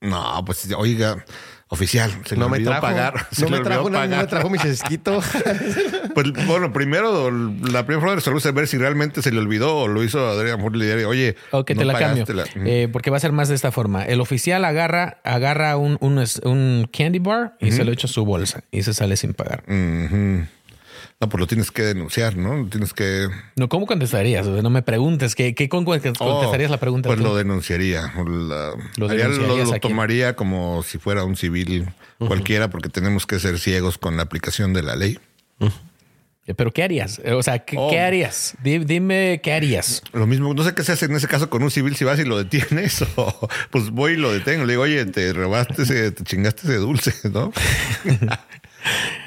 No, 0.02 0.44
pues 0.46 0.70
oiga, 0.76 1.24
Oficial, 1.74 2.12
se 2.26 2.38
no 2.38 2.50
me 2.50 2.60
trajo, 2.60 2.82
pagar. 2.82 3.28
no, 3.40 3.50
me 3.50 3.60
trajo, 3.62 3.90
no, 3.90 4.08
me 4.08 4.28
trajo 4.28 4.48
mi 4.48 4.60
chesquito. 4.60 5.20
pues 6.14 6.32
bueno, 6.48 6.72
primero 6.74 7.32
la 7.32 7.86
primera 7.86 8.00
forma 8.00 8.12
de 8.12 8.16
resolver 8.16 8.38
es 8.38 8.54
ver 8.54 8.68
si 8.68 8.78
realmente 8.78 9.22
se 9.22 9.32
le 9.32 9.40
olvidó 9.40 9.78
o 9.78 9.88
lo 9.88 10.04
hizo 10.04 10.28
Adrián 10.28 10.60
le 10.74 11.06
oye, 11.06 11.36
ok, 11.52 11.68
te 11.68 11.86
la 11.86 11.98
cambio. 11.98 12.26
Eh, 12.66 12.90
porque 12.92 13.10
va 13.10 13.18
a 13.18 13.20
ser 13.20 13.32
más 13.32 13.50
de 13.50 13.56
esta 13.56 13.72
forma. 13.72 14.04
El 14.04 14.22
oficial 14.22 14.66
agarra, 14.66 15.20
agarra 15.24 15.78
un, 15.78 15.98
un, 16.02 16.90
candy 16.92 17.20
bar 17.20 17.56
y 17.60 17.72
se 17.72 17.84
lo 17.84 17.92
echa 17.92 18.08
a 18.08 18.10
su 18.10 18.26
bolsa 18.26 18.64
y 18.72 18.84
se 18.84 18.94
sale 18.94 19.18
sin 19.18 19.34
pagar. 19.34 19.64
No, 21.24 21.30
pues 21.30 21.40
lo 21.40 21.48
tienes 21.48 21.72
que 21.72 21.84
denunciar, 21.84 22.36
¿no? 22.36 22.68
Tienes 22.68 22.94
que. 22.94 23.30
No, 23.56 23.70
¿cómo 23.70 23.86
contestarías? 23.86 24.46
no 24.46 24.70
me 24.70 24.82
preguntes. 24.82 25.36
¿Qué, 25.36 25.56
qué 25.56 25.70
oh, 25.72 25.86
contestarías 25.86 26.70
la 26.70 26.82
pregunta? 26.82 27.08
Pues 27.08 27.20
lo 27.20 27.34
denunciaría. 27.36 28.14
lo, 28.18 29.80
tomaría 29.80 30.36
como 30.36 30.84
si 30.84 30.98
fuera 30.98 31.24
un 31.24 31.38
civil 31.38 31.88
cualquiera, 32.18 32.70
porque 32.70 32.90
tenemos 32.90 33.26
que 33.26 33.40
ser 33.40 33.60
ciegos 33.60 33.98
con 33.98 34.18
la 34.18 34.24
aplicación 34.24 34.74
de 34.74 34.84
la 34.84 34.98
ley. 34.98 35.18
Eh, 35.62 35.70
pero 36.58 36.72
¿qué 36.72 36.84
harías? 36.84 37.22
O 37.26 37.42
sea, 37.42 37.60
¿qué, 37.60 37.78
oh. 37.78 37.90
harías? 37.98 38.56
Dime, 38.62 39.40
qué 39.42 39.54
harías. 39.54 40.04
Lo 40.12 40.28
mismo, 40.28 40.54
no 40.54 40.64
sé 40.64 40.74
qué 40.74 40.84
se 40.84 40.92
hace 40.92 41.06
en 41.06 41.16
ese 41.16 41.30
caso 41.30 41.50
con 41.50 41.64
un 41.64 41.72
civil 41.72 41.96
si 41.96 42.04
vas 42.04 42.20
y 42.20 42.26
lo 42.26 42.38
detienes 42.38 43.02
o 43.16 43.50
pues 43.72 43.92
voy 43.92 44.14
y 44.14 44.18
lo 44.18 44.34
detengo. 44.34 44.66
Le 44.66 44.74
digo, 44.74 44.84
oye, 44.84 45.06
te 45.06 45.32
robaste 45.32 45.84
ese, 45.84 46.12
te 46.12 46.24
chingaste 46.24 46.68
ese 46.68 46.76
dulce, 46.78 47.14
¿no? 47.30 47.54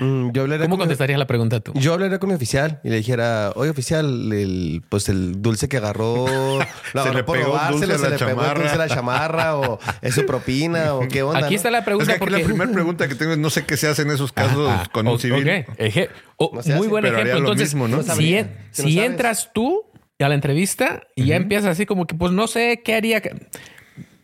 Mm, 0.01 0.31
yo 0.33 0.43
hablaría 0.43 0.67
¿Cómo 0.67 0.77
con 0.77 0.79
mi- 0.79 0.83
contestarías 0.85 1.19
la 1.19 1.27
pregunta 1.27 1.61
tú? 1.61 1.73
Yo 1.75 1.95
hablaría 1.95 2.19
con 2.19 2.29
mi 2.29 2.35
oficial 2.35 2.81
y 2.85 2.91
le 2.91 2.97
dijera, 2.97 3.53
oye 3.55 3.71
oficial, 3.71 4.33
el, 4.33 4.83
pues 4.89 5.09
el 5.09 5.41
dulce 5.41 5.69
que 5.69 5.79
agarró, 5.79 6.27
lo 6.59 6.63
Se 6.63 6.99
agarró 6.99 7.13
le 7.15 7.25
por 7.25 7.39
pegó 7.39 7.59
dulce 7.71 7.87
se 7.87 7.87
la 8.03 8.09
le 8.11 8.19
pegó 8.19 8.31
el 8.43 8.55
dulce 8.55 8.69
a 8.69 8.73
chamarra. 8.73 8.77
la 8.77 8.89
chamarra 8.89 9.57
o 9.57 9.79
es 10.03 10.15
su 10.15 10.27
propina 10.27 10.95
o 10.95 11.09
qué 11.09 11.23
onda. 11.23 11.39
Aquí 11.41 11.55
¿no? 11.55 11.57
está 11.57 11.71
la 11.71 11.79
Es 11.79 11.85
pregunta 11.85 12.07
que 12.13 12.17
aquí 12.17 12.19
porque... 12.21 12.39
la 12.41 12.45
primera 12.45 12.71
pregunta 12.73 13.09
que 13.09 13.15
tengo 13.15 13.33
es 13.33 13.39
no 13.39 13.51
sé 13.51 13.65
qué 13.65 13.77
se 13.77 13.89
hace 13.89 14.03
en 14.03 14.11
esos 14.11 14.33
casos 14.33 14.69
Ah, 14.71 14.87
con 14.93 15.07
o- 15.07 15.13
un 15.13 15.19
civil. 15.19 15.47
Eje- 15.79 16.09
No 16.39 16.51
muy 16.53 16.61
hace, 16.61 16.89
buen 16.89 17.07
ejemplo. 17.07 17.33
lo 17.33 17.39
Entonces, 17.39 17.75
mismo, 17.75 17.89
¿no? 17.89 17.99
No 17.99 18.15
si, 18.15 18.37
en- 18.37 18.51
entras 18.99 19.51
tú 19.55 19.85
a 20.19 20.29
la 20.29 20.35
entrevista 20.35 21.03
y 21.15 21.27
ya 21.27 21.37
empiezas 21.37 21.71
así 21.71 21.87
como 21.87 22.07
que, 22.07 22.15
pues 22.15 22.33
no 22.33 22.47
sé 22.47 22.83
qué 22.85 22.95
haría. 22.95 23.23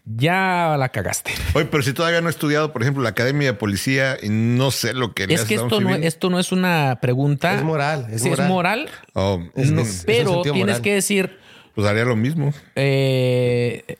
Ya 0.04 0.74
la 0.78 0.88
cagaste. 0.88 1.30
Oye, 1.54 1.66
pero 1.66 1.82
si 1.84 1.92
todavía 1.92 2.20
no 2.20 2.26
he 2.28 2.30
estudiado, 2.30 2.72
por 2.72 2.82
ejemplo, 2.82 3.02
la 3.04 3.10
academia 3.10 3.48
de 3.52 3.54
policía 3.54 4.16
y 4.20 4.28
no 4.30 4.72
sé 4.72 4.94
lo 4.94 5.14
que 5.14 5.24
Es 5.28 5.44
que 5.44 5.54
esto 5.54 5.80
no, 5.80 5.90
civil. 5.90 6.04
esto 6.04 6.28
no 6.28 6.40
es 6.40 6.50
una 6.50 6.98
pregunta. 7.00 7.54
Es 7.54 7.62
moral, 7.62 8.08
es 8.10 8.22
Sí, 8.22 8.28
moral. 8.30 8.44
es 8.46 8.50
moral. 8.50 8.88
Oh, 9.14 9.42
Es- 9.54 9.70
no, 9.70 9.82
es- 9.82 9.88
es 9.88 10.00
un 10.00 10.06
pero 10.06 10.42
tienes 10.42 10.60
moral. 10.60 10.82
que 10.82 10.94
decir, 10.94 11.38
pues 11.76 11.86
haría 11.86 12.04
lo 12.04 12.16
mismo. 12.16 12.52
eh, 12.74 13.96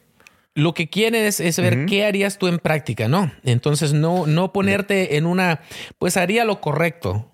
lo 0.55 0.75
que 0.75 0.91
quieres 0.91 1.41
es 1.41 1.59
ver 1.59 1.87
qué 1.87 2.05
harías 2.05 2.39
tú 2.39 2.47
en 2.47 2.59
práctica, 2.59 3.09
¿no? 3.09 3.33
Entonces 3.43 3.95
no, 3.95 4.27
no 4.27 4.53
ponerte 4.53 5.17
en 5.17 5.25
una, 5.25 5.61
pues 5.99 6.17
haría 6.17 6.45
lo 6.45 6.61
correcto 6.61 7.33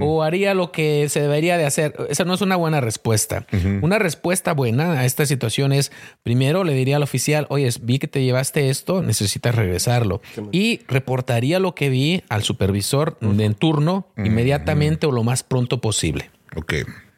o 0.00 0.22
haría 0.22 0.54
lo 0.54 0.72
que 0.72 1.08
se 1.08 1.20
debería 1.20 1.58
de 1.58 1.66
hacer. 1.66 1.94
Esa 2.08 2.24
no 2.24 2.34
es 2.34 2.40
una 2.40 2.56
buena 2.56 2.80
respuesta. 2.80 3.46
Una 3.82 3.98
respuesta 3.98 4.54
buena 4.54 4.92
a 4.92 5.04
esta 5.04 5.26
situación 5.26 5.72
es, 5.72 5.92
primero 6.22 6.64
le 6.64 6.72
diría 6.74 6.96
al 6.96 7.02
oficial, 7.02 7.46
oye, 7.50 7.68
vi 7.82 7.98
que 7.98 8.08
te 8.08 8.22
llevaste 8.22 8.70
esto, 8.70 9.02
necesitas 9.02 9.54
regresarlo. 9.54 10.22
Y 10.52 10.80
reportaría 10.88 11.58
lo 11.58 11.74
que 11.74 11.90
vi 11.90 12.22
al 12.28 12.42
supervisor 12.42 13.18
de 13.20 13.44
en 13.44 13.54
turno 13.54 14.06
inmediatamente 14.16 15.06
o 15.06 15.12
lo 15.12 15.22
más 15.22 15.42
pronto 15.42 15.80
posible. 15.80 16.30
Ok. 16.56 16.74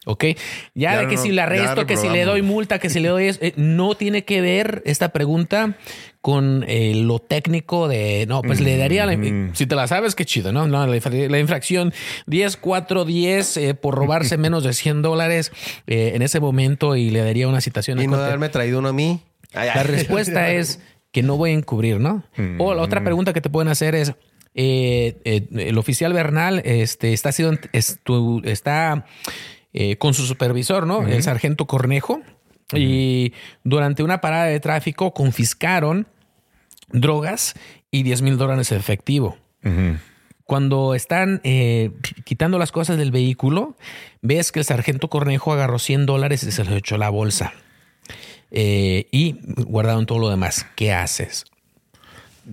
¿Ok? 0.06 0.24
Ya, 0.24 0.36
Ya 0.74 0.98
de 1.00 1.08
que 1.08 1.16
no- 1.16 1.22
si 1.22 1.28
le 1.30 1.36
ya 1.36 1.42
arresto, 1.44 1.86
que 1.86 1.96
si 1.96 2.08
le 2.08 2.24
doy 2.24 2.42
multa, 2.42 2.78
que 2.78 2.90
si 2.90 3.00
le 3.00 3.08
doy... 3.08 3.26
es- 3.26 3.38
eh, 3.40 3.52
no 3.56 3.94
tiene 3.94 4.24
que 4.24 4.40
ver 4.40 4.82
esta 4.84 5.10
pregunta 5.10 5.76
con 6.20 6.64
eh, 6.68 6.94
lo 6.94 7.18
técnico 7.18 7.88
de... 7.88 8.24
No, 8.28 8.42
pues 8.42 8.60
le 8.60 8.76
daría... 8.76 9.06
la- 9.06 9.50
si 9.54 9.66
te 9.66 9.74
la 9.74 9.86
sabes, 9.86 10.14
qué 10.14 10.24
chido, 10.24 10.52
¿no? 10.52 10.66
no 10.68 10.86
la, 10.86 10.96
infra- 10.96 11.28
la 11.28 11.38
infracción 11.38 11.92
10, 12.26 12.56
4, 12.58 13.04
10 13.04 13.56
eh, 13.56 13.74
por 13.74 13.94
robarse 13.94 14.36
menos 14.38 14.64
de 14.64 14.72
100 14.72 15.02
dólares 15.02 15.52
eh, 15.86 16.12
en 16.14 16.22
ese 16.22 16.40
momento 16.40 16.96
y 16.96 17.10
le 17.10 17.20
daría 17.20 17.48
una 17.48 17.60
citación. 17.60 17.98
Y 17.98 18.02
a 18.02 18.04
no 18.06 18.10
corte. 18.12 18.24
haberme 18.26 18.48
traído 18.50 18.78
uno 18.80 18.88
a 18.88 18.92
mí. 18.92 19.20
Ay, 19.54 19.68
ay. 19.68 19.76
La 19.76 19.82
respuesta 19.84 20.50
es 20.52 20.80
que 21.12 21.22
no 21.22 21.36
voy 21.36 21.50
a 21.50 21.54
encubrir, 21.54 22.00
¿no? 22.00 22.24
O 22.58 22.74
la 22.74 22.82
otra 22.82 23.04
pregunta 23.04 23.32
que 23.32 23.40
te 23.40 23.48
pueden 23.48 23.68
hacer 23.68 23.94
es, 23.94 24.14
eh, 24.56 25.16
eh, 25.24 25.46
el 25.56 25.78
oficial 25.78 26.12
Bernal 26.12 26.60
este, 26.64 27.12
está, 27.12 27.30
sido, 27.32 27.52
estu- 27.72 28.44
está 28.46 29.04
eh, 29.74 29.96
con 29.96 30.14
su 30.14 30.24
supervisor, 30.24 30.86
¿no? 30.86 31.06
El 31.06 31.22
sargento 31.22 31.66
Cornejo. 31.66 32.22
Y 32.72 33.32
durante 33.64 34.02
una 34.02 34.20
parada 34.20 34.46
de 34.46 34.58
tráfico 34.60 35.12
confiscaron 35.12 36.06
drogas 36.90 37.54
y 37.90 38.04
10 38.04 38.22
mil 38.22 38.38
dólares 38.38 38.72
en 38.72 38.78
efectivo. 38.78 39.36
Cuando 40.44 40.94
están 40.94 41.40
eh, 41.42 41.90
quitando 42.24 42.58
las 42.58 42.70
cosas 42.70 42.98
del 42.98 43.10
vehículo, 43.10 43.76
ves 44.22 44.52
que 44.52 44.60
el 44.60 44.64
sargento 44.64 45.08
Cornejo 45.08 45.52
agarró 45.52 45.78
100 45.78 46.06
dólares 46.06 46.44
y 46.44 46.52
se 46.52 46.64
los 46.64 46.74
echó 46.74 46.94
a 46.94 46.98
la 46.98 47.10
bolsa. 47.10 47.52
Eh, 48.50 49.08
y 49.10 49.40
guardaron 49.64 50.06
todo 50.06 50.20
lo 50.20 50.30
demás. 50.30 50.66
¿Qué 50.76 50.92
haces? 50.92 51.46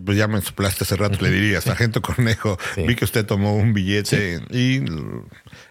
Pues 0.05 0.17
ya 0.17 0.27
me 0.27 0.39
soplaste 0.41 0.83
hace 0.83 0.95
rato, 0.95 1.17
le 1.21 1.29
diría, 1.31 1.59
sargento 1.61 2.01
Cornejo, 2.01 2.57
Sí. 2.75 2.83
vi 2.87 2.95
que 2.95 3.03
usted 3.05 3.25
tomó 3.25 3.55
un 3.55 3.73
billete 3.73 4.39
y 4.49 4.79
lo, 4.79 5.25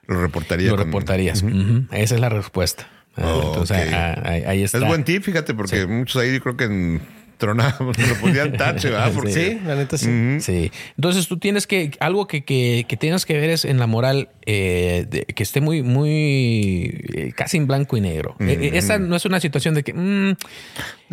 lo 0.06 0.20
reportaría. 0.22 0.70
Lo 0.70 0.76
con- 0.76 0.86
reportarías. 0.86 1.42
Ujú. 1.42 1.86
Esa 1.92 2.14
es 2.16 2.20
la 2.20 2.28
respuesta. 2.28 2.86
Oh, 3.16 3.42
Entonces, 3.48 3.88
ok. 3.88 3.94
ah, 3.94 4.22
ahí, 4.24 4.42
ahí 4.46 4.62
está. 4.62 4.78
Es 4.78 4.84
buen 4.86 5.04
tip, 5.04 5.22
fíjate, 5.22 5.54
porque 5.54 5.86
muchos 5.86 6.20
ahí 6.22 6.32
yo 6.34 6.40
creo 6.40 6.56
que 6.56 6.64
en 6.64 7.00
tronábamos, 7.38 7.96
lo 8.08 8.14
ponían 8.16 8.52
tache, 8.52 8.90
¿verdad? 8.90 9.12
Porque 9.14 9.32
Sí, 9.32 9.58
la 9.66 9.74
neta 9.74 9.96
sí. 9.96 10.36
Sí. 10.40 10.70
Entonces 10.96 11.26
tú 11.26 11.38
tienes 11.38 11.66
que, 11.66 11.90
algo 11.98 12.26
que, 12.26 12.44
que, 12.44 12.84
que 12.86 12.98
tienes 12.98 13.24
que 13.24 13.32
ver 13.32 13.48
es 13.48 13.64
en 13.64 13.78
la 13.78 13.86
moral 13.86 14.28
eh, 14.44 15.06
de- 15.08 15.24
que 15.24 15.42
esté 15.42 15.62
muy, 15.62 15.82
muy, 15.82 17.02
eh, 17.14 17.32
casi 17.34 17.56
en 17.56 17.66
blanco 17.66 17.96
y 17.96 18.02
negro. 18.02 18.36
Eh, 18.40 18.72
esa 18.74 18.98
no 18.98 19.16
es 19.16 19.24
una 19.24 19.40
situación 19.40 19.74
de 19.74 19.82
que, 19.82 19.94
mm, 19.94 20.36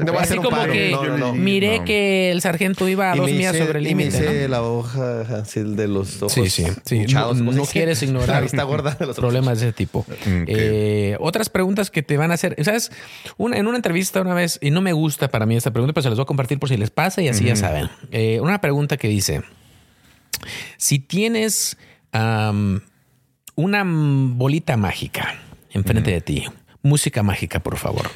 Le 0.05 0.11
voy 0.11 0.15
a 0.15 0.21
así 0.21 0.27
hacer 0.27 0.39
un 0.39 0.45
como 0.45 0.57
paro. 0.57 0.71
que 0.73 0.91
No, 0.91 1.03
no, 1.05 1.17
no. 1.17 1.33
miré 1.33 1.79
No. 1.79 1.85
que 1.85 2.31
el 2.31 2.41
sargento 2.41 2.87
iba 2.87 3.11
a 3.11 3.15
dos 3.15 3.29
millas 3.31 3.57
sobre 3.57 3.79
el 3.79 3.87
y 3.87 3.95
me 3.95 4.05
límite. 4.05 4.23
hice 4.23 4.41
¿no? 4.43 4.47
la 4.49 4.61
hoja 4.63 5.21
así 5.39 5.61
de 5.63 5.87
los 5.87 6.17
ojos 6.21 6.33
Sí, 6.33 6.49
sí, 6.49 6.65
sí. 6.85 6.95
hinchados, 6.97 7.37
no 7.37 7.45
¿cómo 7.45 7.51
se 7.53 7.57
no 7.57 7.65
quieres 7.65 8.01
ignorar 8.03 8.29
La 8.35 8.41
vista 8.41 8.63
gorda 8.63 8.91
de 8.91 9.05
los 9.07 9.17
ojos. 9.17 9.19
problemas 9.19 9.59
de 9.59 9.67
ese 9.67 9.73
tipo. 9.73 10.05
Eh, 10.25 11.17
otras 11.19 11.49
preguntas 11.49 11.89
que 11.89 12.03
te 12.03 12.15
van 12.17 12.29
a 12.31 12.35
hacer, 12.35 12.55
¿sabes? 12.63 12.91
Una, 13.37 13.57
en 13.57 13.65
una 13.67 13.77
entrevista 13.77 14.21
una 14.21 14.33
vez, 14.35 14.59
y 14.61 14.69
no 14.71 14.81
me 14.81 14.93
gusta 14.93 15.29
para 15.29 15.45
mí 15.45 15.55
esta 15.55 15.71
pregunta, 15.71 15.93
pero 15.93 16.03
se 16.03 16.09
las 16.09 16.17
voy 16.17 16.23
a 16.23 16.27
compartir 16.27 16.59
por 16.59 16.69
si 16.69 16.77
les 16.77 16.91
pasa 16.91 17.21
y 17.21 17.27
así 17.27 17.43
ya 17.45 17.55
saben. 17.55 17.89
Eh, 18.11 18.39
una 18.41 18.61
pregunta 18.61 18.97
que 18.97 19.07
dice, 19.07 19.41
si 20.77 20.99
tienes 20.99 21.77
am, 22.11 22.81
una 23.55 23.83
bolita 23.85 24.77
mágica 24.77 25.39
enfrente 25.71 26.11
de 26.11 26.21
ti, 26.21 26.43
música 26.83 27.23
mágica, 27.23 27.59
por 27.59 27.77
favor. 27.77 28.09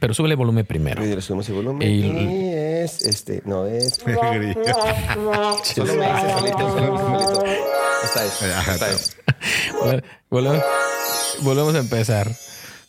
Pero 0.00 0.12
súbele 0.14 0.34
volumen 0.34 0.66
primero. 0.66 1.04
Y 1.04 1.14
le 1.14 1.20
subimos 1.22 1.48
el 1.48 1.54
volumen. 1.54 1.88
Y- 1.88 2.04
Y 2.04 2.52
es 2.54 3.02
este, 3.04 3.42
no 3.44 3.66
es. 3.66 4.00
Grillo. 4.04 4.54
Solo 5.64 5.94
me 5.94 6.06
dice 6.12 6.32
solito, 6.38 6.58
solo 6.58 6.98
solito. 6.98 7.44
Esta 8.04 8.24
es. 8.24 8.42
Ajá, 8.42 8.72
Esta 8.74 8.90
está. 8.90 8.90
es. 8.90 9.16
Volve- 9.80 10.02
volve- 10.30 10.64
Volvemos 11.42 11.74
a 11.74 11.78
empezar. 11.78 12.28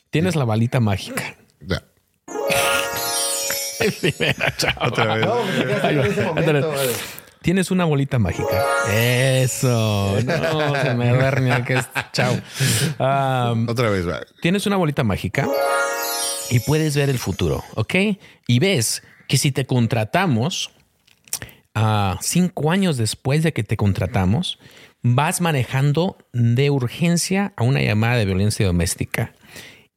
Tienes 0.10 0.36
la 0.36 0.46
balita 0.46 0.80
mágica. 0.80 1.36
Ya. 1.62 1.84
Primera, 4.02 4.54
chao. 4.58 4.74
Otra 4.88 5.16
vez. 5.16 5.26
No, 5.26 5.42
en 5.90 6.00
ese 6.00 6.22
momento. 6.24 6.70
vale. 6.70 6.92
Tienes 7.42 7.72
una 7.72 7.86
bolita 7.86 8.20
mágica. 8.20 8.66
Eso. 8.92 10.18
No, 10.26 10.76
se 10.82 10.94
me 10.96 11.10
duerme 11.10 11.64
que 11.64 11.76
es 11.76 11.90
chao. 12.12 12.36
Am, 13.00 13.70
Otra 13.70 13.90
vez, 13.90 14.08
va. 14.08 14.20
tienes 14.42 14.66
una 14.68 14.76
bolita 14.76 15.04
mágica 15.06 15.48
y 16.50 16.60
puedes 16.60 16.96
ver 16.96 17.10
el 17.10 17.20
futuro, 17.20 17.64
¿ok? 17.76 17.96
Y 18.48 18.60
ves 18.60 19.04
que 19.28 19.38
si 19.38 19.52
te 19.52 19.66
contratamos, 19.66 20.72
ah, 21.76 22.18
cinco 22.22 22.72
años 22.72 22.98
después 22.98 23.44
de 23.44 23.54
que 23.54 23.64
te 23.64 23.78
contratamos, 23.78 24.60
vas 25.02 25.42
manejando 25.42 26.18
de 26.34 26.70
urgencia 26.70 27.54
a 27.56 27.64
una 27.64 27.82
llamada 27.82 28.18
de 28.18 28.26
violencia 28.26 28.66
doméstica 28.66 29.34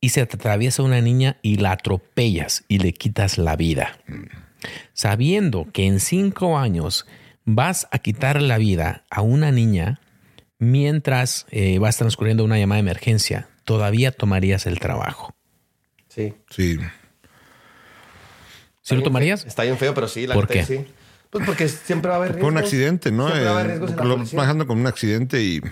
y 0.01 0.11
se 0.11 0.27
te 0.27 0.37
atraviesa 0.37 0.83
una 0.83 1.01
niña 1.01 1.39
y 1.43 1.57
la 1.57 1.73
atropellas 1.73 2.65
y 2.69 2.79
le 2.79 2.93
quitas 2.93 3.39
la 3.39 3.57
vida. 3.57 3.99
Sabiendo 4.93 5.69
que 5.73 5.87
en 5.87 6.01
cinco 6.01 6.59
años 6.59 7.07
vas 7.45 7.89
a 7.91 7.99
quitar 7.99 8.43
la 8.43 8.59
vida 8.59 9.05
a 9.11 9.23
una 9.23 9.51
niña 9.51 10.01
mientras 10.59 11.47
eh, 11.51 11.79
vas 11.79 11.97
transcurriendo 11.97 12.45
una 12.45 12.59
llamada 12.59 12.77
de 12.83 12.89
emergencia, 12.89 13.49
todavía 13.65 14.13
tomarías 14.13 14.67
el 14.67 14.79
trabajo. 14.79 15.35
Sí. 16.15 16.35
Sí. 16.51 16.79
¿Sí 18.83 18.95
lo 18.97 19.03
tomarías? 19.03 19.45
Está 19.45 19.63
bien 19.63 19.79
feo, 19.79 19.95
pero 19.95 20.09
sí, 20.09 20.27
la 20.27 20.35
¿Por 20.35 20.49
qué? 20.49 20.65
sí. 20.65 20.85
Pues 21.31 21.47
porque 21.47 21.69
siempre 21.69 22.11
va 22.11 22.17
a 22.17 22.19
haber 22.19 22.33
Fue 22.33 22.43
un 22.43 22.55
riesgos. 22.55 22.63
accidente, 22.65 23.11
¿no? 23.13 23.27
Siempre 23.29 23.45
va 23.47 23.51
a 23.51 23.55
haber 23.61 23.67
Eh, 23.67 23.69
riesgos 23.71 23.91
en 23.93 23.97
la 23.97 24.05
lo- 24.05 24.15
policía. 24.17 24.39
bajando 24.39 24.67
con 24.67 24.79
un 24.79 24.87
accidente 24.87 25.41
y. 25.43 25.63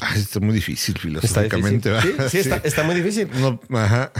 Ay, 0.00 0.20
está 0.20 0.40
muy 0.40 0.54
difícil 0.54 0.94
Está 0.96 1.02
filosóficamente. 1.02 1.90
difícil. 1.90 2.12
¿verdad? 2.16 2.28
Sí, 2.30 2.42
sí, 2.42 2.48
Está, 2.50 2.56
está 2.68 2.82
muy 2.82 2.94
difícil. 2.96 3.28
No, 3.40 3.60
ajá. 3.78 4.10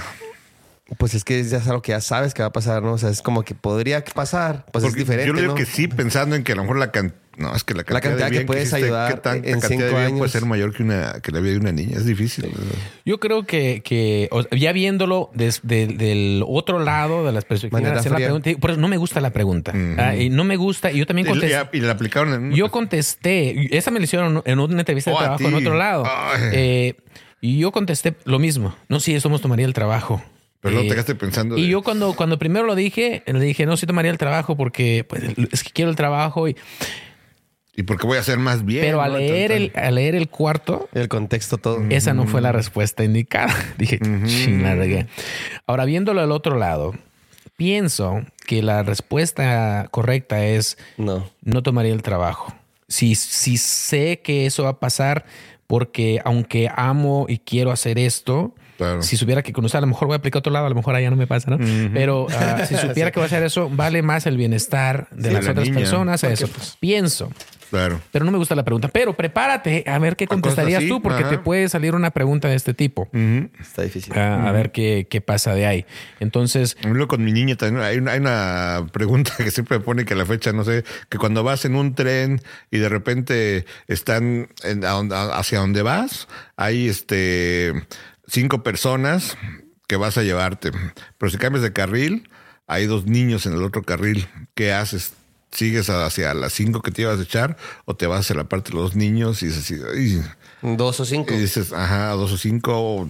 Pues 0.98 1.14
es 1.14 1.24
que 1.24 1.42
ya 1.42 1.56
es 1.58 1.66
algo 1.66 1.82
que 1.82 1.92
ya 1.92 2.00
sabes 2.00 2.32
que 2.34 2.42
va 2.42 2.48
a 2.48 2.52
pasar, 2.52 2.82
¿no? 2.82 2.92
O 2.92 2.98
sea, 2.98 3.10
es 3.10 3.22
como 3.22 3.42
que 3.42 3.54
podría 3.54 4.04
pasar. 4.04 4.66
Pues 4.72 4.84
Porque 4.84 5.00
es 5.00 5.06
diferente, 5.06 5.26
yo 5.26 5.32
le 5.32 5.40
digo 5.40 5.52
¿no? 5.54 5.56
que 5.58 5.66
sí, 5.66 5.88
pensando 5.88 6.36
en 6.36 6.44
que 6.44 6.52
a 6.52 6.54
lo 6.56 6.62
mejor 6.62 6.78
la 6.78 6.92
cantidad. 6.92 7.20
No, 7.36 7.54
es 7.54 7.64
que 7.64 7.74
la 7.74 7.84
cantidad, 7.84 8.02
cantidad 8.10 8.26
de 8.26 8.30
que 8.30 8.36
bien 8.38 8.46
puedes 8.46 8.64
hiciste, 8.68 8.84
ayudar 8.84 9.14
¿qué 9.14 9.20
tanta 9.20 9.48
en 9.48 9.60
cantidad 9.60 9.68
cinco 9.68 9.82
de 9.84 9.90
bien 9.90 10.02
años? 10.06 10.18
puede 10.18 10.30
ser 10.30 10.44
mayor 10.46 10.72
que, 10.74 10.82
una, 10.82 11.20
que 11.22 11.32
la 11.32 11.40
vida 11.40 11.52
de 11.52 11.58
una 11.58 11.72
niña? 11.72 11.96
Es 11.96 12.06
difícil. 12.06 12.46
Yo 13.04 13.18
creo 13.20 13.44
que, 13.44 13.82
que 13.84 14.28
o- 14.30 14.42
ya 14.54 14.72
viéndolo 14.72 15.30
desde 15.34 15.86
del 15.86 16.44
otro 16.46 16.78
lado 16.78 17.24
de 17.26 17.32
las 17.32 17.44
perspectivas, 17.44 18.04
la 18.06 18.14
pregunta, 18.16 18.50
por 18.60 18.70
eso 18.70 18.80
no 18.80 18.88
me 18.88 18.96
gusta 18.96 19.20
la 19.20 19.30
pregunta. 19.30 19.72
Ah, 19.98 20.14
y 20.16 20.30
no 20.30 20.44
me 20.44 20.56
gusta, 20.56 20.90
y 20.92 20.98
yo 20.98 21.06
también 21.06 21.26
contesté. 21.28 21.68
y- 21.72 21.78
y 21.78 21.80
la 21.80 21.92
aplicaron 21.92 22.32
en. 22.34 22.52
Yo 22.52 22.70
contesté, 22.70 23.76
esa 23.76 23.90
me 23.90 23.98
la 24.00 24.04
hicieron 24.04 24.42
en 24.44 24.58
una 24.58 24.78
entrevista 24.80 25.10
de 25.10 25.16
Oh, 25.16 25.20
trabajo 25.20 25.44
en 25.48 25.54
otro 25.54 25.74
lado. 25.76 26.04
Eh, 26.52 26.94
y 27.40 27.58
yo 27.58 27.72
contesté 27.72 28.14
lo 28.24 28.38
mismo. 28.38 28.74
No, 28.88 29.00
sí, 29.00 29.14
eso 29.14 29.28
nos 29.28 29.40
tomaría 29.40 29.66
el 29.66 29.74
trabajo. 29.74 30.22
Pero 30.60 30.76
no 30.76 30.80
Eh, 30.80 30.84
te 30.84 30.90
quedaste 30.92 31.14
pensando. 31.14 31.58
Y 31.58 31.62
de- 31.64 31.68
yo 31.68 31.82
cuando, 31.82 32.14
cuando 32.14 32.38
primero 32.38 32.64
lo 32.64 32.74
dije, 32.74 33.22
le 33.26 33.38
dije, 33.38 33.66
no, 33.66 33.76
sí 33.76 33.84
tomaría 33.86 34.10
el 34.10 34.16
trabajo 34.16 34.56
porque 34.56 35.04
pues, 35.06 35.22
es 35.52 35.62
que 35.62 35.70
quiero 35.70 35.90
el 35.90 35.96
trabajo. 35.96 36.48
Y, 36.48 36.56
¿Y 37.76 37.82
por 37.82 37.98
qué 37.98 38.06
voy 38.06 38.16
a 38.16 38.20
hacer 38.20 38.38
más 38.38 38.64
bien? 38.64 38.82
pero 38.84 39.02
al 39.02 39.12
no? 39.12 39.18
leer, 39.18 39.50
el, 39.52 39.72
al 39.74 39.96
leer 39.96 40.14
el 40.14 40.28
cuarto, 40.28 40.88
El 40.94 41.08
contexto 41.08 41.58
todo. 41.58 41.82
esa 41.90 42.14
no 42.14 42.26
fue 42.26 42.40
la 42.40 42.52
respuesta 42.52 43.02
indicada. 43.04 43.52
Dije, 43.78 43.98
"Chin, 44.26 44.62
la 44.62 44.74
regué". 44.74 45.06
Ahora, 45.66 45.84
viéndolo 45.84 46.20
al 46.20 46.30
otro 46.32 46.56
lado, 46.56 46.94
pienso 47.56 48.22
que 48.46 48.62
la 48.62 48.82
respuesta 48.82 49.88
correcta 49.90 50.44
es 50.44 50.76
No. 50.96 51.28
no 51.42 51.62
tomaría 51.62 51.92
el 51.92 52.02
trabajo. 52.02 52.54
si, 52.88 53.14
si 53.14 53.56
sé 53.56 54.20
que 54.22 54.46
eso 54.46 54.64
va 54.64 54.70
a 54.70 54.78
pasar, 54.80 55.24
porque 55.66 56.20
aunque 56.24 56.70
amo 56.74 57.26
y 57.28 57.38
quiero 57.38 57.72
hacer 57.72 57.98
esto, 57.98 58.54
si 59.00 59.16
supiera 59.16 59.42
que 59.42 59.52
con 59.52 59.64
usted 59.64 59.78
a 59.78 59.80
lo 59.80 59.86
mejor 59.86 60.08
voy 60.08 60.14
a 60.14 60.18
aplicar 60.18 60.40
otro 60.40 60.52
lado, 60.52 60.66
a 60.66 60.68
lo 60.68 60.74
mejor 60.74 60.94
allá 60.94 61.08
no 61.08 61.16
me 61.16 61.26
pasa, 61.26 61.48
¿no? 61.50 61.58
Pero 61.94 62.26
ah, 62.30 62.64
si 62.68 62.74
supiera 62.76 63.10
que 63.10 63.18
voy 63.20 63.24
a 63.24 63.26
hacer 63.26 63.42
eso, 63.44 63.70
vale 63.70 64.02
más 64.02 64.26
el 64.26 64.36
bienestar 64.36 65.08
de 65.12 65.30
las 65.32 65.48
otras 65.48 65.70
personas. 65.70 66.22
Eso. 66.24 66.48
Pues, 66.48 66.76
pienso. 66.78 67.30
Claro. 67.74 68.00
Pero 68.12 68.24
no 68.24 68.30
me 68.30 68.38
gusta 68.38 68.54
la 68.54 68.64
pregunta. 68.64 68.86
Pero 68.86 69.14
prepárate 69.14 69.82
a 69.88 69.98
ver 69.98 70.14
qué 70.14 70.28
contestarías 70.28 70.84
tú, 70.86 71.02
porque 71.02 71.24
te 71.24 71.38
puede 71.38 71.68
salir 71.68 71.96
una 71.96 72.12
pregunta 72.12 72.46
de 72.46 72.54
este 72.54 72.72
tipo. 72.72 73.08
Está 73.60 73.82
difícil. 73.82 74.16
A, 74.16 74.52
ver 74.52 74.70
qué, 74.70 75.08
qué, 75.10 75.20
pasa 75.20 75.54
de 75.54 75.66
ahí. 75.66 75.84
Entonces. 76.20 76.76
Con 77.08 77.24
mi 77.24 77.32
niña 77.32 77.56
también 77.56 77.84
hay 77.84 77.98
una, 77.98 78.12
hay 78.12 78.20
una 78.20 78.86
pregunta 78.92 79.32
que 79.38 79.50
siempre 79.50 79.80
pone 79.80 80.04
que 80.04 80.14
a 80.14 80.16
la 80.16 80.24
fecha, 80.24 80.52
no 80.52 80.62
sé, 80.62 80.84
que 81.08 81.18
cuando 81.18 81.42
vas 81.42 81.64
en 81.64 81.74
un 81.74 81.96
tren 81.96 82.40
y 82.70 82.78
de 82.78 82.88
repente 82.88 83.66
están 83.88 84.48
hacia 85.32 85.58
donde 85.58 85.82
vas, 85.82 86.28
hay 86.56 86.88
este 86.88 87.72
cinco 88.28 88.62
personas 88.62 89.36
que 89.88 89.96
vas 89.96 90.16
a 90.16 90.22
llevarte. 90.22 90.70
Pero 91.18 91.30
si 91.30 91.38
cambias 91.38 91.64
de 91.64 91.72
carril, 91.72 92.30
hay 92.68 92.86
dos 92.86 93.06
niños 93.06 93.46
en 93.46 93.54
el 93.54 93.64
otro 93.64 93.82
carril. 93.82 94.28
¿Qué 94.54 94.72
haces? 94.72 95.14
¿Sigues 95.54 95.88
hacia 95.88 96.34
las 96.34 96.52
cinco 96.52 96.82
que 96.82 96.90
te 96.90 97.02
ibas 97.02 97.20
a 97.20 97.22
echar 97.22 97.56
o 97.84 97.94
te 97.94 98.08
vas 98.08 98.20
hacia 98.20 98.34
la 98.34 98.44
parte 98.44 98.72
de 98.72 98.76
los 98.76 98.96
niños 98.96 99.42
y 99.44 99.46
dices, 99.46 99.80
dos 100.62 100.98
o 100.98 101.04
cinco? 101.04 101.32
Y 101.32 101.38
dices, 101.38 101.72
ajá, 101.72 102.10
dos 102.10 102.32
o 102.32 102.36
cinco. 102.36 103.06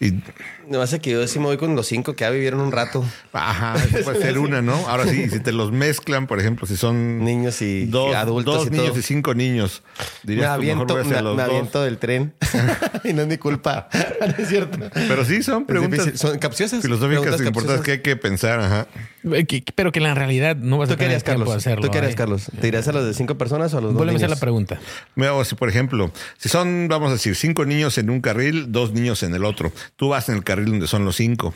Y 0.00 0.22
no 0.68 0.82
hace 0.82 1.00
que 1.00 1.10
yo 1.10 1.26
sí 1.26 1.38
me 1.38 1.46
voy 1.46 1.56
con 1.56 1.74
los 1.76 1.86
cinco 1.86 2.14
que 2.14 2.22
ya 2.22 2.30
vivieron 2.30 2.60
un 2.60 2.72
rato. 2.72 3.04
Ajá, 3.32 3.74
puede 4.04 4.20
ser 4.20 4.38
una, 4.38 4.62
¿no? 4.62 4.74
Ahora 4.88 5.06
sí, 5.06 5.28
si 5.28 5.40
te 5.40 5.52
los 5.52 5.72
mezclan, 5.72 6.26
por 6.26 6.40
ejemplo, 6.40 6.66
si 6.66 6.76
son 6.76 7.24
niños 7.24 7.60
y 7.62 7.86
dos, 7.86 8.14
adultos. 8.14 8.56
Dos 8.56 8.70
niños 8.70 8.96
y 8.96 9.02
cinco 9.02 9.34
niños. 9.34 9.82
Dirías, 10.22 10.48
me 10.48 10.54
aviento, 10.54 10.96
me, 10.96 11.34
me 11.34 11.42
aviento 11.42 11.82
del 11.82 11.98
tren 11.98 12.34
y 13.04 13.12
no 13.12 13.22
es 13.22 13.28
mi 13.28 13.38
culpa. 13.38 13.88
no 14.20 14.42
es 14.42 14.48
cierto. 14.48 14.78
Pero 14.92 15.24
sí, 15.24 15.42
son 15.42 15.66
preguntas. 15.66 16.18
Son 16.18 16.38
capciosas. 16.38 16.82
Filosóficas 16.82 17.40
importantes 17.40 17.82
que 17.82 17.92
hay 17.92 18.00
que 18.00 18.16
pensar, 18.16 18.60
ajá. 18.60 18.86
Eh, 19.24 19.64
pero 19.74 19.92
que 19.92 19.98
en 20.00 20.04
la 20.04 20.14
realidad 20.14 20.56
no 20.56 20.78
vas 20.78 20.90
a 20.90 20.96
tener 20.96 21.22
tiempo 21.22 21.50
de 21.50 21.56
hacerlo. 21.56 21.86
¿Tú 21.86 21.90
qué 21.90 21.98
harías, 21.98 22.14
Carlos? 22.14 22.50
¿Te 22.60 22.68
irías 22.68 22.86
a 22.88 22.92
los 22.92 23.06
de 23.06 23.14
cinco 23.14 23.36
personas 23.36 23.72
o 23.74 23.78
a 23.78 23.80
los 23.80 23.90
dos 23.90 23.98
Vuelve 23.98 24.12
a 24.12 24.16
hacer 24.16 24.30
la 24.30 24.36
pregunta. 24.36 24.78
Me 25.14 25.26
hago 25.26 25.40
así, 25.40 25.54
por 25.54 25.68
ejemplo, 25.68 26.12
si 26.38 26.48
son, 26.48 26.88
vamos 26.88 27.10
a 27.10 27.12
decir, 27.14 27.34
cinco 27.36 27.64
niños 27.64 27.98
en 27.98 28.10
un 28.10 28.20
carril, 28.20 28.72
dos 28.72 28.92
niños 28.92 29.22
en 29.22 29.34
el 29.34 29.44
otro. 29.44 29.72
Tú 29.96 30.10
vas 30.10 30.28
en 30.28 30.36
el 30.36 30.44
carril 30.44 30.53
donde 30.56 30.86
son 30.86 31.04
los 31.04 31.16
cinco 31.16 31.54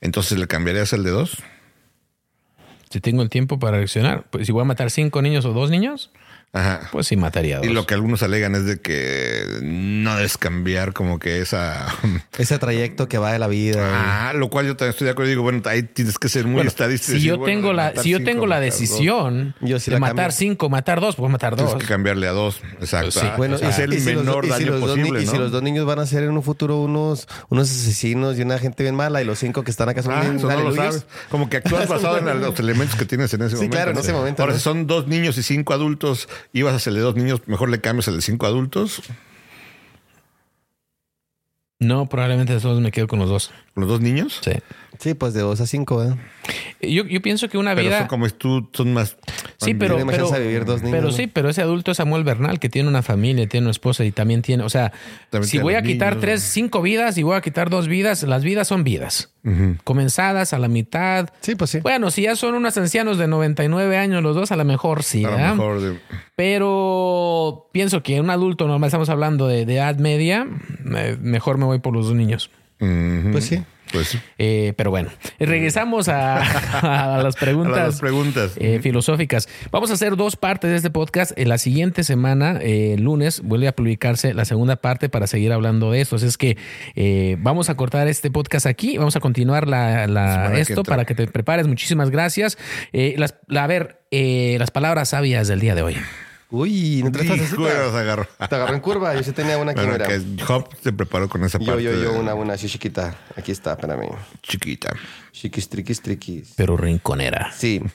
entonces 0.00 0.38
le 0.38 0.46
cambiarías 0.46 0.92
el 0.92 1.04
de 1.04 1.10
dos. 1.10 1.36
Si 2.90 3.00
tengo 3.00 3.22
el 3.22 3.30
tiempo 3.30 3.58
para 3.58 3.76
reaccionar, 3.76 4.24
pues 4.30 4.46
si 4.46 4.52
voy 4.52 4.62
a 4.62 4.64
matar 4.64 4.90
cinco 4.90 5.22
niños 5.22 5.44
o 5.44 5.52
dos 5.52 5.70
niños, 5.70 6.10
Ajá. 6.52 6.88
Pues 6.90 7.06
sí, 7.06 7.16
mataría 7.16 7.58
dos. 7.58 7.66
Y 7.66 7.68
lo 7.68 7.86
que 7.86 7.94
algunos 7.94 8.24
alegan 8.24 8.56
es 8.56 8.64
de 8.64 8.80
que 8.80 9.44
no 9.62 10.16
debes 10.16 10.36
cambiar 10.36 10.92
como 10.92 11.20
que 11.20 11.40
esa... 11.40 11.86
Ese 12.38 12.58
trayecto 12.58 13.08
que 13.08 13.18
va 13.18 13.32
de 13.32 13.38
la 13.38 13.46
vida. 13.46 14.28
Ah, 14.28 14.32
lo 14.32 14.48
cual 14.48 14.66
yo 14.66 14.76
también 14.76 14.90
estoy 14.90 15.04
de 15.04 15.12
acuerdo. 15.12 15.28
Digo, 15.28 15.42
bueno, 15.42 15.62
ahí 15.66 15.82
tienes 15.82 16.18
que 16.18 16.28
ser 16.28 16.46
muy 16.46 16.66
estadístico. 16.66 17.18
Si, 17.18 17.24
yo, 17.24 17.40
tengo 17.42 17.72
la, 17.72 17.94
si 17.96 18.10
yo 18.10 18.24
tengo 18.24 18.46
la 18.46 18.60
decisión 18.60 19.54
de 19.60 20.00
matar 20.00 20.32
cinco, 20.32 20.68
matar 20.68 21.00
dos, 21.00 21.16
pues 21.16 21.30
matar 21.30 21.54
dos. 21.54 21.66
Tienes 21.66 21.84
que 21.84 21.88
cambiarle 21.88 22.26
a 22.26 22.32
dos. 22.32 22.60
Exacto. 22.80 23.12
Sí. 23.12 23.26
Bueno, 23.36 23.56
y 23.56 23.72
ser 23.72 23.92
el 23.92 24.02
menor 24.02 24.48
daño 24.48 24.80
posible, 24.80 25.22
Y 25.22 25.26
si 25.26 25.36
los 25.36 25.52
dos 25.52 25.62
niños 25.62 25.86
van 25.86 25.98
a 25.98 26.06
ser 26.06 26.24
en 26.24 26.30
un 26.30 26.42
futuro 26.42 26.80
unos, 26.80 27.28
unos 27.48 27.70
asesinos 27.70 28.38
y 28.38 28.42
una 28.42 28.58
gente 28.58 28.82
bien 28.82 28.94
mala 28.94 29.22
y 29.22 29.24
los 29.24 29.38
cinco 29.38 29.62
que 29.62 29.70
están 29.70 29.88
acá 29.88 30.02
son 30.02 30.14
ah, 30.14 30.24
no 30.24 30.60
lo 30.60 30.74
sabes. 30.74 31.06
Como 31.28 31.48
que 31.48 31.58
actúas 31.58 31.86
basado 31.88 32.18
en 32.18 32.40
los 32.40 32.58
elementos 32.58 32.96
que 32.96 33.04
tienes 33.04 33.32
en 33.34 33.42
ese 33.42 33.54
momento. 33.56 33.60
Sí, 33.60 33.68
claro, 33.68 33.90
en 33.92 33.98
ese 33.98 34.12
momento. 34.12 34.42
Ahora, 34.42 34.54
si 34.54 34.60
son 34.60 34.86
dos 34.86 35.06
niños 35.06 35.38
y 35.38 35.42
cinco 35.42 35.74
adultos 35.74 36.28
ibas 36.52 36.72
a 36.72 36.76
hacerle 36.76 37.00
dos 37.00 37.16
niños, 37.16 37.42
mejor 37.46 37.68
le 37.68 37.80
cambias 37.80 38.08
el 38.08 38.16
de 38.16 38.22
cinco 38.22 38.46
adultos. 38.46 39.02
No, 41.80 42.06
probablemente 42.06 42.52
de 42.54 42.60
todos 42.60 42.78
me 42.80 42.92
quedo 42.92 43.08
con 43.08 43.18
los 43.18 43.28
dos. 43.28 43.50
¿Con 43.74 43.82
los 43.82 43.88
dos 43.90 44.00
niños? 44.00 44.38
Sí. 44.42 44.52
Sí, 45.00 45.14
pues 45.14 45.32
de 45.32 45.40
dos 45.40 45.58
a 45.62 45.66
cinco, 45.66 46.04
¿eh? 46.04 46.14
Yo, 46.82 47.06
yo 47.06 47.22
pienso 47.22 47.48
que 47.48 47.56
una 47.56 47.74
pero 47.74 47.88
vida. 47.88 47.98
Son 48.00 48.08
como 48.08 48.28
tú, 48.28 48.68
son 48.74 48.92
más. 48.92 49.16
Sí, 49.56 49.72
pero. 49.72 49.96
Pero, 50.06 50.30
vivir 50.30 50.66
dos 50.66 50.82
niños, 50.82 50.98
pero 50.98 51.10
sí, 51.10 51.26
pero 51.26 51.48
ese 51.48 51.62
adulto 51.62 51.92
es 51.92 51.96
Samuel 51.96 52.22
Bernal, 52.22 52.60
que 52.60 52.68
tiene 52.68 52.86
una 52.86 53.00
familia, 53.02 53.48
tiene 53.48 53.64
una 53.64 53.70
esposa 53.70 54.04
y 54.04 54.12
también 54.12 54.42
tiene. 54.42 54.62
O 54.62 54.68
sea, 54.68 54.92
si 55.40 55.56
voy 55.56 55.74
a 55.74 55.82
quitar 55.82 56.20
tres, 56.20 56.42
cinco 56.42 56.82
vidas 56.82 57.16
y 57.16 57.22
voy 57.22 57.36
a 57.36 57.40
quitar 57.40 57.70
dos 57.70 57.88
vidas, 57.88 58.22
las 58.24 58.44
vidas 58.44 58.68
son 58.68 58.84
vidas. 58.84 59.32
Comenzadas 59.84 60.52
a 60.52 60.58
la 60.58 60.68
mitad. 60.68 61.30
Sí, 61.40 61.54
pues 61.54 61.70
sí. 61.70 61.78
Bueno, 61.80 62.10
si 62.10 62.22
ya 62.22 62.36
son 62.36 62.54
unos 62.54 62.76
ancianos 62.76 63.16
de 63.16 63.26
99 63.26 63.96
años 63.96 64.22
los 64.22 64.36
dos, 64.36 64.52
a 64.52 64.56
lo 64.56 64.66
mejor 64.66 65.02
sí. 65.02 65.24
A 65.24 65.30
lo 65.30 65.38
mejor 65.38 65.96
Pero 66.36 67.70
pienso 67.72 68.02
que 68.02 68.20
un 68.20 68.28
adulto 68.28 68.66
normal, 68.66 68.88
estamos 68.88 69.08
hablando 69.08 69.48
de, 69.48 69.64
de 69.64 69.76
edad 69.76 69.96
media, 69.96 70.46
mejor 70.84 71.56
me 71.56 71.64
voy 71.70 71.78
por 71.80 71.94
los 71.94 72.06
dos 72.06 72.14
niños. 72.14 72.50
Pues 72.78 73.44
sí. 73.44 73.62
Pues 73.92 74.16
eh, 74.38 74.72
pero 74.76 74.90
bueno, 74.90 75.10
regresamos 75.38 76.08
a, 76.08 77.20
las 77.22 77.36
preguntas, 77.36 78.00
preguntas. 78.00 78.52
Eh, 78.56 78.80
filosóficas. 78.82 79.48
Vamos 79.70 79.90
a 79.90 79.94
hacer 79.94 80.16
dos 80.16 80.36
partes 80.36 80.70
de 80.70 80.76
este 80.76 80.90
podcast. 80.90 81.32
En 81.36 81.48
la 81.48 81.58
siguiente 81.58 82.04
semana, 82.04 82.58
eh, 82.62 82.96
lunes, 82.98 83.40
vuelve 83.42 83.68
a 83.68 83.74
publicarse 83.74 84.34
la 84.34 84.44
segunda 84.44 84.76
parte 84.76 85.08
para 85.08 85.26
seguir 85.26 85.52
hablando 85.52 85.90
de 85.90 86.00
esto. 86.00 86.16
Así 86.16 86.26
es 86.26 86.38
que 86.38 86.56
vamos 87.40 87.70
a 87.70 87.76
cortar 87.76 88.08
este 88.08 88.30
podcast 88.30 88.66
aquí. 88.66 88.96
Vamos 88.98 89.16
a 89.16 89.20
continuar 89.20 89.66
la, 89.66 90.52
esto 90.58 90.82
para 90.82 91.04
que 91.04 91.14
te 91.14 91.26
prepares. 91.26 91.66
Muchísimas 91.66 92.10
gracias. 92.10 92.58
las, 92.92 93.34
a 93.54 93.66
ver, 93.66 94.00
las 94.10 94.70
palabras 94.70 95.10
sabias 95.10 95.48
del 95.48 95.60
día 95.60 95.74
de 95.74 95.82
hoy. 95.82 95.96
Uy, 96.50 97.02
no 97.04 97.12
te 97.12 97.20
agarró. 97.20 98.26
Te 98.26 98.54
agarró 98.54 98.74
en 98.74 98.80
curva. 98.80 99.14
Yo 99.14 99.22
sí 99.22 99.32
tenía 99.32 99.56
una 99.58 99.72
que 99.72 99.84
bueno, 99.84 100.04
que 100.04 100.44
Hop 100.52 100.68
se 100.82 100.92
preparó 100.92 101.28
con 101.28 101.44
esa 101.44 101.58
parte. 101.58 101.82
Yo, 101.82 101.92
yo, 101.92 102.02
yo, 102.02 102.12
una, 102.18 102.34
una 102.34 102.54
así 102.54 102.68
chiquita. 102.68 103.16
Aquí 103.36 103.52
está, 103.52 103.76
para 103.76 103.96
mí. 103.96 104.08
Chiquita. 104.42 104.92
Chiquis, 105.30 105.68
triquis, 105.68 106.02
triquis. 106.02 106.52
Pero 106.56 106.76
rinconera. 106.76 107.52
Sí. 107.52 107.80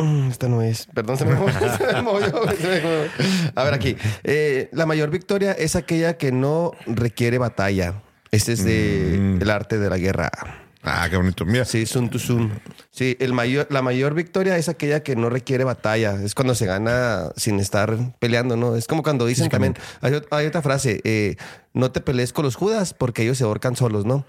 Mm, 0.00 0.30
esta 0.30 0.48
no 0.48 0.62
es. 0.62 0.86
Perdón, 0.94 1.18
se 1.18 1.26
me 1.26 1.34
movió. 1.34 2.42
A 3.54 3.64
ver, 3.64 3.74
aquí. 3.74 3.96
Eh, 4.24 4.70
la 4.72 4.86
mayor 4.86 5.10
victoria 5.10 5.52
es 5.52 5.76
aquella 5.76 6.16
que 6.16 6.32
no 6.32 6.72
requiere 6.86 7.36
batalla. 7.36 8.00
Este 8.30 8.52
es 8.52 8.64
de 8.64 9.18
mm. 9.18 9.42
el 9.42 9.50
arte 9.50 9.78
de 9.78 9.90
la 9.90 9.98
guerra. 9.98 10.30
Ah, 10.82 11.06
qué 11.10 11.16
bonito. 11.16 11.44
Mira. 11.44 11.64
Sí, 11.64 11.84
Sun 11.84 12.08
to 12.08 12.18
Sun. 12.18 12.52
Sí, 12.90 13.16
el 13.20 13.34
mayor, 13.34 13.66
la 13.70 13.82
mayor 13.82 14.14
victoria 14.14 14.56
es 14.56 14.68
aquella 14.68 15.02
que 15.02 15.14
no 15.14 15.28
requiere 15.28 15.64
batalla. 15.64 16.14
Es 16.22 16.34
cuando 16.34 16.54
se 16.54 16.66
gana 16.66 17.30
sin 17.36 17.60
estar 17.60 18.16
peleando, 18.18 18.56
¿no? 18.56 18.76
Es 18.76 18.86
como 18.86 19.02
cuando 19.02 19.26
dicen 19.26 19.50
también, 19.50 19.76
hay, 20.00 20.46
otra 20.46 20.62
frase, 20.62 21.00
eh, 21.04 21.36
no 21.74 21.92
te 21.92 22.00
pelees 22.00 22.32
con 22.32 22.44
los 22.44 22.56
judas 22.56 22.94
porque 22.94 23.22
ellos 23.22 23.36
se 23.36 23.44
ahorcan 23.44 23.76
solos, 23.76 24.06
¿no? 24.06 24.24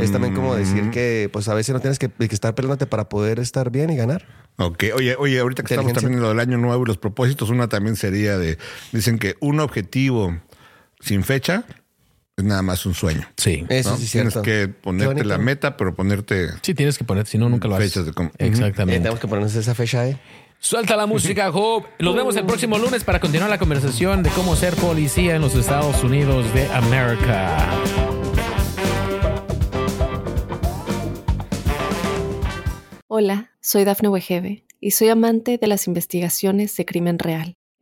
Es 0.00 0.12
también 0.12 0.32
como 0.32 0.54
decir 0.54 0.84
mm. 0.84 0.90
que 0.92 1.28
pues 1.32 1.48
a 1.48 1.54
veces 1.54 1.74
no 1.74 1.80
tienes 1.80 1.98
que, 1.98 2.10
estar 2.18 2.54
peleándote 2.54 2.86
para 2.86 3.08
poder 3.08 3.40
estar 3.40 3.70
bien 3.70 3.90
y 3.90 3.96
ganar. 3.96 4.24
Ok, 4.58 4.84
oye, 4.94 5.16
oye, 5.18 5.40
ahorita 5.40 5.64
que 5.64 5.74
estamos 5.74 5.92
también 5.92 6.14
en 6.14 6.20
lo 6.20 6.28
del 6.28 6.38
año 6.38 6.56
nuevo 6.56 6.84
y 6.84 6.86
los 6.86 6.98
propósitos, 6.98 7.50
una 7.50 7.68
también 7.68 7.96
sería 7.96 8.38
de, 8.38 8.58
dicen 8.92 9.18
que 9.18 9.34
un 9.40 9.58
objetivo 9.58 10.38
sin 11.00 11.24
fecha 11.24 11.64
es 12.36 12.44
nada 12.44 12.60
más 12.60 12.84
un 12.84 12.94
sueño. 12.94 13.26
Sí. 13.38 13.64
Eso 13.70 13.96
sí 13.96 14.06
Tienes 14.12 14.36
que 14.36 14.68
ponerte 14.68 15.24
la 15.24 15.38
meta, 15.38 15.76
pero 15.78 15.94
ponerte. 15.94 16.50
Sí, 16.60 16.74
tienes 16.74 16.98
que 16.98 17.04
ponerte, 17.04 17.30
si 17.30 17.38
no, 17.38 17.48
nunca 17.48 17.66
lo 17.66 17.76
haces. 17.76 17.96
Exactamente. 18.38 19.00
tenemos 19.00 19.20
que 19.20 19.26
ponernos 19.26 19.54
esa 19.54 19.74
fecha, 19.74 20.06
¿eh? 20.06 20.18
Suelta 20.58 20.96
la 20.96 21.06
música, 21.06 21.50
Job. 21.52 21.84
Nos 21.98 22.14
vemos 22.14 22.36
el 22.36 22.44
próximo 22.44 22.76
lunes 22.78 23.04
para 23.04 23.20
continuar 23.20 23.48
la 23.48 23.58
conversación 23.58 24.22
de 24.22 24.28
cómo 24.30 24.54
ser 24.54 24.74
policía 24.74 25.36
en 25.36 25.42
los 25.42 25.54
Estados 25.54 26.02
Unidos 26.04 26.52
de 26.52 26.66
América. 26.66 27.70
Hola, 33.08 33.52
soy 33.62 33.84
Dafne 33.84 34.10
Wegebe 34.10 34.66
y 34.78 34.90
soy 34.90 35.08
amante 35.08 35.56
de 35.56 35.66
las 35.68 35.86
investigaciones 35.86 36.76
de 36.76 36.84
crimen 36.84 37.18
real. 37.18 37.56